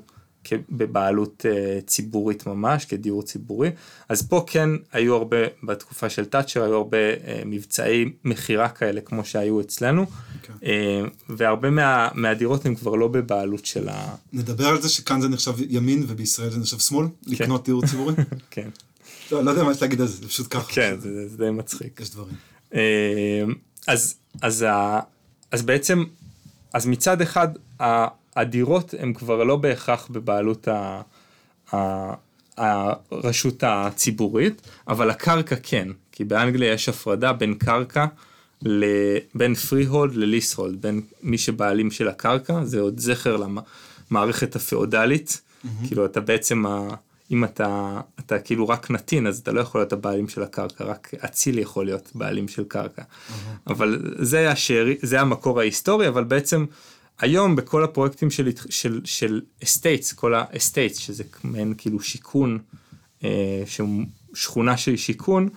בבעלות 0.69 1.45
uh, 1.45 1.85
ציבורית 1.87 2.45
ממש, 2.45 2.85
כדיור 2.85 3.23
ציבורי. 3.23 3.69
אז 4.09 4.21
פה 4.21 4.43
כן 4.47 4.69
היו 4.91 5.15
הרבה, 5.15 5.37
בתקופה 5.63 6.09
של 6.09 6.25
תאצ'ר, 6.25 6.63
היו 6.63 6.75
הרבה 6.75 6.97
uh, 7.13 7.17
מבצעי 7.45 8.05
מכירה 8.23 8.69
כאלה 8.69 9.01
כמו 9.01 9.25
שהיו 9.25 9.61
אצלנו, 9.61 10.05
כן. 10.41 10.53
uh, 10.61 10.65
והרבה 11.29 11.69
מה, 11.69 12.07
מהדירות 12.13 12.65
הם 12.65 12.75
כבר 12.75 12.95
לא 12.95 13.07
בבעלות 13.07 13.65
של 13.65 13.89
ה... 13.89 14.15
נדבר 14.33 14.67
על 14.67 14.81
זה 14.81 14.89
שכאן 14.89 15.21
זה 15.21 15.29
נחשב 15.29 15.53
ימין 15.69 16.03
ובישראל 16.07 16.49
זה 16.49 16.59
נחשב 16.59 16.79
שמאל, 16.79 17.07
לקנות 17.27 17.65
דיור 17.65 17.85
ציבורי. 17.85 18.13
כן, 18.51 18.69
לא, 19.31 19.43
לא 19.43 19.51
יודע 19.51 19.63
מה 19.63 19.71
יש 19.71 19.81
להגיד 19.81 20.01
על 20.01 20.07
זה, 20.07 20.17
זה 20.17 20.27
פשוט 20.27 20.47
ככה. 20.49 20.73
כן, 20.73 20.95
זה, 20.99 21.29
זה 21.29 21.37
די 21.37 21.51
מצחיק. 21.51 21.99
יש 21.99 22.09
דברים. 22.09 22.35
אה, 22.73 23.43
אז, 23.87 24.15
אז, 24.41 24.61
ה, 24.61 24.99
אז 25.51 25.61
בעצם, 25.61 26.03
אז 26.73 26.85
מצד 26.85 27.21
אחד, 27.21 27.47
הדירות 28.35 28.93
הן 28.99 29.13
כבר 29.13 29.43
לא 29.43 29.55
בהכרח 29.55 30.07
בבעלות 30.11 30.67
ה, 30.67 31.01
ה, 31.73 32.13
הרשות 32.57 33.63
הציבורית, 33.67 34.61
אבל 34.87 35.09
הקרקע 35.09 35.55
כן, 35.63 35.87
כי 36.11 36.23
באנגליה 36.23 36.73
יש 36.73 36.89
הפרדה 36.89 37.33
בין 37.33 37.53
קרקע, 37.53 38.05
ל, 38.61 38.85
בין 39.35 39.55
פרי-הולד 39.55 40.15
לליס-הולד, 40.15 40.81
בין 40.81 41.01
מי 41.23 41.37
שבעלים 41.37 41.91
של 41.91 42.07
הקרקע, 42.07 42.65
זה 42.65 42.79
עוד 42.79 42.99
זכר 42.99 43.43
למערכת 44.11 44.55
הפאודלית, 44.55 45.41
כאילו 45.87 46.05
אתה 46.05 46.21
בעצם, 46.21 46.65
ה, 46.65 46.87
אם 47.31 47.43
אתה, 47.43 48.01
אתה 48.19 48.39
כאילו 48.39 48.69
רק 48.69 48.91
נתין, 48.91 49.27
אז 49.27 49.39
אתה 49.39 49.51
לא 49.51 49.61
יכול 49.61 49.81
להיות 49.81 49.93
הבעלים 49.93 50.29
של 50.29 50.43
הקרקע, 50.43 50.83
רק 50.83 51.11
אציל 51.25 51.59
יכול 51.59 51.85
להיות 51.85 52.11
בעלים 52.15 52.47
של 52.47 52.63
קרקע. 52.63 53.03
אבל 53.67 54.15
זה, 54.19 54.51
השארי, 54.51 54.97
זה 55.01 55.21
המקור 55.21 55.59
ההיסטורי, 55.59 56.07
אבל 56.07 56.23
בעצם 56.23 56.65
היום 57.21 57.55
בכל 57.55 57.83
הפרויקטים 57.83 58.31
של, 58.31 58.49
של, 58.69 59.01
של 59.05 59.41
estates, 59.63 60.15
כל 60.15 60.33
ה-estates, 60.33 60.99
שזה 60.99 61.23
מעין 61.43 61.73
כאילו 61.77 61.99
שיכון, 61.99 62.59
אה, 63.23 63.63
שכונה 64.33 64.77
של 64.77 64.97
שיכון, 64.97 65.49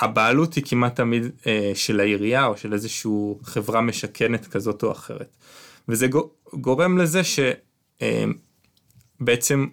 הבעלות 0.00 0.54
היא 0.54 0.64
כמעט 0.66 0.96
תמיד 0.96 1.22
אה, 1.46 1.72
של 1.74 2.00
העירייה 2.00 2.46
או 2.46 2.56
של 2.56 2.72
איזושהי 2.72 3.10
חברה 3.42 3.80
משכנת 3.80 4.46
כזאת 4.46 4.82
או 4.82 4.92
אחרת. 4.92 5.36
וזה 5.88 6.06
גו- 6.06 6.30
גורם 6.54 6.98
לזה 6.98 7.20
שבעצם 9.20 9.66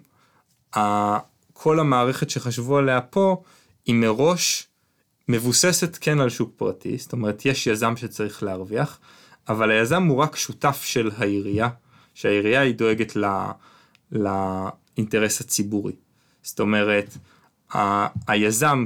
כל 1.52 1.80
המערכת 1.80 2.30
שחשבו 2.30 2.78
עליה 2.78 3.00
פה 3.00 3.42
היא 3.86 3.94
מראש 3.94 4.66
מבוססת 5.28 5.98
כן 6.00 6.20
על 6.20 6.30
שוק 6.30 6.52
פרטי, 6.56 6.98
זאת 6.98 7.12
אומרת 7.12 7.46
יש 7.46 7.66
יזם 7.66 7.96
שצריך 7.96 8.42
להרוויח, 8.42 8.98
אבל 9.50 9.70
היזם 9.70 10.04
הוא 10.04 10.18
רק 10.18 10.36
שותף 10.36 10.82
של 10.84 11.10
העירייה, 11.16 11.68
שהעירייה 12.14 12.60
היא 12.60 12.74
דואגת 12.74 13.16
ל, 13.16 13.24
לאינטרס 14.12 15.40
הציבורי. 15.40 15.92
זאת 16.42 16.60
אומרת, 16.60 17.16
ה, 17.74 18.06
היזם 18.32 18.84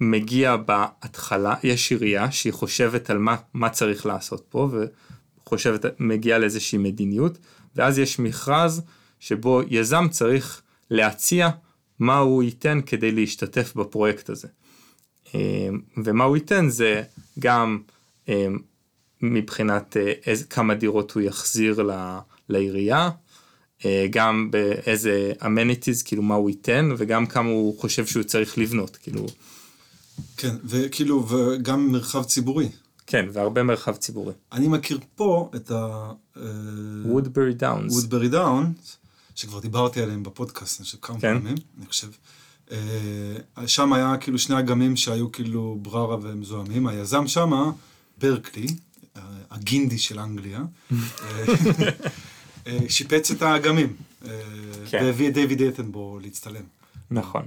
מגיע 0.00 0.56
בהתחלה, 0.56 1.54
יש 1.62 1.92
עירייה 1.92 2.30
שהיא 2.30 2.52
חושבת 2.52 3.10
על 3.10 3.18
מה, 3.18 3.36
מה 3.54 3.70
צריך 3.70 4.06
לעשות 4.06 4.46
פה, 4.48 4.70
וחושבת, 5.44 5.84
מגיעה 6.00 6.38
לאיזושהי 6.38 6.78
מדיניות, 6.78 7.38
ואז 7.76 7.98
יש 7.98 8.18
מכרז 8.18 8.82
שבו 9.20 9.60
יזם 9.68 10.08
צריך 10.10 10.62
להציע 10.90 11.50
מה 11.98 12.18
הוא 12.18 12.42
ייתן 12.42 12.80
כדי 12.86 13.12
להשתתף 13.12 13.74
בפרויקט 13.76 14.30
הזה. 14.30 14.48
אה, 15.34 15.68
ומה 16.04 16.24
הוא 16.24 16.36
ייתן 16.36 16.68
זה 16.68 17.02
גם 17.38 17.78
אה, 18.28 18.46
מבחינת 19.22 19.96
אה, 19.96 20.12
איזה, 20.26 20.44
כמה 20.44 20.74
דירות 20.74 21.12
הוא 21.12 21.22
יחזיר 21.22 21.82
ל, 21.82 22.18
לעירייה, 22.48 23.10
אה, 23.84 24.06
גם 24.10 24.50
באיזה 24.50 25.32
amenities, 25.40 26.04
כאילו 26.04 26.22
מה 26.22 26.34
הוא 26.34 26.50
ייתן, 26.50 26.90
וגם 26.98 27.26
כמה 27.26 27.48
הוא 27.48 27.78
חושב 27.78 28.06
שהוא 28.06 28.22
צריך 28.22 28.58
לבנות, 28.58 28.96
כאילו, 28.96 29.26
כן, 30.36 30.56
וכאילו, 30.64 31.28
וגם 31.28 31.92
מרחב 31.92 32.22
ציבורי. 32.22 32.68
כן, 33.06 33.26
והרבה 33.32 33.62
מרחב 33.62 33.96
ציבורי. 33.96 34.32
אני 34.52 34.68
מכיר 34.68 34.98
פה 35.14 35.50
את 35.56 35.70
ה... 35.70 36.12
וודברי 37.04 37.54
דאונס. 37.54 37.92
וודברי 37.92 38.28
דאון, 38.28 38.72
שכבר 39.34 39.60
דיברתי 39.60 40.02
עליהם 40.02 40.22
בפודקאסט, 40.22 40.80
אני 40.80 40.84
חושב 40.84 40.98
כמה 41.00 41.20
כן. 41.20 41.38
פעמים, 41.38 41.54
אני 41.78 41.86
חושב. 41.86 42.08
אה, 42.70 43.66
שם 43.66 43.92
היה 43.92 44.16
כאילו 44.20 44.38
שני 44.38 44.58
אגמים 44.58 44.96
שהיו 44.96 45.32
כאילו 45.32 45.78
בררה 45.82 46.16
ומזוהמים, 46.22 46.86
היזם 46.86 47.26
שמה, 47.26 47.70
ברקלי, 48.18 48.66
הגינדי 49.50 49.98
של 49.98 50.18
אנגליה, 50.18 50.60
אה, 52.66 52.76
שיפץ 52.88 53.30
את 53.30 53.42
האגמים, 53.42 53.96
אה, 54.24 54.30
כן. 54.90 55.02
והביא 55.04 55.28
את 55.28 55.34
דיוויד 55.34 55.62
אטנבורו 55.62 56.18
להצטלם. 56.18 56.62
נכון. 57.10 57.42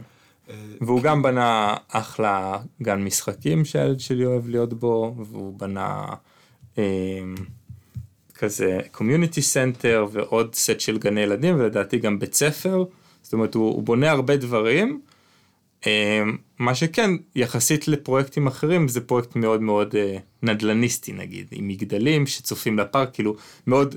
אה, 0.49 0.55
והוא 0.81 1.01
גם 1.01 1.21
בנה 1.21 1.75
אחלה 1.89 2.57
גן 2.81 3.03
משחקים 3.03 3.65
שהילד 3.65 3.99
שלי 3.99 4.25
אוהב 4.25 4.47
להיות 4.49 4.73
בו, 4.73 5.15
והוא 5.17 5.59
בנה 5.59 6.05
אה, 6.77 6.83
כזה 8.33 8.79
community 8.91 9.41
center 9.41 10.05
ועוד 10.11 10.55
סט 10.55 10.79
של 10.79 10.97
גני 10.97 11.21
ילדים, 11.21 11.55
ולדעתי 11.55 11.99
גם 11.99 12.19
בית 12.19 12.33
ספר. 12.33 12.83
זאת 13.21 13.33
אומרת, 13.33 13.55
הוא, 13.55 13.65
הוא 13.65 13.83
בונה 13.83 14.11
הרבה 14.11 14.37
דברים. 14.37 15.01
אה, 15.87 16.21
מה 16.59 16.75
שכן, 16.75 17.11
יחסית 17.35 17.87
לפרויקטים 17.87 18.47
אחרים, 18.47 18.87
זה 18.87 19.01
פרויקט 19.01 19.35
מאוד 19.35 19.61
מאוד 19.61 19.95
אה, 19.95 20.17
נדל"ניסטי 20.43 21.13
נגיד, 21.13 21.47
עם 21.51 21.67
מגדלים 21.67 22.27
שצופים 22.27 22.79
לפארק, 22.79 23.09
כאילו 23.13 23.35
מאוד 23.67 23.95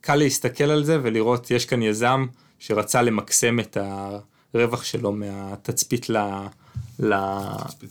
קל 0.00 0.16
להסתכל 0.16 0.64
על 0.64 0.84
זה 0.84 0.98
ולראות, 1.02 1.50
יש 1.50 1.66
כאן 1.66 1.82
יזם 1.82 2.26
שרצה 2.58 3.02
למקסם 3.02 3.60
את 3.60 3.76
הרווח 4.54 4.84
שלו 4.84 5.12
מהתצפית. 5.12 6.06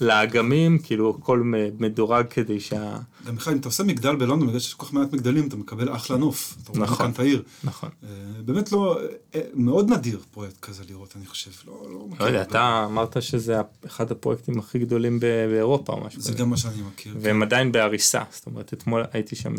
לאגמים, 0.02 0.78
כאילו 0.80 1.18
הכל 1.20 1.52
מדורג 1.80 2.26
כדי 2.30 2.60
שה... 2.60 2.98
גם 3.28 3.36
בכלל, 3.36 3.54
אם 3.54 3.60
אתה 3.60 3.68
עושה 3.68 3.84
מגדל 3.84 4.16
בלונדון, 4.16 4.48
בגלל 4.48 4.60
שיש 4.60 4.74
כל 4.74 4.86
כך 4.86 4.94
מעט 4.94 5.14
מגדלים, 5.14 5.48
אתה 5.48 5.56
מקבל 5.56 5.96
אחלה 5.96 6.18
נוף. 6.18 6.58
אתה 6.64 6.72
רואה 6.72 6.84
נכון. 6.84 6.98
כאן 6.98 7.12
את 7.12 7.20
העיר. 7.20 7.44
נכון. 7.64 7.90
אה, 8.04 8.10
באמת 8.46 8.72
לא, 8.72 9.00
אה, 9.36 9.42
מאוד 9.54 9.92
נדיר 9.92 10.20
פרויקט 10.32 10.60
כזה 10.60 10.84
לראות, 10.90 11.14
אני 11.18 11.26
חושב. 11.26 11.52
לא, 11.68 11.74
לא 11.94 12.08
מכיר. 12.08 12.26
לא 12.26 12.32
יודע, 12.32 12.42
אתה 12.42 12.86
אמרת 12.86 13.22
שזה 13.22 13.62
אחד 13.86 14.12
הפרויקטים 14.12 14.60
הכי 14.60 14.80
גדולים 14.80 15.20
באירופה 15.20 15.94
או 15.94 16.06
משהו 16.06 16.22
זה 16.22 16.32
כזה. 16.32 16.40
גם 16.40 16.50
מה 16.50 16.58
שאני 16.58 16.82
מכיר. 16.82 17.16
והם 17.20 17.44
עדיין 17.44 17.72
בהריסה, 17.72 18.22
זאת 18.32 18.46
אומרת, 18.46 18.74
אתמול 18.74 19.04
הייתי 19.14 19.36
שם 19.36 19.54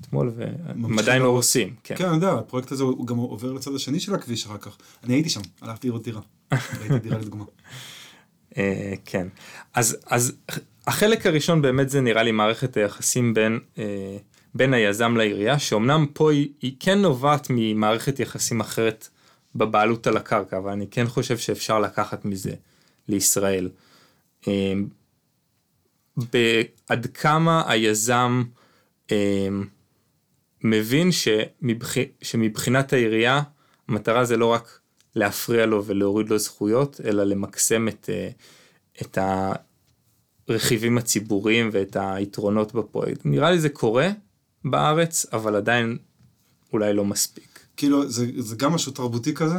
אתמול 0.00 0.32
והם 0.36 0.98
עדיין 0.98 1.22
לא. 1.22 1.26
הורסים. 1.26 1.74
כן. 1.84 1.94
כן, 1.96 2.06
אני 2.06 2.14
יודע, 2.14 2.32
הפרויקט 2.32 2.72
הזה 2.72 2.82
הוא 2.82 3.06
גם 3.06 3.16
עובר 3.16 3.52
לצד 3.52 3.74
השני 3.74 4.00
של 4.00 4.14
הכביש 4.14 4.46
אחר 4.46 4.58
כך. 4.58 4.76
אני 5.04 5.14
הייתי 5.14 5.30
שם, 5.30 5.40
הלכתי 5.60 5.88
לראות 5.88 6.02
דירה. 6.02 6.20
ראיתי 6.80 6.98
דירה 6.98 7.18
לדוגמה. 7.18 7.44
אה, 8.56 8.92
כן. 9.04 9.28
אז, 9.74 9.96
אז 10.06 10.32
החלק 10.86 11.26
הראשון 11.26 11.62
באמת 11.62 11.88
זה 11.88 12.00
נראה 12.00 12.22
לי 12.22 12.32
מערכת 12.32 12.76
היחסים 12.76 13.34
בין, 13.34 13.60
אה, 13.78 14.16
בין 14.54 14.74
היזם 14.74 15.16
לעירייה, 15.16 15.58
שאומנם 15.58 16.06
פה 16.12 16.32
היא, 16.32 16.48
היא 16.62 16.72
כן 16.80 16.98
נובעת 16.98 17.46
ממערכת 17.50 18.20
יחסים 18.20 18.60
אחרת 18.60 19.08
בבעלות 19.54 20.06
על 20.06 20.16
הקרקע, 20.16 20.58
אבל 20.58 20.70
אני 20.72 20.86
כן 20.90 21.06
חושב 21.06 21.38
שאפשר 21.38 21.80
לקחת 21.80 22.24
מזה 22.24 22.54
לישראל. 23.08 23.68
אמ, 24.46 24.86
עד 26.88 27.06
כמה 27.14 27.62
היזם 27.66 28.42
מבין 30.64 31.10
שמבח... 31.12 31.94
שמבחינת 32.22 32.92
העירייה 32.92 33.42
המטרה 33.88 34.24
זה 34.24 34.36
לא 34.36 34.46
רק 34.46 34.80
להפריע 35.16 35.66
לו 35.66 35.84
ולהוריד 35.84 36.28
לו 36.28 36.38
זכויות, 36.38 37.00
אלא 37.04 37.24
למקסם 37.24 37.88
את, 37.88 38.10
אה, 38.12 38.28
את 39.02 39.18
הרכיבים 40.48 40.98
הציבוריים 40.98 41.70
ואת 41.72 41.96
היתרונות 42.00 42.74
בפרויקט. 42.74 43.20
נראה 43.24 43.50
לי 43.50 43.60
זה 43.60 43.68
קורה 43.68 44.10
בארץ, 44.64 45.26
אבל 45.32 45.56
עדיין 45.56 45.98
אולי 46.72 46.92
לא 46.92 47.04
מספיק. 47.04 47.60
כאילו, 47.76 48.10
זה, 48.10 48.26
זה 48.38 48.56
גם 48.56 48.72
משהו 48.72 48.92
תרבותי 48.92 49.34
כזה? 49.34 49.56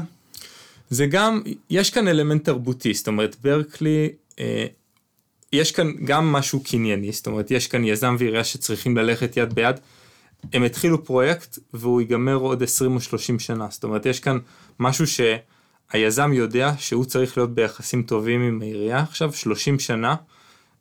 זה 0.90 1.06
גם, 1.06 1.42
יש 1.70 1.90
כאן 1.90 2.08
אלמנט 2.08 2.46
תרבותי, 2.46 2.94
זאת 2.94 3.08
אומרת, 3.08 3.36
ברקלי, 3.42 4.10
אה, 4.40 4.66
יש 5.54 5.72
כאן 5.72 5.92
גם 6.06 6.32
משהו 6.32 6.64
קנייני, 6.64 7.12
זאת 7.12 7.28
אומרת, 7.28 7.52
יש 7.52 7.68
כאן 7.68 7.84
יזם 7.84 8.16
ועירייה 8.20 8.44
שצריכים 8.44 8.98
ללכת 8.98 9.38
יד 9.38 9.54
ביד. 9.54 9.76
הם 10.54 10.64
התחילו 10.64 11.06
פרויקט 11.06 11.60
והוא 11.74 12.02
ייגמר 12.02 12.36
עוד 12.36 12.64
20 12.64 12.96
או 12.96 13.02
30 13.02 13.40
שנה, 13.40 13.68
זאת 13.70 13.84
אומרת, 13.84 14.06
יש 14.06 14.20
כאן 14.20 14.38
משהו 14.80 15.06
שהיזם 15.08 16.34
יודע 16.34 16.72
שהוא 16.78 17.06
צריך 17.06 17.38
להיות 17.38 17.56
ביחסים 17.56 18.04
טובים 18.04 18.42
עם 18.42 18.62
העירייה 18.62 19.00
עכשיו 19.00 19.34
30 19.34 19.80
שנה, 19.80 20.16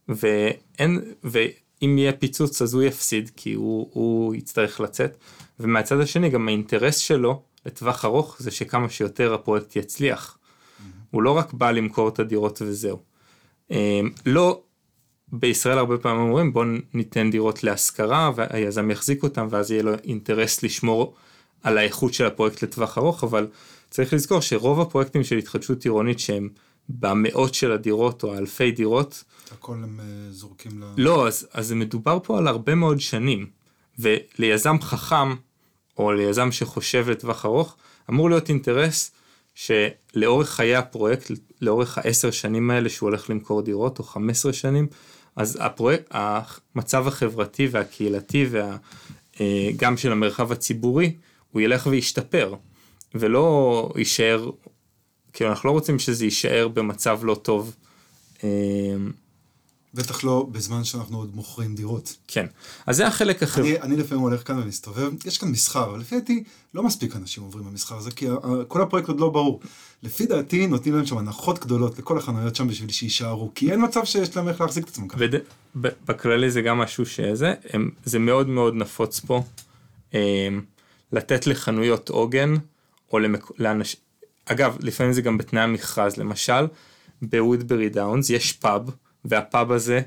ואין, 0.08 1.00
ואם 1.24 1.98
יהיה 1.98 2.12
פיצוץ 2.12 2.62
אז 2.62 2.74
הוא 2.74 2.82
יפסיד, 2.82 3.30
כי 3.36 3.52
הוא, 3.52 3.90
הוא 3.92 4.34
יצטרך 4.34 4.80
לצאת, 4.80 5.16
ומהצד 5.60 6.00
השני 6.00 6.28
גם 6.28 6.48
האינטרס 6.48 6.96
שלו 6.96 7.42
לטווח 7.66 8.04
ארוך 8.04 8.36
זה 8.38 8.50
שכמה 8.50 8.88
שיותר 8.88 9.34
הפרויקט 9.34 9.76
יצליח. 9.76 10.36
Mm-hmm. 10.36 10.82
הוא 11.10 11.22
לא 11.22 11.30
רק 11.30 11.52
בא 11.52 11.70
למכור 11.70 12.08
את 12.08 12.18
הדירות 12.18 12.62
וזהו. 12.62 12.98
אמ, 13.70 14.10
לא, 14.26 14.62
בישראל 15.32 15.78
הרבה 15.78 15.98
פעמים 15.98 16.20
אומרים 16.20 16.52
בוא 16.52 16.64
ניתן 16.94 17.30
דירות 17.30 17.64
להשכרה 17.64 18.30
והיזם 18.36 18.90
יחזיק 18.90 19.22
אותם 19.22 19.46
ואז 19.50 19.70
יהיה 19.70 19.82
לו 19.82 19.92
אינטרס 20.04 20.62
לשמור 20.62 21.14
על 21.62 21.78
האיכות 21.78 22.14
של 22.14 22.26
הפרויקט 22.26 22.62
לטווח 22.62 22.98
ארוך, 22.98 23.24
אבל 23.24 23.46
צריך 23.92 24.12
לזכור 24.12 24.40
שרוב 24.40 24.80
הפרויקטים 24.80 25.24
של 25.24 25.36
התחדשות 25.36 25.84
עירונית 25.84 26.18
שהם 26.18 26.48
במאות 26.88 27.54
של 27.54 27.72
הדירות 27.72 28.22
או 28.22 28.38
אלפי 28.38 28.70
דירות. 28.70 29.24
הכל 29.50 29.74
הם 29.74 30.00
uh, 30.00 30.32
זורקים 30.32 30.82
ל... 30.82 30.84
לא, 30.96 31.28
אז, 31.28 31.48
אז 31.52 31.72
מדובר 31.72 32.18
פה 32.22 32.38
על 32.38 32.48
הרבה 32.48 32.74
מאוד 32.74 33.00
שנים, 33.00 33.46
וליזם 33.98 34.76
חכם 34.80 35.34
או 35.98 36.12
ליזם 36.12 36.52
שחושב 36.52 37.10
לטווח 37.10 37.44
ארוך, 37.44 37.76
אמור 38.10 38.30
להיות 38.30 38.48
אינטרס 38.48 39.10
שלאורך 39.54 40.50
חיי 40.50 40.76
הפרויקט, 40.76 41.30
לאורך 41.60 41.98
העשר 41.98 42.30
שנים 42.30 42.70
האלה 42.70 42.88
שהוא 42.88 43.08
הולך 43.08 43.30
למכור 43.30 43.62
דירות, 43.62 43.98
או 43.98 44.04
חמש 44.04 44.36
עשרה 44.38 44.52
שנים, 44.52 44.86
אז 45.36 45.58
הפרויקט, 45.60 46.06
המצב 46.10 47.06
החברתי 47.06 47.68
והקהילתי 47.70 48.46
וגם 48.50 49.92
אה, 49.92 49.98
של 49.98 50.12
המרחב 50.12 50.52
הציבורי, 50.52 51.16
הוא 51.50 51.62
ילך 51.62 51.86
וישתפר, 51.86 52.54
ולא 53.14 53.88
יישאר, 53.96 54.50
כאילו 55.32 55.50
אנחנו 55.50 55.68
לא 55.68 55.72
רוצים 55.72 55.98
שזה 55.98 56.24
יישאר 56.24 56.68
במצב 56.68 57.20
לא 57.22 57.34
טוב. 57.34 57.76
אה, 58.44 58.48
בטח 59.94 60.24
לא 60.24 60.46
בזמן 60.52 60.84
שאנחנו 60.84 61.18
עוד 61.18 61.36
מוכרים 61.36 61.74
דירות. 61.74 62.16
כן, 62.28 62.46
אז 62.86 62.96
זה 62.96 63.06
החלק 63.06 63.42
אחר. 63.42 63.62
אני, 63.62 63.80
אני 63.80 63.96
לפעמים 63.96 64.22
הולך 64.22 64.46
כאן 64.46 64.58
ומסתובב, 64.58 65.12
יש 65.26 65.38
כאן 65.38 65.48
מסחר, 65.48 65.90
אבל 65.90 66.00
לפי 66.00 66.20
דעתי 66.20 66.44
לא 66.74 66.82
מספיק 66.82 67.16
אנשים 67.16 67.42
עוברים 67.42 67.64
במסחר 67.64 67.96
הזה, 67.96 68.10
כי 68.10 68.26
כל 68.68 68.82
הפרויקט 68.82 69.08
עוד 69.08 69.20
לא 69.20 69.28
ברור. 69.28 69.60
לפי 70.02 70.26
דעתי 70.26 70.66
נותנים 70.66 70.94
להם 70.94 71.06
שם 71.06 71.18
הנחות 71.18 71.58
גדולות 71.58 71.98
לכל 71.98 72.18
החנויות 72.18 72.56
שם 72.56 72.68
בשביל 72.68 72.90
שיישארו, 72.90 73.50
כי 73.54 73.72
אין 73.72 73.84
מצב 73.84 74.04
שיש 74.04 74.36
להם 74.36 74.48
איך 74.48 74.60
להחזיק 74.60 74.84
את 74.84 74.88
עצמם 74.88 75.08
ככה. 75.08 75.18
וד... 75.20 75.34
בכללי 76.06 76.50
זה 76.50 76.62
גם 76.62 76.78
משהו 76.78 77.06
שזה, 77.06 77.54
הם, 77.70 77.90
זה 78.04 78.18
מאוד 78.18 78.48
מאוד 78.48 78.74
נפוץ 78.74 79.20
פה, 79.20 79.36
הם, 79.36 79.44
אמ, 80.14 80.60
לתת 81.12 81.46
לחנויות 81.46 82.08
עוגן, 82.08 82.54
או 83.12 83.18
למק... 83.18 83.50
לאנשים, 83.58 84.00
אגב, 84.46 84.76
לפעמים 84.80 85.12
זה 85.12 85.22
גם 85.22 85.38
בתנאי 85.38 85.62
המכרז, 85.62 86.16
למשל, 86.16 86.66
בוודברי 87.22 87.88
דאונס 87.88 88.30
יש 88.30 88.52
פאב, 88.52 88.90
והפאב 89.24 89.72
הזה 89.72 90.00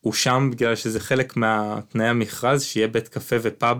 הוא 0.00 0.12
שם 0.12 0.48
בגלל 0.52 0.76
שזה 0.76 1.00
חלק 1.00 1.36
מהתנאי 1.36 2.06
המכרז, 2.06 2.62
שיהיה 2.62 2.88
בית 2.88 3.08
קפה 3.08 3.36
ופאב 3.42 3.78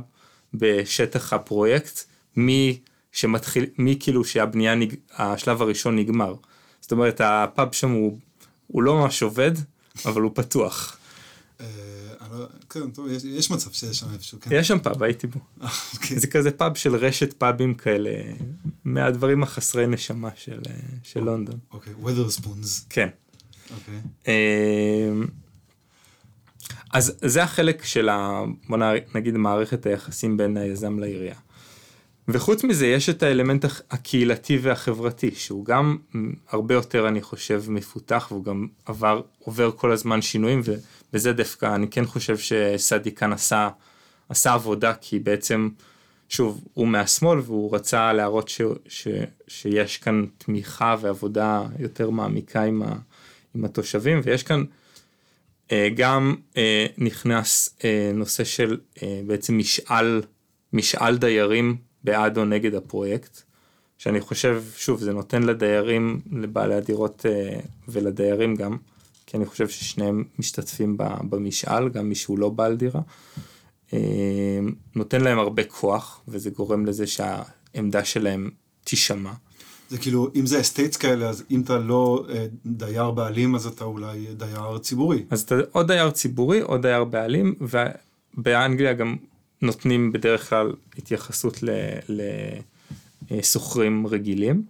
בשטח 0.54 1.32
הפרויקט, 1.32 2.00
מי 2.36 2.80
שמתחיל, 3.12 3.66
מי 3.78 3.96
כאילו 4.00 4.24
שהבנייה, 4.24 4.74
נג, 4.74 4.94
השלב 5.16 5.62
הראשון 5.62 5.96
נגמר. 5.96 6.34
זאת 6.80 6.92
אומרת, 6.92 7.20
הפאב 7.24 7.72
שם 7.72 7.90
הוא, 7.90 8.18
הוא 8.66 8.82
לא 8.82 8.94
ממש 8.94 9.22
עובד, 9.22 9.52
אבל 10.06 10.22
הוא 10.22 10.30
פתוח. 10.34 10.96
אה, 12.32 12.46
כן, 12.70 12.90
טוב, 12.90 13.06
יש 13.24 13.50
מצב 13.50 13.70
שיש 13.70 13.98
שם 13.98 14.06
איפשהו, 14.12 14.38
כן. 14.40 14.50
יש 14.52 14.68
שם 14.68 14.78
פאב, 14.78 15.02
הייתי 15.02 15.26
בו. 15.26 15.40
אוקיי. 15.94 16.18
זה 16.18 16.26
כזה 16.26 16.50
פאב 16.50 16.74
של 16.74 16.96
רשת 16.96 17.32
פאבים 17.32 17.74
כאלה, 17.74 18.10
מהדברים 18.84 19.42
החסרי 19.42 19.86
נשמה 19.86 20.30
של, 20.36 20.60
של 21.02 21.20
לונדון. 21.20 21.58
אוקיי, 21.72 21.92
ווית'רספונס. 21.92 22.86
כן. 22.90 23.08
אוקיי. 23.74 24.00
אמ, 24.26 25.26
אז 26.92 27.12
זה 27.22 27.42
החלק 27.42 27.84
של, 27.84 28.08
ה, 28.08 28.42
בוא 28.68 28.78
נגיד, 29.14 29.36
מערכת 29.36 29.86
היחסים 29.86 30.36
בין 30.36 30.56
היזם 30.56 30.98
לעירייה. 30.98 31.34
וחוץ 32.28 32.64
מזה 32.64 32.86
יש 32.86 33.08
את 33.08 33.22
האלמנט 33.22 33.64
הקהילתי 33.90 34.58
והחברתי 34.62 35.30
שהוא 35.34 35.64
גם 35.64 35.96
הרבה 36.48 36.74
יותר 36.74 37.08
אני 37.08 37.22
חושב 37.22 37.62
מפותח 37.68 38.26
והוא 38.30 38.44
גם 38.44 38.66
עבר 38.86 39.20
עובר 39.38 39.70
כל 39.76 39.92
הזמן 39.92 40.22
שינויים 40.22 40.62
ובזה 41.12 41.32
דווקא 41.32 41.74
אני 41.74 41.88
כן 41.88 42.06
חושב 42.06 42.38
שסדי 42.38 43.12
כאן 43.12 43.32
עשה 43.32 43.68
עשה 44.28 44.52
עבודה 44.52 44.94
כי 44.94 45.18
בעצם 45.18 45.68
שוב 46.28 46.64
הוא 46.74 46.88
מהשמאל 46.88 47.38
והוא 47.38 47.74
רצה 47.74 48.12
להראות 48.12 48.48
ש, 48.48 48.60
ש, 48.88 49.08
שיש 49.48 49.98
כאן 49.98 50.26
תמיכה 50.38 50.96
ועבודה 51.00 51.62
יותר 51.78 52.10
מעמיקה 52.10 52.62
עם, 52.62 52.82
ה, 52.82 52.94
עם 53.54 53.64
התושבים 53.64 54.20
ויש 54.24 54.42
כאן 54.42 54.64
אה, 55.72 55.88
גם 55.96 56.34
אה, 56.56 56.86
נכנס 56.98 57.76
אה, 57.84 58.10
נושא 58.14 58.44
של 58.44 58.78
אה, 59.02 59.20
בעצם 59.26 59.58
משאל 59.58 60.22
משאל 60.72 61.16
דיירים 61.16 61.76
בעד 62.04 62.38
או 62.38 62.44
נגד 62.44 62.74
הפרויקט, 62.74 63.42
שאני 63.98 64.20
חושב, 64.20 64.62
שוב, 64.76 65.00
זה 65.00 65.12
נותן 65.12 65.42
לדיירים, 65.42 66.20
לבעלי 66.32 66.74
הדירות 66.74 67.26
אה, 67.28 67.60
ולדיירים 67.88 68.56
גם, 68.56 68.76
כי 69.32 69.36
אני 69.38 69.46
חושב 69.46 69.68
ששניהם 69.68 70.24
משתתפים 70.38 70.96
במשאל, 71.30 71.88
גם 71.88 72.08
מי 72.08 72.14
שהוא 72.14 72.38
לא 72.38 72.48
בעל 72.48 72.76
דירה. 72.76 73.00
אה, 73.92 74.58
נותן 74.96 75.20
להם 75.20 75.38
הרבה 75.38 75.64
כוח, 75.64 76.20
וזה 76.28 76.50
גורם 76.50 76.86
לזה 76.86 77.04
שהעמדה 77.06 78.04
שלהם 78.04 78.50
תישמע. 78.84 79.32
זה 79.90 79.98
כאילו, 79.98 80.30
אם 80.34 80.46
זה 80.46 80.60
estates 80.60 80.96
כאלה, 80.96 81.28
אז 81.28 81.44
אם 81.50 81.60
אתה 81.60 81.78
לא 81.78 82.26
אה, 82.30 82.46
דייר 82.66 83.10
בעלים, 83.10 83.54
אז 83.54 83.66
אתה 83.66 83.84
אולי 83.84 84.26
דייר 84.36 84.78
ציבורי. 84.78 85.24
אז 85.30 85.40
אתה 85.40 85.54
או 85.74 85.82
דייר 85.82 86.10
ציבורי 86.10 86.62
או 86.62 86.78
דייר 86.78 87.04
בעלים, 87.04 87.54
ובאנגליה 87.60 88.92
גם 88.92 89.16
נותנים 89.62 90.12
בדרך 90.12 90.48
כלל 90.48 90.72
התייחסות 90.98 91.58
לשוכרים 93.30 94.06
רגילים. 94.06 94.62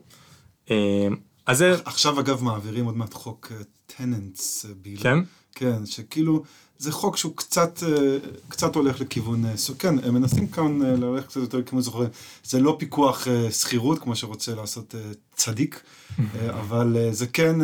אה, 1.48 1.52
אז 1.52 1.58
זה... 1.58 1.74
עכשיו 1.84 2.20
אגב 2.20 2.42
מעבירים 2.42 2.84
עוד 2.84 2.96
מעט 2.96 3.14
חוק 3.14 3.52
טננטס 3.86 4.66
אה, 4.66 4.70
ביל. 4.82 5.00
כן? 5.02 5.18
כן, 5.54 5.86
שכאילו 5.86 6.42
זה 6.78 6.92
חוק 6.92 7.16
שהוא 7.16 7.36
קצת, 7.36 7.82
אה, 7.82 8.18
קצת 8.48 8.74
הולך 8.74 9.00
לכיוון, 9.00 9.44
כן, 9.78 9.98
הם 10.04 10.14
מנסים 10.14 10.48
כאן 10.48 10.82
ללכת 10.82 11.26
קצת 11.26 11.40
יותר 11.40 11.58
לכיוון 11.58 11.82
זוכרים. 11.82 12.08
זה 12.44 12.60
לא 12.60 12.76
פיקוח 12.78 13.26
שכירות 13.50 13.98
כמו 13.98 14.16
שרוצה 14.16 14.54
לעשות 14.54 14.94
צדיק, 15.34 15.80
אבל 16.60 16.96
זה 17.10 17.26
כן 17.26 17.56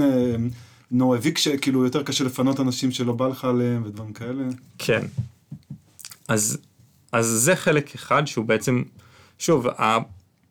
נו 0.91 1.15
הביק 1.15 1.39
שכאילו 1.39 1.85
יותר 1.85 2.03
קשה 2.03 2.25
לפנות 2.25 2.61
אנשים 2.61 2.91
שלא 2.91 3.13
בא 3.13 3.29
לך 3.29 3.45
עליהם 3.45 3.83
ודברים 3.87 4.13
כאלה. 4.13 4.45
כן. 4.79 5.07
אז 6.29 6.59
אז 7.13 7.27
זה 7.27 7.57
חלק 7.57 7.95
אחד 7.95 8.27
שהוא 8.27 8.45
בעצם, 8.45 8.83
שוב. 9.39 9.67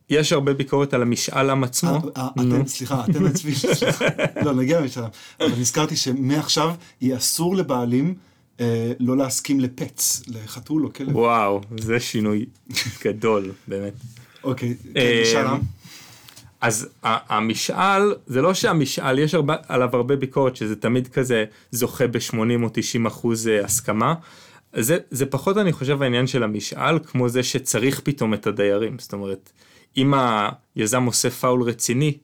יש 0.10 0.34
הרבה 0.34 0.54
ביקורת 0.54 0.94
על 0.94 1.02
המשאל 1.02 1.50
עם 1.50 1.64
עצמו. 1.64 2.00
אה, 2.18 2.28
אה, 2.40 2.68
סליחה, 2.68 3.06
אתם 3.10 3.26
עצמי, 3.26 3.54
לא, 4.46 4.54
נגיע 4.54 4.82
למשאל 4.82 5.04
עם. 5.04 5.10
אבל 5.40 5.60
נזכרתי 5.60 5.96
שמעכשיו 5.96 6.76
יהיה 7.02 7.18
אסור 7.18 7.56
לבעלים 7.56 8.16
אה, 8.60 8.92
לא 9.00 9.18
להסכים 9.18 9.60
לפץ, 9.60 10.22
לחתול 10.28 10.86
או 10.86 10.94
כלב. 10.94 11.16
וואו, 11.16 11.62
זה 11.80 12.00
שינוי 12.00 12.46
גדול, 13.04 13.52
באמת. 13.68 13.94
אוקיי, 14.44 14.76
כן, 14.94 15.22
משאל 15.22 15.48
עם. 15.48 15.62
אז 16.62 16.88
המשאל, 17.04 18.16
זה 18.28 18.42
לא 18.42 18.54
שהמשאל, 18.54 19.20
יש 19.20 19.34
הרבה, 19.34 19.56
עליו 19.68 19.90
הרבה 19.94 20.16
ביקורת 20.16 20.56
שזה 20.56 20.76
תמיד 20.76 21.08
כזה 21.08 21.46
זוכה 21.72 22.08
ב-80 22.08 22.64
או 22.64 22.70
90 22.74 23.06
אחוז 23.06 23.50
הסכמה, 23.64 24.14
זה, 24.74 24.98
זה 25.12 25.26
פחות 25.26 25.58
אני 25.58 25.74
חושב 25.74 26.02
העניין 26.02 26.28
של 26.28 26.44
המשאל 26.44 27.00
כמו 27.00 27.30
זה 27.30 27.44
שצריך 27.44 28.00
פתאום 28.00 28.34
את 28.34 28.48
הדיירים 28.48 29.00
זאת 29.00 29.14
אומרת 29.14 29.52
אם 29.98 30.14
היזם 30.76 31.04
עושה 31.04 31.30
פאול 31.30 31.64
רציני 31.64 32.18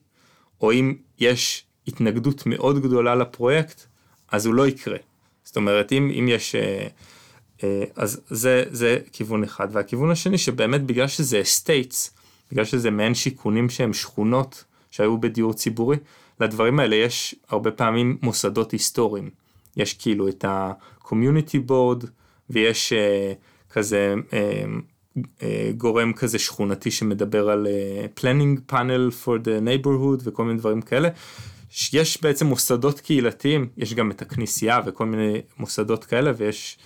או 0.60 0.72
אם 0.72 0.94
יש 1.18 1.64
התנגדות 1.88 2.46
מאוד 2.46 2.82
גדולה 2.82 3.14
לפרויקט 3.14 3.80
אז 4.28 4.46
הוא 4.46 4.54
לא 4.54 4.66
יקרה. 4.66 4.98
זאת 5.44 5.56
אומרת 5.56 5.92
אם, 5.92 6.12
אם 6.18 6.28
יש 6.28 6.54
אה, 6.54 6.86
אה, 7.64 7.84
אז 7.96 8.20
זה 8.28 8.64
זה 8.70 8.98
כיוון 9.12 9.44
אחד 9.44 9.68
והכיוון 9.72 10.10
השני 10.10 10.38
שבאמת 10.38 10.82
בגלל 10.82 11.08
שזה 11.08 11.40
estates 11.40 12.14
בגלל 12.52 12.64
שזה 12.64 12.90
מעין 12.90 13.14
שיכונים 13.14 13.70
שהם 13.70 13.92
שכונות 13.92 14.64
שהיו 14.90 15.20
בדיור 15.20 15.52
ציבורי 15.52 15.96
לדברים 16.40 16.80
האלה 16.80 16.96
יש 16.96 17.34
הרבה 17.48 17.70
פעמים 17.70 18.18
מוסדות 18.22 18.72
היסטוריים. 18.72 19.30
יש 19.76 19.94
כאילו 19.94 20.28
את 20.28 20.44
ה-community 20.44 21.70
board 21.70 22.06
ויש 22.50 22.92
uh, 22.92 23.72
כזה 23.72 24.14
uh, 24.30 24.34
גורם 25.76 26.12
כזה 26.12 26.38
שכונתי 26.38 26.90
שמדבר 26.90 27.50
על 27.50 27.66
uh, 27.66 28.20
planning 28.20 28.72
panel 28.72 29.24
for 29.24 29.44
the 29.44 29.66
neighborhood 29.66 30.20
וכל 30.24 30.44
מיני 30.44 30.58
דברים 30.58 30.82
כאלה. 30.82 31.08
יש 31.92 32.22
בעצם 32.22 32.46
מוסדות 32.46 33.00
קהילתיים, 33.00 33.68
יש 33.76 33.94
גם 33.94 34.10
את 34.10 34.22
הכנסייה 34.22 34.80
וכל 34.86 35.06
מיני 35.06 35.40
מוסדות 35.58 36.04
כאלה 36.04 36.32
ויש 36.36 36.78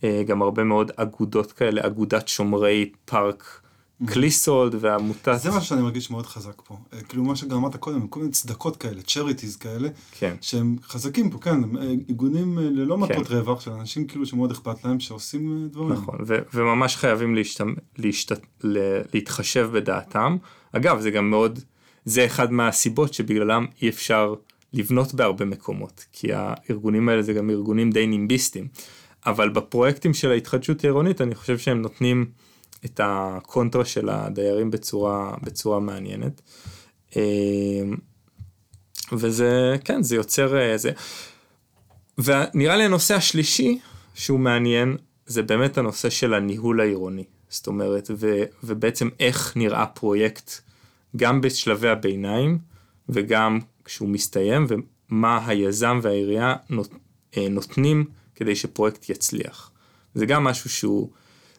uh, 0.00 0.04
גם 0.26 0.42
הרבה 0.42 0.64
מאוד 0.64 0.92
אגודות 0.96 1.52
כאלה, 1.52 1.86
אגודת 1.86 2.28
שומרי 2.28 2.92
פארק 3.04 3.60
קליסולד 4.06 4.74
ועמותת... 4.80 5.32
זה 5.42 5.50
מה 5.50 5.60
שאני 5.60 5.82
מרגיש 5.82 6.10
מאוד 6.10 6.26
חזק 6.26 6.62
פה. 6.64 6.76
אה, 6.92 7.00
כאילו 7.02 7.24
מה 7.24 7.36
שגם 7.36 7.56
אמרת 7.56 7.76
קודם, 7.76 8.08
כל 8.08 8.20
מיני 8.20 8.32
צדקות 8.32 8.76
כאלה, 8.76 9.02
charities 9.02 9.56
כאלה, 9.56 9.88
כן. 10.18 10.34
שהם 10.40 10.76
חזקים 10.82 11.30
פה, 11.30 11.38
כן, 11.38 11.50
הם 11.50 11.76
אה, 11.76 11.82
ארגונים 12.08 12.58
אה, 12.58 12.62
ללא 12.62 12.94
כן. 12.94 13.02
מטרות 13.02 13.30
רווח 13.30 13.60
של 13.60 13.70
אנשים 13.70 14.06
כאילו 14.06 14.26
שמאוד 14.26 14.50
אכפת 14.50 14.84
להם, 14.84 15.00
שעושים 15.00 15.68
דברים. 15.72 15.92
נכון, 15.92 16.18
ו- 16.26 16.38
וממש 16.54 16.96
חייבים 16.96 17.34
להשת... 17.34 17.60
להשת... 17.98 18.32
להתחשב 19.14 19.70
בדעתם. 19.72 20.36
אגב, 20.72 21.00
זה 21.00 21.10
גם 21.10 21.30
מאוד, 21.30 21.58
זה 22.04 22.26
אחד 22.26 22.52
מהסיבות 22.52 23.14
שבגללם 23.14 23.66
אי 23.82 23.88
אפשר 23.88 24.34
לבנות 24.72 25.14
בהרבה 25.14 25.44
מקומות, 25.44 26.04
כי 26.12 26.28
הארגונים 26.32 27.08
האלה 27.08 27.22
זה 27.22 27.32
גם 27.32 27.50
ארגונים 27.50 27.90
די 27.90 28.06
נימביסטים. 28.06 28.68
אבל 29.26 29.48
בפרויקטים 29.48 30.14
של 30.14 30.30
ההתחדשות 30.30 30.84
העירונית 30.84 31.20
אני 31.20 31.34
חושב 31.34 31.58
שהם 31.58 31.82
נותנים 31.82 32.26
את 32.84 33.00
הקונטרה 33.04 33.84
של 33.84 34.08
הדיירים 34.08 34.70
בצורה, 34.70 35.34
בצורה 35.42 35.80
מעניינת. 35.80 36.40
אה, 37.16 37.22
וזה, 39.12 39.76
כן, 39.84 40.02
זה 40.02 40.16
יוצר 40.16 40.60
איזה... 40.60 40.92
ונראה 42.18 42.76
לי 42.76 42.84
הנושא 42.84 43.14
השלישי 43.14 43.78
שהוא 44.14 44.40
מעניין, 44.40 44.96
זה 45.26 45.42
באמת 45.42 45.78
הנושא 45.78 46.10
של 46.10 46.34
הניהול 46.34 46.80
העירוני. 46.80 47.24
זאת 47.48 47.66
אומרת, 47.66 48.10
ו, 48.16 48.42
ובעצם 48.64 49.08
איך 49.20 49.56
נראה 49.56 49.86
פרויקט 49.86 50.50
גם 51.16 51.40
בשלבי 51.40 51.88
הביניים 51.88 52.58
וגם 53.08 53.58
כשהוא 53.84 54.08
מסתיים, 54.08 54.66
ומה 54.68 55.46
היזם 55.46 56.00
והעירייה 56.02 56.54
נות, 56.70 56.90
אה, 57.36 57.48
נותנים 57.48 58.04
כדי 58.34 58.56
שפרויקט 58.56 59.08
יצליח. 59.08 59.70
זה 60.14 60.26
גם 60.26 60.44
משהו 60.44 60.70
שהוא 60.70 61.10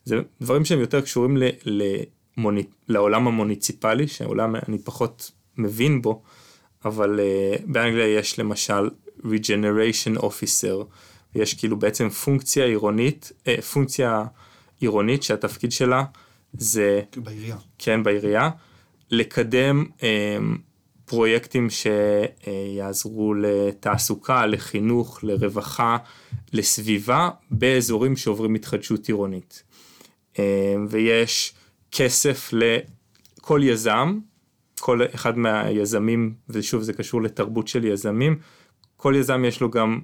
זה 0.06 0.20
דברים 0.42 0.66
שהם 0.66 0.80
יותר 0.80 1.02
קשורים 1.02 1.38
ל, 1.38 1.44
למוני, 1.66 2.64
לעולם 2.88 3.28
המוניציפלי, 3.28 4.08
שעולם 4.08 4.56
אני 4.56 4.80
פחות 4.80 5.32
מבין 5.58 6.02
בו, 6.02 6.22
אבל 6.86 7.20
uh, 7.20 7.62
באנגליה 7.66 8.08
יש 8.08 8.40
למשל 8.40 8.90
Regeneration 9.20 10.20
Officer, 10.20 10.84
יש 11.36 11.54
כאילו 11.54 11.80
בעצם 11.80 12.10
פונקציה 12.10 12.66
עירונית, 12.66 13.32
uh, 13.46 13.62
פונקציה 13.62 14.24
עירונית 14.80 15.24
שהתפקיד 15.24 15.72
שלה 15.72 16.04
זה... 16.54 17.02
בעירייה. 17.18 17.58
כן, 17.78 18.04
בעירייה, 18.04 18.50
לקדם 19.12 19.86
um, 19.98 20.04
פרויקטים 21.06 21.68
שיעזרו 21.70 23.34
לתעסוקה, 23.34 24.46
לחינוך, 24.46 25.24
לרווחה, 25.24 25.98
לסביבה, 26.54 27.30
באזורים 27.52 28.16
שעוברים 28.16 28.56
התחדשות 28.56 29.08
עירונית. 29.08 29.64
אה, 30.40 30.76
ויש 30.90 31.54
כסף 31.92 32.50
לכל 32.54 33.62
יזם, 33.64 34.20
כל 34.80 35.00
אחד 35.16 35.38
מהיזמים, 35.38 36.34
ושוב 36.50 36.82
זה 36.82 36.94
קשור 36.94 37.22
לתרבות 37.22 37.68
של 37.68 37.86
יזמים, 37.86 38.40
כל 38.98 39.14
יזם 39.18 39.46
יש 39.46 39.62
לו 39.62 39.70
גם 39.70 40.00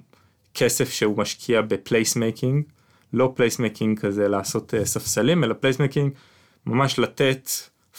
כסף 0.54 0.90
שהוא 0.90 1.18
משקיע 1.18 1.60
ב 1.62 1.70
placemaking, 1.70 2.64
לא 3.12 3.32
placemaking 3.36 3.98
כזה 3.98 4.28
לעשות 4.28 4.74
אה, 4.74 4.84
ספסלים, 4.84 5.44
אלא 5.44 5.54
placemaking 5.54 6.12
ממש 6.66 6.98
לתת 6.98 7.48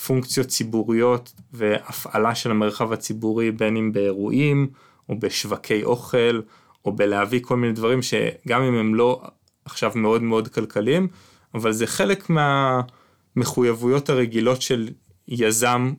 פונקציות 0.05 0.47
ציבוריות 0.47 1.33
והפעלה 1.53 2.35
של 2.35 2.51
המרחב 2.51 2.93
הציבורי 2.93 3.51
בין 3.51 3.77
אם 3.77 3.91
באירועים 3.93 4.67
או 5.09 5.19
בשווקי 5.19 5.83
אוכל 5.83 6.41
או 6.85 6.91
בלהביא 6.91 7.39
כל 7.43 7.57
מיני 7.57 7.73
דברים 7.73 8.01
שגם 8.01 8.61
אם 8.61 8.73
הם 8.73 8.95
לא 8.95 9.21
עכשיו 9.65 9.91
מאוד 9.95 10.23
מאוד 10.23 10.47
כלכליים 10.47 11.07
אבל 11.53 11.71
זה 11.71 11.87
חלק 11.87 12.29
מהמחויבויות 12.29 14.09
הרגילות 14.09 14.61
של 14.61 14.89
יזם, 15.27 15.93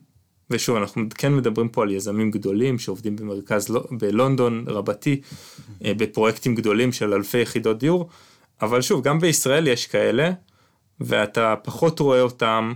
ושוב 0.49 0.77
אנחנו 0.77 1.03
כן 1.15 1.35
מדברים 1.35 1.69
פה 1.69 1.83
על 1.83 1.91
יזמים 1.91 2.31
גדולים 2.31 2.79
שעובדים 2.79 3.15
במרכז 3.15 3.77
בלונדון 3.91 4.65
רבתי, 4.67 5.21
אה, 5.85 5.93
בפרויקטים 5.93 6.55
גדולים 6.55 6.91
של 6.91 7.13
אלפי 7.13 7.37
יחידות 7.37 7.79
דיור, 7.79 8.09
אבל 8.61 8.81
שוב 8.81 9.03
גם 9.03 9.19
בישראל 9.19 9.67
יש 9.67 9.87
כאלה, 9.87 10.31
ואתה 10.99 11.55
פחות 11.63 11.99
רואה 11.99 12.21
אותם 12.21 12.73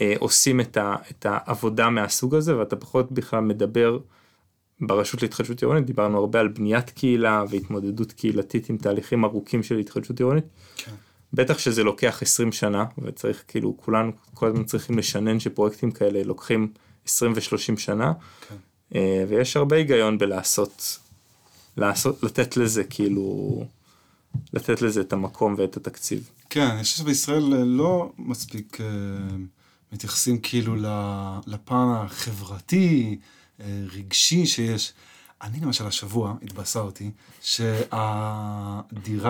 אה, 0.00 0.14
עושים 0.18 0.60
את, 0.60 0.76
ה, 0.76 0.94
את 1.10 1.26
העבודה 1.28 1.90
מהסוג 1.90 2.34
הזה, 2.34 2.58
ואתה 2.58 2.76
פחות 2.76 3.12
בכלל 3.12 3.40
מדבר 3.40 3.98
ברשות 4.80 5.22
להתחדשות 5.22 5.62
עירונית, 5.62 5.86
דיברנו 5.86 6.18
הרבה 6.18 6.40
על 6.40 6.48
בניית 6.48 6.90
קהילה 6.90 7.44
והתמודדות 7.50 8.12
קהילתית 8.12 8.70
עם 8.70 8.76
תהליכים 8.76 9.24
ארוכים 9.24 9.62
של 9.62 9.78
התחדשות 9.78 10.18
עירונית. 10.18 10.44
כן. 10.76 10.92
בטח 11.32 11.58
שזה 11.58 11.84
לוקח 11.84 12.18
20 12.22 12.52
שנה 12.52 12.84
וצריך 12.98 13.44
כאילו 13.48 13.76
כולנו 13.76 14.12
כל 14.34 14.46
הזמן 14.46 14.64
צריכים 14.64 14.98
לשנן 14.98 15.40
שפרויקטים 15.40 15.90
כאלה 15.90 16.22
לוקחים 16.22 16.72
20 17.06 17.32
ו-30 17.32 17.78
שנה 17.78 18.12
כן. 18.48 18.54
אה, 18.94 19.24
ויש 19.28 19.56
הרבה 19.56 19.76
היגיון 19.76 20.18
בלעשות 20.18 20.98
לעשות 21.76 22.22
לתת 22.22 22.56
לזה 22.56 22.84
כאילו 22.84 23.64
לתת 24.52 24.82
לזה 24.82 25.00
את 25.00 25.12
המקום 25.12 25.54
ואת 25.58 25.76
התקציב. 25.76 26.30
כן 26.50 26.66
אני 26.66 26.82
חושב 26.82 26.96
שבישראל 26.96 27.54
אה, 27.54 27.64
לא 27.64 28.12
מספיק 28.18 28.76
uh, 28.80 29.34
מתייחסים 29.92 30.38
כאילו 30.38 30.76
לפן 31.46 31.86
החברתי 31.96 33.18
רגשי 33.92 34.46
שיש. 34.46 34.92
אני 35.42 35.60
למשל 35.60 35.86
השבוע 35.86 36.34
התבשרתי 36.42 37.10
שהדירה 37.40 37.78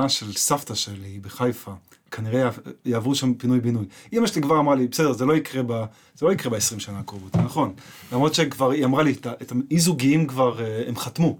של 0.08 0.32
סבתא 0.32 0.74
שלי 0.74 1.18
בחיפה, 1.22 1.72
כנראה 2.10 2.50
יעברו 2.84 3.14
שם 3.14 3.34
פינוי 3.34 3.60
בינוי. 3.60 3.86
אמא 4.12 4.26
שלי 4.26 4.42
כבר 4.42 4.58
אמרה 4.58 4.74
לי, 4.74 4.86
בסדר, 4.86 5.12
זה 5.12 5.24
לא 5.24 5.36
יקרה 5.36 5.62
ב... 5.66 5.84
זה 6.14 6.26
לא 6.26 6.32
יקרה 6.32 6.50
ב-20 6.50 6.78
שנה 6.78 6.98
הקרובות, 6.98 7.36
נכון. 7.36 7.74
למרות 8.12 8.34
שכבר, 8.34 8.70
היא 8.70 8.84
אמרה 8.84 9.02
לי, 9.02 9.12
את 9.12 9.52
האי 9.52 9.78
זוגיים 9.78 10.26
כבר, 10.26 10.64
אה, 10.64 10.84
הם 10.88 10.96
חתמו. 10.96 11.38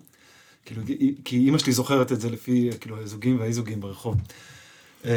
כאילו, 0.65 0.83
כי 1.25 1.49
אמא 1.49 1.59
שלי 1.59 1.73
זוכרת 1.73 2.13
את 2.13 2.21
זה 2.21 2.31
לפי, 2.31 2.71
כאילו, 2.81 3.03
הזוגיים 3.03 3.41
והאי 3.41 3.53
זוגיים 3.53 3.81
ברחוב. 3.81 4.17
אה, 5.05 5.13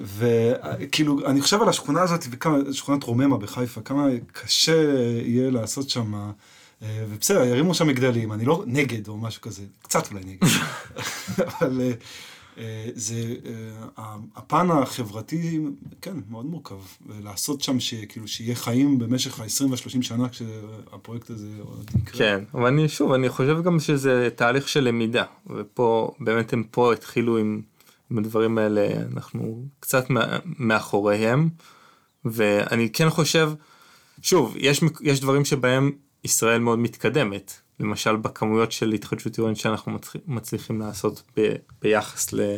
וכאילו, 0.00 1.26
אני 1.26 1.40
חושב 1.40 1.62
על 1.62 1.68
השכונה 1.68 2.02
הזאת, 2.02 2.24
וכמה, 2.30 2.58
שכונת 2.72 3.04
רוממה 3.04 3.38
בחיפה, 3.38 3.80
כמה 3.80 4.06
קשה 4.32 4.82
יהיה 5.24 5.50
לעשות 5.50 5.90
שם... 5.90 6.14
אה, 6.14 6.30
ובסדר, 6.82 7.44
ירימו 7.44 7.74
שם 7.74 7.86
מגדלים, 7.86 8.32
אני 8.32 8.44
לא 8.44 8.64
נגד 8.66 9.08
או 9.08 9.16
משהו 9.16 9.42
כזה, 9.42 9.62
קצת 9.82 10.10
אולי 10.10 10.24
נגד, 10.24 10.48
אבל 11.60 11.80
אה, 11.80 11.92
אה, 12.58 12.88
זה, 12.94 13.34
הפן 14.36 14.70
החברתי, 14.70 15.60
כן, 16.00 16.16
מאוד 16.30 16.46
מורכב, 16.46 16.74
לעשות 17.22 17.60
שם 17.60 17.80
שכאילו 17.80 18.28
שיהיה 18.28 18.54
חיים 18.54 18.98
במשך 18.98 19.40
ה-20 19.40 19.64
וה-30 19.70 20.02
שנה 20.02 20.28
כשהפרויקט 20.28 21.30
הזה 21.30 21.48
עוד 21.60 21.90
יקרה. 22.02 22.18
כן, 22.18 22.44
אבל 22.54 22.66
אני 22.66 22.88
שוב, 22.88 23.12
אני 23.12 23.28
חושב 23.28 23.62
גם 23.62 23.80
שזה 23.80 24.28
תהליך 24.36 24.68
של 24.68 24.80
למידה, 24.80 25.24
ופה, 25.46 26.14
באמת 26.20 26.52
הם 26.52 26.64
פה 26.70 26.92
התחילו 26.92 27.38
עם, 27.38 27.60
עם 28.10 28.18
הדברים 28.18 28.58
האלה, 28.58 28.88
אנחנו 29.12 29.64
קצת 29.80 30.04
מאחוריהם, 30.58 31.48
ואני 32.24 32.90
כן 32.90 33.10
חושב, 33.10 33.52
שוב, 34.22 34.54
יש, 34.56 34.80
יש 35.00 35.20
דברים 35.20 35.44
שבהם 35.44 35.92
ישראל 36.24 36.58
מאוד 36.58 36.78
מתקדמת, 36.78 37.52
למשל 37.80 38.16
בכמויות 38.16 38.72
של 38.72 38.92
התחדשות 38.92 39.38
עירונית 39.38 39.58
שאנחנו 39.58 39.98
מצליחים 40.26 40.80
לעשות 40.80 41.22
ב, 41.36 41.54
ביחס 41.82 42.32
ל, 42.32 42.56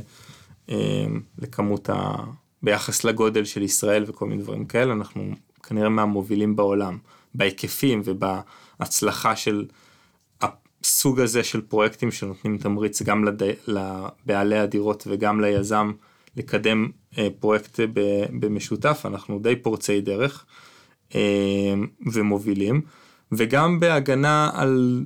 אה, 0.70 1.04
לכמות 1.38 1.90
ה... 1.90 2.14
ביחס 2.62 3.04
לגודל 3.04 3.44
של 3.44 3.62
ישראל 3.62 4.04
וכל 4.06 4.26
מיני 4.26 4.42
דברים 4.42 4.64
כאלה, 4.64 4.92
אנחנו 4.92 5.32
כנראה 5.62 5.88
מהמובילים 5.88 6.56
בעולם, 6.56 6.98
בהיקפים 7.34 8.02
ובהצלחה 8.04 9.36
של 9.36 9.66
הסוג 10.40 11.20
הזה 11.20 11.44
של 11.44 11.60
פרויקטים 11.60 12.12
שנותנים 12.12 12.58
תמריץ 12.58 13.02
גם 13.02 13.24
לד... 13.24 13.42
לבעלי 13.66 14.58
הדירות 14.58 15.04
וגם 15.10 15.40
ליזם 15.40 15.92
לקדם 16.36 16.88
אה, 17.18 17.28
פרויקט 17.40 17.80
במשותף, 18.40 19.02
אנחנו 19.04 19.38
די 19.38 19.56
פורצי 19.56 20.00
דרך 20.00 20.44
אה, 21.14 21.74
ומובילים, 22.12 22.80
וגם 23.37 23.80
בהגנה 23.80 24.51
על 24.55 25.05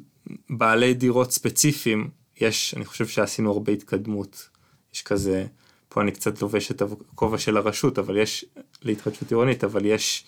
בעלי 0.50 0.94
דירות 0.94 1.32
ספציפיים, 1.32 2.10
יש, 2.40 2.74
אני 2.76 2.84
חושב 2.84 3.06
שעשינו 3.06 3.52
הרבה 3.52 3.72
התקדמות, 3.72 4.48
יש 4.94 5.02
כזה, 5.02 5.46
פה 5.88 6.00
אני 6.00 6.10
קצת 6.10 6.42
לובש 6.42 6.70
את 6.70 6.82
הכובע 6.82 7.38
של 7.38 7.56
הרשות, 7.56 7.98
אבל 7.98 8.16
יש, 8.16 8.44
להתחדשות 8.82 9.30
עירונית, 9.30 9.64
אבל 9.64 9.84
יש, 9.84 10.24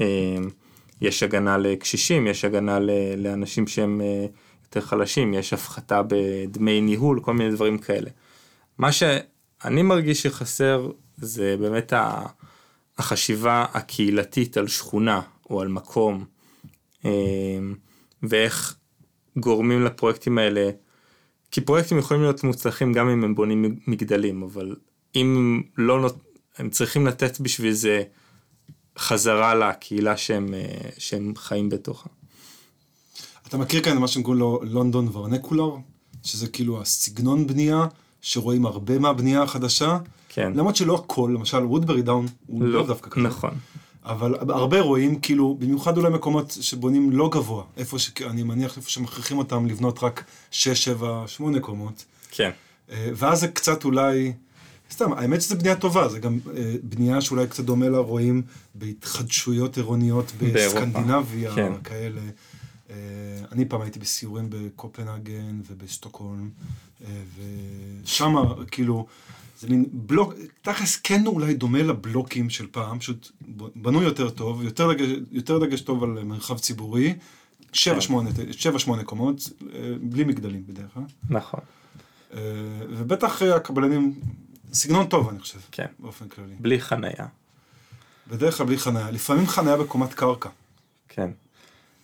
אה, 0.00 0.36
יש 1.00 1.22
הגנה 1.22 1.58
לקשישים, 1.58 2.26
יש 2.26 2.44
הגנה 2.44 2.78
לאנשים 3.16 3.66
שהם 3.66 4.00
אה, 4.00 4.26
יותר 4.64 4.80
חלשים, 4.80 5.34
יש 5.34 5.52
הפחתה 5.52 6.02
בדמי 6.08 6.80
ניהול, 6.80 7.20
כל 7.20 7.34
מיני 7.34 7.50
דברים 7.50 7.78
כאלה. 7.78 8.10
מה 8.78 8.92
שאני 8.92 9.82
מרגיש 9.82 10.22
שחסר 10.22 10.90
זה 11.16 11.56
באמת 11.60 11.92
החשיבה 12.98 13.66
הקהילתית 13.72 14.56
על 14.56 14.68
שכונה 14.68 15.20
או 15.50 15.60
על 15.60 15.68
מקום, 15.68 16.24
ואיך 18.22 18.76
גורמים 19.36 19.84
לפרויקטים 19.84 20.38
האלה, 20.38 20.70
כי 21.50 21.60
פרויקטים 21.60 21.98
יכולים 21.98 22.22
להיות 22.22 22.44
מוצלחים 22.44 22.92
גם 22.92 23.08
אם 23.08 23.24
הם 23.24 23.34
בונים 23.34 23.78
מגדלים, 23.86 24.42
אבל 24.42 24.76
אם 25.14 25.62
לא, 25.76 26.10
הם 26.58 26.70
צריכים 26.70 27.06
לתת 27.06 27.40
בשביל 27.40 27.72
זה 27.72 28.02
חזרה 28.98 29.54
לקהילה 29.54 30.16
שהם, 30.16 30.54
אה, 30.54 30.90
שהם 30.98 31.32
חיים 31.36 31.68
בתוכה. 31.68 32.08
אתה 33.48 33.58
מכיר 33.58 33.82
כאן 33.82 33.98
מה 33.98 34.08
שהם 34.08 34.22
קוראים 34.22 34.40
לו 34.40 34.60
לונדון 34.62 35.08
ורנקולר? 35.12 35.70
שזה 36.22 36.48
כאילו 36.48 36.80
הסגנון 36.80 37.46
בנייה, 37.46 37.86
שרואים 38.20 38.66
הרבה 38.66 38.98
מהבנייה 38.98 39.42
החדשה. 39.42 39.98
כן. 40.28 40.52
למרות 40.54 40.76
שלא 40.76 40.94
הכל, 40.94 41.30
למשל 41.34 41.58
וודברי 41.58 42.02
דאון 42.02 42.26
הוא 42.46 42.62
לא, 42.62 42.80
לא 42.80 42.86
דווקא 42.86 43.10
כזה. 43.10 43.26
נכון. 43.26 43.50
אבל 44.04 44.34
הרבה 44.50 44.80
רואים 44.80 45.20
כאילו, 45.20 45.56
במיוחד 45.58 45.96
אולי 45.96 46.10
מקומות 46.10 46.56
שבונים 46.60 47.10
לא 47.12 47.28
גבוה, 47.32 47.64
איפה 47.76 47.98
שאני 47.98 48.42
מניח, 48.42 48.76
איפה 48.76 48.90
שמכריחים 48.90 49.38
אותם 49.38 49.66
לבנות 49.66 50.02
רק 50.02 50.24
6, 50.50 50.84
7, 50.84 51.24
8 51.26 51.60
קומות. 51.60 52.04
כן. 52.30 52.50
אה, 52.90 53.10
ואז 53.14 53.40
זה 53.40 53.48
קצת 53.48 53.84
אולי, 53.84 54.32
סתם, 54.90 55.12
האמת 55.12 55.42
שזה 55.42 55.54
בנייה 55.54 55.76
טובה, 55.76 56.08
זה 56.08 56.18
גם 56.18 56.38
אה, 56.56 56.74
בנייה 56.82 57.20
שאולי 57.20 57.46
קצת 57.46 57.64
דומה 57.64 57.88
לה 57.88 57.98
רואים 57.98 58.42
בהתחדשויות 58.74 59.76
עירוניות 59.76 60.32
בסקנדינביה, 60.38 61.54
כן. 61.54 61.72
כאלה. 61.84 62.20
אה, 62.90 62.96
אני 63.52 63.64
פעם 63.64 63.80
הייתי 63.80 63.98
בסיורים 63.98 64.46
בקופנהגן 64.50 65.60
ובסטוקהולם, 65.70 66.50
ושם 68.04 68.34
כאילו, 68.70 69.06
זה 69.58 69.68
מין 69.68 69.84
בלוק, 69.92 70.34
תכלס 70.62 70.96
כן 70.96 71.26
אולי 71.26 71.54
דומה 71.54 71.82
לבלוקים 71.82 72.50
של 72.50 72.66
פעם, 72.70 72.98
פשוט 72.98 73.30
בנו 73.76 74.02
יותר 74.02 74.30
טוב, 74.30 74.62
יותר 74.62 74.92
דגש, 74.92 75.08
יותר 75.32 75.58
דגש 75.58 75.80
טוב 75.80 76.04
על 76.04 76.24
מרחב 76.24 76.58
ציבורי, 76.58 77.14
שבע, 77.72 77.94
כן. 77.94 78.00
שמונה, 78.00 78.30
שבע 78.50 78.78
שמונה 78.78 79.04
קומות, 79.04 79.50
אה, 79.74 79.92
בלי 80.00 80.24
מגדלים 80.24 80.62
בדרך 80.66 80.94
כלל. 80.94 81.02
נכון. 81.30 81.60
אה, 82.34 82.40
ובטח 82.90 83.42
הקבלנים, 83.42 84.14
סגנון 84.72 85.06
טוב 85.06 85.28
אני 85.28 85.38
חושב, 85.38 85.58
כן. 85.72 85.86
באופן 85.98 86.28
כללי. 86.28 86.54
בלי 86.60 86.80
חנייה. 86.80 87.26
בדרך 88.30 88.56
כלל 88.56 88.66
בלי 88.66 88.78
חנייה, 88.78 89.10
לפעמים 89.10 89.46
חנייה 89.46 89.76
בקומת 89.76 90.14
קרקע. 90.14 90.48
כן. 91.08 91.30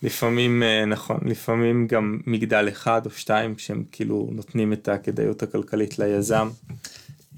לפעמים, 0.03 0.63
אה, 0.63 0.85
נכון, 0.85 1.19
לפעמים 1.25 1.87
גם 1.87 2.19
מגדל 2.25 2.69
אחד 2.69 3.05
או 3.05 3.11
שתיים 3.11 3.57
שהם 3.57 3.83
כאילו 3.91 4.29
נותנים 4.31 4.73
את 4.73 4.87
הכדאיות 4.87 5.43
הכלכלית 5.43 5.99
ליזם. 5.99 6.49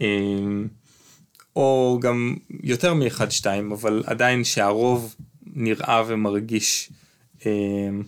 אמ, 0.01 0.67
או 1.55 1.99
גם 2.01 2.35
יותר 2.63 2.93
מאחד 2.93 3.31
שתיים, 3.31 3.71
אבל 3.71 4.03
עדיין 4.05 4.43
שהרוב 4.43 5.15
נראה 5.55 6.03
ומרגיש 6.07 6.89
אמ, 7.45 8.03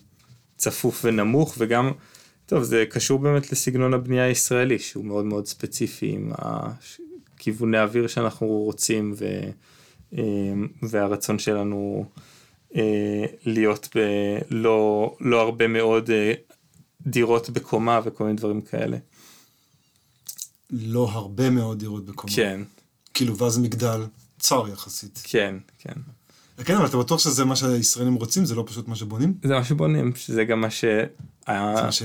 צפוף 0.57 1.01
ונמוך, 1.05 1.55
וגם, 1.57 1.91
טוב, 2.45 2.63
זה 2.63 2.85
קשור 2.89 3.19
באמת 3.19 3.51
לסגנון 3.51 3.93
הבנייה 3.93 4.25
הישראלי, 4.25 4.79
שהוא 4.79 5.05
מאוד 5.05 5.25
מאוד 5.25 5.45
ספציפי 5.45 6.11
עם 6.11 6.31
כיווני 7.37 7.77
האוויר 7.77 8.07
שאנחנו 8.07 8.47
רוצים, 8.47 9.13
ו, 9.17 9.25
אמ, 10.13 10.67
והרצון 10.81 11.39
שלנו 11.39 12.05
אה, 12.75 13.25
להיות 13.45 13.89
בלא 13.95 15.15
לא 15.19 15.41
הרבה 15.41 15.67
מאוד 15.67 16.09
אה, 16.09 16.33
דירות 17.07 17.49
בקומה 17.49 17.99
וכל 18.03 18.23
מיני 18.23 18.37
דברים 18.37 18.61
כאלה. 18.61 18.97
לא 20.71 21.09
הרבה 21.11 21.49
מאוד 21.49 21.79
דירות 21.79 22.05
בקומה. 22.05 22.33
כן. 22.35 22.61
כאילו, 23.13 23.37
ואז 23.37 23.57
מגדל 23.57 24.05
צר 24.39 24.67
יחסית. 24.73 25.21
כן, 25.23 25.55
כן. 25.79 25.93
כן, 26.65 26.75
אבל 26.75 26.85
אתה 26.85 26.97
בטוח 26.97 27.19
שזה 27.19 27.45
מה 27.45 27.55
שהישראלים 27.55 28.15
רוצים? 28.15 28.45
זה 28.45 28.55
לא 28.55 28.63
פשוט 28.67 28.87
מה 28.87 28.95
שבונים? 28.95 29.33
זה 29.43 29.53
מה 29.53 29.63
שבונים, 29.63 30.15
שזה 30.15 30.43
גם 30.43 30.61
מה 30.61 30.69
ש... 30.69 30.85
זה 30.85 31.53
מה, 31.83 31.91
ש... 31.91 32.03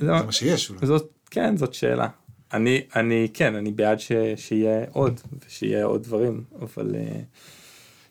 זה 0.00 0.12
מה 0.12 0.32
שיש 0.32 0.70
אולי. 0.70 0.86
זאת, 0.86 1.12
כן, 1.30 1.56
זאת 1.56 1.74
שאלה. 1.74 2.08
אני, 2.52 2.80
אני, 2.96 3.28
כן, 3.34 3.54
אני 3.54 3.72
בעד 3.72 4.00
ש... 4.00 4.12
שיהיה 4.36 4.84
עוד, 4.92 5.20
ושיהיה 5.46 5.84
עוד 5.84 6.02
דברים, 6.02 6.44
אבל... 6.62 6.94
אה, 6.94 7.20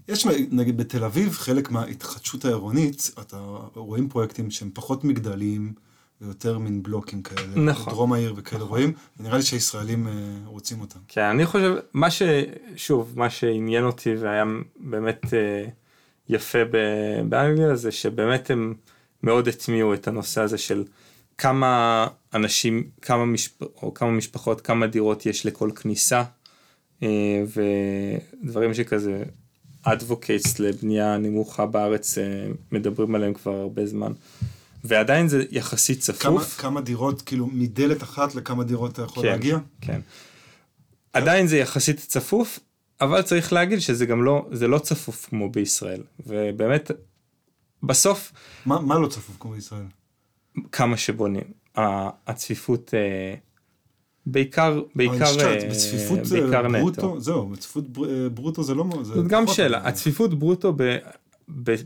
יש 0.07 0.25
נגיד 0.51 0.77
בתל 0.77 1.03
אביב, 1.03 1.31
חלק 1.31 1.71
מההתחדשות 1.71 2.45
העירונית, 2.45 3.11
אתה 3.21 3.37
רואים 3.75 4.09
פרויקטים 4.09 4.51
שהם 4.51 4.69
פחות 4.73 5.03
מגדליים, 5.03 5.73
ויותר 6.21 6.57
מין 6.57 6.83
בלוקים 6.83 7.21
כאלה, 7.21 7.55
נכון, 7.55 7.93
דרום 7.93 8.13
העיר 8.13 8.33
וכאלה 8.37 8.59
נכון. 8.63 8.69
רואים, 8.69 8.93
ונראה 9.19 9.37
לי 9.37 9.43
שהישראלים 9.43 10.07
אה, 10.07 10.13
רוצים 10.45 10.81
אותם. 10.81 10.99
כן, 11.07 11.21
אני 11.21 11.45
חושב, 11.45 11.75
מה 11.93 12.11
ש... 12.11 12.21
שוב, 12.75 13.13
מה 13.15 13.29
שעניין 13.29 13.83
אותי 13.83 14.15
והיה 14.15 14.43
באמת 14.79 15.33
אה, 15.33 15.65
יפה 16.29 16.59
באנגליה 17.29 17.75
זה 17.75 17.91
שבאמת 17.91 18.51
הם 18.51 18.73
מאוד 19.23 19.47
הטמיעו 19.47 19.93
את 19.93 20.07
הנושא 20.07 20.41
הזה 20.41 20.57
של 20.57 20.83
כמה 21.37 22.07
אנשים, 22.33 22.89
כמה, 23.01 23.25
משפ... 23.25 23.61
או 23.61 23.93
כמה 23.93 24.11
משפחות, 24.11 24.61
כמה 24.61 24.87
דירות 24.87 25.25
יש 25.25 25.45
לכל 25.45 25.69
כניסה, 25.75 26.23
אה, 27.03 27.43
ודברים 28.43 28.73
שכזה, 28.73 29.23
advocates 29.85 30.55
לבנייה 30.59 31.17
נמוכה 31.17 31.65
בארץ 31.65 32.17
מדברים 32.71 33.15
עליהם 33.15 33.33
כבר 33.33 33.55
הרבה 33.55 33.85
זמן. 33.85 34.11
ועדיין 34.83 35.27
זה 35.27 35.43
יחסית 35.51 35.99
צפוף. 35.99 36.21
כמה, 36.21 36.43
כמה 36.43 36.81
דירות, 36.81 37.21
כאילו 37.21 37.47
מדלת 37.47 38.03
אחת 38.03 38.35
לכמה 38.35 38.63
דירות 38.63 38.91
אתה 38.93 39.01
יכול 39.01 39.23
כן, 39.23 39.29
להגיע? 39.29 39.57
כן. 39.81 40.01
עדיין 41.13 41.47
זה 41.47 41.57
יחסית 41.57 41.99
צפוף, 41.99 42.59
אבל 43.01 43.21
צריך 43.21 43.53
להגיד 43.53 43.79
שזה 43.79 44.05
גם 44.05 44.23
לא, 44.23 44.47
זה 44.51 44.67
לא 44.67 44.79
צפוף 44.79 45.25
כמו 45.25 45.49
בישראל. 45.49 46.03
ובאמת, 46.27 46.91
בסוף... 47.83 48.31
מה, 48.65 48.81
מה 48.81 48.99
לא 48.99 49.07
צפוף 49.07 49.35
כמו 49.39 49.51
בישראל? 49.51 49.85
כמה 50.71 50.97
שבונים. 50.97 51.43
הצפיפות... 52.27 52.93
אה, 52.93 53.35
בעיקר, 54.25 54.81
בעיקר, 54.95 55.39
אה, 55.41 55.69
בצפיפות 55.69 56.19
בעיקר 56.19 56.67
ברוטו, 56.67 57.01
נטו. 57.01 57.19
זהו, 57.19 57.47
בצפיפות 57.47 57.85
ברוטו 58.33 58.63
זה 58.63 58.75
לא... 58.75 58.85
זאת 59.01 59.27
גם 59.27 59.47
שאלה, 59.47 59.87
הצפיפות 59.87 60.39
ברוטו 60.39 60.73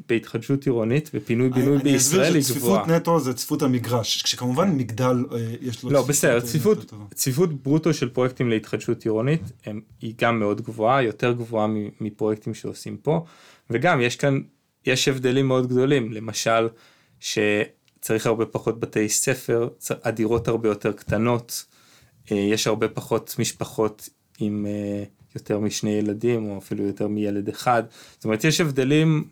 בהתחדשות 0.07 0.65
עירונית 0.65 1.09
ופינוי 1.13 1.49
בינוי 1.49 1.77
בישראל 1.77 2.35
היא 2.35 2.43
גבוהה. 2.43 2.83
צפיפות 2.83 2.87
נטו 2.87 3.19
זה 3.19 3.33
צפיפות 3.33 3.61
המגרש, 3.61 4.21
כשכמובן 4.21 4.77
מגדל 4.77 5.25
אה, 5.31 5.55
יש 5.61 5.83
לו... 5.83 5.89
לא, 5.89 6.01
בסדר, 6.01 6.39
צפיפות, 6.39 6.93
צפיפות 7.13 7.63
ברוטו 7.63 7.93
של 7.93 8.09
פרויקטים 8.09 8.49
להתחדשות 8.49 9.05
עירונית 9.05 9.41
הם, 9.65 9.81
היא 10.01 10.13
גם 10.21 10.39
מאוד 10.39 10.61
גבוהה, 10.61 11.01
יותר 11.01 11.31
גבוהה 11.31 11.67
מפרויקטים 12.01 12.53
שעושים 12.53 12.97
פה, 12.97 13.25
וגם 13.69 14.01
יש 14.01 14.15
כאן, 14.15 14.41
יש 14.85 15.07
הבדלים 15.07 15.47
מאוד 15.47 15.67
גדולים, 15.67 16.13
למשל 16.13 16.69
שצריך 17.19 18.25
הרבה 18.25 18.45
פחות 18.45 18.79
בתי 18.79 19.09
ספר, 19.09 19.69
הדירות 20.03 20.47
הרבה 20.47 20.69
יותר 20.69 20.91
קטנות, 20.91 21.65
אה, 22.31 22.37
יש 22.37 22.67
הרבה 22.67 22.87
פחות 22.87 23.35
משפחות 23.39 24.09
עם... 24.39 24.65
יותר 25.35 25.59
משני 25.59 25.91
ילדים 25.91 26.49
או 26.49 26.57
אפילו 26.57 26.83
יותר 26.83 27.07
מילד 27.07 27.49
אחד. 27.49 27.83
זאת 28.15 28.25
אומרת 28.25 28.43
יש 28.43 28.61
הבדלים 28.61 29.23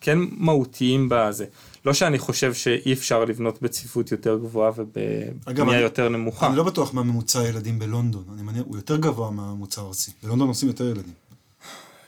כן 0.00 0.18
מהותיים 0.30 1.08
בזה. 1.10 1.44
לא 1.84 1.92
שאני 1.92 2.18
חושב 2.18 2.54
שאי 2.54 2.92
אפשר 2.92 3.24
לבנות 3.24 3.62
בצפיפות 3.62 4.12
יותר 4.12 4.38
גבוהה 4.38 4.70
ובבנייה 4.76 5.80
יותר 5.80 6.08
נמוכה. 6.08 6.46
אני 6.46 6.56
לא 6.56 6.62
בטוח 6.62 6.94
מה 6.94 7.02
ממוצע 7.02 7.40
הילדים 7.40 7.78
בלונדון, 7.78 8.24
אני 8.34 8.42
מניח, 8.42 8.62
הוא 8.66 8.76
יותר 8.76 8.96
גבוה 8.96 9.30
מהממוצע 9.30 9.80
הארצי. 9.82 10.10
בלונדון 10.22 10.48
עושים 10.48 10.68
יותר 10.68 10.84
ילדים. 10.84 11.14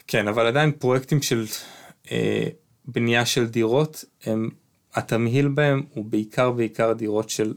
כן, 0.06 0.28
אבל 0.28 0.46
עדיין 0.46 0.72
פרויקטים 0.72 1.22
של 1.22 1.46
אה, 2.10 2.46
בנייה 2.84 3.26
של 3.26 3.46
דירות, 3.46 4.04
הם, 4.24 4.48
התמהיל 4.94 5.48
בהם 5.48 5.82
הוא 5.94 6.04
בעיקר 6.04 6.50
בעיקר 6.50 6.92
דירות 6.92 7.30
של 7.30 7.54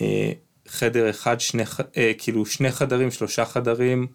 אה, 0.00 0.32
חדר 0.68 1.10
אחד, 1.10 1.40
שני, 1.40 1.62
אה, 1.96 2.12
כאילו 2.18 2.46
שני 2.46 2.70
חדרים, 2.70 3.10
שלושה 3.10 3.44
חדרים. 3.44 4.06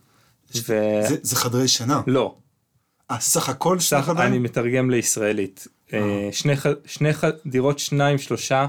ו... 0.56 0.62
זה, 1.08 1.16
זה 1.22 1.36
חדרי 1.36 1.68
שינה. 1.68 2.02
לא. 2.08 2.36
אה, 3.12 3.20
סך 3.20 3.50
הכל 3.50 3.80
שני 3.80 4.02
חדרים? 4.02 4.28
אני 4.28 4.40
מתרגם 4.40 4.90
לישראלית. 4.90 5.68
אה. 5.94 6.00
אה. 6.00 6.30
שני, 6.32 6.54
שני 6.86 7.14
ח... 7.14 7.24
דירות 7.46 7.80
שניים, 7.80 8.18
שלושה, 8.18 8.66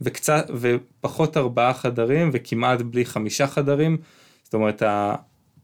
וקצת, 0.00 0.50
ופחות 0.54 1.36
ארבעה 1.36 1.74
חדרים, 1.74 2.30
וכמעט 2.32 2.80
בלי 2.80 3.04
חמישה 3.04 3.46
חדרים. 3.46 3.96
זאת 4.44 4.54
אומרת, 4.54 4.82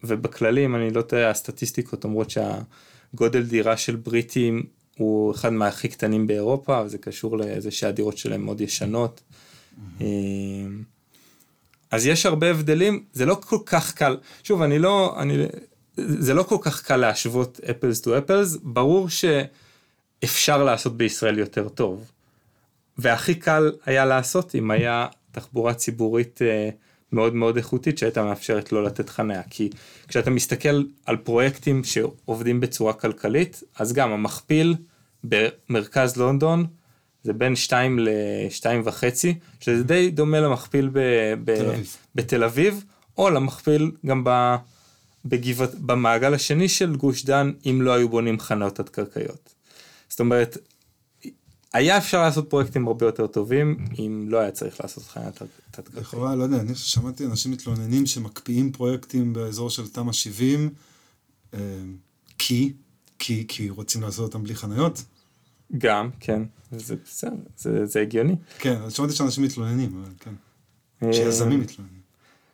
ובכללי, 0.05 0.65
אם 0.65 0.75
אני 0.77 0.91
לא 0.91 1.03
טועה, 1.03 1.31
הסטטיסטיקות 1.31 2.05
אומרות 2.05 2.31
שהגודל 2.31 3.43
דירה 3.43 3.77
של 3.77 3.97
בריטים 3.97 4.63
הוא 4.99 5.35
אחד 5.35 5.53
מהכי 5.53 5.89
קטנים 5.89 6.27
באירופה, 6.27 6.83
וזה 6.85 6.99
קשור 6.99 7.39
לזה 7.39 7.71
שהדירות 7.71 8.19
שלהם 8.19 8.45
מאוד 8.45 8.61
ישנות. 8.61 9.21
Mm-hmm. 9.21 10.03
אז 11.91 12.07
יש 12.07 12.27
הרבה 12.27 12.51
הבדלים, 12.51 13.05
זה 13.13 13.27
לא 13.27 13.35
כל 13.35 13.59
כך 13.67 13.95
קל, 13.95 14.17
שוב, 14.43 14.63
אני 14.63 14.79
לא, 14.79 15.17
אני, 15.21 15.47
זה 15.97 16.35
לא 16.35 16.43
כל 16.43 16.57
כך 16.61 16.83
קל 16.83 16.97
להשוות 16.97 17.61
אפלס 17.71 18.01
טו 18.01 18.19
אפלס, 18.19 18.57
ברור 18.63 19.09
שאפשר 19.09 20.65
לעשות 20.65 20.97
בישראל 20.97 21.39
יותר 21.39 21.69
טוב. 21.69 22.11
והכי 22.99 23.35
קל 23.35 23.73
היה 23.87 24.05
לעשות 24.05 24.55
אם 24.55 24.71
היה 24.71 25.07
תחבורה 25.33 25.75
ציבורית 25.75 26.43
אה, 26.43 26.69
מאוד 27.13 27.35
מאוד 27.35 27.57
איכותית 27.57 27.99
שהייתה 27.99 28.25
מאפשרת 28.25 28.73
לא 28.73 28.85
לתת 28.85 29.09
חניה. 29.09 29.43
כי 29.51 29.71
כשאתה 30.09 30.31
מסתכל 30.31 30.83
על 31.07 31.17
פרויקטים 31.17 31.85
שעובדים 31.85 32.61
בצורה 32.61 32.93
כלכלית, 32.93 33.63
אז 33.79 33.93
גם 33.93 34.13
המכפיל 34.13 34.75
במרכז 35.25 36.17
לונדון 36.17 36.67
זה 37.25 37.33
בין 37.33 37.57
2 37.57 37.99
ל-2.5, 37.99 39.03
שזה 39.61 39.83
די 39.83 40.11
דומה 40.11 40.41
למכפיל 40.41 40.91
ב- 40.93 41.35
ב- 41.45 41.57
תל 41.57 41.81
בתל 42.15 42.45
אביב, 42.45 42.85
או 43.19 43.31
למכפיל 43.31 43.91
גם 44.07 44.25
ב- 44.25 44.57
בגבעת, 45.25 45.75
במעגל 45.75 46.35
השני 46.35 46.69
של 46.69 46.97
גוש 46.97 47.25
דן, 47.25 47.53
אם 47.67 47.83
לא 47.83 47.93
היו 47.93 48.09
בונים 48.09 48.41
חניות 48.41 48.75
תת-קרקעיות. 48.75 49.55
זאת 50.09 50.21
אומרת, 50.21 50.59
היה 51.73 51.99
אפשר 51.99 52.23
לעשות 52.23 52.51
פרויקטים 52.51 52.87
הרבה 52.87 53.07
יותר 53.07 53.27
טובים, 53.27 53.77
אם 53.99 54.25
לא 54.29 54.39
היה 54.39 54.51
צריך 54.51 54.81
לעשות 54.81 55.05
חניה 55.05 55.31
תת-קרקעית. 55.31 55.95
לכאורה, 55.95 56.35
לא 56.35 56.43
יודע, 56.43 56.61
אני 56.61 56.75
שמעתי 56.75 57.27
אנשים 57.27 57.53
מתלוננים 57.53 58.07
שמקפיאים 58.07 58.73
פרויקטים 58.73 59.33
באזור 59.33 59.71
של 59.71 59.89
תמ"א 59.89 60.13
70, 60.13 60.71
אה, 61.55 61.59
כי, 62.39 62.73
כי, 63.19 63.45
כי 63.49 63.71
רוצים 63.71 64.03
לעשות 64.03 64.35
אותם 64.35 64.45
בלי 64.45 64.55
חניות. 64.55 65.03
גם, 65.79 66.11
כן, 66.21 66.43
זה 66.73 66.97
בסדר, 67.05 67.37
זה, 67.57 67.87
זה 67.87 68.01
הגיוני. 68.01 68.37
כן, 68.59 68.77
אז 68.83 68.93
שמעתי 68.93 69.13
שאנשים 69.13 69.45
מתלוננים, 69.45 70.03
אבל 70.03 70.13
כן. 70.19 70.35
אה, 71.03 71.13
שיזמים 71.13 71.61
מתלוננים. 71.61 71.99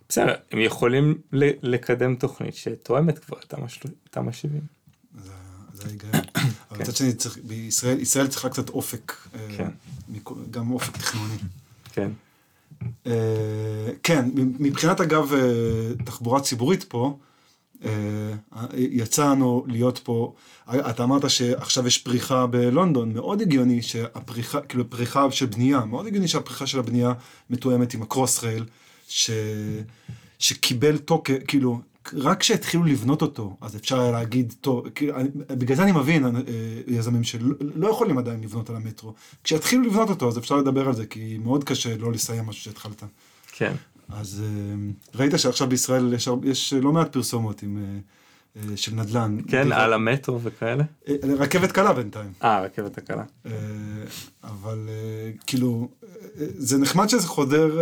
בסדר, 0.08 0.34
הם 0.52 0.60
יכולים 0.60 1.18
לקדם 1.62 2.16
תוכנית 2.16 2.54
שתואמת 2.54 3.18
כבר 3.18 3.38
את 3.38 3.54
תמ"א 4.10 4.32
70. 4.32 4.60
זה 5.74 5.84
ההיגיון. 5.86 6.12
אבל 6.70 6.80
מצד 6.80 6.96
שני, 6.96 7.12
בישראל, 7.46 8.00
ישראל 8.00 8.26
צריכה 8.26 8.48
קצת 8.48 8.68
אופק, 8.68 9.12
אה, 9.34 9.48
כן. 9.56 9.68
גם 10.50 10.70
אופק 10.70 10.96
תכנוני. 10.96 11.36
כן. 11.92 12.10
אה, 13.06 13.12
כן, 14.02 14.30
מבחינת 14.34 15.00
אגב 15.00 15.34
תחבורה 16.04 16.40
ציבורית 16.40 16.84
פה, 16.84 17.18
יצא 18.74 19.30
לנו 19.30 19.64
להיות 19.68 19.98
פה, 19.98 20.32
אתה 20.70 21.04
אמרת 21.04 21.30
שעכשיו 21.30 21.86
יש 21.86 21.98
פריחה 21.98 22.46
בלונדון, 22.46 23.12
מאוד 23.12 23.40
הגיוני 23.40 23.82
שהפריחה, 23.82 24.60
כאילו 24.60 24.90
פריחה 24.90 25.30
של 25.30 25.46
בנייה, 25.46 25.84
מאוד 25.84 26.06
הגיוני 26.06 26.28
שהפריחה 26.28 26.66
של 26.66 26.78
הבנייה 26.78 27.12
מתואמת 27.50 27.94
עם 27.94 28.02
הקרוס 28.02 28.44
רייל, 28.44 28.64
ש... 29.08 29.30
שקיבל 30.38 30.98
תוקף, 30.98 31.34
כאילו, 31.46 31.80
רק 32.12 32.40
כשהתחילו 32.40 32.84
לבנות 32.84 33.22
אותו, 33.22 33.56
אז 33.60 33.76
אפשר 33.76 34.00
היה 34.00 34.12
להגיד, 34.12 34.54
טוב, 34.60 34.86
בגלל 35.48 35.76
זה 35.76 35.82
אני 35.82 35.92
מבין 35.92 36.24
אה, 36.24 36.30
יזמים 36.86 37.24
שלא 37.24 37.54
לא 37.74 37.88
יכולים 37.88 38.18
עדיין 38.18 38.40
לבנות 38.40 38.70
על 38.70 38.76
המטרו. 38.76 39.14
כשהתחילו 39.44 39.82
לבנות 39.82 40.10
אותו, 40.10 40.28
אז 40.28 40.38
אפשר 40.38 40.56
לדבר 40.56 40.88
על 40.88 40.94
זה, 40.94 41.06
כי 41.06 41.38
מאוד 41.44 41.64
קשה 41.64 41.96
לא 41.96 42.12
לסיים 42.12 42.46
משהו 42.46 42.62
שהתחלת. 42.62 43.02
כן. 43.52 43.72
אז 44.08 44.42
אה, 44.44 44.74
ראית 45.14 45.32
שעכשיו 45.36 45.68
בישראל 45.68 46.12
יש, 46.14 46.28
יש 46.42 46.72
לא 46.72 46.92
מעט 46.92 47.12
פרסומות 47.12 47.62
עם... 47.62 47.76
אה, 47.76 47.98
אה, 48.56 48.76
של 48.76 48.94
נדל"ן. 48.94 49.38
כן, 49.48 49.72
על 49.72 49.92
המטרו 49.92 50.40
וכאלה? 50.42 50.84
רכבת 51.38 51.72
קלה 51.72 51.92
בינתיים. 51.92 52.32
אה, 52.42 52.60
רכבת 52.60 52.98
הקלה. 52.98 53.24
אבל 54.44 54.88
כאילו, 55.46 55.88
זה 56.36 56.78
נחמד 56.78 57.08
שזה 57.08 57.26
חודר, 57.26 57.78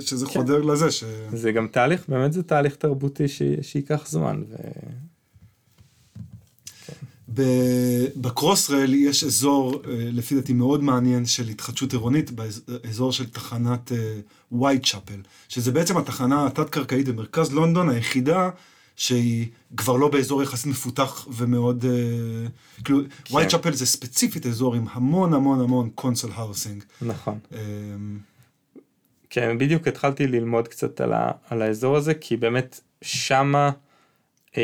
שזה 0.00 0.26
כן. 0.26 0.32
חודר 0.32 0.62
לזה. 0.62 0.90
ש... 0.90 1.04
זה 1.32 1.52
גם 1.52 1.68
תהליך, 1.68 2.04
באמת 2.08 2.32
זה 2.32 2.42
תהליך 2.42 2.74
תרבותי 2.76 3.28
ש... 3.28 3.42
שייקח 3.62 4.08
זמן. 4.08 4.42
ו... 4.48 4.54
בקרוס 8.16 8.70
רייל 8.70 8.94
יש 8.94 9.24
אזור, 9.24 9.82
לפי 9.88 10.34
דעתי 10.34 10.52
מאוד 10.52 10.82
מעניין, 10.82 11.26
של 11.26 11.48
התחדשות 11.48 11.92
עירונית, 11.92 12.30
באזור 12.30 13.12
של 13.12 13.26
תחנת 13.26 13.92
וייט 14.52 14.86
צ'אפל, 14.86 15.20
שזה 15.48 15.72
בעצם 15.72 15.96
התחנה 15.96 16.46
התת-קרקעית 16.46 17.08
במרכז 17.08 17.52
לונדון, 17.52 17.88
היחידה 17.88 18.50
שהיא 18.96 19.46
כבר 19.76 19.96
לא 19.96 20.08
באזור 20.08 20.42
יחסית 20.42 20.66
מפותח 20.66 21.26
ומאוד, 21.30 21.84
uh, 21.84 22.82
כאילו, 22.84 23.00
כן. 23.24 23.36
וייט 23.36 23.50
צ'אפל 23.50 23.72
זה 23.72 23.86
ספציפית 23.86 24.46
אזור 24.46 24.74
עם 24.74 24.84
המון 24.90 25.34
המון 25.34 25.60
המון 25.60 25.90
council 25.94 26.30
housing. 26.34 26.84
נכון. 27.02 27.38
כן, 29.30 29.58
בדיוק 29.58 29.88
התחלתי 29.88 30.26
ללמוד 30.26 30.68
קצת 30.68 31.00
על, 31.00 31.12
ה, 31.12 31.30
על 31.48 31.62
האזור 31.62 31.96
הזה, 31.96 32.14
כי 32.14 32.36
באמת 32.36 32.80
שמה 33.02 33.70
um, 34.52 34.56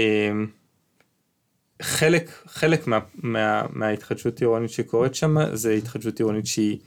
חלק, 1.83 2.31
חלק 2.47 2.87
מה, 2.87 2.99
מה, 3.15 3.63
מההתחדשות 3.71 4.41
עירונית 4.41 4.71
שקורית 4.71 5.15
שם 5.15 5.37
זה 5.53 5.73
התחדשות 5.73 6.19
עירונית 6.19 6.47
שהיא 6.47 6.79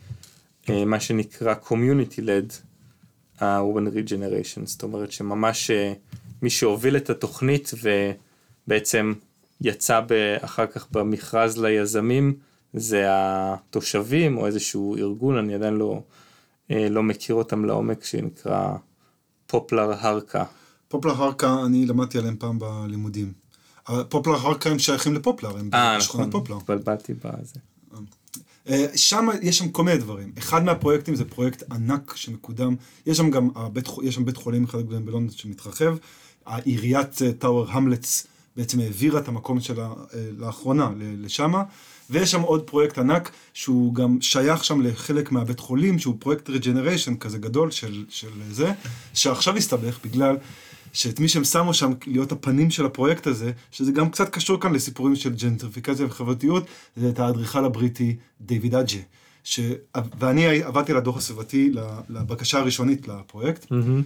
uh, 0.64 0.70
מה 0.86 1.00
שנקרא 1.00 1.54
community 1.64 2.18
led 2.18 2.52
urban 3.38 3.94
regeneration, 3.94 4.60
זאת 4.64 4.82
אומרת 4.82 5.12
שממש 5.12 5.70
uh, 5.70 5.74
מי 6.42 6.50
שהוביל 6.50 6.96
את 6.96 7.10
התוכנית 7.10 7.70
ובעצם 7.82 9.12
יצא 9.60 10.00
אחר 10.40 10.66
כך 10.66 10.86
במכרז 10.92 11.58
ליזמים 11.58 12.34
זה 12.74 13.04
התושבים 13.08 14.36
או 14.36 14.46
איזשהו 14.46 14.96
ארגון, 14.96 15.36
אני 15.36 15.54
עדיין 15.54 15.74
לא, 15.74 16.02
אה, 16.70 16.88
לא 16.90 17.02
מכיר 17.02 17.34
אותם 17.34 17.64
לעומק, 17.64 18.04
שנקרא 18.04 18.72
פופלר 19.46 19.92
הרקה. 19.92 20.44
פופלר 20.88 21.12
הרקה, 21.12 21.56
אני 21.66 21.86
למדתי 21.86 22.18
עליהם 22.18 22.36
פעם 22.38 22.58
בלימודים. 22.58 23.32
פופלר 24.08 24.34
הרקה 24.34 24.70
הם 24.70 24.78
שייכים 24.78 25.14
לפופלר, 25.14 25.58
הם 25.58 25.70
אה, 25.74 25.98
בשכונת 25.98 26.28
נכון, 26.28 26.40
פופלר. 26.40 26.56
התבלבלתי 26.56 27.14
בזה. 27.14 27.60
אה, 28.68 28.86
שם, 28.96 29.28
יש 29.42 29.58
שם 29.58 29.68
כל 29.68 29.84
מיני 29.84 29.98
דברים. 29.98 30.32
אחד 30.38 30.64
מהפרויקטים 30.64 31.14
זה 31.14 31.24
פרויקט 31.24 31.62
ענק 31.72 32.16
שמקודם, 32.16 32.76
יש 33.06 33.16
שם 33.16 33.30
גם 33.30 33.48
הבית, 33.54 33.88
יש 34.02 34.14
שם 34.14 34.24
בית 34.24 34.36
חולים 34.36 34.64
אחד 34.64 34.80
גדולים 34.80 35.06
בלונדון 35.06 35.36
שמתרחב, 35.36 35.96
עיריית 36.64 37.22
אה, 37.22 37.32
טאוור 37.32 37.66
המלטס 37.70 38.26
בעצם 38.56 38.80
העבירה 38.80 39.20
את 39.20 39.28
המקום 39.28 39.60
שלה 39.60 39.88
לאחרונה 40.38 40.90
לשם, 40.98 41.52
ויש 42.10 42.30
שם 42.30 42.40
עוד 42.40 42.62
פרויקט 42.62 42.98
ענק 42.98 43.30
שהוא 43.54 43.94
גם 43.94 44.20
שייך 44.20 44.64
שם 44.64 44.80
לחלק 44.80 45.32
מהבית 45.32 45.60
חולים, 45.60 45.98
שהוא 45.98 46.16
פרויקט 46.18 46.50
regeneration 46.50 47.16
כזה 47.16 47.38
גדול 47.38 47.70
של, 47.70 48.04
של 48.08 48.28
זה, 48.50 48.72
שעכשיו 49.14 49.56
הסתבך 49.56 49.98
בגלל 50.04 50.36
שאת 50.92 51.20
מי 51.20 51.28
שהם 51.28 51.44
שמו 51.44 51.74
שם 51.74 51.92
להיות 52.06 52.32
הפנים 52.32 52.70
של 52.70 52.86
הפרויקט 52.86 53.26
הזה, 53.26 53.52
שזה 53.70 53.92
גם 53.92 54.10
קצת 54.10 54.28
קשור 54.28 54.60
כאן 54.60 54.72
לסיפורים 54.72 55.16
של 55.16 55.34
ג'נטריפיקציה 55.34 56.06
וחברתיות, 56.06 56.66
זה 56.96 57.08
את 57.08 57.18
האדריכל 57.18 57.64
הבריטי 57.64 58.16
דיוויד 58.40 58.74
אג'ה. 58.74 58.98
ש... 59.44 59.60
ואני 60.18 60.62
עבדתי 60.62 60.92
על 60.92 60.98
הדוח 60.98 61.16
הסביבתי 61.16 61.72
לבקשה 62.08 62.58
הראשונית 62.58 63.08
לפרויקט. 63.08 63.64
Mm-hmm. 63.64 64.02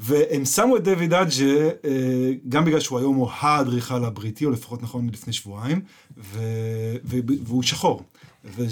והם 0.00 0.44
שמו 0.44 0.76
את 0.76 0.84
דויד 0.84 1.14
אג'ה, 1.14 1.68
אה, 1.84 2.32
גם 2.48 2.64
בגלל 2.64 2.80
שהוא 2.80 2.98
היום 2.98 3.16
הוא 3.16 3.28
האדריכל 3.40 4.04
הבריטי, 4.04 4.44
או 4.44 4.50
לפחות 4.50 4.82
נכון 4.82 5.10
לפני 5.12 5.32
שבועיים, 5.32 5.80
ו... 6.18 6.38
והוא 7.44 7.62
שחור. 7.62 8.02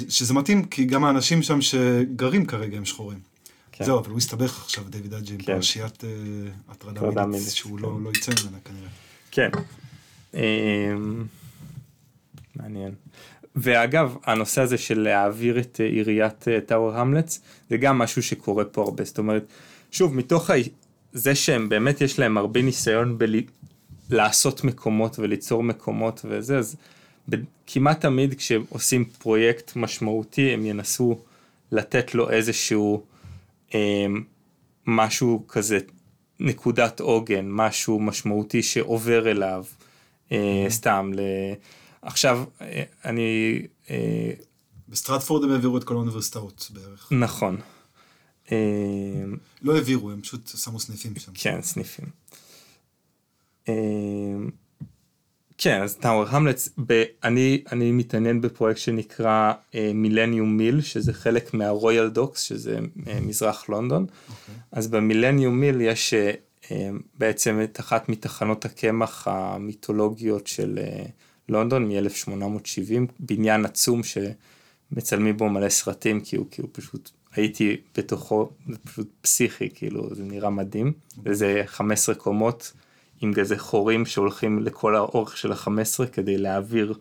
שזה 0.09 0.35
מתאים, 0.35 0.65
כי 0.65 0.85
גם 0.85 1.05
האנשים 1.05 1.43
שם 1.43 1.61
שגרים 1.61 2.47
כרגע 2.47 2.77
הם 2.77 2.85
שחורים. 2.85 3.30
כן. 3.81 3.87
זהו, 3.87 3.99
אבל 3.99 4.11
הוא 4.11 4.19
הסתבך 4.19 4.63
עכשיו, 4.63 4.85
דויד 4.89 5.15
אג'ה, 5.15 5.35
עם 5.35 5.41
כן. 5.41 5.55
פרשיית 5.55 6.05
אה, 6.05 6.11
הטרדה 6.69 7.27
מינית, 7.27 7.51
שהוא 7.51 7.81
לא, 7.81 7.99
לא 8.03 8.11
יצא 8.11 8.33
ממנה 8.43 8.59
כנראה. 8.65 8.89
כן. 9.31 9.51
אמ, 10.35 11.25
מעניין. 12.57 12.95
ואגב, 13.57 14.17
הנושא 14.25 14.61
הזה 14.61 14.79
של 14.79 15.01
להעביר 15.01 15.59
את 15.59 15.81
עיריית 15.81 16.49
אה, 16.49 16.61
טאוור 16.61 16.97
המלץ, 16.97 17.41
זה 17.71 17.77
גם 17.77 17.99
משהו 17.99 18.23
שקורה 18.23 18.65
פה 18.65 18.83
הרבה. 18.83 19.05
זאת 19.05 19.19
אומרת, 19.19 19.45
שוב, 19.91 20.17
מתוך 20.17 20.51
זה 21.13 21.35
שהם 21.35 21.69
באמת 21.69 22.01
יש 22.01 22.19
להם 22.19 22.39
הרבה 22.39 22.63
ניסיון 22.63 23.19
בלעשות 24.09 24.65
מקומות 24.65 25.19
וליצור 25.19 25.63
מקומות 25.63 26.25
וזה, 26.25 26.59
אז 26.59 26.77
כמעט 27.67 28.01
תמיד 28.01 28.35
כשעושים 28.35 29.05
פרויקט 29.05 29.77
משמעותי 29.77 30.51
הם 30.51 30.67
ינסו 30.67 31.19
לתת 31.73 32.15
לו 32.15 32.31
איזשהו 32.31 32.97
אה, 32.97 33.11
משהו 34.87 35.45
כזה, 35.49 35.79
נקודת 36.41 37.01
עוגן, 37.01 37.47
משהו 37.49 38.01
משמעותי 38.01 38.63
שעובר 38.63 39.31
אליו, 39.31 39.65
אה, 40.33 40.37
mm-hmm. 40.67 40.71
סתם. 40.71 41.11
ל... 41.15 41.21
עכשיו, 42.03 42.45
אה, 42.61 42.83
אני... 43.05 43.63
אה, 43.91 44.33
בסטרטפורד 44.89 45.45
הם 45.45 45.51
העבירו 45.51 45.79
את 45.79 45.85
כל 45.85 45.95
האוניברסיטאות 45.95 46.71
בערך. 46.73 47.13
נכון. 47.13 47.61
לא 49.63 49.77
העבירו, 49.77 50.11
הם 50.11 50.21
פשוט 50.21 50.49
שמו 50.49 50.81
סניפים 50.81 51.15
שם. 51.19 51.33
כן, 51.35 51.63
סניפים. 51.63 52.07
כן, 55.63 55.83
אז 55.83 55.97
טאוור 55.97 56.29
המלטס, 56.29 56.69
ב, 56.87 57.03
אני, 57.25 57.63
אני 57.73 57.93
מתעניין 57.93 58.41
בפרויקט 58.41 58.81
שנקרא 58.81 59.53
מילניום 59.95 60.49
uh, 60.49 60.53
מיל, 60.53 60.81
שזה 60.81 61.13
חלק 61.13 61.55
מהרויאל 61.55 62.09
דוקס, 62.09 62.41
שזה 62.41 62.79
uh, 62.79 63.11
מזרח 63.21 63.69
לונדון. 63.69 64.07
Okay. 64.09 64.31
אוקיי. 64.31 64.55
אז 64.73 64.89
במילניום 64.89 65.61
מיל 65.61 65.81
יש 65.81 66.15
uh, 66.15 66.65
uh, 66.65 66.69
בעצם 67.19 67.61
את 67.65 67.81
אחת 67.81 68.09
מתחנות 68.09 68.65
הקמח 68.65 69.29
המיתולוגיות 69.29 70.47
של 70.47 70.79
uh, 70.79 71.09
לונדון 71.49 71.89
מ-1870, 71.89 73.13
בניין 73.19 73.65
עצום 73.65 74.01
שמצלמים 74.03 75.37
בו 75.37 75.49
מלא 75.49 75.69
סרטים, 75.69 76.21
כי 76.21 76.37
הוא, 76.37 76.47
כי 76.51 76.63
הוא 76.63 76.69
פשוט, 76.73 77.11
הייתי 77.35 77.77
בתוכו, 77.97 78.51
זה 78.69 78.79
פשוט 78.79 79.09
פסיכי, 79.21 79.69
כאילו, 79.75 80.15
זה 80.15 80.25
נראה 80.25 80.51
מדהים. 80.51 80.93
Okay. 81.13 81.21
וזה 81.25 81.63
15 81.67 82.15
קומות. 82.15 82.73
עם 83.21 83.35
כזה 83.35 83.59
חורים 83.59 84.07
שהולכים 84.07 84.59
לכל 84.59 84.97
האורך 84.97 85.37
של 85.37 85.53
ה-15 85.53 86.07
כדי 86.13 86.39
להעביר 86.39 86.95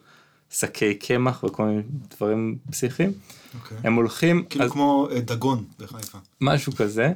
שקי 0.50 0.96
קמח 0.96 1.44
וכל 1.44 1.66
מיני 1.66 1.82
דברים 2.10 2.58
פסיכיים. 2.72 3.10
Okay. 3.10 3.56
Okay. 3.56 3.78
הם 3.84 3.94
הולכים... 3.94 4.46
כאילו 4.50 4.66
אז... 4.66 4.72
כמו 4.72 5.08
אה, 5.12 5.20
דגון 5.20 5.66
בחיפה. 5.80 6.18
משהו 6.42 6.76
כזה. 6.76 7.14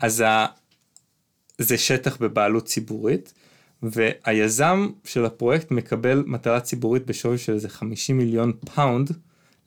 אז 0.00 0.20
ה... 0.20 0.46
זה 1.58 1.78
שטח 1.78 2.16
בבעלות 2.16 2.64
ציבורית, 2.64 3.34
והיזם 3.82 4.88
של 5.04 5.24
הפרויקט 5.24 5.70
מקבל 5.70 6.24
מטרה 6.26 6.60
ציבורית 6.60 7.06
בשווי 7.06 7.38
של 7.38 7.52
איזה 7.52 7.68
50 7.68 8.18
מיליון 8.18 8.52
פאונד 8.74 9.10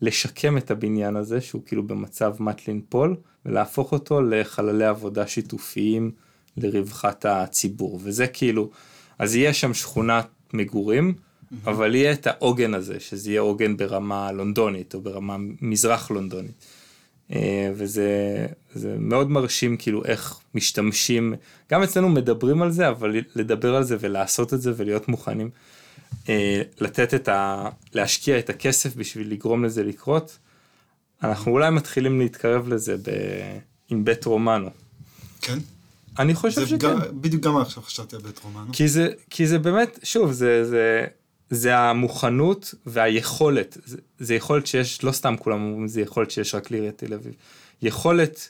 לשקם 0.01 0.57
את 0.57 0.71
הבניין 0.71 1.15
הזה, 1.15 1.41
שהוא 1.41 1.61
כאילו 1.65 1.87
במצב 1.87 2.35
מט 2.39 2.67
לנפול, 2.67 3.15
ולהפוך 3.45 3.91
אותו 3.91 4.21
לחללי 4.21 4.85
עבודה 4.85 5.27
שיתופיים. 5.27 6.11
לרווחת 6.63 7.25
הציבור, 7.25 7.99
וזה 8.03 8.27
כאילו, 8.27 8.69
אז 9.19 9.35
יהיה 9.35 9.53
שם 9.53 9.73
שכונת 9.73 10.27
מגורים, 10.53 11.13
mm-hmm. 11.13 11.55
אבל 11.69 11.95
יהיה 11.95 12.11
את 12.11 12.27
העוגן 12.27 12.73
הזה, 12.73 12.99
שזה 12.99 13.29
יהיה 13.29 13.41
עוגן 13.41 13.77
ברמה 13.77 14.31
לונדונית, 14.31 14.93
או 14.93 15.01
ברמה 15.01 15.35
מזרח 15.61 16.11
לונדונית. 16.11 16.65
אה, 17.33 17.71
וזה 17.73 18.95
מאוד 18.99 19.29
מרשים 19.29 19.77
כאילו 19.77 20.05
איך 20.05 20.39
משתמשים, 20.55 21.33
גם 21.71 21.83
אצלנו 21.83 22.09
מדברים 22.09 22.61
על 22.61 22.71
זה, 22.71 22.89
אבל 22.89 23.15
לדבר 23.35 23.75
על 23.75 23.83
זה 23.83 23.97
ולעשות 23.99 24.53
את 24.53 24.61
זה 24.61 24.73
ולהיות 24.77 25.07
מוכנים, 25.07 25.49
אה, 26.29 26.61
לתת 26.81 27.13
את 27.13 27.27
ה... 27.27 27.69
להשקיע 27.93 28.39
את 28.39 28.49
הכסף 28.49 28.95
בשביל 28.95 29.31
לגרום 29.31 29.65
לזה 29.65 29.83
לקרות, 29.83 30.37
אנחנו 31.23 31.51
אולי 31.51 31.69
מתחילים 31.69 32.19
להתקרב 32.19 32.67
לזה 32.67 32.97
ב... 32.97 33.09
עם 33.89 34.05
בית 34.05 34.25
רומנו. 34.25 34.69
כן. 35.41 35.57
אני 36.19 36.35
חושב 36.35 36.67
שכן. 36.67 36.77
גם, 36.77 36.99
בדיוק 37.21 37.43
גם 37.43 37.57
עכשיו 37.57 37.83
חשבתי 37.83 38.15
על 38.15 38.21
בית 38.21 38.39
רומנו. 38.43 38.73
כי 38.73 38.87
זה, 38.87 39.09
כי 39.29 39.47
זה 39.47 39.59
באמת, 39.59 39.99
שוב, 40.03 40.31
זה, 40.31 40.65
זה, 40.65 41.05
זה 41.49 41.77
המוכנות 41.77 42.73
והיכולת. 42.85 43.77
זה, 43.85 43.97
זה 44.19 44.35
יכולת 44.35 44.67
שיש, 44.67 45.03
לא 45.03 45.11
סתם 45.11 45.35
כולם 45.39 45.61
אומרים, 45.61 45.87
זה 45.87 46.01
יכולת 46.01 46.31
שיש 46.31 46.55
רק 46.55 46.71
לעיריית 46.71 46.97
תל 46.97 47.13
אביב. 47.13 47.33
יכולת 47.81 48.49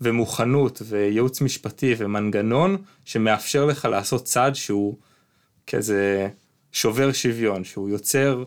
ומוכנות 0.00 0.82
וייעוץ 0.88 1.40
משפטי 1.40 1.94
ומנגנון 1.98 2.76
שמאפשר 3.04 3.64
לך 3.64 3.84
לעשות 3.84 4.24
צעד 4.24 4.54
שהוא 4.54 4.96
כזה 5.66 6.28
שובר 6.72 7.12
שוויון, 7.12 7.64
שהוא 7.64 7.90
יוצר 7.90 8.44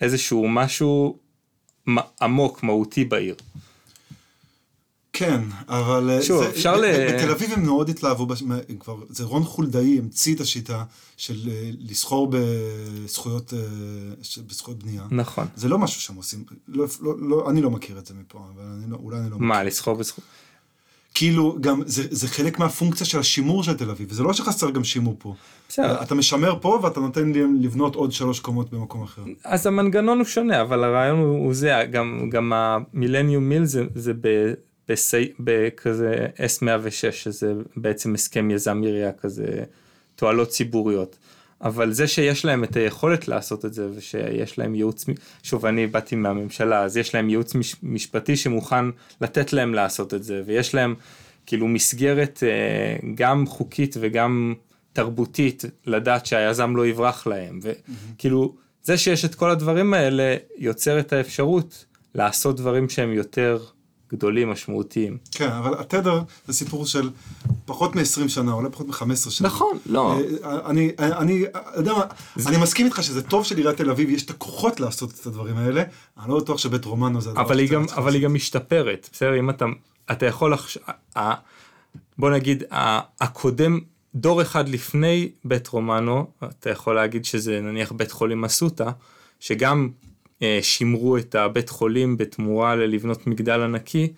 איזשהו 0.00 0.48
משהו 0.48 1.18
עמוק, 2.20 2.62
מהותי 2.62 3.04
בעיר. 3.04 3.34
כן, 5.18 5.40
אבל... 5.68 6.10
אה, 6.10 6.22
שוב, 6.22 6.42
זה, 6.42 6.50
אפשר 6.50 6.76
ל... 6.76 6.84
בתל 7.08 7.30
אביב 7.30 7.52
הם 7.52 7.66
מאוד 7.66 7.88
התלהבו, 7.88 8.26
כבר, 8.80 8.96
זה 9.08 9.24
רון 9.24 9.44
חולדאי 9.44 9.98
המציא 9.98 10.34
את 10.34 10.40
השיטה 10.40 10.84
של 11.16 11.48
אה, 11.48 11.70
לסחור 11.78 12.30
בזכויות, 12.30 13.54
אה, 13.54 14.42
בזכויות 14.46 14.82
בנייה. 14.82 15.02
נכון. 15.10 15.46
זה 15.56 15.68
לא 15.68 15.78
משהו 15.78 16.00
שהם 16.00 16.16
עושים, 16.16 16.44
לא, 16.68 16.86
לא, 17.00 17.14
לא, 17.18 17.50
אני 17.50 17.62
לא 17.62 17.70
מכיר 17.70 17.98
את 17.98 18.06
זה 18.06 18.14
מפה, 18.14 18.38
אבל 18.54 18.64
אני 18.64 18.90
לא, 18.90 18.96
אולי 18.96 19.18
אני 19.18 19.30
לא 19.30 19.36
מכיר. 19.36 19.46
מה, 19.48 19.64
לסחור 19.64 19.94
בזכות? 19.94 20.24
כאילו, 21.14 21.56
גם, 21.60 21.82
זה, 21.86 22.02
זה 22.10 22.28
חלק 22.28 22.58
מהפונקציה 22.58 23.06
של 23.06 23.18
השימור 23.18 23.62
של 23.62 23.74
תל 23.74 23.90
אביב, 23.90 24.12
זה 24.12 24.22
לא 24.22 24.32
שחסר 24.32 24.70
גם 24.70 24.84
שימור 24.84 25.16
פה. 25.18 25.34
בסדר. 25.68 26.02
אתה 26.02 26.14
משמר 26.14 26.58
פה 26.60 26.80
ואתה 26.82 27.00
נותן 27.00 27.32
לי 27.32 27.42
לבנות 27.60 27.94
עוד 27.94 28.12
שלוש 28.12 28.40
קומות 28.40 28.70
במקום 28.70 29.02
אחר. 29.02 29.22
אז 29.44 29.66
המנגנון 29.66 30.18
הוא 30.18 30.26
שונה, 30.26 30.62
אבל 30.62 30.84
הרעיון 30.84 31.18
הוא, 31.18 31.44
הוא 31.44 31.54
זה, 31.54 31.84
גם, 31.90 32.30
גם 32.32 32.52
המילניום 32.52 33.48
מיל 33.48 33.64
זה, 33.64 33.84
זה 33.94 34.12
ב... 34.20 34.52
בסי... 34.88 35.32
בכזה 35.40 36.26
S106, 36.36 37.12
שזה 37.12 37.52
בעצם 37.76 38.14
הסכם 38.14 38.50
יזם 38.50 38.82
עירייה 38.82 39.12
כזה, 39.12 39.64
תועלות 40.16 40.48
ציבוריות. 40.48 41.16
אבל 41.60 41.92
זה 41.92 42.08
שיש 42.08 42.44
להם 42.44 42.64
את 42.64 42.76
היכולת 42.76 43.28
לעשות 43.28 43.64
את 43.64 43.74
זה 43.74 43.88
ושיש 43.94 44.58
להם 44.58 44.74
ייעוץ, 44.74 45.04
שוב 45.42 45.66
אני 45.66 45.86
באתי 45.86 46.16
מהממשלה 46.16 46.82
אז 46.82 46.96
יש 46.96 47.14
להם 47.14 47.30
ייעוץ 47.30 47.54
מש, 47.54 47.76
משפטי 47.82 48.36
שמוכן 48.36 48.84
לתת 49.20 49.52
להם 49.52 49.74
לעשות 49.74 50.14
את 50.14 50.22
זה 50.22 50.42
ויש 50.46 50.74
להם 50.74 50.94
כאילו 51.46 51.68
מסגרת 51.68 52.42
אה, 52.42 53.08
גם 53.14 53.46
חוקית 53.46 53.96
וגם 54.00 54.54
תרבותית 54.92 55.64
לדעת 55.86 56.26
שהיזם 56.26 56.76
לא 56.76 56.86
יברח 56.86 57.26
להם 57.26 57.60
וכאילו 57.62 58.54
זה 58.82 58.98
שיש 58.98 59.24
את 59.24 59.34
כל 59.34 59.50
הדברים 59.50 59.94
האלה 59.94 60.36
יוצר 60.58 60.98
את 60.98 61.12
האפשרות 61.12 61.84
לעשות 62.14 62.56
דברים 62.56 62.88
שהם 62.88 63.12
יותר 63.12 63.58
גדולים, 64.12 64.50
משמעותיים. 64.50 65.18
כן, 65.32 65.48
אבל 65.48 65.78
התדר 65.78 66.22
זה 66.46 66.52
סיפור 66.52 66.86
של 66.86 67.10
פחות 67.64 67.96
מ-20 67.96 68.28
שנה, 68.28 68.52
אולי 68.52 68.70
פחות 68.70 68.86
מ-15 68.88 69.30
שנה. 69.30 69.48
נכון, 69.48 69.78
לא. 69.86 70.18
אה, 70.44 70.70
אני, 70.70 70.90
אני, 70.98 71.44
יודע 71.76 71.92
מה, 71.92 72.04
זה... 72.36 72.48
אני 72.48 72.56
מסכים 72.56 72.86
איתך 72.86 73.02
שזה 73.02 73.22
טוב 73.22 73.44
שלעיריית 73.44 73.76
תל 73.76 73.90
אביב 73.90 74.10
יש 74.10 74.24
את 74.24 74.30
הכוחות 74.30 74.80
לעשות 74.80 75.10
את 75.20 75.26
הדברים 75.26 75.56
האלה, 75.56 75.82
אני 76.22 76.30
לא 76.30 76.38
בטוח 76.38 76.58
שבית 76.58 76.84
רומנו 76.84 77.20
זה... 77.20 77.30
אבל 77.30 77.58
היא 77.58 77.70
גם, 77.70 77.86
אבל 77.96 78.14
היא 78.14 78.22
גם 78.22 78.34
משתפרת, 78.34 79.08
בסדר? 79.12 79.38
אם 79.38 79.50
אתה, 79.50 79.64
אתה 80.12 80.26
יכול 80.26 80.52
לחשוב, 80.52 80.82
בוא 82.18 82.30
נגיד, 82.30 82.62
הקודם, 83.20 83.80
דור 84.14 84.42
אחד 84.42 84.68
לפני 84.68 85.30
בית 85.44 85.68
רומנו, 85.68 86.26
אתה 86.44 86.70
יכול 86.70 86.94
להגיד 86.94 87.24
שזה 87.24 87.60
נניח 87.60 87.92
בית 87.92 88.12
חולים 88.12 88.44
אסותא, 88.44 88.90
שגם 89.40 89.88
אה, 89.88 90.05
שימרו 90.62 91.16
את 91.16 91.34
הבית 91.34 91.68
חולים 91.68 92.16
בתמורה 92.16 92.76
ללבנות 92.76 93.26
מגדל 93.26 93.60
ענקי, 93.60 94.12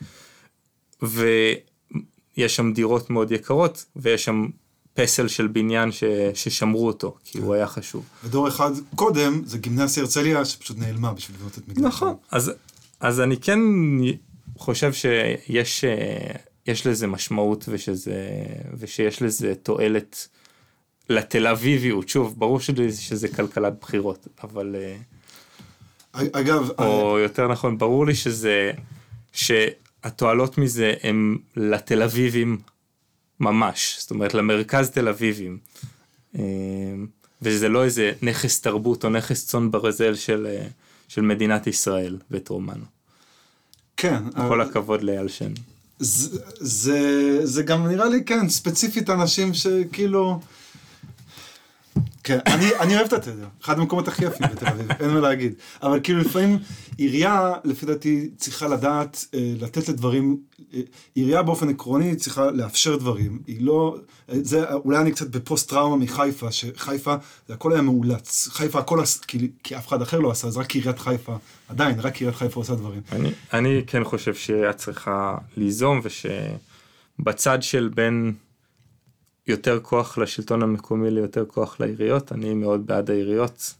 ויש 1.02 2.56
שם 2.56 2.72
דירות 2.72 3.10
מאוד 3.10 3.32
יקרות, 3.32 3.84
ויש 3.96 4.24
שם 4.24 4.48
פסל 4.94 5.28
של 5.28 5.46
בניין 5.46 5.92
ש, 5.92 6.04
ששמרו 6.34 6.86
אותו, 6.86 7.16
כי 7.24 7.38
הוא 7.38 7.54
היה 7.54 7.66
חשוב. 7.66 8.04
ודור 8.24 8.48
אחד 8.48 8.70
קודם, 8.94 9.42
זה 9.44 9.58
גימנסיה 9.58 10.02
הרצליה 10.02 10.44
שפשוט 10.44 10.78
נעלמה 10.78 11.12
בשביל 11.12 11.36
לבנות 11.36 11.58
את 11.58 11.68
מגדל. 11.68 11.82
נכון, 11.82 12.14
אז, 12.30 12.52
אז 13.00 13.20
אני 13.20 13.36
כן 13.36 13.58
חושב 14.56 14.92
שיש 14.92 15.84
אה, 15.84 16.32
יש 16.66 16.86
לזה 16.86 17.06
משמעות 17.06 17.64
ושזה, 17.68 18.28
ושיש 18.78 19.22
לזה 19.22 19.54
תועלת 19.62 20.28
לתל 21.08 21.46
אביביות. 21.46 22.08
שוב, 22.08 22.38
ברור 22.38 22.60
שזה, 22.60 23.02
שזה 23.02 23.28
כלכלת 23.28 23.80
בחירות, 23.80 24.28
אבל... 24.42 24.76
אה, 24.78 24.96
אגב... 26.32 26.70
או 26.78 27.16
אני... 27.16 27.22
יותר 27.22 27.48
נכון, 27.48 27.78
ברור 27.78 28.06
לי 28.06 28.14
שזה, 28.14 28.70
שהתועלות 29.32 30.58
מזה 30.58 30.94
הם 31.02 31.38
לתל 31.56 32.02
אביבים 32.02 32.58
ממש, 33.40 33.96
זאת 34.00 34.10
אומרת 34.10 34.34
למרכז 34.34 34.90
תל 34.90 35.08
אביבים. 35.08 35.58
אה, 36.38 36.42
וזה 37.42 37.68
לא 37.68 37.84
איזה 37.84 38.12
נכס 38.22 38.60
תרבות 38.60 39.04
או 39.04 39.10
נכס 39.10 39.46
צאן 39.46 39.70
ברזל 39.70 40.14
של, 40.14 40.46
אה, 40.50 40.66
של 41.08 41.22
מדינת 41.22 41.66
ישראל 41.66 42.16
ואת 42.30 42.48
רומנו. 42.48 42.84
כן. 43.96 44.30
כל 44.30 44.40
אבל... 44.40 44.60
הכבוד 44.60 45.02
לאייל 45.02 45.28
שן. 45.28 45.52
זה, 45.98 46.38
זה, 46.60 47.00
זה 47.46 47.62
גם 47.62 47.86
נראה 47.86 48.08
לי, 48.08 48.24
כן, 48.24 48.48
ספציפית 48.48 49.10
אנשים 49.10 49.54
שכאילו... 49.54 50.40
כן, 52.28 52.38
אני, 52.46 52.66
אני 52.80 52.96
אוהב 52.96 53.06
את 53.06 53.12
התדר, 53.12 53.46
אחד 53.64 53.78
המקומות 53.78 54.08
הכי 54.08 54.24
יפים 54.24 54.46
בתל 54.52 54.66
אביב, 54.66 54.92
אין 55.00 55.10
מה 55.10 55.20
להגיד. 55.20 55.54
אבל 55.82 56.00
כאילו 56.02 56.18
לפעמים 56.18 56.58
עירייה, 56.96 57.52
לפי 57.64 57.86
דעתי, 57.86 58.30
צריכה 58.36 58.68
לדעת 58.68 59.24
אה, 59.34 59.52
לתת 59.60 59.88
לדברים, 59.88 60.36
אה, 60.74 60.80
עירייה 61.14 61.42
באופן 61.42 61.68
עקרוני 61.68 62.16
צריכה 62.16 62.50
לאפשר 62.50 62.96
דברים. 62.96 63.38
היא 63.46 63.56
לא, 63.60 63.96
זה, 64.28 64.72
אולי 64.72 64.98
אני 64.98 65.12
קצת 65.12 65.28
בפוסט 65.28 65.70
טראומה 65.70 65.96
מחיפה, 65.96 66.52
שחיפה, 66.52 67.14
זה 67.48 67.54
הכל 67.54 67.72
היה 67.72 67.82
מאולץ. 67.82 68.48
חיפה 68.48 68.78
הכל, 68.78 69.02
כי, 69.26 69.50
כי 69.62 69.76
אף 69.76 69.88
אחד 69.88 70.02
אחר 70.02 70.18
לא 70.18 70.30
עשה, 70.30 70.46
אז 70.48 70.56
רק 70.56 70.74
עיריית 70.74 70.98
חיפה, 70.98 71.36
עדיין, 71.68 72.00
רק 72.00 72.16
עיריית 72.16 72.36
חיפה 72.36 72.60
עושה 72.60 72.74
דברים. 72.74 73.00
אני, 73.12 73.30
אני 73.52 73.82
כן 73.86 74.04
חושב 74.04 74.34
שהיא 74.34 74.72
צריכה 74.72 75.36
ליזום, 75.56 76.00
ושבצד 76.02 77.58
של 77.62 77.90
בין... 77.94 78.32
יותר 79.48 79.80
כוח 79.82 80.18
לשלטון 80.18 80.62
המקומי 80.62 81.10
ליותר 81.10 81.44
כוח 81.46 81.80
לעיריות, 81.80 82.32
אני 82.32 82.54
מאוד 82.54 82.86
בעד 82.86 83.10
העיריות. 83.10 83.74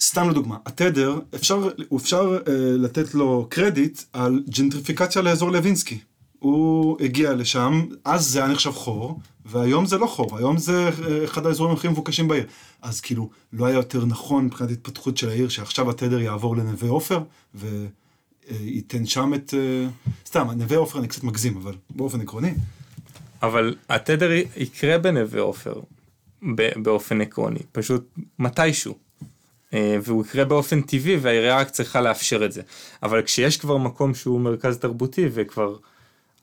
סתם 0.00 0.30
לדוגמה, 0.30 0.56
התדר, 0.66 1.18
אפשר, 1.34 1.68
אפשר 1.96 2.38
אה, 2.48 2.52
לתת 2.56 3.14
לו 3.14 3.46
קרדיט 3.50 4.02
על 4.12 4.42
ג'נטריפיקציה 4.48 5.22
לאזור 5.22 5.52
לוינסקי. 5.52 5.98
הוא 6.38 6.96
הגיע 7.00 7.34
לשם, 7.34 7.86
אז 8.04 8.26
זה 8.26 8.38
היה 8.38 8.52
נחשב 8.52 8.70
חור, 8.70 9.20
והיום 9.46 9.86
זה 9.86 9.98
לא 9.98 10.06
חור, 10.06 10.38
היום 10.38 10.58
זה 10.58 10.90
אה, 11.08 11.24
אחד 11.24 11.46
האזורים 11.46 11.74
הכי 11.74 11.88
מבוקשים 11.88 12.28
בעיר. 12.28 12.46
אז 12.82 13.00
כאילו, 13.00 13.30
לא 13.52 13.66
היה 13.66 13.76
יותר 13.76 14.04
נכון 14.04 14.44
מבחינת 14.44 14.70
התפתחות 14.70 15.16
של 15.16 15.28
העיר, 15.28 15.48
שעכשיו 15.48 15.90
התדר 15.90 16.20
יעבור 16.20 16.56
לנווה 16.56 16.88
עופר, 16.88 17.20
וייתן 17.54 19.06
שם 19.06 19.34
את... 19.34 19.54
אה, 19.54 19.88
סתם, 20.26 20.50
נווה 20.56 20.76
עופר 20.76 20.98
אני 20.98 21.08
קצת 21.08 21.24
מגזים, 21.24 21.56
אבל 21.56 21.74
באופן 21.90 22.20
עקרוני. 22.20 22.52
אבל 23.42 23.74
התדר 23.88 24.30
יקרה 24.56 24.98
בנווה 24.98 25.40
עופר 25.40 25.80
באופן 26.76 27.20
עקרוני, 27.20 27.60
פשוט 27.72 28.14
מתישהו. 28.38 28.98
אה, 29.74 29.96
והוא 30.02 30.24
יקרה 30.24 30.44
באופן 30.44 30.80
טבעי 30.80 31.16
והעירייה 31.16 31.58
רק 31.58 31.70
צריכה 31.70 32.00
לאפשר 32.00 32.44
את 32.44 32.52
זה. 32.52 32.62
אבל 33.02 33.22
כשיש 33.22 33.56
כבר 33.56 33.76
מקום 33.76 34.14
שהוא 34.14 34.40
מרכז 34.40 34.78
תרבותי 34.78 35.28
וכבר 35.32 35.76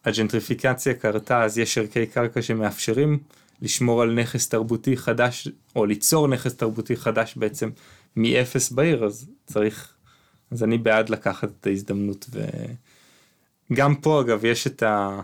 הג'נטריפיקציה 0.05 0.93
קרתה 0.93 1.43
אז 1.43 1.57
יש 1.57 1.77
ערכי 1.77 2.05
קרקע 2.05 2.41
שמאפשרים 2.41 3.19
לשמור 3.61 4.01
על 4.01 4.13
נכס 4.13 4.49
תרבותי 4.49 4.97
חדש 4.97 5.47
או 5.75 5.85
ליצור 5.85 6.27
נכס 6.27 6.55
תרבותי 6.55 6.95
חדש 6.95 7.35
בעצם 7.35 7.69
מאפס 8.15 8.71
בעיר 8.71 9.05
אז 9.05 9.29
צריך 9.45 9.93
אז 10.51 10.63
אני 10.63 10.77
בעד 10.77 11.09
לקחת 11.09 11.49
את 11.59 11.67
ההזדמנות 11.67 12.29
וגם 13.71 13.95
פה 13.95 14.21
אגב 14.21 14.45
יש 14.45 14.67
את 14.67 14.83
ה... 14.83 15.21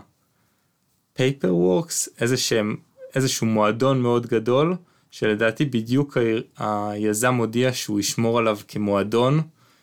paperworks 1.16 2.08
איזה 2.20 2.36
שהם 2.36 2.76
איזשהו 3.14 3.46
מועדון 3.46 4.00
מאוד 4.00 4.26
גדול 4.26 4.76
שלדעתי 5.10 5.64
בדיוק 5.64 6.16
ה... 6.58 6.90
היזם 6.90 7.34
הודיע 7.34 7.72
שהוא 7.72 8.00
ישמור 8.00 8.38
עליו 8.38 8.58
כמועדון 8.68 9.40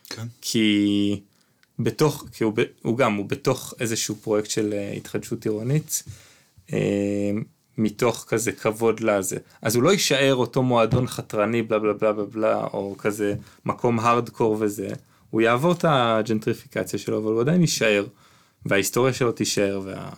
כן. 0.08 0.26
כי 0.40 1.20
בתוך 1.78 2.24
כי 2.32 2.44
הוא, 2.44 2.52
ב... 2.56 2.62
הוא 2.82 2.98
גם 2.98 3.14
הוא 3.14 3.26
בתוך 3.26 3.74
איזשהו 3.80 4.14
פרויקט 4.14 4.50
של 4.50 4.72
אה, 4.72 4.92
התחדשות 4.92 5.44
עירונית. 5.44 6.02
אה, 6.72 7.30
מתוך 7.78 8.24
כזה 8.28 8.52
כבוד 8.52 9.00
לזה. 9.00 9.36
אז 9.62 9.76
הוא 9.76 9.82
לא 9.82 9.90
יישאר 9.90 10.34
אותו 10.34 10.62
מועדון 10.62 11.06
חתרני 11.06 11.62
בלה 11.62 11.78
בלה 11.78 11.92
בלה 11.92 12.12
בלה 12.12 12.24
בלה 12.24 12.64
או 12.72 12.94
כזה 12.98 13.34
מקום 13.64 14.00
הארדקור 14.00 14.56
וזה, 14.60 14.88
הוא 15.30 15.40
יעבור 15.40 15.72
את 15.72 15.84
הג'נטריפיקציה 15.88 16.98
שלו 16.98 17.18
אבל 17.18 17.32
הוא 17.32 17.40
עדיין 17.40 17.60
יישאר 17.60 18.06
וההיסטוריה 18.66 19.12
שלו 19.12 19.32
תישאר 19.32 19.80
וה... 19.84 20.10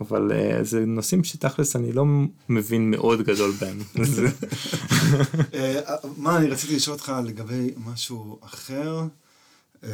אבל 0.00 0.30
uh, 0.30 0.64
זה 0.64 0.86
נושאים 0.86 1.24
שתכלס 1.24 1.76
אני 1.76 1.92
לא 1.92 2.04
מבין 2.48 2.90
מאוד 2.90 3.22
גדול 3.22 3.52
בהם. 3.60 3.78
אה, 5.54 5.80
מה 6.16 6.36
אני 6.36 6.48
רציתי 6.48 6.76
לשאול 6.76 6.94
אותך 6.94 7.12
לגבי 7.24 7.74
משהו 7.76 8.38
אחר. 8.44 9.02
אה, 9.84 9.90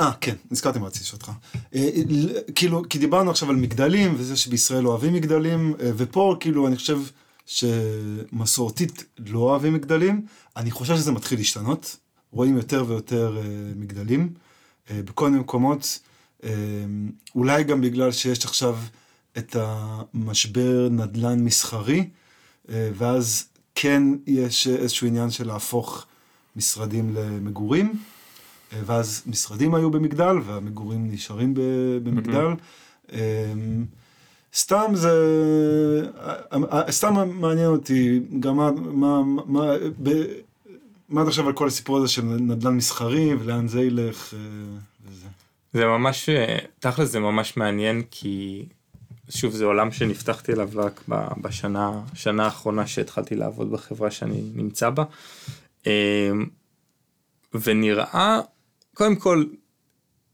אה, 0.00 0.12
כן, 0.20 0.34
נזכרתי 0.50 0.78
מה 0.78 0.86
רציתי 0.86 1.04
לשאול 1.04 1.20
אותך. 1.20 1.32
כאילו, 2.54 2.82
כי 2.88 2.98
דיברנו 2.98 3.30
עכשיו 3.30 3.50
על 3.50 3.56
מגדלים, 3.56 4.14
וזה 4.18 4.36
שבישראל 4.36 4.86
אוהבים 4.86 5.14
מגדלים, 5.14 5.74
ופה 5.78 6.36
כאילו 6.40 6.66
אני 6.66 6.76
חושב 6.76 6.98
שמסורתית 7.46 9.04
לא 9.18 9.38
אוהבים 9.38 9.74
מגדלים. 9.74 10.26
אני 10.56 10.70
חושב 10.70 10.96
שזה 10.96 11.12
מתחיל 11.12 11.38
להשתנות. 11.38 11.96
רואים 12.32 12.56
יותר 12.56 12.84
ויותר 12.88 13.38
מגדלים. 13.76 14.34
בכל 14.90 15.28
מיני 15.28 15.40
מקומות. 15.40 15.98
אמ, 16.42 17.10
אולי 17.34 17.64
גם 17.64 17.80
בגלל 17.80 18.12
שיש 18.12 18.44
עכשיו 18.44 18.76
את 19.38 19.56
המשבר 19.58 20.88
נדל"ן 20.90 21.44
מסחרי, 21.44 22.08
אה, 22.68 22.90
ואז 22.94 23.48
כן 23.74 24.02
יש 24.26 24.68
איזשהו 24.68 25.06
עניין 25.06 25.30
של 25.30 25.46
להפוך 25.46 26.06
משרדים 26.56 27.14
למגורים, 27.14 27.92
אה, 28.72 28.78
ואז 28.86 29.22
משרדים 29.26 29.74
היו 29.74 29.90
במגדל 29.90 30.36
והמגורים 30.44 31.08
נשארים 31.12 31.54
במגדל. 32.04 32.46
Mm-hmm. 33.08 33.14
סתם 34.54 34.92
זה, 34.94 35.10
אה, 36.72 36.92
סתם 36.92 37.30
מעניין 37.40 37.66
אותי 37.66 38.20
גם 38.40 38.56
מה, 38.56 38.70
מה, 38.72 39.22
מה, 39.46 39.72
ב, 40.02 40.10
מה 41.08 41.20
עד 41.20 41.26
עכשיו 41.26 41.46
על 41.46 41.52
כל 41.52 41.66
הסיפור 41.66 41.96
הזה 41.96 42.08
של 42.08 42.22
נדל"ן 42.22 42.76
מסחרי 42.76 43.34
ולאן 43.34 43.68
זה 43.68 43.82
ילך. 43.82 44.34
זה 45.72 45.86
ממש, 45.86 46.28
תכל'ס 46.78 47.10
זה 47.10 47.20
ממש 47.20 47.56
מעניין 47.56 48.02
כי 48.10 48.66
שוב 49.30 49.52
זה 49.54 49.64
עולם 49.64 49.92
שנפתחתי 49.92 50.52
אליו 50.52 50.68
רק 50.74 51.04
בשנה, 51.40 52.00
שנה 52.14 52.44
האחרונה 52.44 52.86
שהתחלתי 52.86 53.34
לעבוד 53.34 53.70
בחברה 53.70 54.10
שאני 54.10 54.42
נמצא 54.54 54.90
בה. 54.90 55.04
אמ, 55.86 55.90
ונראה, 57.54 58.40
קודם 58.94 59.16
כל, 59.16 59.44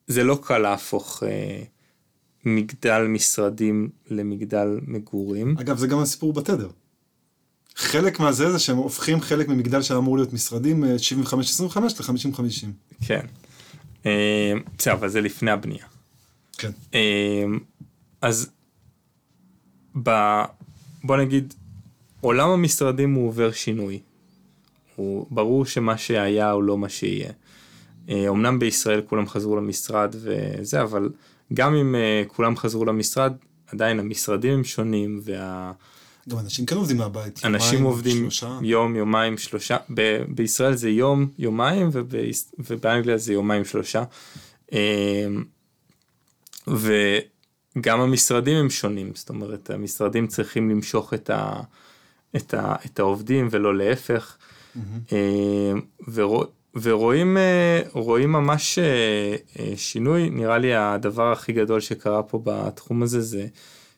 זה 0.07 0.25
לא 0.25 0.39
קל 0.43 0.59
להפוך 0.59 1.23
אה, 1.23 1.63
מגדל 2.45 3.07
משרדים 3.09 3.89
למגדל 4.11 4.81
מגורים. 4.87 5.57
אגב, 5.61 5.77
זה 5.79 5.87
גם 5.87 5.99
הסיפור 5.99 6.33
בתדר. 6.33 6.71
חלק 7.77 8.21
מהזה 8.21 8.53
זה 8.53 8.59
שהם 8.59 8.77
הופכים 8.77 9.21
חלק 9.21 9.49
ממגדל 9.49 9.83
שאמור 9.83 10.17
להיות 10.17 10.33
משרדים 10.33 10.85
75-25 10.85 10.87
אה, 11.77 11.81
ל-50-50. 11.81 12.67
כן. 13.07 13.27
אה, 14.09 14.53
בסדר, 14.79 14.95
אבל 14.95 15.09
זה 15.09 15.21
לפני 15.21 15.51
הבנייה. 15.51 15.85
כן. 16.59 16.71
אה, 16.95 17.45
אז 18.23 18.51
ב... 20.03 20.11
בוא 21.05 21.17
נגיד, 21.17 21.55
עולם 22.21 22.49
המשרדים 22.49 23.15
הוא 23.15 23.29
עובר 23.29 23.53
שינוי. 23.53 24.01
הוא 24.97 25.27
ברור 25.31 25.67
שמה 25.67 25.99
שהיה 25.99 26.51
הוא 26.51 26.63
לא 26.63 26.79
מה 26.79 26.89
שיהיה. 26.89 27.31
אה, 28.09 28.29
אמנם 28.29 28.59
בישראל 28.59 29.01
כולם 29.01 29.29
חזרו 29.29 29.57
למשרד 29.57 30.15
וזה, 30.19 30.83
אבל 30.83 31.09
גם 31.55 31.75
אם 31.75 31.95
כולם 32.27 32.57
חזרו 32.57 32.85
למשרד, 32.85 33.33
עדיין 33.67 34.01
המשרדים 34.01 34.53
הם 34.53 34.65
שונים 34.65 35.21
וה... 35.25 35.73
גם 36.29 36.39
אנשים 36.39 36.67
כן 36.67 36.77
עובדים 36.77 36.97
מהבית. 36.97 37.41
אנשים 37.45 37.69
יומיים, 37.79 37.85
עובדים 37.85 38.17
שלושה. 38.31 38.59
יום, 38.63 38.97
יומיים, 38.97 39.39
שלושה. 39.39 39.77
ב- 39.95 40.23
בישראל 40.29 40.75
זה 40.75 40.91
יום, 40.91 41.29
יומיים, 41.39 41.89
וב- 41.93 42.15
ובאנגליה 42.59 43.17
זה 43.19 43.33
יומיים, 43.33 43.65
שלושה. 43.65 44.05
אמ, 44.73 45.45
וגם 47.77 48.01
המשרדים 48.01 48.57
הם 48.57 48.71
שונים, 48.71 49.13
זאת 49.15 49.29
אומרת, 49.29 49.71
המשרדים 49.71 50.27
צריכים 50.27 50.71
למשוך 50.71 51.15
את, 51.15 51.31
ה- 51.31 51.61
את, 52.37 52.55
ה- 52.55 52.75
את 52.87 52.99
העובדים 52.99 53.49
ולא 53.51 53.77
להפך. 53.77 54.37
Mm-hmm. 54.77 55.13
ורוא- 56.15 56.45
ורואים 56.83 57.37
רואים 57.93 58.33
ממש 58.33 58.79
אה, 58.79 58.85
אה, 59.59 59.73
שינוי, 59.77 60.31
נראה 60.31 60.59
לי 60.59 60.75
הדבר 60.75 61.33
הכי 61.33 61.53
גדול 61.53 61.81
שקרה 61.81 62.23
פה 62.23 62.41
בתחום 62.45 63.03
הזה 63.03 63.21
זה 63.21 63.47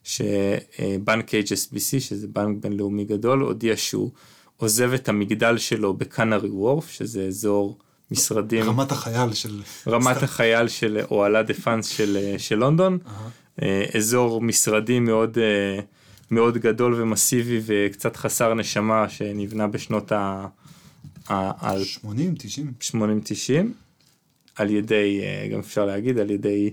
שבנק 0.05 1.31
HSBC, 1.35 2.01
שזה 2.01 2.27
בנק 2.27 2.63
בינלאומי 2.63 3.05
גדול, 3.05 3.41
הודיע 3.41 3.77
שהוא 3.77 4.11
עוזב 4.57 4.93
את 4.93 5.09
המגדל 5.09 5.59
שלו 5.59 5.95
בקאנרי 5.95 6.51
וורף, 6.51 6.91
שזה 6.91 7.23
אזור 7.23 7.79
משרדים... 8.11 8.65
רמת 8.65 8.93
החייל 8.93 9.33
של... 9.33 9.63
רמת. 9.87 10.23
החייל 10.23 10.69
של 10.69 11.01
אוהלה 11.11 11.43
דה 11.43 11.55
פאנס 11.55 11.87
של, 11.87 12.35
של 12.39 12.55
לונדון, 12.55 12.99
uh-huh. 13.07 13.65
אזור 13.97 14.41
משרדי 14.43 15.01
מאוד, 15.01 15.39
אה, 15.39 15.81
מאוד 16.31 16.59
גדול 16.59 17.03
ומסיבי 17.03 17.61
וקצת 17.67 18.17
חסר 18.17 18.55
נשמה 18.55 19.09
שנבנה 19.09 19.67
בשנות 19.67 20.13
ה... 20.13 20.47
ה 21.29 21.85
80, 21.85 22.35
90. 22.39 22.73
80, 22.81 23.21
90, 23.25 23.73
על 24.57 24.71
ידי, 24.71 25.21
אה, 25.23 25.49
גם 25.53 25.59
אפשר 25.59 25.85
להגיד, 25.85 26.19
על 26.19 26.31
ידי 26.31 26.71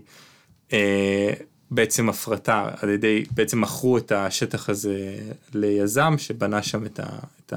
בעצם 1.71 2.09
הפרטה 2.09 2.69
על 2.81 2.89
ידי, 2.89 3.23
בעצם 3.31 3.61
מכרו 3.61 3.97
את 3.97 4.11
השטח 4.11 4.69
הזה 4.69 5.19
ליזם 5.53 6.13
שבנה 6.17 6.63
שם 6.63 6.85
את, 6.85 6.99
ה, 6.99 7.05
את 7.45 7.53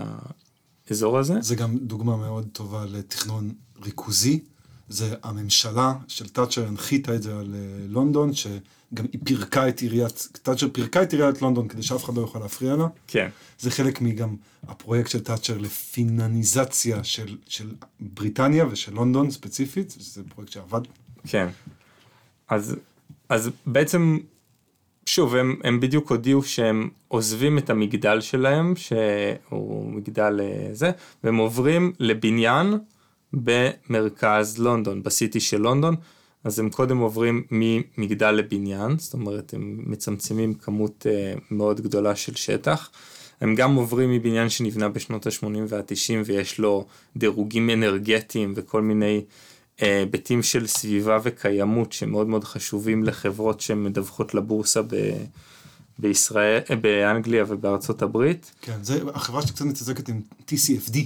האזור 0.88 1.18
הזה. 1.18 1.34
זה 1.40 1.54
גם 1.54 1.78
דוגמה 1.78 2.16
מאוד 2.16 2.48
טובה 2.52 2.84
לתכנון 2.88 3.52
ריכוזי. 3.84 4.40
זה 4.88 5.14
הממשלה 5.22 5.94
של 6.08 6.28
תאצ'ר 6.28 6.68
הנחיתה 6.68 7.14
את 7.14 7.22
זה 7.22 7.38
על 7.38 7.54
אה, 7.54 7.86
לונדון, 7.88 8.34
שגם 8.34 9.06
היא 9.12 9.20
פירקה 9.24 9.68
את 9.68 9.80
עיריית, 9.80 10.28
תאצ'ר 10.42 10.68
פירקה 10.72 11.02
את 11.02 11.12
עיריית 11.12 11.42
לונדון 11.42 11.68
כדי 11.68 11.82
שאף 11.82 12.04
אחד 12.04 12.14
לא 12.14 12.20
יוכל 12.20 12.38
להפריע 12.38 12.76
לה. 12.76 12.86
כן. 13.06 13.28
זה 13.58 13.70
חלק 13.70 14.00
מגם 14.00 14.36
הפרויקט 14.68 15.10
של 15.10 15.20
תאצ'ר 15.20 15.58
לפינניזציה 15.58 17.04
של, 17.04 17.36
של 17.48 17.74
בריטניה 18.00 18.66
ושל 18.70 18.94
לונדון 18.94 19.30
ספציפית, 19.30 19.96
זה 19.98 20.22
פרויקט 20.34 20.52
שעבד. 20.52 20.80
כן. 21.26 21.48
אז 22.48 22.76
אז 23.30 23.50
בעצם, 23.66 24.18
שוב, 25.06 25.34
הם, 25.34 25.56
הם 25.64 25.80
בדיוק 25.80 26.10
הודיעו 26.10 26.42
שהם 26.42 26.88
עוזבים 27.08 27.58
את 27.58 27.70
המגדל 27.70 28.20
שלהם, 28.20 28.76
שהוא 28.76 29.92
מגדל 29.92 30.40
אה, 30.42 30.68
זה, 30.72 30.90
והם 31.24 31.36
עוברים 31.36 31.92
לבניין 31.98 32.74
במרכז 33.32 34.58
לונדון, 34.58 35.02
בסיטי 35.02 35.40
של 35.40 35.60
לונדון. 35.60 35.94
אז 36.44 36.58
הם 36.58 36.70
קודם 36.70 36.98
עוברים 36.98 37.42
ממגדל 37.50 38.30
לבניין, 38.30 38.98
זאת 38.98 39.12
אומרת 39.12 39.54
הם 39.54 39.82
מצמצמים 39.86 40.54
כמות 40.54 41.06
uh, 41.06 41.40
מאוד 41.50 41.80
גדולה 41.80 42.16
של 42.16 42.34
שטח. 42.34 42.90
הם 43.40 43.54
גם 43.54 43.74
עוברים 43.74 44.12
מבניין 44.12 44.48
שנבנה 44.48 44.88
בשנות 44.88 45.26
ה-80 45.26 45.44
וה-90 45.68 46.14
ויש 46.24 46.58
לו 46.58 46.86
דירוגים 47.16 47.70
אנרגטיים 47.70 48.52
וכל 48.56 48.82
מיני 48.82 49.22
היבטים 49.80 50.42
של 50.42 50.66
סביבה 50.66 51.18
וקיימות 51.22 51.92
שמאוד 51.92 52.26
מאוד 52.26 52.44
חשובים 52.44 53.04
לחברות 53.04 53.60
שמדווחות 53.60 54.34
לבורסה 54.34 54.82
ב... 54.82 54.94
בישראל, 55.98 56.60
באנגליה 56.80 57.44
ובארצות 57.48 58.02
הברית. 58.02 58.52
כן, 58.62 58.78
זה 58.82 59.00
החברה 59.14 59.42
שקצת 59.46 59.64
מתעסקת 59.64 60.08
עם 60.08 60.20
TCFD. 60.48 60.98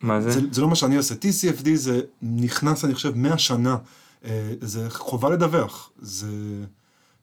מה 0.00 0.20
זה? 0.20 0.30
זה? 0.30 0.40
זה 0.52 0.60
לא 0.60 0.68
מה 0.68 0.74
שאני 0.74 0.96
עושה. 0.96 1.14
TCFD 1.14 1.68
זה 1.74 2.00
נכנס, 2.22 2.84
אני 2.84 2.94
חושב, 2.94 3.12
100 3.14 3.38
שנה. 3.38 3.76
אה, 4.24 4.52
זה 4.60 4.90
חובה 4.90 5.30
לדווח. 5.30 5.90
זה 5.98 6.26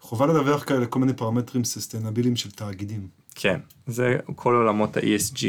חובה 0.02 0.26
לדווח 0.26 0.64
כאלה 0.64 0.86
כל 0.86 1.00
מיני 1.00 1.14
פרמטרים 1.14 1.64
ססטנביליים 1.64 2.36
של 2.36 2.52
תאגידים. 2.52 3.08
כן, 3.36 3.60
זה 3.88 4.18
כל 4.36 4.56
עולמות 4.56 4.98
ה-ESG. 4.98 5.44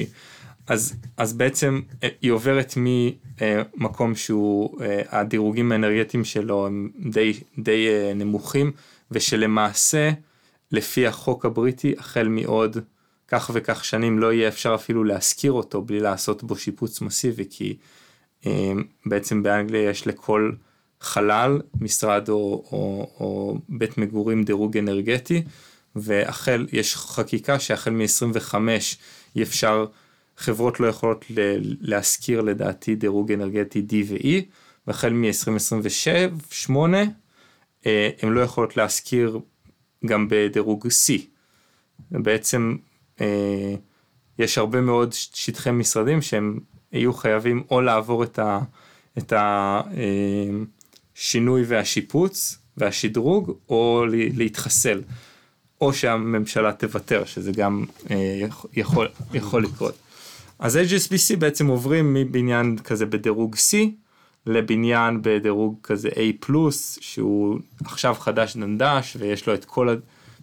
אז, 0.72 0.94
אז 1.16 1.32
בעצם 1.32 1.80
אה, 2.02 2.08
היא 2.22 2.30
עוברת 2.30 2.74
ממקום 2.76 4.14
שהוא, 4.14 4.82
אה, 4.82 5.02
הדירוגים 5.08 5.72
האנרגטיים 5.72 6.24
שלו 6.24 6.66
הם 6.66 6.90
די, 7.10 7.32
די 7.58 7.86
נמוכים, 8.14 8.72
ושלמעשה, 9.10 10.10
לפי 10.70 11.06
החוק 11.06 11.44
הבריטי, 11.44 11.94
החל 11.98 12.28
מעוד 12.28 12.76
כך 13.28 13.50
וכך 13.54 13.84
שנים 13.84 14.18
לא 14.18 14.32
יהיה 14.32 14.48
אפשר 14.48 14.74
אפילו 14.74 15.04
להשכיר 15.04 15.52
אותו 15.52 15.82
בלי 15.82 16.00
לעשות 16.00 16.42
בו 16.42 16.56
שיפוץ 16.56 17.00
מסיבי, 17.00 17.44
כי 17.50 17.76
בעצם 19.06 19.42
באנגליה 19.42 19.90
יש 19.90 20.06
לכל 20.06 20.52
חלל, 21.00 21.60
משרד 21.80 22.28
או, 22.28 22.64
או, 22.72 23.10
או 23.20 23.58
בית 23.68 23.98
מגורים 23.98 24.42
דירוג 24.42 24.76
אנרגטי, 24.76 25.42
והחל, 25.96 26.66
יש 26.72 26.96
חקיקה 26.96 27.58
שהחל 27.58 27.90
מ-25 27.90 28.54
אי 29.36 29.42
אפשר, 29.42 29.86
חברות 30.36 30.80
לא 30.80 30.86
יכולות 30.86 31.24
להשכיר 31.80 32.40
לדעתי 32.40 32.94
דירוג 32.94 33.32
אנרגטי 33.32 33.86
D 33.88 33.92
ו-E, 34.06 34.28
והחל 34.86 35.12
מ-2027-8 35.12 36.76
אה, 37.86 38.10
הן 38.22 38.28
לא 38.28 38.40
יכולות 38.40 38.76
להשכיר 38.76 39.38
גם 40.06 40.26
בדירוג 40.30 40.86
C. 40.86 41.12
בעצם 42.10 42.76
אה, 43.20 43.74
יש 44.38 44.58
הרבה 44.58 44.80
מאוד 44.80 45.12
שטחי 45.12 45.70
משרדים 45.70 46.22
שהם 46.22 46.58
יהיו 46.92 47.12
חייבים 47.12 47.62
או 47.70 47.80
לעבור 47.80 48.24
את 48.24 48.38
ה... 48.38 48.58
את 49.18 49.32
ה 49.32 49.80
אה, 49.96 50.50
השינוי 51.16 51.62
והשיפוץ 51.66 52.58
והשדרוג, 52.76 53.52
או 53.68 54.04
להתחסל, 54.08 55.02
או 55.80 55.92
שהממשלה 55.92 56.72
תוותר, 56.72 57.24
שזה 57.24 57.52
גם 57.52 57.84
יכול, 58.72 59.08
יכול 59.34 59.64
לקרות. 59.64 60.01
אז 60.62 60.76
HSBC 60.76 61.36
בעצם 61.38 61.66
עוברים 61.66 62.14
מבניין 62.14 62.78
כזה 62.78 63.06
בדירוג 63.06 63.56
C, 63.56 63.76
לבניין 64.46 65.18
בדירוג 65.22 65.76
כזה 65.82 66.08
A+, 66.08 66.52
שהוא 67.00 67.58
עכשיו 67.84 68.14
חדש 68.18 68.56
דנדש, 68.56 69.16
ויש 69.20 69.46
לו 69.46 69.54
את 69.54 69.64
כל 69.64 69.96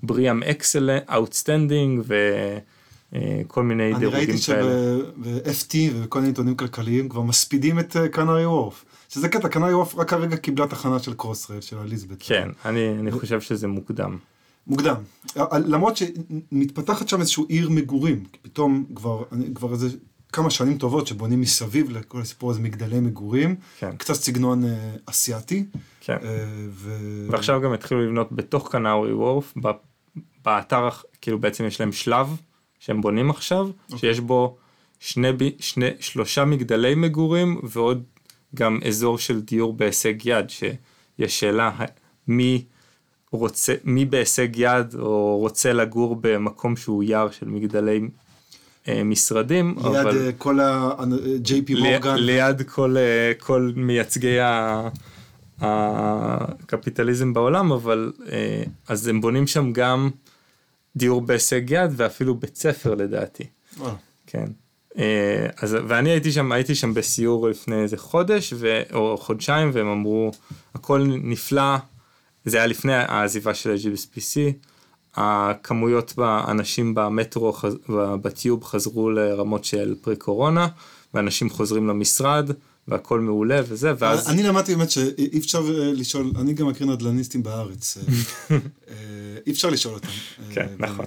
ה 0.03 0.09
BREEAM 0.09 0.43
Excellent, 0.43 1.03
Outstanding, 1.13 2.03
וכל 2.05 3.63
מיני 3.63 3.93
דירוגים 3.99 4.35
כאלה. 4.45 4.61
אני 4.61 5.01
ראיתי 5.35 5.57
שב-FT 5.57 5.75
וכל 6.03 6.19
מיני 6.19 6.29
עיתונים 6.29 6.55
כלכליים 6.55 7.09
כבר 7.09 7.21
מספידים 7.21 7.79
את 7.79 7.95
קנרי 8.11 8.43
אה, 8.43 8.49
וורף. 8.49 8.85
שזה 9.09 9.29
קטע, 9.29 9.47
קנאי 9.47 9.71
עוף 9.71 9.95
רק 9.95 10.13
הרגע 10.13 10.37
קיבלה 10.37 10.67
תחנה 10.67 10.99
של 10.99 11.13
קרוסרייל, 11.13 11.61
של 11.61 11.77
אליזבת. 11.77 12.17
כן, 12.19 12.49
אני, 12.65 12.89
אני 12.99 13.11
חושב 13.11 13.41
שזה 13.41 13.67
מוקדם. 13.67 14.17
מוקדם. 14.67 14.95
למרות 15.65 15.97
שמתפתחת 15.97 17.09
שם 17.09 17.19
איזשהו 17.19 17.45
עיר 17.49 17.69
מגורים, 17.69 18.23
פתאום 18.41 18.85
כבר, 18.95 19.23
כבר 19.55 19.73
איזה 19.73 19.89
כמה 20.33 20.49
שנים 20.49 20.77
טובות 20.77 21.07
שבונים 21.07 21.41
מסביב 21.41 21.89
לכל 21.89 22.21
הסיפור 22.21 22.51
הזה 22.51 22.59
מגדלי 22.59 22.99
מגורים, 22.99 23.55
כן. 23.79 23.97
קצת 23.97 24.13
סגנון 24.13 24.65
אה, 24.65 24.91
אסיאתי. 25.05 25.65
כן. 26.01 26.17
אה, 26.23 26.45
ו... 26.69 26.97
ועכשיו 27.31 27.61
גם 27.61 27.73
התחילו 27.73 28.05
לבנות 28.05 28.31
בתוך 28.31 28.71
קנאורי 28.71 29.13
וורף, 29.13 29.53
באתר, 30.45 30.89
כאילו 31.21 31.39
בעצם 31.39 31.65
יש 31.65 31.79
להם 31.79 31.91
שלב 31.91 32.27
שהם 32.79 33.01
בונים 33.01 33.29
עכשיו, 33.29 33.69
אוקיי. 33.83 33.99
שיש 33.99 34.19
בו 34.19 34.57
שני, 34.99 35.27
שני, 35.59 35.89
שלושה 35.99 36.45
מגדלי 36.45 36.95
מגורים 36.95 37.61
ועוד 37.63 38.03
גם 38.55 38.79
אזור 38.87 39.17
של 39.17 39.41
דיור 39.41 39.73
בהישג 39.73 40.25
יד, 40.25 40.49
שיש 40.49 41.39
שאלה 41.39 41.71
מי 42.27 42.65
רוצה, 43.31 43.73
מי 43.83 44.05
בהישג 44.05 44.47
יד 44.55 44.95
או 44.99 45.37
רוצה 45.37 45.73
לגור 45.73 46.15
במקום 46.21 46.75
שהוא 46.75 47.03
יער 47.03 47.31
של 47.31 47.47
מגדלי 47.47 48.01
משרדים. 49.05 49.75
ליד 49.77 49.95
אבל, 49.95 50.29
uh, 50.29 50.33
כל 50.37 50.59
ה-JP 50.59 51.79
מורגן. 51.79 52.15
ליד 52.15 52.61
כל, 52.61 52.95
כל 53.39 53.71
מייצגי 53.75 54.37
הקפיטליזם 55.61 57.33
בעולם, 57.33 57.71
אבל 57.71 58.11
אז 58.87 59.07
הם 59.07 59.21
בונים 59.21 59.47
שם 59.47 59.73
גם 59.73 60.09
דיור 60.95 61.21
בהישג 61.21 61.61
יד 61.69 61.91
ואפילו 61.95 62.35
בית 62.35 62.55
ספר 62.55 62.95
לדעתי. 62.95 63.43
כן. 64.27 64.45
אה, 64.97 65.47
אז 65.61 65.77
ואני 65.87 66.09
הייתי 66.09 66.31
שם 66.31 66.51
הייתי 66.51 66.75
שם 66.75 66.93
בסיור 66.93 67.49
לפני 67.49 67.81
איזה 67.81 67.97
חודש 67.97 68.53
ו, 68.57 68.81
או 68.93 69.17
חודשיים 69.17 69.69
והם 69.73 69.87
אמרו 69.87 70.31
הכל 70.75 71.07
נפלא 71.23 71.75
זה 72.45 72.57
היה 72.57 72.67
לפני 72.67 72.93
העזיבה 72.93 73.53
של 73.53 73.71
ה-GBSPC 73.71 74.39
הכמויות 75.19 76.13
באנשים 76.17 76.95
במטרו 76.95 77.53
בטיוב 78.21 78.63
חזרו 78.63 79.09
לרמות 79.09 79.65
של 79.65 79.95
פרי 80.01 80.15
קורונה 80.15 80.67
ואנשים 81.13 81.49
חוזרים 81.49 81.87
למשרד 81.87 82.51
והכל 82.87 83.19
מעולה 83.19 83.61
וזה 83.67 83.93
ואז 83.99 84.29
אני 84.29 84.43
למדתי 84.43 84.75
באמת 84.75 84.91
שאי 84.91 85.39
אפשר 85.39 85.59
אה, 85.59 85.93
לשאול 85.93 86.31
אני 86.39 86.53
גם 86.53 86.67
מכיר 86.67 86.87
נדל"ניסטים 86.87 87.43
בארץ 87.43 87.97
אה, 87.97 88.05
אי 89.47 89.51
אפשר 89.51 89.69
לשאול 89.69 89.93
אותם. 89.93 90.07
כן 90.53 90.67
נכון. 90.79 91.05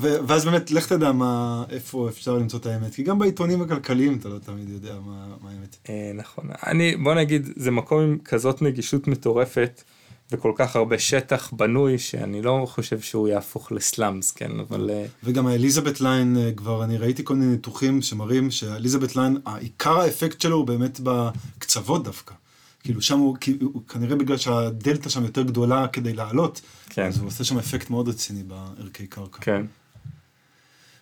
ואז 0.00 0.44
באמת, 0.44 0.70
לך 0.70 0.88
תדע 0.88 1.12
מה, 1.12 1.64
איפה 1.70 2.08
אפשר 2.08 2.34
למצוא 2.34 2.58
את 2.58 2.66
האמת, 2.66 2.94
כי 2.94 3.02
גם 3.02 3.18
בעיתונים 3.18 3.62
הכלכליים 3.62 4.16
אתה 4.16 4.28
לא 4.28 4.38
תמיד 4.38 4.68
יודע 4.68 4.94
מה, 5.06 5.26
מה 5.42 5.50
האמת. 5.50 5.76
אה, 5.88 6.10
נכון, 6.14 6.44
אני, 6.66 6.96
בוא 6.96 7.14
נגיד, 7.14 7.48
זה 7.56 7.70
מקום 7.70 8.00
עם 8.00 8.18
כזאת 8.24 8.62
נגישות 8.62 9.08
מטורפת, 9.08 9.82
וכל 10.30 10.52
כך 10.56 10.76
הרבה 10.76 10.98
שטח 10.98 11.50
בנוי, 11.52 11.98
שאני 11.98 12.42
לא 12.42 12.66
חושב 12.68 13.00
שהוא 13.00 13.28
יהפוך 13.28 13.72
לסלאמס, 13.72 14.32
כן, 14.32 14.60
אבל... 14.60 14.90
אה, 14.90 15.06
וגם 15.24 15.46
ה 15.46 15.51
Elizabeth 15.51 16.00
line, 16.00 16.36
אה, 16.36 16.52
כבר 16.56 16.84
אני 16.84 16.96
ראיתי 16.98 17.24
כל 17.24 17.36
מיני 17.36 17.52
ניתוחים 17.52 18.02
שמראים 18.02 18.50
שה 18.50 18.66
Elizabeth 18.66 19.16
line, 19.16 19.38
העיקר 19.46 20.00
האפקט 20.00 20.40
שלו 20.40 20.56
הוא 20.56 20.66
באמת 20.66 21.00
בקצוות 21.02 22.04
דווקא. 22.04 22.34
כאילו 22.80 23.02
שם 23.02 23.18
הוא, 23.18 23.36
הוא 23.60 23.82
כנראה 23.88 24.16
בגלל 24.16 24.36
שהדלתא 24.36 25.08
שם 25.08 25.24
יותר 25.24 25.42
גדולה 25.42 25.88
כדי 25.88 26.12
לעלות, 26.12 26.60
כן. 26.88 27.06
אז 27.06 27.18
הוא 27.18 27.26
עושה 27.26 27.44
שם 27.44 27.58
אפקט 27.58 27.90
מאוד 27.90 28.08
רציני 28.08 28.42
בערכי 28.42 29.06
קרקע. 29.06 29.38
כן. 29.40 29.66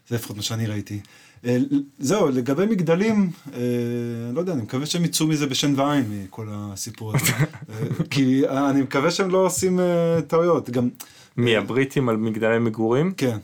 זה 0.08 0.14
לפחות 0.14 0.36
מה 0.36 0.42
שאני 0.42 0.66
ראיתי. 0.66 1.00
אה, 1.46 1.56
זהו, 1.98 2.28
לגבי 2.28 2.66
מגדלים, 2.66 3.30
אה, 3.54 3.60
לא 4.32 4.40
יודע, 4.40 4.52
אני 4.52 4.62
מקווה 4.62 4.86
שהם 4.86 5.04
יצאו 5.04 5.26
מזה 5.26 5.46
בשן 5.46 5.80
ועין 5.80 6.04
מכל 6.10 6.46
הסיפור 6.50 7.12
הזה. 7.16 7.32
אה, 7.42 8.04
כי 8.10 8.48
אני 8.48 8.82
מקווה 8.82 9.10
שהם 9.10 9.30
לא 9.30 9.46
עושים 9.46 9.80
טעויות. 10.26 10.70
גם... 10.70 10.88
מי, 11.36 11.56
הבריטים 11.56 12.08
על 12.08 12.16
מגדלי 12.16 12.58
מגורים? 12.58 13.12
כן. 13.16 13.38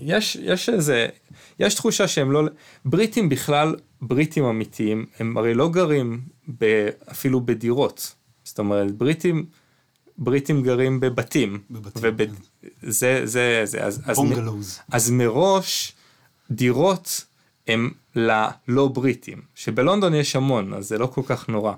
יש, 0.00 0.36
יש 0.42 0.68
איזה, 0.68 1.06
יש 1.58 1.74
תחושה 1.74 2.08
שהם 2.08 2.32
לא, 2.32 2.42
בריטים 2.84 3.28
בכלל, 3.28 3.74
בריטים 4.02 4.44
אמיתיים, 4.44 5.06
הם 5.18 5.36
הרי 5.36 5.54
לא 5.54 5.68
גרים 5.68 6.20
ב, 6.60 6.88
אפילו 7.10 7.40
בדירות. 7.40 8.14
זאת 8.44 8.58
אומרת, 8.58 8.92
בריטים, 8.92 9.46
בריטים 10.18 10.62
גרים 10.62 11.00
בבתים. 11.00 11.58
בבתים, 11.70 12.02
וב... 12.04 12.24
כן. 12.24 12.32
זה, 12.82 13.20
זה, 13.24 13.60
זה, 13.64 13.84
אז, 13.84 14.02
אז, 14.04 14.20
אז 14.92 15.10
מראש, 15.10 15.92
דירות 16.50 17.24
הם 17.68 17.90
ללא 18.16 18.88
בריטים, 18.88 19.40
שבלונדון 19.54 20.14
יש 20.14 20.36
המון, 20.36 20.74
אז 20.74 20.88
זה 20.88 20.98
לא 20.98 21.06
כל 21.06 21.22
כך 21.26 21.48
נורא. 21.48 21.72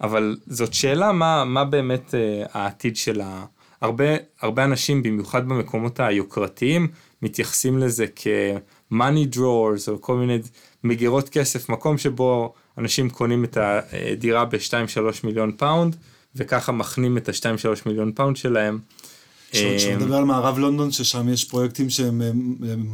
אבל 0.00 0.36
זאת 0.46 0.74
שאלה 0.74 1.12
מה, 1.12 1.44
מה 1.44 1.64
באמת 1.64 2.14
uh, 2.14 2.48
העתיד 2.52 2.96
של 2.96 3.20
ה... 3.20 3.44
הרבה, 3.80 4.04
הרבה 4.40 4.64
אנשים, 4.64 5.02
במיוחד 5.02 5.48
במקומות 5.48 6.00
היוקרתיים, 6.00 6.88
מתייחסים 7.22 7.78
לזה 7.78 8.06
כ-money 8.16 9.34
drawers 9.36 9.88
או 9.88 10.00
כל 10.00 10.16
מיני 10.16 10.38
מגירות 10.84 11.28
כסף, 11.28 11.68
מקום 11.68 11.98
שבו 11.98 12.54
אנשים 12.78 13.10
קונים 13.10 13.44
את 13.44 13.58
הדירה 13.60 14.44
ב-2-3 14.44 14.74
מיליון 15.24 15.52
פאונד, 15.56 15.96
וככה 16.36 16.72
מכנים 16.72 17.16
את 17.16 17.28
ה-2-3 17.28 17.68
מיליון 17.86 18.12
פאונד 18.12 18.36
שלהם. 18.36 18.78
כשאתה 18.78 19.13
מדבר 19.96 20.16
על 20.16 20.24
מערב 20.24 20.58
לונדון, 20.58 20.92
ששם 20.92 21.28
יש 21.28 21.44
פרויקטים 21.44 21.90
שהם 21.90 22.22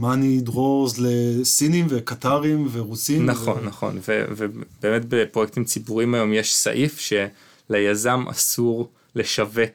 money 0.01 0.41
drawers 0.41 0.99
לסינים 0.99 1.87
וקטרים 1.89 2.69
ורוסים. 2.73 3.27
נכון, 3.27 3.59
ו... 3.59 3.67
נכון, 3.67 3.99
ו- 4.09 4.25
ובאמת 4.37 5.03
בפרויקטים 5.09 5.65
ציבוריים 5.65 6.15
היום 6.15 6.33
יש 6.33 6.55
סעיף 6.55 7.01
שליזם 7.01 8.25
אסור 8.31 8.89
לשווק 9.15 9.73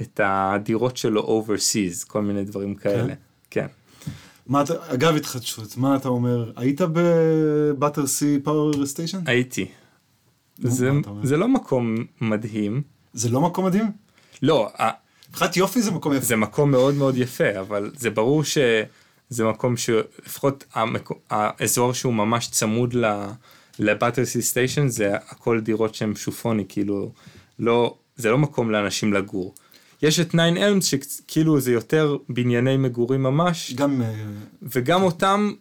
את 0.00 0.20
הדירות 0.24 0.96
שלו 0.96 1.44
overseas, 1.46 2.06
כל 2.06 2.22
מיני 2.22 2.44
דברים 2.44 2.74
כאלה. 2.74 3.14
כן. 3.14 3.14
כן. 3.50 3.66
מה 4.46 4.62
אתה, 4.62 4.74
אגב 4.94 5.16
התחדשות, 5.16 5.76
מה 5.76 5.96
אתה 5.96 6.08
אומר? 6.08 6.52
היית 6.56 6.80
בבאטר 6.92 8.06
סי 8.06 8.38
פאוור 8.44 8.86
סטיישן? 8.86 9.18
הייתי. 9.26 9.66
זה? 10.58 10.90
זה 11.22 11.36
לא 11.36 11.48
מקום 11.48 11.96
מדהים. 12.20 12.82
זה 13.12 13.28
לא 13.30 13.40
מקום 13.40 13.66
מדהים? 13.66 13.90
לא, 14.42 14.68
מבחינת 15.30 15.56
יופי 15.56 15.82
זה 15.82 15.90
מקום 15.90 16.12
יפה. 16.12 16.24
זה 16.24 16.36
מקום 16.36 16.70
מאוד 16.70 16.94
מאוד 16.94 17.16
יפה, 17.16 17.60
אבל 17.60 17.90
זה 17.96 18.10
ברור 18.10 18.44
שזה 18.44 19.44
מקום 19.44 19.76
שלפחות 19.76 20.64
המקו- 20.74 21.18
האזור 21.30 21.94
שהוא 21.94 22.14
ממש 22.14 22.48
צמוד 22.48 22.94
לבטרסי 23.78 24.42
סטיישן 24.42 24.88
זה 24.88 25.14
הכל 25.14 25.60
דירות 25.60 25.94
שהן 25.94 26.14
שופוני, 26.14 26.64
כאילו, 26.68 27.12
לא, 27.58 27.96
זה 28.16 28.30
לא 28.30 28.38
מקום 28.38 28.70
לאנשים 28.70 29.12
לגור. 29.12 29.54
יש 30.02 30.20
את 30.20 30.28
9 30.28 30.38
אלמס 30.38 30.84
שכאילו 30.84 31.60
זה 31.60 31.72
יותר 31.72 32.16
בנייני 32.28 32.76
מגורים 32.76 33.22
ממש, 33.22 33.74
גם... 33.74 34.02
אה, 34.02 34.12
וגם 34.62 35.02
אותם 35.02 35.52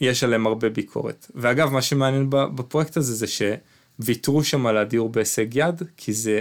יש 0.00 0.24
עליהם 0.24 0.46
הרבה 0.46 0.68
ביקורת. 0.68 1.30
ואגב, 1.34 1.72
מה 1.72 1.82
שמעניין 1.82 2.26
בפרויקט 2.30 2.96
הזה 2.96 3.14
זה 3.14 3.26
שוויתרו 3.26 4.44
שם 4.44 4.66
על 4.66 4.76
הדיור 4.76 5.08
בהישג 5.08 5.56
יד, 5.56 5.82
כי 5.96 6.12
זה 6.12 6.40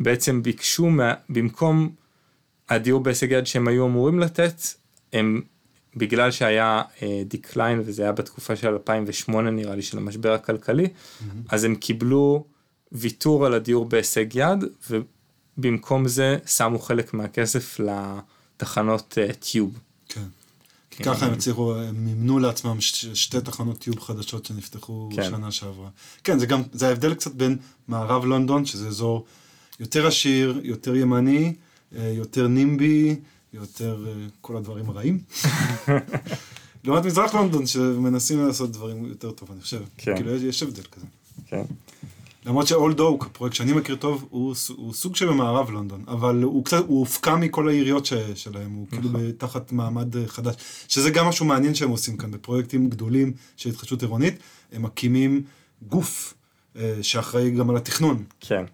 בעצם 0.00 0.42
ביקשו, 0.42 0.86
מה, 0.86 1.14
במקום 1.28 1.90
הדיור 2.68 3.00
בהישג 3.00 3.30
יד 3.30 3.46
שהם 3.46 3.68
היו 3.68 3.86
אמורים 3.86 4.18
לתת, 4.18 4.62
הם, 5.12 5.40
בגלל 5.96 6.30
שהיה 6.30 6.82
decline, 7.26 7.82
וזה 7.84 8.02
היה 8.02 8.12
בתקופה 8.12 8.56
של 8.56 8.68
2008 8.68 9.50
נראה 9.50 9.74
לי, 9.74 9.82
של 9.82 9.98
המשבר 9.98 10.32
הכלכלי, 10.32 10.88
אז 11.48 11.64
הם 11.64 11.74
קיבלו 11.74 12.44
ויתור 12.92 13.46
על 13.46 13.54
הדיור 13.54 13.84
בהישג 13.84 14.26
יד, 14.34 14.64
ובמקום 14.90 16.08
זה 16.08 16.38
שמו 16.46 16.78
חלק 16.78 17.14
מהכסף 17.14 17.80
לתחנות 17.80 19.18
אה, 19.18 19.32
Tube. 19.32 19.78
כן. 20.08 20.24
כי 20.90 21.02
ככה 21.02 21.26
הם 21.26 21.32
הצליחו, 21.32 21.74
הם 21.74 22.04
מימנו 22.04 22.38
לעצמם 22.38 22.80
שתי 23.14 23.40
תחנות 23.40 23.78
Tube 23.78 24.00
חדשות 24.00 24.46
שנפתחו 24.46 25.08
כן. 25.16 25.30
שנה 25.30 25.52
שעברה. 25.52 25.88
כן, 26.24 26.38
זה 26.38 26.46
גם, 26.46 26.62
זה 26.72 26.88
ההבדל 26.88 27.14
קצת 27.14 27.32
בין 27.32 27.56
מערב 27.88 28.24
לונדון, 28.24 28.64
שזה 28.64 28.88
אזור 28.88 29.24
יותר 29.80 30.06
עשיר, 30.06 30.60
יותר 30.62 30.96
ימני, 30.96 31.54
אה, 31.96 32.12
יותר 32.16 32.46
נימבי, 32.48 33.16
יותר 33.52 34.04
אה, 34.08 34.12
כל 34.40 34.56
הדברים 34.56 34.90
הרעים. 34.90 35.18
לעומת 36.84 37.04
מזרח 37.04 37.34
לונדון, 37.34 37.66
שמנסים 37.66 38.46
לעשות 38.46 38.70
דברים 38.72 39.04
יותר 39.06 39.30
טוב, 39.30 39.48
אני 39.52 39.60
חושב. 39.60 39.82
כן. 39.96 40.16
כאילו, 40.16 40.34
יש- 40.36 40.62
הבדל 40.62 40.82
כזה. 40.82 41.06
כן. 41.46 41.62
למרות 42.46 42.66
שאולד 42.66 43.00
אוק, 43.00 43.26
הפרויקט 43.26 43.56
שאני 43.56 43.72
מכיר 43.72 43.96
טוב, 43.96 44.26
הוא, 44.30 44.54
הוא 44.76 44.92
סוג 44.94 45.16
של 45.16 45.26
במערב 45.28 45.70
לונדון, 45.70 46.04
אבל 46.08 46.42
הוא 46.42 46.64
קצת, 46.64 46.84
הוא 46.86 46.98
הופקע 46.98 47.36
מכל 47.36 47.68
העיריות 47.68 48.06
ש, 48.06 48.12
שלהם, 48.34 48.70
הוא 48.72 48.86
כאילו 48.90 49.08
נכון. 49.08 49.30
תחת 49.38 49.72
מעמד 49.72 50.16
אה, 50.16 50.26
חדש, 50.26 50.54
שזה 50.88 51.10
גם 51.10 51.26
משהו 51.26 51.46
מעניין 51.46 51.74
שהם 51.74 51.90
עושים 51.90 52.16
כאן, 52.16 52.30
בפרויקטים 52.30 52.88
גדולים 52.90 53.32
של 53.56 53.70
התחדשות 53.70 54.02
עירונית, 54.02 54.34
הם 54.72 54.82
מקימים 54.82 55.42
גוף 55.88 56.34
אה, 56.76 56.94
שאחראי 57.02 57.50
גם 57.50 57.70
על 57.70 57.76
התכנון. 57.76 58.24
כן. 58.40 58.64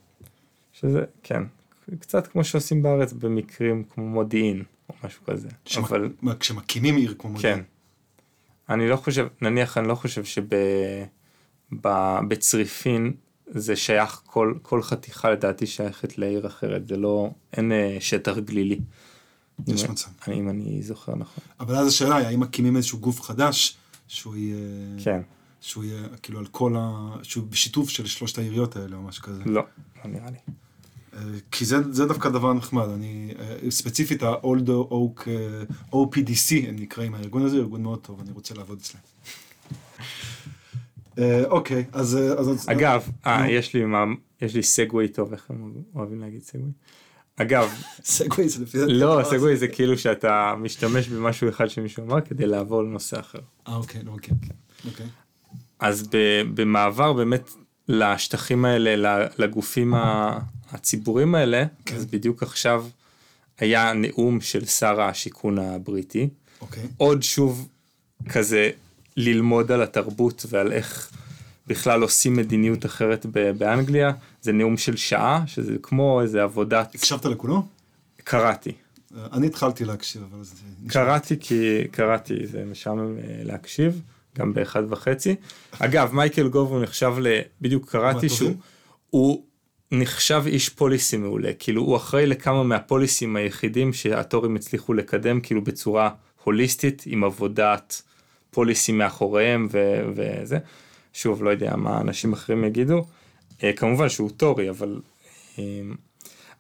שזה, 0.80 1.04
כן. 1.22 1.42
קצת 2.00 2.26
כמו 2.26 2.44
שעושים 2.44 2.82
בארץ 2.82 3.12
במקרים 3.12 3.84
כמו 3.84 4.08
מודיעין, 4.08 4.62
או 4.90 4.94
משהו 5.04 5.24
כזה. 5.24 5.48
שמק- 5.64 5.84
אבל, 5.84 6.08
כשמקימים 6.40 6.96
עיר 6.96 7.14
כמו 7.18 7.30
מודיעין. 7.30 7.56
כן. 7.58 7.62
אני 8.74 8.88
לא 8.88 8.96
חושב, 8.96 9.26
נניח 9.42 9.78
אני 9.78 9.88
לא 9.88 9.94
חושב 9.94 10.22
שבצריפין 11.72 13.12
זה 13.46 13.76
שייך, 13.76 14.20
כל, 14.26 14.54
כל 14.62 14.82
חתיכה 14.82 15.30
לדעתי 15.30 15.66
שייכת 15.66 16.18
לעיר 16.18 16.46
אחרת, 16.46 16.86
זה 16.88 16.96
לא, 16.96 17.30
אין 17.52 17.72
אה, 17.72 17.96
שטח 18.00 18.38
גלילי. 18.38 18.80
יש 19.66 19.84
אם- 19.84 19.90
מצב. 19.90 20.08
אני, 20.28 20.40
אם 20.40 20.48
אני 20.48 20.82
זוכר 20.82 21.14
נכון. 21.14 21.44
אבל 21.60 21.74
אז 21.76 21.86
השאלה 21.86 22.16
היא, 22.16 22.26
האם 22.26 22.40
מקימים 22.40 22.76
איזשהו 22.76 22.98
גוף 22.98 23.20
חדש, 23.22 23.76
שהוא 24.08 24.36
יהיה, 24.36 24.58
כן, 25.04 25.20
שהוא 25.60 25.84
יהיה 25.84 26.08
כאילו 26.22 26.38
על 26.38 26.46
כל 26.46 26.74
ה... 26.78 26.90
שהוא 27.22 27.46
בשיתוף 27.46 27.88
של 27.90 28.06
שלושת 28.06 28.38
העיריות 28.38 28.76
האלה 28.76 28.96
או 28.96 29.02
משהו 29.02 29.22
כזה. 29.22 29.42
לא, 29.46 29.62
לא 30.04 30.10
נראה 30.10 30.30
לי. 30.30 30.36
כי 31.50 31.64
זה, 31.64 31.76
זה 31.92 32.06
דווקא 32.06 32.28
דבר 32.28 32.52
נחמד, 32.52 32.88
אני, 32.88 33.34
אה, 33.38 33.70
ספציפית 33.70 34.22
ה-Old 34.22 34.68
Oak, 34.90 35.28
אה, 35.28 35.62
OPDC, 35.92 36.68
הם 36.68 36.76
נקראים 36.78 37.14
הארגון 37.14 37.42
הזה, 37.42 37.56
ארגון 37.56 37.82
מאוד 37.82 37.98
טוב, 37.98 38.20
אני 38.20 38.30
רוצה 38.32 38.54
לעבוד 38.54 38.78
אצלם. 38.80 39.00
אה, 41.18 41.44
אוקיי, 41.44 41.84
אז... 41.92 42.18
אז 42.38 42.66
אגב, 42.70 43.08
אה. 43.26 43.50
יש 43.50 43.74
לי, 43.74 43.84
מה, 43.84 44.04
יש 44.42 44.54
לי 44.54 44.62
סגווי 44.62 45.08
טוב, 45.08 45.32
איך 45.32 45.50
הם 45.50 45.72
אוהבים 45.94 46.20
להגיד 46.20 46.42
סגווי? 46.42 46.70
אגב, 47.36 47.74
סגווי 48.04 48.48
זה 48.48 48.62
לפי... 48.62 48.78
לא, 48.86 49.20
סגווי 49.24 49.56
זה 49.56 49.68
כאילו 49.68 49.98
שאתה 49.98 50.54
משתמש 50.58 51.08
במשהו 51.08 51.48
אחד 51.48 51.66
שמישהו 51.66 52.04
אמר 52.04 52.20
כדי 52.20 52.46
לעבור 52.46 52.82
לנושא 52.82 53.20
אחר. 53.20 53.38
אה, 53.68 53.76
אוקיי, 53.76 54.02
נו, 54.02 54.12
אוקיי. 54.12 54.34
אוקיי. 54.86 55.06
אז 55.78 56.08
במעבר 56.54 57.12
באמת 57.12 57.50
לשטחים 57.88 58.64
האלה, 58.64 59.26
לגופים 59.38 59.94
ה- 59.94 60.38
הציבוריים 60.72 61.34
האלה, 61.34 61.64
כן. 61.84 61.96
אז 61.96 62.06
בדיוק 62.06 62.42
עכשיו 62.42 62.86
היה 63.58 63.92
נאום 63.92 64.40
של 64.40 64.64
שר 64.64 65.00
השיכון 65.00 65.58
הבריטי, 65.58 66.28
אוקיי. 66.60 66.82
עוד 66.96 67.22
שוב 67.22 67.68
כזה 68.28 68.70
ללמוד 69.16 69.72
על 69.72 69.82
התרבות 69.82 70.46
ועל 70.48 70.72
איך 70.72 71.10
בכלל 71.66 72.02
עושים 72.02 72.36
מדיניות 72.36 72.86
אחרת 72.86 73.26
באנגליה, 73.58 74.12
זה 74.42 74.52
נאום 74.52 74.76
של 74.76 74.96
שעה, 74.96 75.44
שזה 75.46 75.76
כמו 75.82 76.20
איזה 76.22 76.42
עבודת, 76.42 76.94
הקשבת 76.94 77.24
לכולו? 77.24 77.66
קראתי. 78.24 78.72
אה, 79.16 79.26
אני 79.32 79.46
התחלתי 79.46 79.84
להקשיב, 79.84 80.22
אבל 80.32 80.44
זה... 80.44 80.54
קראתי 80.88 81.36
כי 81.40 81.84
קראתי 81.90 82.46
זה 82.46 82.64
משעמם 82.64 83.18
אה, 83.18 83.40
להקשיב 83.44 84.00
גם 84.38 84.54
באחד 84.54 84.82
וחצי 84.92 85.34
אגב 85.78 86.14
מייקל 86.14 86.48
גוב 86.48 86.72
הוא 86.72 86.82
נחשב 86.82 87.12
ל... 87.20 87.40
בדיוק 87.60 87.90
קראתי 87.90 88.28
שהוא? 88.28 88.54
הוא 89.10 89.42
נחשב 89.92 90.42
איש 90.46 90.68
פוליסי 90.68 91.16
מעולה 91.16 91.52
כאילו 91.58 91.82
הוא 91.82 91.96
אחראי 91.96 92.26
לכמה 92.26 92.62
מהפוליסים 92.62 93.36
היחידים 93.36 93.92
שהטורים 93.92 94.56
הצליחו 94.56 94.94
לקדם 94.94 95.40
כאילו 95.40 95.64
בצורה 95.64 96.10
הוליסטית 96.44 97.02
עם 97.06 97.24
עבודת 97.24 98.02
פוליסי 98.50 98.92
מאחוריהם 98.92 99.68
ו... 99.70 100.00
וזה 100.14 100.58
שוב 101.12 101.44
לא 101.44 101.50
יודע 101.50 101.76
מה 101.76 102.00
אנשים 102.00 102.32
אחרים 102.32 102.64
יגידו 102.64 103.06
אה, 103.64 103.72
כמובן 103.72 104.08
שהוא 104.08 104.30
טורי 104.30 104.70
אבל 104.70 105.00
אה, 105.58 105.64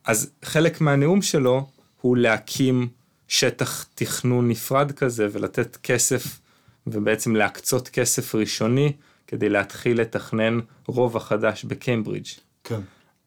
אז 0.04 0.30
חלק 0.42 0.80
מהנאום 0.80 1.22
שלו 1.22 1.66
הוא 2.00 2.16
להקים 2.16 2.88
שטח 3.28 3.84
תכנון 3.94 4.48
נפרד 4.48 4.92
כזה 4.92 5.28
ולתת 5.32 5.76
כסף 5.76 6.40
ובעצם 6.86 7.36
להקצות 7.36 7.88
כסף 7.88 8.34
ראשוני 8.34 8.92
כדי 9.26 9.48
להתחיל 9.48 10.00
לתכנן 10.00 10.60
רובע 10.86 11.20
חדש 11.20 11.64
בקיימברידג'. 11.64 12.28
כן. 12.64 12.80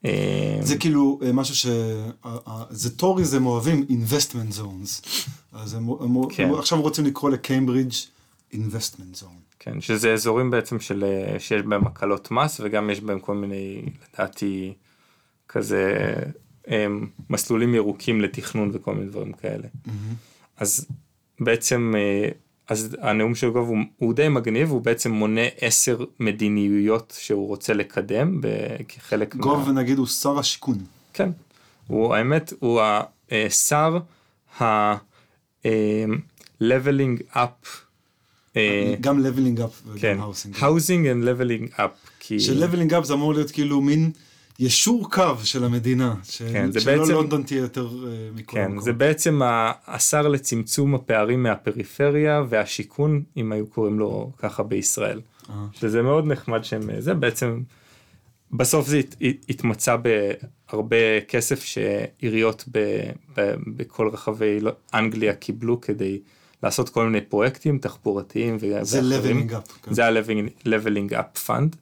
אה, 0.06 0.58
זה 0.62 0.78
כאילו 0.78 1.20
אה, 1.24 1.34
משהו 1.34 1.56
ש... 1.56 1.66
זה 2.70 2.98
טוריזם 2.98 3.46
אוהבים 3.46 3.86
investment 3.90 4.60
zones. 4.60 5.08
אז 5.54 5.74
הם, 5.74 5.90
הם, 5.90 6.30
כן. 6.30 6.44
הם 6.44 6.56
עכשיו 6.56 6.82
רוצים 6.82 7.06
לקרוא 7.06 7.30
לקיימברידג' 7.30 7.92
investment 8.54 9.22
zone. 9.22 9.56
כן, 9.60 9.82
שזה 9.82 10.14
אזורים 10.14 10.52
בעצם 10.52 10.80
של, 10.80 11.04
אה, 11.04 11.40
שיש 11.40 11.62
בהם 11.62 11.88
הקלות 11.88 12.32
מס 12.32 12.60
וגם 12.64 12.90
יש 12.90 13.02
בהם 13.02 13.20
כל 13.20 13.36
מיני 13.36 13.82
לדעתי 14.14 14.74
כזה 15.48 16.14
אה, 16.70 16.88
מסלולים 17.30 17.76
ירוקים 17.76 18.22
לתכנון 18.22 18.72
וכל 18.74 18.96
מיני 18.96 19.10
דברים 19.10 19.34
כאלה. 19.34 19.68
אז 20.58 20.86
בעצם, 21.40 21.94
אז 22.70 22.98
הנאום 23.02 23.36
של 23.36 23.50
גוב 23.50 23.68
הוא, 23.68 23.78
הוא 23.98 24.14
די 24.14 24.30
מגניב, 24.30 24.72
הוא 24.72 24.82
בעצם 24.82 25.12
מונה 25.12 25.42
עשר 25.62 26.06
מדיניויות 26.20 27.18
שהוא 27.20 27.48
רוצה 27.48 27.74
לקדם 27.74 28.42
כחלק 28.88 29.36
גוב 29.36 29.70
נגיד 29.70 29.98
הוא 29.98 30.08
שר 30.08 30.40
השיכון. 30.40 30.78
כן, 31.14 31.30
הוא 31.88 32.16
האמת, 32.16 32.54
הוא 32.60 32.82
השר 33.32 33.98
ה-leveling 34.60 34.96
up, 37.36 37.68
אה, 38.58 38.96
גם 39.02 39.26
leveling 39.26 39.60
up 39.60 40.00
כן, 40.00 40.18
וגם 40.18 40.30
housing. 40.30 40.56
housing 40.58 41.06
and 41.06 41.24
leveling 41.26 41.78
up, 41.78 42.10
כי 42.20 42.40
של-leveling 42.40 42.92
up 42.92 43.04
זה 43.04 43.14
אמור 43.14 43.34
להיות 43.34 43.52
כאילו 43.52 43.82
מין 43.82 44.12
ישור 44.60 45.12
קו 45.12 45.24
של 45.44 45.64
המדינה. 45.64 46.16
ש- 46.24 46.42
כן, 46.42 46.70
שלא 46.80 46.98
בעצם- 46.98 47.12
לונדון 47.14 47.44
תהיה 47.44 47.60
יותר 47.60 47.88
אה, 47.88 48.12
מכל 48.36 48.52
כן, 48.58 48.62
המקומות. 48.62 48.84
זה 48.84 48.94
בעצם 48.94 49.42
השר 49.88 50.28
לצמצום 50.28 50.96
הפערים 50.96 51.44
מהפריפריה 51.44 52.44
והשיכון, 52.50 53.24
אם 53.38 53.52
היו 53.52 53.68
קוראים 53.68 54.00
לו 54.00 54.32
ככה 54.38 54.64
בישראל. 54.64 55.22
אה. 55.50 55.66
שזה 55.74 56.02
מאוד 56.02 56.28
נחמד 56.28 56.64
שהם, 56.64 56.82
זה 57.00 57.14
בעצם, 57.14 57.62
בסוף 58.52 58.88
זה 58.88 58.98
הת, 58.98 59.16
התמצא 59.50 59.96
בהרבה 59.96 60.96
כסף 61.28 61.64
שעיריות 61.64 62.64
ב, 62.72 62.80
ב, 63.38 63.54
בכל 63.68 64.10
רחבי 64.14 64.60
לא- 64.60 64.72
אנגליה 64.94 65.34
קיבלו 65.34 65.82
כדי 65.82 66.20
לעשות 66.64 66.90
כל 66.90 67.06
מיני 67.06 67.22
פרויקטים 67.22 67.78
תחבורתיים 67.78 68.58
זה 68.60 69.00
ואחרים. 69.02 69.48
leveling 69.50 69.52
up. 69.54 69.72
כן. 69.84 69.94
זה 69.94 70.06
ה-leveling 70.06 71.12
up 71.12 71.48
fund. 71.48 71.76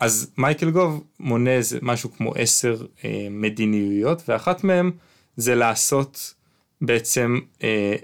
אז 0.00 0.30
מייקל 0.38 0.70
גוב 0.70 1.04
מונה 1.20 1.50
איזה 1.50 1.78
משהו 1.82 2.12
כמו 2.16 2.34
עשר 2.34 2.86
אה, 3.04 3.26
מדיניויות 3.30 4.22
ואחת 4.28 4.64
מהן 4.64 4.90
זה 5.36 5.54
לעשות 5.54 6.34
בעצם 6.80 7.38
אה, 7.62 7.96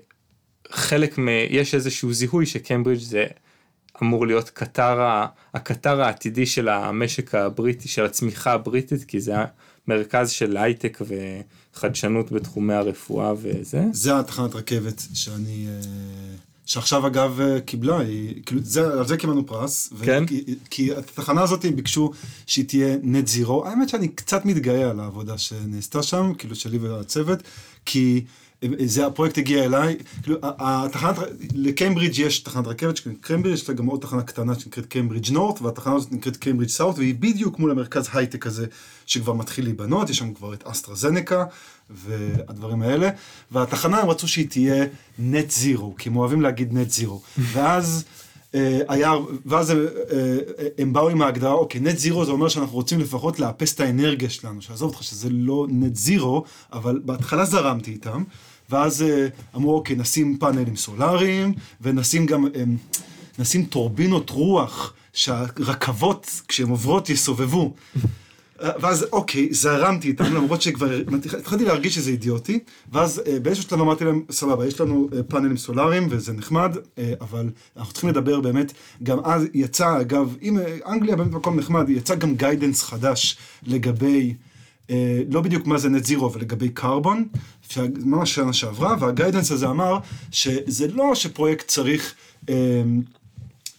חלק 0.70 1.18
מ... 1.18 1.28
יש 1.51 1.74
איזשהו 1.74 2.12
זיהוי 2.12 2.47
שקיימברידג' 2.47 3.01
זה 3.01 3.27
אמור 4.02 4.27
להיות 4.27 4.51
קטר, 4.51 5.24
הקטר 5.55 6.02
העתידי 6.02 6.47
של 6.47 6.68
המשק 6.68 7.35
הבריטי, 7.35 7.89
של 7.89 8.05
הצמיחה 8.05 8.52
הבריטית, 8.52 9.05
כי 9.05 9.20
זה 9.20 9.35
המרכז 9.86 10.31
של 10.31 10.56
הייטק 10.56 10.98
וחדשנות 11.74 12.32
בתחומי 12.32 12.74
הרפואה 12.74 13.32
וזה. 13.36 13.85
זה 13.93 14.18
התחנת 14.18 14.55
רכבת 14.55 15.02
שאני... 15.14 15.66
אה, 15.68 16.36
שעכשיו 16.66 17.06
אגב 17.06 17.40
אה, 17.40 17.60
קיבלה, 17.60 17.98
היא, 17.98 18.43
כאילו, 18.47 18.60
זה, 18.64 18.93
על 18.93 19.06
זה 19.06 19.16
קיבלנו 19.16 19.47
פרס. 19.47 19.90
ו- 19.93 20.05
כן? 20.05 20.26
כי, 20.26 20.44
כי 20.70 20.93
את 20.93 21.10
התחנה 21.10 21.43
הזאת 21.43 21.64
הם 21.64 21.76
ביקשו 21.76 22.10
שהיא 22.47 22.64
תהיה 22.64 22.97
net 23.02 23.26
zero. 23.26 23.66
האמת 23.66 23.88
שאני 23.88 24.09
קצת 24.09 24.44
מתגאה 24.44 24.90
על 24.90 25.01
העבודה 25.01 25.38
שנעשתה 25.38 26.02
שם, 26.02 26.32
כאילו 26.38 26.55
שלי 26.55 26.78
והצוות, 26.78 27.43
כי 27.84 28.24
זה 28.84 29.06
הפרויקט 29.06 29.38
הגיע 29.38 29.64
אליי, 29.64 29.96
כאילו, 30.22 30.38
התחנת, 30.42 31.16
לקיימברידג' 31.54 32.18
יש 32.18 32.38
תחנת 32.38 32.66
רכבת 32.66 32.96
שנקראת 32.96 33.24
קיימברידג', 33.24 33.54
יש 33.54 33.68
לה 33.68 33.74
גם 33.74 33.86
עוד 33.86 34.00
תחנה 34.00 34.22
קטנה 34.22 34.54
שנקראת 34.54 34.86
Cambridge 34.86 35.32
North, 35.32 35.60
והתחנה 35.62 35.94
הזאת 35.94 36.12
נקראת 36.12 36.36
Cambridge 36.36 36.70
South, 36.70 36.98
והיא 36.98 37.14
בדיוק 37.14 37.58
מול 37.58 37.70
המרכז 37.70 38.08
הייטק 38.12 38.46
הזה, 38.46 38.66
שכבר 39.06 39.32
מתחיל 39.32 39.64
להיבנות, 39.64 40.10
יש 40.10 40.18
שם 40.18 40.34
כבר 40.34 40.54
את 40.54 40.66
אסטרזנקה, 40.66 41.44
והדברים 41.90 42.82
האלה, 42.82 43.10
והתחנה 43.50 43.98
הם 43.98 44.10
רצו 44.10 44.28
שהיא 44.28 44.48
תהיה 44.48 44.84
נט 45.18 45.50
זירו, 45.50 45.94
כי 45.98 46.08
הם 46.08 46.16
אוהבים 46.16 46.40
להגיד 46.40 46.72
נט 46.72 46.90
זירו, 46.90 47.22
ואז... 47.38 48.04
אה, 48.56 48.80
היה, 48.88 49.12
ואז 49.46 49.70
הם, 49.70 49.78
אה, 50.12 50.66
הם 50.78 50.92
באו 50.92 51.08
עם 51.08 51.22
ההגדרה, 51.22 51.52
אוקיי, 51.52 51.80
נט 51.80 51.98
זירו 51.98 52.24
זה 52.24 52.32
אומר 52.32 52.48
שאנחנו 52.48 52.74
רוצים 52.74 53.00
לפחות 53.00 53.40
לאפס 53.40 53.74
את 53.74 53.80
האנרגיה 53.80 54.30
שלנו, 54.30 54.62
שעזוב 54.62 54.90
אותך 54.90 55.02
שזה 55.02 55.28
לא 55.30 55.66
נט 55.70 55.94
זירו, 55.94 56.44
אבל 56.72 57.00
בהתחלה 57.04 57.44
זרמתי 57.44 57.90
איתם, 57.90 58.22
ואז 58.70 59.02
אה, 59.02 59.28
אמרו, 59.56 59.74
אוקיי, 59.74 59.96
נשים 59.96 60.38
פאנלים 60.38 60.76
סולאריים, 60.76 61.54
ונשים 61.80 62.26
גם, 62.26 62.46
אה, 62.54 62.64
נשים 63.38 63.64
טורבינות 63.64 64.30
רוח, 64.30 64.92
שהרכבות, 65.12 66.30
כשהן 66.48 66.68
עוברות, 66.68 67.10
יסובבו. 67.10 67.74
ואז 68.60 69.06
אוקיי, 69.12 69.48
זרמתי 69.50 70.08
איתם, 70.08 70.24
למרות 70.34 70.62
שכבר 70.62 71.00
התחלתי 71.38 71.64
להרגיש 71.64 71.94
שזה 71.94 72.10
אידיוטי, 72.10 72.58
ואז 72.92 73.22
אה, 73.26 73.40
באיזשהו 73.40 73.68
שלב 73.68 73.80
אמרתי 73.80 74.04
להם, 74.04 74.22
סבבה, 74.30 74.66
יש 74.66 74.80
לנו 74.80 75.08
אה, 75.16 75.22
פאנלים 75.22 75.56
סולאריים 75.56 76.06
וזה 76.10 76.32
נחמד, 76.32 76.76
אה, 76.98 77.12
אבל 77.20 77.50
אנחנו 77.76 77.92
צריכים 77.92 78.10
לדבר 78.10 78.40
באמת, 78.40 78.72
גם 79.02 79.18
אז 79.24 79.42
יצא, 79.54 80.00
אגב, 80.00 80.36
אם 80.42 80.58
אנגליה 80.86 81.16
באמת 81.16 81.32
מקום 81.32 81.58
נחמד, 81.58 81.88
יצא 81.88 82.14
גם 82.14 82.34
guidance 82.34 82.82
חדש 82.82 83.36
לגבי, 83.62 84.34
לא 85.30 85.40
בדיוק 85.40 85.66
מה 85.66 85.78
זה 85.78 85.88
net 85.88 86.04
zero, 86.04 86.26
אבל 86.26 86.40
לגבי 86.40 86.68
קרבון, 86.68 87.24
ממש 88.04 88.34
שנה 88.34 88.52
שעברה, 88.52 88.96
וה 89.00 89.11
guidance 89.11 89.52
הזה 89.52 89.66
אמר 89.66 89.98
שזה 90.30 90.88
לא 90.88 91.14
שפרויקט 91.14 91.68
צריך... 91.68 92.14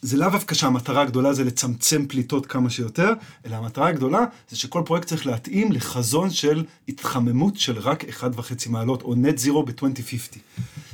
אה, 0.03 0.07
זה 0.07 0.17
לאו 0.17 0.29
דווקא 0.29 0.55
שהמטרה 0.55 1.01
הגדולה 1.01 1.33
זה 1.33 1.43
לצמצם 1.43 2.05
פליטות 2.07 2.45
כמה 2.45 2.69
שיותר, 2.69 3.13
אלא 3.45 3.55
המטרה 3.55 3.87
הגדולה 3.87 4.25
זה 4.49 4.57
שכל 4.57 4.81
פרויקט 4.85 5.07
צריך 5.07 5.25
להתאים 5.25 5.71
לחזון 5.71 6.29
של 6.29 6.65
התחממות 6.89 7.57
של 7.57 7.79
רק 7.79 8.03
1.5 8.03 8.69
מעלות, 8.69 9.01
או 9.01 9.15
נט 9.15 9.37
זירו 9.37 9.63
ב-2050. 9.63 10.37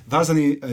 ואז 0.07 0.31
אני, 0.31 0.55
אה, 0.63 0.69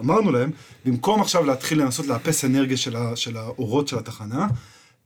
אמרנו 0.00 0.32
להם, 0.32 0.50
במקום 0.84 1.20
עכשיו 1.20 1.44
להתחיל 1.44 1.82
לנסות 1.82 2.06
לאפס 2.06 2.44
אנרגיה 2.44 2.76
של, 2.76 2.96
ה, 2.96 3.16
של 3.16 3.36
האורות 3.36 3.88
של 3.88 3.98
התחנה, 3.98 4.46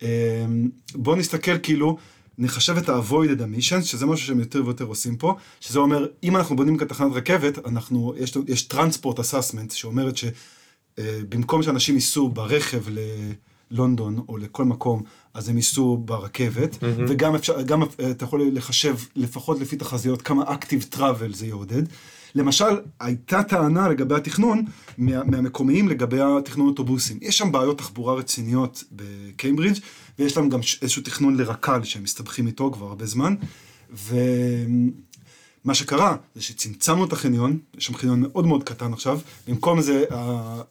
אה, 0.03 0.47
בואו 0.95 1.17
נסתכל 1.17 1.59
כאילו, 1.59 1.99
נחשב 2.39 2.77
את 2.77 2.89
ה-avoided 2.89 3.41
emissions, 3.41 3.83
שזה 3.83 4.07
משהו 4.07 4.27
שהם 4.27 4.41
יותר 4.41 4.65
ויותר 4.65 4.85
עושים 4.85 5.17
פה, 5.17 5.37
שזה 5.61 5.79
אומר, 5.79 6.07
אם 6.23 6.37
אנחנו 6.37 6.57
בונים 6.57 6.77
כאן 6.77 6.87
תחנת 6.87 7.13
רכבת, 7.13 7.67
אנחנו, 7.67 8.15
יש, 8.17 8.37
יש 8.49 8.69
transport 8.73 9.17
assessment 9.17 9.75
שאומרת 9.75 10.17
ש... 10.17 10.25
במקום 11.29 11.63
שאנשים 11.63 11.95
ייסעו 11.95 12.29
ברכב 12.29 12.83
ללונדון 13.71 14.25
או 14.29 14.37
לכל 14.37 14.65
מקום, 14.65 15.03
אז 15.35 15.49
הם 15.49 15.57
ייסעו 15.57 15.97
ברכבת, 15.97 16.75
mm-hmm. 16.75 17.03
וגם 17.09 17.35
אפשר, 17.35 17.63
גם 17.63 17.83
אה, 17.83 18.11
אתה 18.11 18.25
יכול 18.25 18.43
לחשב 18.53 18.97
לפחות 19.17 19.61
לפי 19.61 19.77
תחזיות 19.77 20.23
כמה 20.23 20.45
active 20.45 20.95
travel 20.95 21.35
זה 21.35 21.47
יעודד. 21.47 21.83
למשל, 22.35 22.81
הייתה 23.01 23.43
טענה 23.43 23.89
לגבי 23.89 24.15
התכנון 24.15 24.65
מה, 24.99 25.25
מהמקומיים 25.25 25.89
לגבי 25.89 26.21
התכנון 26.21 26.67
אוטובוסים. 26.67 27.19
יש 27.23 27.39
שם 27.39 27.53
בעיות 27.53 27.79
תחבורה 27.79 28.15
רציניות 28.15 28.85
בקיימברידג' 28.93 29.79
ויש 30.19 30.37
להם 30.37 30.49
גם 30.49 30.61
איזשהו 30.83 31.03
תכנון 31.03 31.37
לרק"ל 31.37 31.85
שהם 31.85 32.03
מסתבכים 32.03 32.47
איתו 32.47 32.71
כבר 32.73 32.87
הרבה 32.87 33.07
זמן. 33.07 33.35
ו... 33.93 34.17
מה 35.69 35.75
שקרה 35.75 36.17
זה 36.35 36.43
שצמצמנו 36.43 37.05
את 37.05 37.13
החניון, 37.13 37.59
יש 37.79 37.87
שם 37.87 37.95
חניון 37.95 38.21
מאוד 38.21 38.47
מאוד 38.47 38.65
קטן 38.65 38.93
עכשיו, 38.93 39.21
במקום 39.49 39.81
זה, 39.81 40.05
ה, 40.11 40.15
אה, 40.15 40.63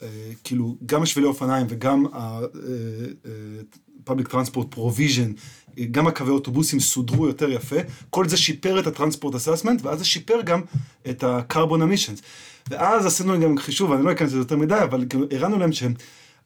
כאילו, 0.44 0.76
גם 0.86 1.04
השבילי 1.04 1.28
אופניים 1.28 1.66
וגם 1.70 2.06
ה-public 2.14 4.32
transport 4.32 4.76
provision, 4.76 5.32
אה, 5.78 5.86
גם 5.92 6.08
הקווי 6.08 6.32
אוטובוסים 6.32 6.80
סודרו 6.80 7.28
יותר 7.28 7.52
יפה, 7.52 7.76
כל 8.10 8.30
זה 8.30 8.38
שיפר 8.38 8.80
את 8.80 8.88
הטרנספורט 8.88 9.36
אססמנט, 9.36 9.82
ואז 9.84 10.00
זה 10.00 10.06
שיפר 10.06 10.42
גם 10.42 10.62
את 11.10 11.24
ה-carbon 11.24 11.82
emissions. 11.82 12.22
ואז 12.70 13.06
עשינו 13.06 13.40
גם 13.40 13.58
חישוב, 13.58 13.92
אני 13.92 14.06
לא 14.06 14.12
אכנס 14.12 14.30
לזה 14.30 14.38
יותר 14.38 14.58
מדי, 14.58 14.80
אבל 14.84 15.06
הראינו 15.32 15.60
להם 15.60 15.72
שהם... 15.72 15.94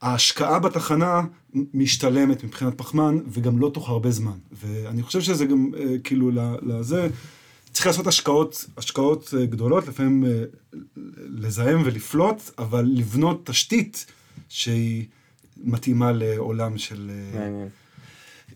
ההשקעה 0.02 0.60
בתחנה 0.60 1.22
משתלמת 1.74 2.44
מבחינת 2.44 2.78
פחמן, 2.78 3.18
וגם 3.28 3.60
לא 3.60 3.72
תוך 3.74 3.90
הרבה 3.90 4.12
זמן. 4.12 4.38
ואני 4.52 5.04
חושב 5.04 5.22
שזה 5.22 5.46
גם, 5.46 5.72
אה, 5.78 5.96
כאילו, 6.04 6.32
לזה, 6.62 7.08
צריך 7.74 7.88
לעשות 7.88 8.08
השקעות, 8.08 8.66
השקעות 8.78 9.34
אה, 9.38 9.46
גדולות, 9.46 9.88
לפעמים 9.88 10.26
אה, 10.26 10.44
לזהם 11.18 11.82
ולפלוט, 11.86 12.42
אבל 12.58 12.86
לבנות 12.94 13.46
תשתית 13.46 14.06
שהיא 14.50 15.06
מתאימה 15.58 16.12
לעולם 16.12 16.78
של... 16.78 17.12
אה, 17.14 17.40
מעניין. 17.40 17.70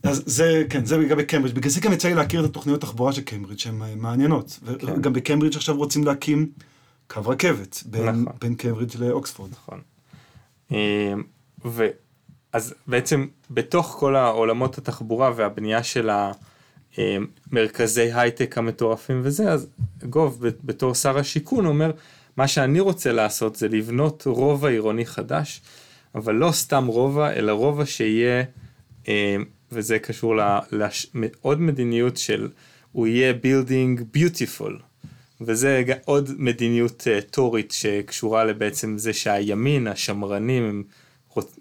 אז 0.03 0.23
זה, 0.25 0.63
כן, 0.69 0.85
זה 0.85 0.97
לגבי 0.97 1.25
קיימברידג'. 1.25 1.57
בגלל 1.57 1.71
זה 1.71 1.81
גם 1.81 1.93
יצא 1.93 2.07
לי 2.07 2.13
להכיר 2.13 2.39
את 2.39 2.49
התוכניות 2.49 2.81
תחבורה 2.81 3.13
של 3.13 3.21
קיימברידג' 3.21 3.59
שהן 3.59 3.81
מעניינות. 3.95 4.59
כן. 4.65 4.93
וגם 4.97 5.13
בקיימברידג' 5.13 5.55
עכשיו 5.55 5.77
רוצים 5.77 6.03
להקים 6.03 6.49
קו 7.07 7.21
רכבת 7.25 7.83
בין, 7.85 8.05
נכון. 8.05 8.25
בין 8.41 8.55
קיימברידג' 8.55 8.97
לאוקספורד. 8.99 9.51
נכון. 9.51 9.81
אמ, 10.71 11.23
ו... 11.65 11.87
אז 12.53 12.73
בעצם 12.87 13.27
בתוך 13.49 13.95
כל 13.99 14.15
העולמות 14.15 14.77
התחבורה 14.77 15.31
והבנייה 15.35 15.83
של 15.83 16.09
המרכזי 16.97 18.11
הייטק 18.13 18.57
המטורפים 18.57 19.21
וזה, 19.23 19.51
אז 19.51 19.67
גוב 20.09 20.45
בתור 20.63 20.95
שר 20.95 21.17
השיכון 21.17 21.65
אומר, 21.65 21.91
מה 22.37 22.47
שאני 22.47 22.79
רוצה 22.79 23.11
לעשות 23.11 23.55
זה 23.55 23.67
לבנות 23.67 24.23
רובע 24.25 24.69
עירוני 24.69 25.05
חדש, 25.05 25.61
אבל 26.15 26.35
לא 26.35 26.51
סתם 26.51 26.85
רובע, 26.85 27.33
אלא 27.33 27.51
רובע 27.51 27.85
שיהיה, 27.85 28.43
אמ, 29.07 29.13
וזה 29.71 29.99
קשור 29.99 30.35
ל- 30.35 30.59
לש- 30.71 31.07
עוד 31.41 31.61
מדיניות 31.61 32.17
של, 32.17 32.49
הוא 32.91 33.07
יהיה 33.07 33.33
building 33.43 34.17
beautiful. 34.17 34.71
וזה 35.41 35.83
עוד 36.05 36.31
מדיניות 36.37 37.01
uh, 37.07 37.21
טורית 37.31 37.71
שקשורה 37.71 38.43
לבעצם 38.45 38.97
זה 38.97 39.13
שהימין, 39.13 39.87
השמרנים, 39.87 40.63
הם 40.63 40.83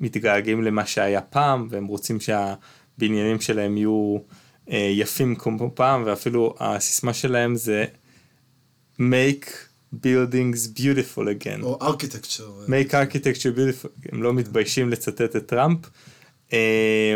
מתגעגעים 0.00 0.62
למה 0.62 0.86
שהיה 0.86 1.20
פעם, 1.20 1.66
והם 1.70 1.86
רוצים 1.86 2.18
שהבניינים 2.20 3.40
שלהם 3.40 3.76
יהיו 3.76 4.16
יפים 4.68 5.34
כמו 5.34 5.70
פעם, 5.74 6.02
ואפילו 6.06 6.54
הסיסמה 6.58 7.14
שלהם 7.14 7.56
זה 7.56 7.84
make 8.98 9.46
buildings 9.94 10.78
beautiful 10.78 11.22
again. 11.22 11.62
או 11.62 11.78
ארכיטקצ'ר. 11.82 12.50
make 12.66 12.90
architecture 12.90 13.56
beautiful, 13.56 14.08
הם 14.12 14.22
לא 14.22 14.32
מתביישים 14.32 14.90
לצטט 14.90 15.36
את 15.36 15.46
טראמפ. 15.46 15.78
אה, 16.52 17.14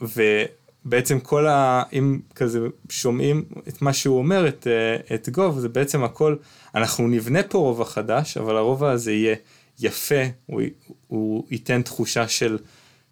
ובעצם 0.00 1.20
כל 1.20 1.46
ה... 1.46 1.82
אם 1.92 2.20
כזה 2.34 2.60
שומעים 2.88 3.44
את 3.68 3.82
מה 3.82 3.92
שהוא 3.92 4.18
אומר, 4.18 4.48
את, 4.48 4.66
אה, 4.66 5.14
את 5.14 5.28
גוב, 5.28 5.58
זה 5.58 5.68
בעצם 5.68 6.04
הכל, 6.04 6.36
אנחנו 6.74 7.08
נבנה 7.08 7.42
פה 7.42 7.58
רובע 7.58 7.84
חדש, 7.84 8.36
אבל 8.36 8.56
הרובע 8.56 8.90
הזה 8.90 9.12
יהיה 9.12 9.36
יפה, 9.80 10.22
הוא, 10.46 10.62
הוא 11.06 11.46
ייתן 11.50 11.82
תחושה 11.82 12.28
של, 12.28 12.58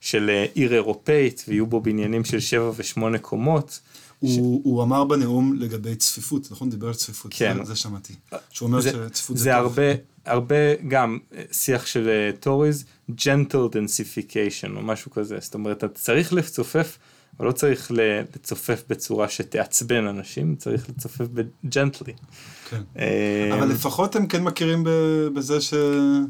של 0.06 0.30
אה, 0.30 0.46
עיר 0.54 0.74
אירופאית, 0.74 1.44
ויהיו 1.48 1.66
בו 1.66 1.80
בניינים 1.80 2.24
של 2.24 2.40
שבע 2.40 2.70
ושמונה 2.76 3.18
קומות. 3.18 3.80
הוא, 4.18 4.60
הוא 4.64 4.82
אמר 4.82 5.04
בנאום 5.04 5.54
לגבי 5.58 5.96
צפיפות, 5.96 6.48
נכון? 6.50 6.70
דיבר 6.70 6.88
על 6.88 6.94
צפיפות, 6.94 7.34
כן. 7.34 7.56
זה, 7.56 7.64
זה 7.64 7.76
שמעתי. 7.76 8.14
שהוא 8.50 8.66
אומר 8.66 8.80
זה, 8.80 8.90
שצפיפות 8.90 9.36
זה, 9.36 9.44
זה, 9.44 9.50
טוב. 9.50 9.60
הרבה, 9.60 9.82
הרבה 10.24 10.74
גם 10.88 11.18
אה, 11.34 11.42
שיח 11.52 11.86
של 11.86 12.30
Tories, 12.40 12.84
gentle 13.10 13.72
densification 13.72 14.76
או 14.76 14.82
משהו 14.82 15.10
כזה, 15.10 15.38
זאת 15.40 15.54
אומרת 15.54 15.84
אתה 15.84 15.88
צריך 15.88 16.32
לצופף, 16.32 16.98
אבל 17.38 17.46
לא 17.46 17.52
צריך 17.52 17.92
לצופף 17.94 18.82
בצורה 18.88 19.28
שתעצבן 19.28 20.06
אנשים, 20.06 20.56
צריך 20.56 20.88
לצופף 20.88 21.26
ב 21.32 21.42
gently. 21.42 22.12
כן. 22.70 22.82
אבל 23.52 23.68
לפחות 23.68 24.16
הם 24.16 24.26
כן 24.26 24.44
מכירים 24.44 24.84
בזה 25.34 25.60
ש... 25.60 25.74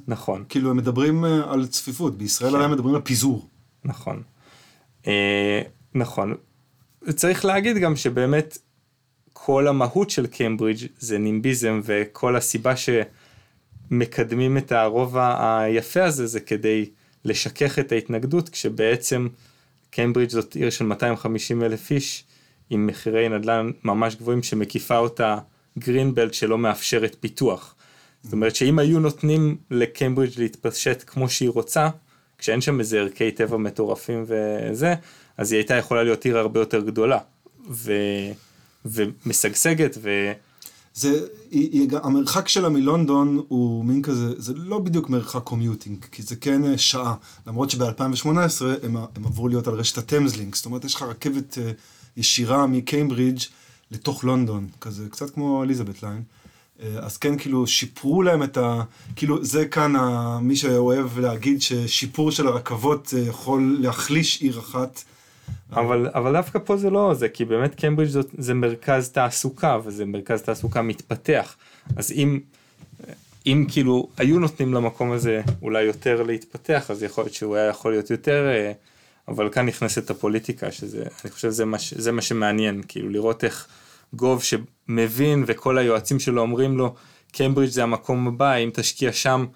נכון, 0.08 0.44
כאילו 0.48 0.70
הם 0.70 0.76
מדברים 0.76 1.24
אה, 1.24 1.52
על 1.52 1.66
צפיפות, 1.66 2.18
בישראל 2.18 2.52
כן. 2.52 2.70
מדברים 2.70 2.94
על 2.94 3.00
פיזור. 3.00 3.48
נכון. 3.86 4.22
אה, 5.06 5.62
נכון. 5.94 6.34
צריך 7.14 7.44
להגיד 7.44 7.76
גם 7.76 7.96
שבאמת 7.96 8.58
כל 9.32 9.68
המהות 9.68 10.10
של 10.10 10.26
קיימברידג' 10.26 10.86
זה 10.98 11.18
נימביזם 11.18 11.80
וכל 11.84 12.36
הסיבה 12.36 12.74
שמקדמים 13.90 14.58
את 14.58 14.72
הרובע 14.72 15.60
היפה 15.60 16.04
הזה 16.04 16.26
זה 16.26 16.40
כדי 16.40 16.90
לשכך 17.24 17.78
את 17.78 17.92
ההתנגדות, 17.92 18.48
כשבעצם 18.48 19.28
קיימברידג' 19.90 20.30
זאת 20.30 20.54
עיר 20.54 20.70
של 20.70 20.84
250 20.84 21.62
אלף 21.62 21.90
איש, 21.90 22.24
עם 22.70 22.86
מחירי 22.86 23.28
נדל"ן 23.28 23.70
ממש 23.84 24.14
גבוהים 24.14 24.42
שמקיפה 24.42 24.98
אותה 24.98 25.38
גרינבלט 25.78 26.34
שלא 26.34 26.58
מאפשרת 26.58 27.16
פיתוח. 27.20 27.74
זאת 28.22 28.32
אומרת 28.32 28.56
שאם 28.56 28.78
היו 28.78 29.00
נותנים 29.00 29.56
לקיימברידג' 29.70 30.40
להתפשט 30.40 31.04
כמו 31.06 31.28
שהיא 31.28 31.50
רוצה, 31.50 31.88
כשאין 32.38 32.60
שם 32.60 32.80
איזה 32.80 33.00
ערכי 33.00 33.30
טבע 33.30 33.56
מטורפים 33.56 34.24
וזה, 34.26 34.94
אז 35.36 35.52
היא 35.52 35.58
הייתה 35.58 35.74
יכולה 35.74 36.02
להיות 36.02 36.24
עיר 36.24 36.38
הרבה 36.38 36.60
יותר 36.60 36.80
גדולה. 36.80 37.18
ו... 37.70 37.92
ומשגשגת 38.84 39.98
ו... 40.02 40.32
זה, 40.94 41.26
היא, 41.50 41.70
היא, 41.72 41.88
המרחק 42.02 42.48
שלה 42.48 42.68
מלונדון 42.68 43.42
הוא 43.48 43.84
מין 43.84 44.02
כזה, 44.02 44.40
זה 44.40 44.54
לא 44.56 44.78
בדיוק 44.78 45.10
מרחק 45.10 45.42
קומיוטינג, 45.42 46.04
כי 46.12 46.22
זה 46.22 46.36
כן 46.36 46.78
שעה, 46.78 47.14
למרות 47.46 47.70
שב-2018 47.70 48.26
הם, 48.82 48.96
הם 48.96 49.26
עברו 49.26 49.48
להיות 49.48 49.66
על 49.66 49.74
רשת 49.74 49.98
הטמזלינק, 49.98 50.54
זאת 50.56 50.66
אומרת 50.66 50.84
יש 50.84 50.94
לך 50.94 51.02
רכבת 51.02 51.58
אה, 51.58 51.70
ישירה 52.16 52.66
מקיימברידג' 52.66 53.40
לתוך 53.90 54.24
לונדון, 54.24 54.68
כזה 54.80 55.08
קצת 55.10 55.30
כמו 55.30 55.62
Elizabeth 55.62 56.02
line. 56.02 56.22
אה, 56.82 56.88
אז 56.98 57.16
כן, 57.16 57.38
כאילו, 57.38 57.66
שיפרו 57.66 58.22
להם 58.22 58.42
את 58.42 58.56
ה... 58.56 58.82
כאילו, 59.16 59.44
זה 59.44 59.68
כאן 59.68 59.96
ה... 59.96 60.38
מי 60.42 60.56
שאוהב 60.56 61.18
להגיד 61.18 61.62
ששיפור 61.62 62.30
של 62.30 62.46
הרכבות 62.46 63.14
יכול 63.26 63.76
להחליש 63.80 64.42
עיר 64.42 64.58
אחת. 64.58 65.02
אבל, 65.72 66.08
אבל 66.14 66.32
דווקא 66.32 66.58
פה 66.64 66.76
זה 66.76 66.90
לא 66.90 67.14
זה, 67.14 67.28
כי 67.28 67.44
באמת 67.44 67.74
קיימברידג' 67.74 68.10
זאת, 68.10 68.30
זה 68.38 68.54
מרכז 68.54 69.08
תעסוקה, 69.08 69.78
וזה 69.84 70.04
מרכז 70.04 70.42
תעסוקה 70.42 70.82
מתפתח. 70.82 71.56
אז 71.96 72.12
אם, 72.12 72.40
אם 73.46 73.66
כאילו 73.68 74.08
היו 74.16 74.38
נותנים 74.38 74.74
למקום 74.74 75.12
הזה 75.12 75.42
אולי 75.62 75.82
יותר 75.82 76.22
להתפתח, 76.22 76.90
אז 76.90 77.02
יכול 77.02 77.24
להיות 77.24 77.34
שהוא 77.34 77.56
היה 77.56 77.66
יכול 77.66 77.92
להיות 77.92 78.10
יותר, 78.10 78.46
אה, 78.48 78.72
אבל 79.28 79.50
כאן 79.50 79.66
נכנסת 79.66 80.10
הפוליטיקה, 80.10 80.72
שזה, 80.72 81.02
אני 81.24 81.30
חושב 81.30 81.48
שזה 81.48 81.64
מה, 81.64 81.76
זה 81.96 82.12
מה 82.12 82.22
שמעניין, 82.22 82.82
כאילו 82.88 83.08
לראות 83.08 83.44
איך 83.44 83.68
גוב 84.16 84.42
שמבין 84.42 85.44
וכל 85.46 85.78
היועצים 85.78 86.20
שלו 86.20 86.42
אומרים 86.42 86.78
לו, 86.78 86.94
קיימברידג' 87.32 87.72
זה 87.72 87.82
המקום 87.82 88.28
הבא, 88.28 88.54
אם 88.54 88.70
תשקיע 88.74 89.12
שם, 89.12 89.46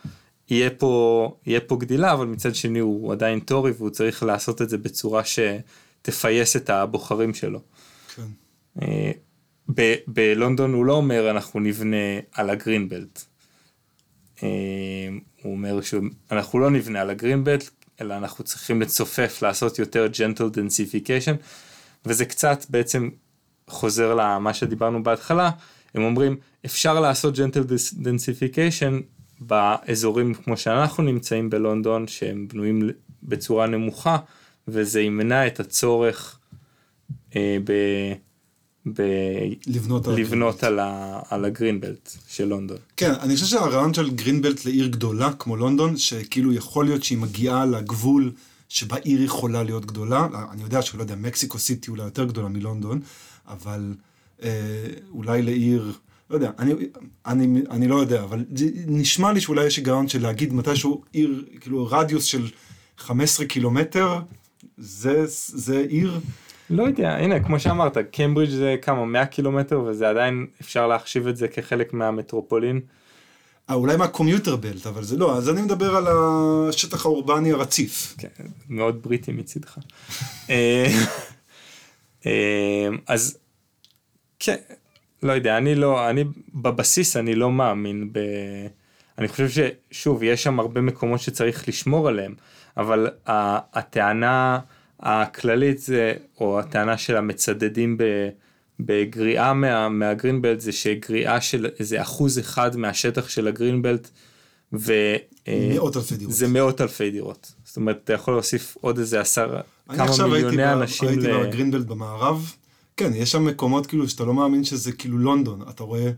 יהיה 0.50 0.70
פה, 0.70 1.36
יהיה 1.46 1.60
פה 1.60 1.76
גדילה, 1.76 2.12
אבל 2.12 2.26
מצד 2.26 2.54
שני 2.54 2.78
הוא 2.78 3.12
עדיין 3.12 3.40
טורי 3.40 3.72
והוא 3.78 3.90
צריך 3.90 4.22
לעשות 4.22 4.62
את 4.62 4.68
זה 4.68 4.78
בצורה 4.78 5.22
שתפייס 5.24 6.56
את 6.56 6.70
הבוחרים 6.70 7.34
שלו. 7.34 7.60
כן. 8.16 8.22
אה, 8.82 9.10
ב- 9.74 9.96
בלונדון 10.06 10.72
הוא 10.72 10.84
לא 10.84 10.92
אומר 10.92 11.30
אנחנו 11.30 11.60
נבנה 11.60 11.96
על 12.32 12.50
הגרינבלט. 12.50 13.24
אה, 14.42 14.48
הוא 15.42 15.52
אומר 15.52 15.80
שאנחנו 15.80 16.58
לא 16.58 16.70
נבנה 16.70 17.00
על 17.00 17.10
הגרינבלט, 17.10 17.70
אלא 18.00 18.16
אנחנו 18.16 18.44
צריכים 18.44 18.82
לצופף, 18.82 19.42
לעשות 19.42 19.78
יותר 19.78 20.08
gentle 20.12 20.56
densification, 20.56 21.36
וזה 22.06 22.24
קצת 22.24 22.66
בעצם 22.70 23.08
חוזר 23.70 24.14
למה 24.14 24.54
שדיברנו 24.54 25.02
בהתחלה, 25.02 25.50
הם 25.94 26.02
אומרים 26.02 26.36
אפשר 26.66 27.00
לעשות 27.00 27.34
gentle 27.34 27.72
densification 28.02 29.02
באזורים 29.40 30.34
כמו 30.34 30.56
שאנחנו 30.56 31.02
נמצאים 31.02 31.50
בלונדון, 31.50 32.06
שהם 32.06 32.48
בנויים 32.48 32.90
בצורה 33.22 33.66
נמוכה, 33.66 34.16
וזה 34.68 35.00
ימנע 35.00 35.46
את 35.46 35.60
הצורך 35.60 36.38
אה, 37.36 37.56
ב... 37.64 37.72
ב... 38.86 39.02
לבנות, 39.66 40.06
לבנות 40.06 40.64
על, 40.64 40.78
ה... 40.78 41.20
על 41.30 41.44
הגרינבלט 41.44 42.12
של 42.28 42.44
לונדון. 42.44 42.76
כן, 42.96 43.12
אני 43.20 43.34
חושב 43.34 43.46
שהרעיון 43.46 43.94
של 43.94 44.10
גרינבלט 44.10 44.64
לעיר 44.64 44.86
גדולה 44.86 45.32
כמו 45.32 45.56
לונדון, 45.56 45.96
שכאילו 45.96 46.52
יכול 46.52 46.84
להיות 46.84 47.04
שהיא 47.04 47.18
מגיעה 47.18 47.66
לגבול 47.66 48.32
שבה 48.68 48.96
עיר 48.96 49.22
יכולה 49.22 49.62
להיות 49.62 49.86
גדולה, 49.86 50.26
אני 50.52 50.62
יודע 50.62 50.82
שלא 50.82 51.02
יודע, 51.02 51.14
מקסיקו 51.14 51.58
סיטי 51.58 51.90
אולי 51.90 52.02
יותר 52.02 52.24
גדולה 52.24 52.48
מלונדון, 52.48 53.00
אבל 53.52 53.94
אה, 54.42 54.48
אולי 55.10 55.42
לעיר... 55.42 55.92
לא 56.30 56.34
יודע, 56.34 56.50
אני, 56.58 56.72
אני, 57.26 57.62
אני 57.70 57.88
לא 57.88 58.00
יודע, 58.00 58.22
אבל 58.22 58.44
נשמע 58.86 59.32
לי 59.32 59.40
שאולי 59.40 59.66
יש 59.66 59.76
היגיון 59.76 60.08
של 60.08 60.22
להגיד 60.22 60.52
מתישהו 60.52 61.02
עיר, 61.12 61.44
כאילו 61.60 61.88
רדיוס 61.90 62.24
של 62.24 62.48
15 62.98 63.46
קילומטר, 63.46 64.20
זה, 64.78 65.24
זה 65.26 65.84
עיר. 65.88 66.20
לא 66.70 66.82
יודע, 66.82 67.10
הנה, 67.10 67.40
כמו 67.40 67.60
שאמרת, 67.60 67.96
קיימברידג' 68.10 68.52
זה 68.52 68.76
כמה, 68.82 69.04
100 69.04 69.26
קילומטר, 69.26 69.80
וזה 69.80 70.08
עדיין, 70.08 70.46
אפשר 70.60 70.86
להחשיב 70.86 71.26
את 71.26 71.36
זה 71.36 71.48
כחלק 71.48 71.92
מהמטרופולין. 71.92 72.80
אה, 73.70 73.74
אולי 73.74 73.96
מהקומיוטר 73.96 74.56
בלט, 74.56 74.86
אבל 74.86 75.02
זה 75.04 75.16
לא, 75.16 75.36
אז 75.36 75.48
אני 75.48 75.62
מדבר 75.62 75.96
על 75.96 76.06
השטח 76.08 77.06
האורבני 77.06 77.52
הרציף. 77.52 78.14
כן, 78.18 78.28
מאוד 78.68 79.02
בריטי 79.02 79.32
מצידך. 79.32 79.78
אה, 80.50 80.92
אה, 82.26 82.88
אז 83.06 83.38
כן, 84.40 84.56
לא 85.22 85.32
יודע, 85.32 85.56
אני 85.56 85.74
לא, 85.74 86.10
אני 86.10 86.24
בבסיס 86.54 87.16
אני 87.16 87.34
לא 87.34 87.52
מאמין 87.52 88.12
ב... 88.12 88.18
אני 89.18 89.28
חושב 89.28 89.48
ששוב, 89.90 90.22
יש 90.22 90.42
שם 90.42 90.60
הרבה 90.60 90.80
מקומות 90.80 91.20
שצריך 91.20 91.68
לשמור 91.68 92.08
עליהם, 92.08 92.34
אבל 92.76 93.08
הטענה 93.26 94.58
הכללית 95.00 95.78
זה, 95.78 96.14
או 96.40 96.60
הטענה 96.60 96.98
של 96.98 97.16
המצדדים 97.16 97.98
ב... 97.98 98.04
בגריעה 98.80 99.54
מה, 99.54 99.88
מהגרינבלט 99.88 100.60
זה 100.60 100.72
שגריעה 100.72 101.40
של 101.40 101.68
איזה 101.78 102.02
אחוז 102.02 102.38
אחד 102.38 102.76
מהשטח 102.76 103.28
של 103.28 103.48
הגרינבלט 103.48 104.10
ו... 104.72 104.92
אה, 105.48 105.70
מאות 105.74 105.96
אלפי 105.96 106.16
דירות. 106.16 106.34
זה 106.34 106.48
מאות 106.48 106.80
אלפי 106.80 107.10
דירות. 107.10 107.52
זאת 107.64 107.76
אומרת, 107.76 108.00
אתה 108.04 108.12
יכול 108.12 108.34
להוסיף 108.34 108.76
עוד 108.80 108.98
איזה 108.98 109.20
עשר, 109.20 109.60
כמה 109.88 110.28
מיליוני 110.28 110.72
אנשים. 110.72 111.08
אני 111.08 111.16
עכשיו 111.16 111.34
הייתי 111.34 111.48
בגרינבלט 111.48 111.86
במערב, 111.86 112.54
כן, 113.00 113.14
יש 113.14 113.30
שם 113.32 113.44
מקומות 113.44 113.86
כאילו 113.86 114.08
שאתה 114.08 114.24
לא 114.24 114.34
מאמין 114.34 114.64
שזה 114.64 114.92
כאילו 114.92 115.18
לונדון, 115.18 115.62
אתה 115.70 115.82
רואה 115.82 116.10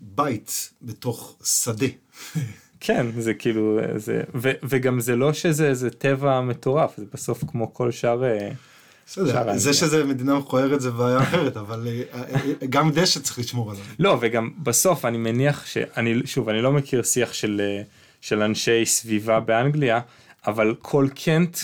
בית 0.00 0.70
בתוך 0.82 1.36
שדה. 1.44 1.86
כן, 2.80 3.06
זה 3.18 3.34
כאילו, 3.34 3.78
זה, 3.96 4.22
ו, 4.34 4.50
וגם 4.62 5.00
זה 5.00 5.16
לא 5.16 5.32
שזה 5.32 5.68
איזה 5.68 5.90
טבע 5.90 6.40
מטורף, 6.40 6.92
זה 6.96 7.04
בסוף 7.12 7.44
כמו 7.46 7.74
כל 7.74 7.90
שאר... 7.90 8.24
אה, 8.24 8.50
בסדר, 9.06 9.56
זה 9.56 9.72
שזה 9.72 10.04
מדינה 10.04 10.38
מכוערת 10.38 10.80
זה 10.80 10.90
בעיה 10.90 11.22
אחרת, 11.22 11.56
אבל 11.56 11.88
אה, 11.88 12.02
אה, 12.14 12.66
גם 12.70 12.90
דשא 12.90 13.20
צריך 13.20 13.38
לשמור 13.38 13.70
עליו. 13.70 13.84
לא, 13.98 14.18
וגם 14.20 14.50
בסוף 14.62 15.04
אני 15.04 15.18
מניח 15.18 15.66
שאני, 15.66 16.14
שוב, 16.24 16.48
אני 16.48 16.62
לא 16.62 16.72
מכיר 16.72 17.02
שיח 17.02 17.32
של, 17.32 17.60
של 18.20 18.42
אנשי 18.42 18.86
סביבה 18.86 19.40
באנגליה, 19.40 20.00
אבל 20.46 20.74
כל 20.82 21.08
קנט 21.14 21.58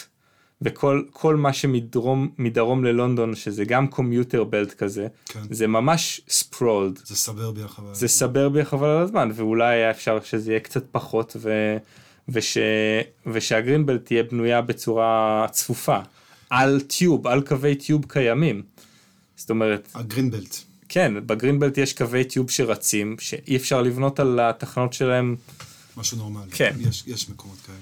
וכל 0.62 1.02
כל 1.12 1.36
מה 1.36 1.52
שמדרום 1.52 2.28
מדרום 2.38 2.84
ללונדון 2.84 3.34
שזה 3.34 3.64
גם 3.64 3.86
קומיוטר 3.86 4.44
בלט 4.44 4.74
כזה 4.74 5.06
כן. 5.26 5.40
זה 5.50 5.66
ממש 5.66 6.20
ספרולד 6.28 7.00
זה 7.04 7.16
סברביה 7.16 7.68
חבל 7.68 7.94
זה 7.94 8.08
סברביה 8.08 8.64
חבל 8.64 8.88
על 8.88 9.02
הזמן 9.02 9.30
ואולי 9.34 9.74
היה 9.74 9.90
אפשר 9.90 10.18
שזה 10.24 10.50
יהיה 10.50 10.60
קצת 10.60 10.84
פחות 10.92 11.36
ו, 11.40 11.76
וש, 12.28 12.58
ושהגרינבלט 13.26 14.04
תהיה 14.04 14.22
בנויה 14.22 14.60
בצורה 14.62 15.46
צפופה 15.50 15.98
על 16.50 16.80
טיוב 16.80 17.26
על 17.26 17.40
קווי 17.40 17.74
טיוב 17.74 18.04
קיימים. 18.08 18.62
זאת 19.36 19.50
אומרת 19.50 19.88
הגרינבלט 19.94 20.56
כן 20.88 21.26
בגרינבלט 21.26 21.78
יש 21.78 21.92
קווי 21.92 22.24
טיוב 22.24 22.50
שרצים 22.50 23.16
שאי 23.18 23.56
אפשר 23.56 23.82
לבנות 23.82 24.20
על 24.20 24.40
התחנות 24.40 24.92
שלהם 24.92 25.36
משהו 25.96 26.18
נורמלי 26.18 26.50
כן 26.50 26.76
יש, 26.78 27.04
יש 27.06 27.30
מקומות 27.30 27.58
כאלה. 27.66 27.78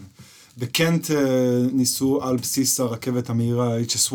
בקנט 0.59 1.11
אה, 1.11 1.17
ניסו 1.73 2.23
על 2.23 2.37
בסיס 2.37 2.81
הרכבת 2.81 3.31
המהירה 3.31 3.81
HS1, 3.81 4.15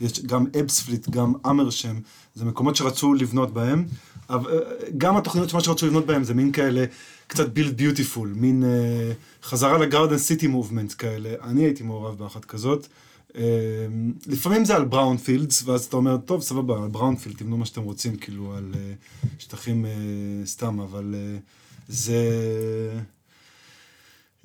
יש 0.00 0.20
גם 0.20 0.46
אבספליט, 0.60 1.08
גם 1.08 1.32
אמרשם, 1.46 1.96
זה 2.34 2.44
מקומות 2.44 2.76
שרצו 2.76 3.14
לבנות 3.14 3.54
בהם, 3.54 3.84
אבל 4.30 4.50
אה, 4.52 4.58
גם 4.98 5.16
התוכניות 5.16 5.48
שמה 5.48 5.60
שרצו 5.60 5.86
לבנות 5.86 6.06
בהם 6.06 6.24
זה 6.24 6.34
מין 6.34 6.52
כאלה, 6.52 6.84
קצת 7.26 7.46
build 7.46 7.80
beautiful, 7.80 8.26
מין 8.34 8.64
אה, 8.64 9.12
חזרה 9.42 9.78
לגארדן 9.78 10.18
סיטי 10.18 10.46
מובמנט 10.46 10.94
כאלה, 10.98 11.34
אני 11.42 11.64
הייתי 11.64 11.82
מעורב 11.82 12.18
באחת 12.18 12.44
כזאת. 12.44 12.86
לפעמים 14.26 14.64
זה 14.64 14.76
על 14.76 14.84
בראונפילדס, 14.84 15.62
ואז 15.64 15.84
אתה 15.84 15.96
אומר, 15.96 16.16
טוב, 16.16 16.42
סבבה, 16.42 16.82
על 16.82 16.88
בראונפילד, 16.88 17.36
תבנו 17.36 17.56
מה 17.56 17.66
שאתם 17.66 17.82
רוצים, 17.82 18.16
כאילו, 18.16 18.54
על 18.56 18.74
שטחים 19.38 19.86
סתם, 20.44 20.80
אבל 20.80 21.14
זה... 21.88 22.20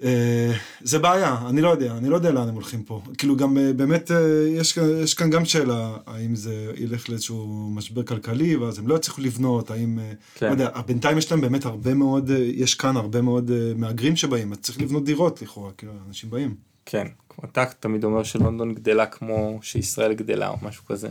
אה, 0.04 0.52
זה 0.82 1.00
בעיה, 1.00 1.38
אני 1.50 1.62
לא 1.62 1.70
יודע, 1.70 1.98
אני 1.98 2.10
לא 2.10 2.16
יודע 2.16 2.32
לאן 2.32 2.48
הם 2.48 2.54
הולכים 2.54 2.84
פה. 2.84 3.02
כאילו 3.18 3.36
גם 3.36 3.58
אה, 3.58 3.74
באמת 3.74 4.12
אה, 4.12 4.48
יש, 4.48 4.78
יש 4.78 5.14
כאן 5.14 5.30
גם 5.30 5.46
שאלה, 5.46 5.98
האם 6.06 6.36
זה 6.36 6.72
ילך 6.78 7.10
לאיזשהו 7.10 7.70
משבר 7.74 8.04
כלכלי, 8.04 8.56
ואז 8.56 8.80
הם 8.80 8.88
לא 8.88 8.96
יצליחו 8.96 9.22
לבנות, 9.22 9.72
האם, 9.72 10.00
כן. 10.36 10.46
לא 10.46 10.52
יודע, 10.52 10.70
בינתיים 10.86 11.18
יש 11.18 11.32
להם 11.32 11.42
באמת 11.42 11.66
הרבה 11.66 11.94
מאוד, 11.94 12.30
יש 12.54 12.76
כאן 12.76 12.98
הרבה 12.98 13.22
מאוד 13.22 13.52
מהגרים 13.76 14.16
שבאים, 14.16 14.52
אז 14.52 14.58
צריך 14.58 14.82
לבנות 14.82 15.06
דירות 15.06 15.42
לכאורה, 15.42 15.72
כאילו 15.78 15.92
אנשים 16.08 16.30
באים. 16.30 16.56
כן, 16.86 17.08
כמו 17.30 17.50
אתה 17.52 17.66
תמיד 17.80 18.04
אומר 18.04 18.24
שלונדון 18.24 18.74
גדלה 18.74 19.06
כמו 19.06 19.60
שישראל 19.62 20.14
גדלה 20.14 20.50
או 20.50 20.58
משהו 20.62 20.86
כזה. 20.86 21.10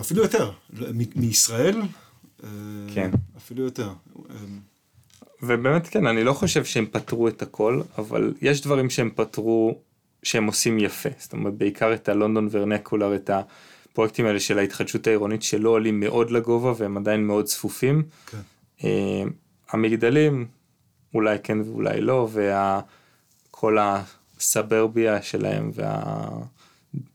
אפילו 0.00 0.22
יותר, 0.22 0.50
מישראל, 1.16 1.82
כן. 2.94 3.10
אפילו 3.36 3.64
יותר. 3.64 3.88
ובאמת 5.46 5.88
כן, 5.88 6.06
אני 6.06 6.24
לא 6.24 6.32
חושב 6.32 6.64
שהם 6.64 6.86
פתרו 6.90 7.28
את 7.28 7.42
הכל, 7.42 7.80
אבל 7.98 8.34
יש 8.42 8.60
דברים 8.60 8.90
שהם 8.90 9.10
פתרו 9.14 9.78
שהם 10.22 10.46
עושים 10.46 10.78
יפה, 10.78 11.08
זאת 11.18 11.32
אומרת 11.32 11.54
בעיקר 11.54 11.94
את 11.94 12.08
הלונדון 12.08 12.48
ורנקולר, 12.50 13.14
את 13.14 13.30
הפרויקטים 13.90 14.26
האלה 14.26 14.40
של 14.40 14.58
ההתחדשות 14.58 15.06
העירונית 15.06 15.42
שלא 15.42 15.68
עולים 15.70 16.00
מאוד 16.00 16.30
לגובה 16.30 16.72
והם 16.78 16.96
עדיין 16.96 17.26
מאוד 17.26 17.44
צפופים. 17.44 18.02
כן. 18.26 18.38
אה, 18.84 19.22
המגדלים 19.70 20.46
אולי 21.14 21.38
כן 21.42 21.58
ואולי 21.60 22.00
לא, 22.00 22.28
וכל 23.50 23.78
הסברביה 23.80 25.22
שלהם 25.22 25.70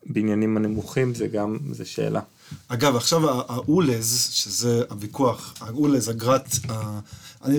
והבניינים 0.06 0.58
הנמוכים 0.58 1.16
זה 1.16 1.28
גם, 1.28 1.58
זה 1.72 1.86
שאלה. 1.86 2.22
אגב, 2.68 2.96
עכשיו 2.96 3.30
האולז, 3.52 4.30
שזה 4.32 4.84
הוויכוח, 4.90 5.54
האולז, 5.62 6.10
אגרת, 6.10 6.48
ה- 6.70 7.00
אני, 7.46 7.58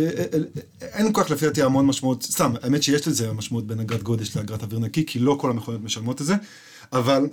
אין 0.82 1.12
כל 1.12 1.24
כך 1.24 1.30
לפי 1.30 1.46
דעתי 1.46 1.62
המון 1.62 1.86
משמעות, 1.86 2.22
סתם, 2.22 2.52
האמת 2.62 2.82
שיש 2.82 3.08
לזה 3.08 3.32
משמעות 3.32 3.66
בין 3.66 3.80
אגרת 3.80 4.02
גודש 4.02 4.36
לאגרת 4.36 4.62
אוויר 4.62 4.78
נקי, 4.78 5.06
כי 5.06 5.18
לא 5.18 5.36
כל 5.40 5.50
המכוניות 5.50 5.82
משלמות 5.82 6.20
את 6.20 6.26
זה, 6.26 6.34
אבל 6.92 7.26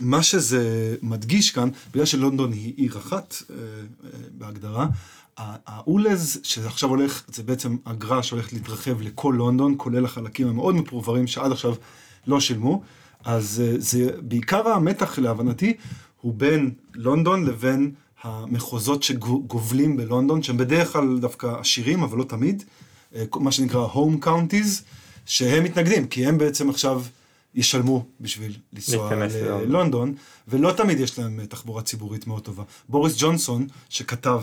מה 0.00 0.22
שזה 0.22 0.96
מדגיש 1.02 1.50
כאן, 1.50 1.68
בגלל 1.90 2.04
שלונדון 2.04 2.52
היא 2.52 2.74
עיר 2.76 2.98
אחת 2.98 3.34
אה, 3.50 3.56
אה, 3.56 4.10
בהגדרה, 4.38 4.86
האולז 5.36 6.40
שעכשיו 6.42 6.88
הולך, 6.88 7.22
זה 7.28 7.42
בעצם 7.42 7.76
אגרה 7.84 8.22
שהולכת 8.22 8.52
להתרחב 8.52 9.00
לכל 9.00 9.34
לונדון, 9.38 9.74
כולל 9.76 10.04
החלקים 10.04 10.48
המאוד 10.48 10.74
מפורברים 10.74 11.26
שעד 11.26 11.52
עכשיו 11.52 11.74
לא 12.26 12.40
שילמו, 12.40 12.82
אז 13.24 13.62
אה, 13.64 13.74
זה 13.78 14.10
בעיקר 14.22 14.68
המתח 14.68 15.18
להבנתי 15.18 15.76
הוא 16.20 16.34
בין 16.36 16.70
לונדון 16.94 17.44
לבין 17.46 17.92
המחוזות 18.24 19.02
שגובלים 19.02 19.96
בלונדון, 19.96 20.42
שהם 20.42 20.56
בדרך 20.56 20.92
כלל 20.92 21.18
דווקא 21.18 21.46
עשירים, 21.60 22.02
אבל 22.02 22.18
לא 22.18 22.24
תמיד, 22.24 22.64
אה, 23.14 23.24
מה 23.36 23.52
שנקרא 23.52 23.86
home 23.86 24.24
counties, 24.24 24.82
שהם 25.26 25.64
מתנגדים, 25.64 26.06
כי 26.06 26.26
הם 26.26 26.38
בעצם 26.38 26.70
עכשיו 26.70 27.02
ישלמו 27.54 28.04
בשביל 28.20 28.56
לנסוע 28.72 29.10
ללונדון. 29.14 30.14
ולא 30.48 30.72
תמיד 30.72 31.00
יש 31.00 31.18
להם 31.18 31.40
אה, 31.40 31.46
תחבורה 31.46 31.82
ציבורית 31.82 32.26
מאוד 32.26 32.42
טובה. 32.42 32.62
בוריס 32.88 33.14
ג'ונסון, 33.18 33.66
שכתב 33.88 34.42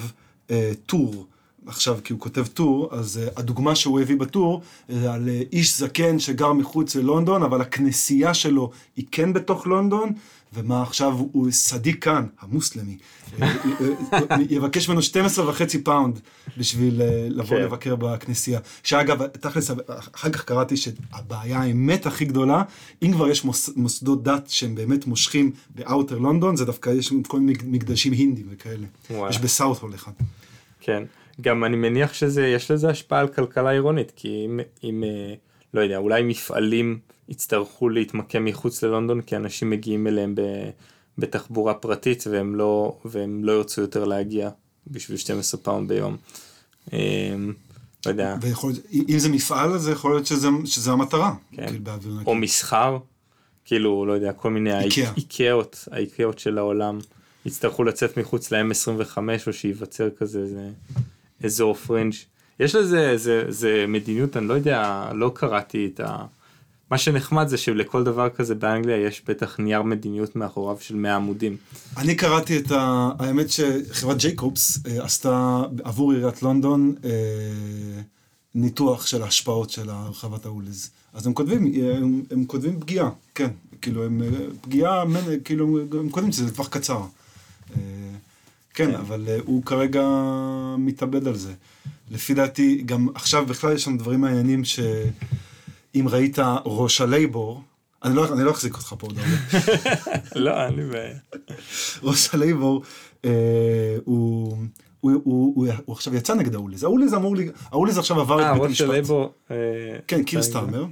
אה, 0.51 0.71
טור, 0.85 1.25
עכשיו 1.65 1.99
כי 2.03 2.13
הוא 2.13 2.19
כותב 2.19 2.45
טור, 2.47 2.89
אז 2.91 3.17
אה, 3.17 3.27
הדוגמה 3.35 3.75
שהוא 3.75 3.99
הביא 3.99 4.15
בטור, 4.15 4.61
אה, 4.89 5.13
על 5.13 5.29
איש 5.51 5.77
זקן 5.77 6.19
שגר 6.19 6.53
מחוץ 6.53 6.95
ללונדון, 6.95 7.43
אבל 7.43 7.61
הכנסייה 7.61 8.33
שלו 8.33 8.71
היא 8.95 9.05
כן 9.11 9.33
בתוך 9.33 9.67
לונדון, 9.67 10.13
ומה 10.53 10.81
עכשיו 10.81 11.13
הוא 11.31 11.51
סאדיק 11.51 12.03
חאן, 12.03 12.27
המוסלמי, 12.39 12.97
אה, 13.41 13.47
אה, 13.47 14.19
אה, 14.31 14.37
יבקש 14.49 14.89
ממנו 14.89 15.01
12 15.01 15.49
וחצי 15.49 15.83
פאונד 15.83 16.19
בשביל 16.57 17.01
לבוא 17.29 17.57
כן. 17.57 17.63
לבקר 17.63 17.95
בכנסייה. 17.95 18.59
שאגב, 18.83 19.27
תכלס, 19.27 19.71
אחר 20.15 20.29
כך 20.29 20.43
קראתי 20.43 20.77
שהבעיה 20.77 21.59
האמת 21.59 22.05
הכי 22.05 22.25
גדולה, 22.25 22.63
אם 23.01 23.11
כבר 23.13 23.27
יש 23.27 23.43
מוס, 23.43 23.69
מוסדות 23.75 24.23
דת 24.23 24.49
שהם 24.49 24.75
באמת 24.75 25.05
מושכים 25.05 25.51
באאוטר 25.75 26.17
לונדון, 26.17 26.55
זה 26.55 26.65
דווקא 26.65 26.89
יש 26.89 27.13
כל 27.27 27.39
מיני 27.39 27.59
מקדשים 27.63 28.13
הינדים 28.13 28.45
וכאלה. 28.49 28.85
וואלה. 29.09 29.29
יש 29.29 29.39
בסאוט 29.39 29.79
הול 29.79 29.95
אחד. 29.95 30.11
כן, 30.79 31.03
גם 31.41 31.63
אני 31.63 31.75
מניח 31.75 32.13
שזה, 32.13 32.47
יש 32.47 32.71
לזה 32.71 32.89
השפעה 32.89 33.19
על 33.19 33.27
כלכלה 33.27 33.69
עירונית, 33.69 34.11
כי 34.15 34.45
אם, 34.45 34.59
אם 34.83 35.03
לא 35.73 35.81
יודע, 35.81 35.97
אולי 35.97 36.23
מפעלים 36.23 36.99
יצטרכו 37.31 37.89
להתמקם 37.89 38.45
מחוץ 38.45 38.83
ללונדון, 38.83 39.21
כי 39.21 39.35
אנשים 39.35 39.69
מגיעים 39.69 40.07
אליהם 40.07 40.35
ב, 40.35 40.41
בתחבורה 41.17 41.73
פרטית, 41.73 42.23
והם 42.31 42.55
לא, 42.55 42.97
והם 43.05 43.43
לא 43.43 43.51
ירצו 43.51 43.81
יותר 43.81 44.03
להגיע 44.05 44.49
בשביל 44.87 45.17
12 45.17 45.61
פאונד 45.61 45.87
ביום. 45.87 46.17
אה, 46.93 46.99
לא 48.05 48.11
יודע, 48.11 48.35
ויכול 48.41 48.73
אם 49.09 49.19
זה 49.19 49.29
מפעל, 49.29 49.73
אז 49.73 49.87
יכול 49.87 50.11
להיות 50.11 50.25
שזה, 50.25 50.47
שזה 50.65 50.91
המטרה. 50.91 51.33
כן. 51.51 51.67
כאילו. 51.67 51.91
או 52.25 52.35
מסחר, 52.35 52.97
כאילו, 53.65 54.05
לא 54.05 54.13
יודע, 54.13 54.33
כל 54.33 54.49
מיני 54.49 54.79
איקאה. 54.79 55.09
האיקאות, 55.09 55.87
האיקאות 55.91 56.39
של 56.39 56.57
העולם, 56.57 56.99
יצטרכו 57.45 57.83
לצאת 57.83 58.17
מחוץ 58.17 58.51
ל-M25, 58.51 59.17
או 59.47 59.53
שייווצר 59.53 60.09
כזה 60.09 60.39
איזה 60.39 60.69
אזור 61.43 61.73
פרינג'. 61.73 62.13
יש 62.59 62.75
לזה, 62.75 63.17
זה, 63.17 63.45
זה 63.49 63.85
מדיניות, 63.87 64.37
אני 64.37 64.47
לא 64.47 64.53
יודע, 64.53 65.11
לא 65.15 65.31
קראתי 65.35 65.91
את 65.93 65.99
ה... 65.99 66.25
מה 66.91 66.97
שנחמד 66.97 67.47
זה 67.47 67.57
שלכל 67.57 68.03
דבר 68.03 68.29
כזה 68.29 68.55
באנגליה 68.55 68.97
יש 68.97 69.21
בטח 69.27 69.59
נייר 69.59 69.81
מדיניות 69.81 70.35
מאחוריו 70.35 70.77
של 70.79 70.95
100 70.95 71.15
עמודים. 71.15 71.57
אני 71.97 72.15
קראתי 72.15 72.57
את 72.57 72.71
ה... 72.71 73.09
האמת 73.19 73.45
שחברת 73.49 74.17
ג'ייקובס 74.17 74.79
אה, 74.87 75.03
עשתה 75.03 75.61
עבור 75.83 76.11
עיריית 76.11 76.43
לונדון 76.43 76.95
אה, 77.03 77.09
ניתוח 78.55 79.07
של 79.07 79.23
ההשפעות 79.23 79.69
של 79.69 79.89
הרחבת 79.89 80.45
האולז. 80.45 80.89
אז 81.13 81.27
הם 81.27 81.33
כותבים, 81.33 81.73
אה, 81.75 81.97
הם, 81.97 82.21
הם 82.31 82.45
כותבים 82.45 82.79
פגיעה, 82.79 83.09
כן. 83.35 83.49
כאילו, 83.81 84.05
הם 84.05 84.21
אה, 84.23 84.29
פגיעה, 84.61 85.03
כאילו, 85.43 85.79
הם 85.99 86.09
כותבים 86.09 86.31
שזה 86.31 86.45
לטווח 86.45 86.67
קצר. 86.67 86.97
אה, 86.97 87.81
כן, 88.73 88.91
כן. 88.91 88.95
אבל 88.95 89.27
הוא 89.45 89.63
כרגע 89.63 90.03
מתאבד 90.77 91.27
על 91.27 91.35
זה. 91.35 91.53
לפי 92.11 92.33
דעתי, 92.33 92.81
גם 92.85 93.07
עכשיו 93.15 93.45
בכלל 93.45 93.75
יש 93.75 93.83
שם 93.83 93.97
דברים 93.97 94.21
מעניינים 94.21 94.63
שאם 95.93 96.07
ראית 96.07 96.37
ראש 96.65 97.01
הלייבור, 97.01 97.61
אני 98.03 98.15
לא, 98.15 98.33
אני 98.33 98.43
לא 98.43 98.51
אחזיק 98.51 98.73
אותך 98.73 98.95
פה 98.99 99.07
עוד 99.07 99.17
הרבה. 99.17 99.65
לא, 100.45 100.65
אין 100.65 100.75
לי 100.75 100.85
בעיה. 100.85 101.17
ראש 102.03 102.33
הלייבור, 102.33 102.81
אה, 103.25 103.97
הוא, 104.05 104.57
הוא, 104.99 105.11
הוא, 105.23 105.53
הוא, 105.55 105.67
הוא 105.85 105.95
עכשיו 105.95 106.15
יצא 106.15 106.33
נגד 106.33 106.55
ה 106.55 106.60
ULEZ. 106.60 106.83
ה 106.83 106.89
ULEZ 106.89 107.13
אמור 107.13 107.35
לי, 107.35 107.49
ה 107.71 107.76
ULEZ 107.76 107.97
עכשיו 107.97 108.21
עבר 108.21 108.39
אה, 108.39 108.49
את 108.49 108.53
בית 108.53 108.61
ראש 108.61 108.69
המשפט. 108.69 108.89
הלייבור. 108.89 109.33
אה, 109.51 109.55
כן, 110.07 110.23
קיר 110.23 110.41
סטארמר. 110.41 110.85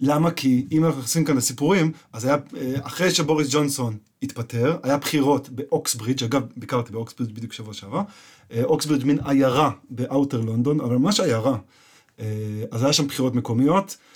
למה? 0.00 0.30
כי 0.30 0.66
אם 0.72 0.84
אנחנו 0.84 0.98
נכנסים 0.98 1.24
כאן 1.24 1.36
לסיפורים, 1.36 1.92
אז 2.12 2.24
היה, 2.24 2.36
אה, 2.56 2.74
אחרי 2.82 3.10
שבוריס 3.10 3.48
ג'ונסון 3.50 3.96
התפטר, 4.22 4.76
היה 4.82 4.96
בחירות 4.96 5.48
באוקסברידג', 5.48 6.24
אגב, 6.24 6.42
ביקרתי 6.56 6.92
באוקסברידג' 6.92 7.34
בדיוק 7.34 7.52
שבוע 7.52 7.74
שעבר, 7.74 8.02
אה, 8.52 8.64
אוקסברידג' 8.64 9.06
מין 9.06 9.18
עיירה 9.24 9.70
ב 9.90 9.98
outer 9.98 10.40
לונדון, 10.40 10.80
אבל 10.80 10.96
ממש 10.96 11.20
עיירה. 11.20 11.56
אה, 12.20 12.26
אז 12.70 12.82
היה 12.82 12.92
שם 12.92 13.06
בחירות 13.06 13.34
מקומיות, 13.34 13.96
אה, 13.96 14.11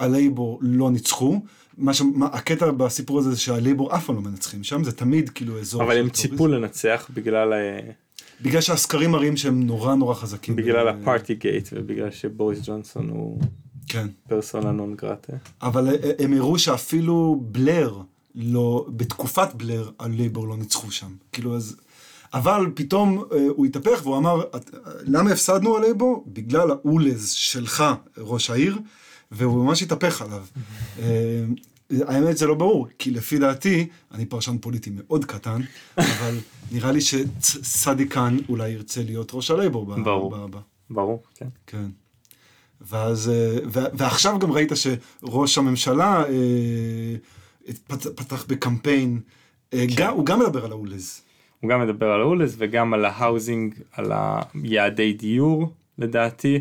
הלייבור 0.00 0.58
לא 0.62 0.90
ניצחו. 0.90 1.40
מה 1.78 1.94
ש... 1.94 2.00
מה, 2.00 2.26
הקטע 2.26 2.70
בסיפור 2.70 3.18
הזה 3.18 3.30
זה 3.30 3.40
שהלייבור 3.40 3.94
אף 3.96 4.06
פעם 4.06 4.16
לא 4.16 4.22
מנצחים 4.22 4.64
שם, 4.64 4.84
זה 4.84 4.92
תמיד 4.92 5.28
כאילו 5.30 5.60
אזור... 5.60 5.82
אבל 5.82 5.98
הם. 5.98 6.08
ציפו 6.08 6.46
לנצח 6.46 7.10
בגלל 7.14 7.52
אה, 7.52 7.80
בגלל 8.42 8.60
שהסקרים 8.60 9.10
מראים 9.10 9.36
שהם 9.36 9.62
נורא 9.62 9.94
נורא 9.94 10.14
חזקים. 10.14 10.56
בגלל 10.56 10.88
אה, 10.88 10.92
ה 10.92 11.34
Partygate 11.34 11.68
ובגלל 11.72 12.10
שבוריס 12.10 12.58
ג'ונסון 12.64 13.08
הוא 13.08 13.40
כן. 13.88 14.06
פרסונה 14.28 14.72
נון 14.72 14.94
גרטה. 14.94 15.32
אבל 15.62 15.88
אה, 15.88 16.12
הם 16.18 16.32
הראו 16.32 16.58
שאפילו 16.58 17.40
בלר 17.42 17.98
לא, 18.34 18.86
בתקופת 18.88 19.54
בלר 19.54 19.90
הלייבור 19.98 20.48
לא 20.48 20.56
ניצחו 20.56 20.90
שם. 20.90 21.10
כאילו 21.32 21.56
אז... 21.56 21.76
אבל 22.34 22.66
פתאום 22.74 23.24
אה, 23.32 23.46
הוא 23.56 23.66
התהפך 23.66 24.00
והוא 24.02 24.16
אמר, 24.16 24.42
"את- 24.56 24.74
אה, 24.74 24.92
למה 25.02 25.30
הפסדנו 25.32 25.76
הלייבור? 25.76 26.24
בגלל 26.26 26.70
ה 26.70 26.82
ULEZ 26.82 27.30
שלך, 27.30 27.84
ראש 28.18 28.50
העיר, 28.50 28.78
והוא 29.30 29.64
ממש 29.64 29.82
התהפך 29.82 30.22
עליו. 30.22 30.44
אה, 30.98 31.44
האמת 32.06 32.36
זה 32.36 32.46
לא 32.46 32.54
ברור, 32.54 32.86
כי 32.98 33.10
לפי 33.10 33.38
דעתי, 33.38 33.88
אני 34.14 34.26
פרשן 34.26 34.58
פוליטי 34.58 34.90
מאוד 34.94 35.24
קטן, 35.24 35.60
אבל 35.98 36.38
נראה 36.72 36.92
לי 36.92 37.00
שסדיקן 37.00 38.36
אולי 38.48 38.68
ירצה 38.70 39.02
להיות 39.02 39.30
ראש 39.34 39.50
הלייבור. 39.50 39.84
ברור. 39.96 40.30
ב- 40.36 40.56
ב- 40.56 40.60
ברור, 40.90 41.22
כן. 41.34 41.46
כן. 41.66 41.86
ואז, 42.80 43.28
אה, 43.28 43.58
ו- 43.72 43.90
ועכשיו 43.98 44.38
גם 44.38 44.52
ראית 44.52 44.72
שראש 44.74 45.58
הממשלה 45.58 46.24
אה, 46.28 47.16
פת- 47.86 48.06
פתח 48.16 48.44
בקמפיין, 48.48 49.20
אה, 49.74 49.84
כן. 49.88 49.94
גם, 49.96 50.12
הוא 50.14 50.26
גם 50.26 50.40
מדבר 50.40 50.64
על 50.64 50.72
ה 50.72 50.80
ULEZ. 50.80 51.20
הוא 51.60 51.70
גם 51.70 51.80
מדבר 51.80 52.06
על 52.06 52.20
ה 52.20 52.27
ULEZ 52.27 52.54
וגם 52.58 52.94
על 52.94 53.04
ה 53.04 53.12
housing, 53.12 53.74
על 53.92 54.12
היעדי 54.54 55.12
דיור 55.12 55.72
לדעתי. 55.98 56.60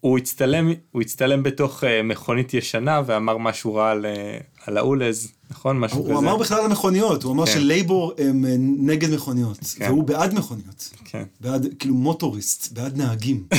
הוא 0.00 0.18
הצטלם, 0.18 0.72
הוא 0.92 1.02
הצטלם 1.02 1.42
בתוך 1.42 1.84
אה, 1.84 2.02
מכונית 2.02 2.54
ישנה 2.54 3.02
ואמר 3.06 3.36
משהו 3.36 3.74
רע 3.74 3.90
על, 3.90 4.06
אה, 4.06 4.38
על 4.66 4.76
ה 4.76 4.85
ULEZ, 4.85 5.32
נכון? 5.50 5.78
משהו 5.78 5.98
הוא 5.98 6.06
כזה. 6.06 6.18
אמר 6.18 6.36
בכלל 6.36 6.60
על 6.60 6.70
מכוניות, 6.70 7.22
הוא 7.22 7.32
אמר 7.32 7.46
כן. 7.46 7.52
שלייבור 7.52 8.12
הם 8.18 8.44
אה, 8.44 8.54
נגד 8.58 9.14
מכוניות, 9.14 9.58
כן. 9.76 9.88
והוא 9.88 10.04
בעד 10.04 10.34
מכוניות, 10.34 10.90
כן. 11.04 11.24
בעד, 11.40 11.66
כאילו 11.78 11.94
motorist, 11.94 12.72
בעד 12.72 12.96
נהגים. 12.96 13.44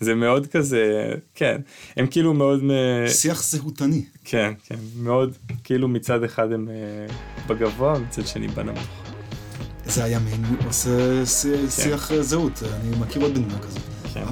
זה 0.00 0.14
מאוד 0.14 0.46
כזה, 0.46 1.12
כן. 1.34 1.60
הם 1.96 2.06
כאילו 2.06 2.34
מאוד, 2.34 2.64
מ- 2.64 2.70
שיח 3.08 3.42
זהותני. 3.42 4.04
כן, 4.24 4.52
כן, 4.66 4.76
מאוד, 4.96 5.32
כאילו 5.64 5.88
מצד 5.88 6.24
אחד 6.24 6.52
הם 6.52 6.68
אה, 6.68 6.74
בגבוה, 7.46 7.98
מצד 7.98 8.26
שני 8.26 8.48
בנמוך. 8.48 8.86
זה 9.86 10.04
הימין 10.04 10.44
עושה 10.66 10.90
שי- 11.26 11.70
שיח 11.70 12.12
אה, 12.12 12.22
זהות, 12.22 12.62
אני 12.62 12.96
מכיר 13.00 13.22
עוד 13.22 13.30
מדינה 13.30 13.58
כזאת. 13.58 13.80
כן. 14.14 14.24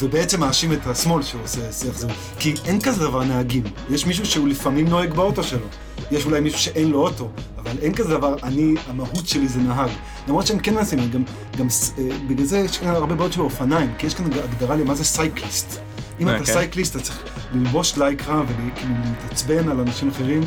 ובעצם 0.00 0.40
מאשים 0.40 0.72
את 0.72 0.86
השמאל 0.86 1.22
שהוא 1.22 1.42
עושה 1.42 1.72
שיח 1.72 1.98
זהות. 1.98 2.12
כי 2.38 2.54
אין 2.64 2.80
כזה 2.80 3.00
דבר 3.00 3.24
נהגים. 3.24 3.62
יש 3.90 4.06
מישהו 4.06 4.26
שהוא 4.26 4.48
לפעמים 4.48 4.88
נוהג 4.88 5.14
באוטו 5.14 5.42
שלו. 5.42 5.66
יש 6.10 6.26
אולי 6.26 6.40
מישהו 6.40 6.58
שאין 6.58 6.90
לו 6.90 7.00
אוטו, 7.06 7.30
אבל 7.58 7.72
אין 7.82 7.94
כזה 7.94 8.08
דבר, 8.10 8.36
אני, 8.42 8.74
המהות 8.88 9.26
שלי 9.26 9.48
זה 9.48 9.60
נהג. 9.60 9.90
למרות 10.28 10.46
שהם 10.46 10.58
כן 10.58 10.74
מנסים, 10.74 11.10
גם, 11.10 11.22
גם 11.58 11.66
אה, 11.98 12.08
בגלל 12.28 12.46
זה 12.46 12.58
יש 12.58 12.78
כאן 12.78 12.88
הרבה 12.88 13.14
בעיות 13.14 13.32
של 13.32 13.40
אופניים, 13.40 13.90
כי 13.98 14.06
יש 14.06 14.14
כאן 14.14 14.24
הגדרה 14.32 14.76
למה 14.76 14.94
זה 14.94 15.04
סייקליסט. 15.04 15.78
אם 16.20 16.28
אתה 16.28 16.38
אוקיי. 16.38 16.54
סייקליסט, 16.54 16.96
אתה 16.96 17.04
צריך 17.04 17.22
ללבוש 17.52 17.98
לייקרה 17.98 18.42
וכאילו 18.42 18.94
להתעצבן 19.04 19.68
על 19.68 19.80
אנשים 19.80 20.08
אחרים, 20.08 20.40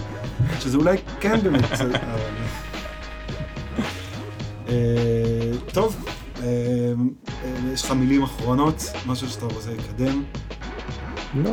שזה 0.60 0.78
אולי 0.78 0.98
כן 1.20 1.42
באמת... 1.44 1.64
זה- 1.78 1.84
אבל- 1.84 2.22
אה, 4.70 4.74
טוב, 5.74 5.96
אה, 6.44 6.44
אה, 6.46 7.72
יש 7.74 7.84
לך 7.86 7.92
מילים 7.92 8.24
אחרונות, 8.24 8.84
משהו 9.08 9.30
שאתה 9.30 9.46
רוצה 9.46 9.70
לקדם? 9.72 10.24
לא. 11.36 11.52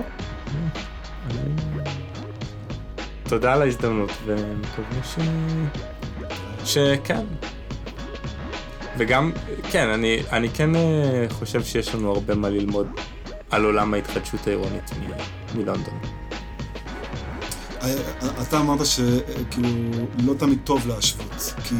תודה 3.28 3.52
על 3.52 3.62
ההזדמנות, 3.62 4.10
ומקווה 4.26 5.04
ש... 5.04 5.18
שכן. 6.64 7.24
וגם, 8.98 9.32
כן, 9.70 9.88
אני, 9.88 10.18
אני 10.32 10.48
כן 10.48 10.76
אה, 10.76 11.26
חושב 11.30 11.62
שיש 11.64 11.94
לנו 11.94 12.12
הרבה 12.12 12.34
מה 12.34 12.48
ללמוד 12.48 12.86
על 13.50 13.64
עולם 13.64 13.94
ההתחדשות 13.94 14.46
העירונית 14.46 14.90
מ- 14.92 15.58
מלונדון. 15.58 15.98
אה, 17.82 17.94
אתה 18.42 18.60
אמרת 18.60 18.86
שכאילו 18.86 19.68
לא 20.24 20.34
תמיד 20.38 20.58
טוב 20.64 20.88
להשוות, 20.88 21.54
כי... 21.64 21.74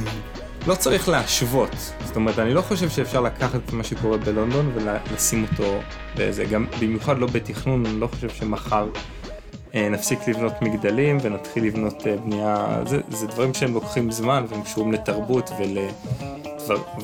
לא 0.66 0.74
צריך 0.74 1.08
להשוות, 1.08 1.70
זאת 2.04 2.16
אומרת, 2.16 2.38
אני 2.38 2.54
לא 2.54 2.60
חושב 2.62 2.88
שאפשר 2.88 3.20
לקחת 3.20 3.60
את 3.64 3.72
מה 3.72 3.84
שקורה 3.84 4.16
בלונדון 4.18 4.72
ולשים 4.74 5.46
אותו 5.52 5.80
בזה, 6.16 6.44
גם 6.44 6.66
במיוחד 6.80 7.18
לא 7.18 7.26
בתכנון, 7.26 7.86
אני 7.86 8.00
לא 8.00 8.06
חושב 8.06 8.28
שמחר 8.30 8.88
אה, 8.94 9.00
נפסיק 9.74 10.28
לבנות 10.28 10.62
מגדלים 10.62 11.18
ונתחיל 11.22 11.64
לבנות 11.64 12.06
אה, 12.06 12.16
בנייה, 12.16 12.82
זה, 12.86 13.00
זה 13.08 13.26
דברים 13.26 13.54
שהם 13.54 13.74
לוקחים 13.74 14.10
זמן 14.10 14.44
והם 14.48 14.62
קשורים 14.62 14.92
לתרבות 14.92 15.50
ול, 15.58 15.78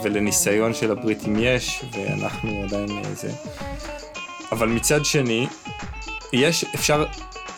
ולניסיון 0.02 0.74
של 0.74 0.90
הבריטים 0.90 1.36
יש, 1.38 1.84
ואנחנו 1.92 2.51
עדיין 2.64 2.90
אה, 2.90 3.14
זה. 3.14 3.32
אבל 4.52 4.68
מצד 4.68 5.05
שני, 5.05 5.47
יש, 6.32 6.64
אפשר 6.74 7.05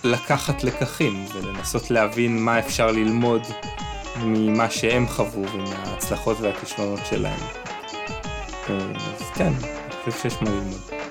לקחת 0.04 0.64
לקחים 0.64 1.26
ולנסות 1.34 1.90
להבין 1.90 2.44
מה 2.44 2.58
אפשר 2.58 2.90
ללמוד 2.90 3.42
ממה 4.16 4.70
שהם 4.70 5.08
חוו 5.08 5.44
ומההצלחות 5.52 6.36
והכישלונות 6.40 7.00
שלהם. 7.10 7.40
אה, 8.70 8.76
אז 9.20 9.30
כן, 9.34 9.52
אני 9.62 10.12
חושב 10.12 10.30
שיש 10.30 10.42
מה 10.42 10.50
ללמוד. 10.50 11.01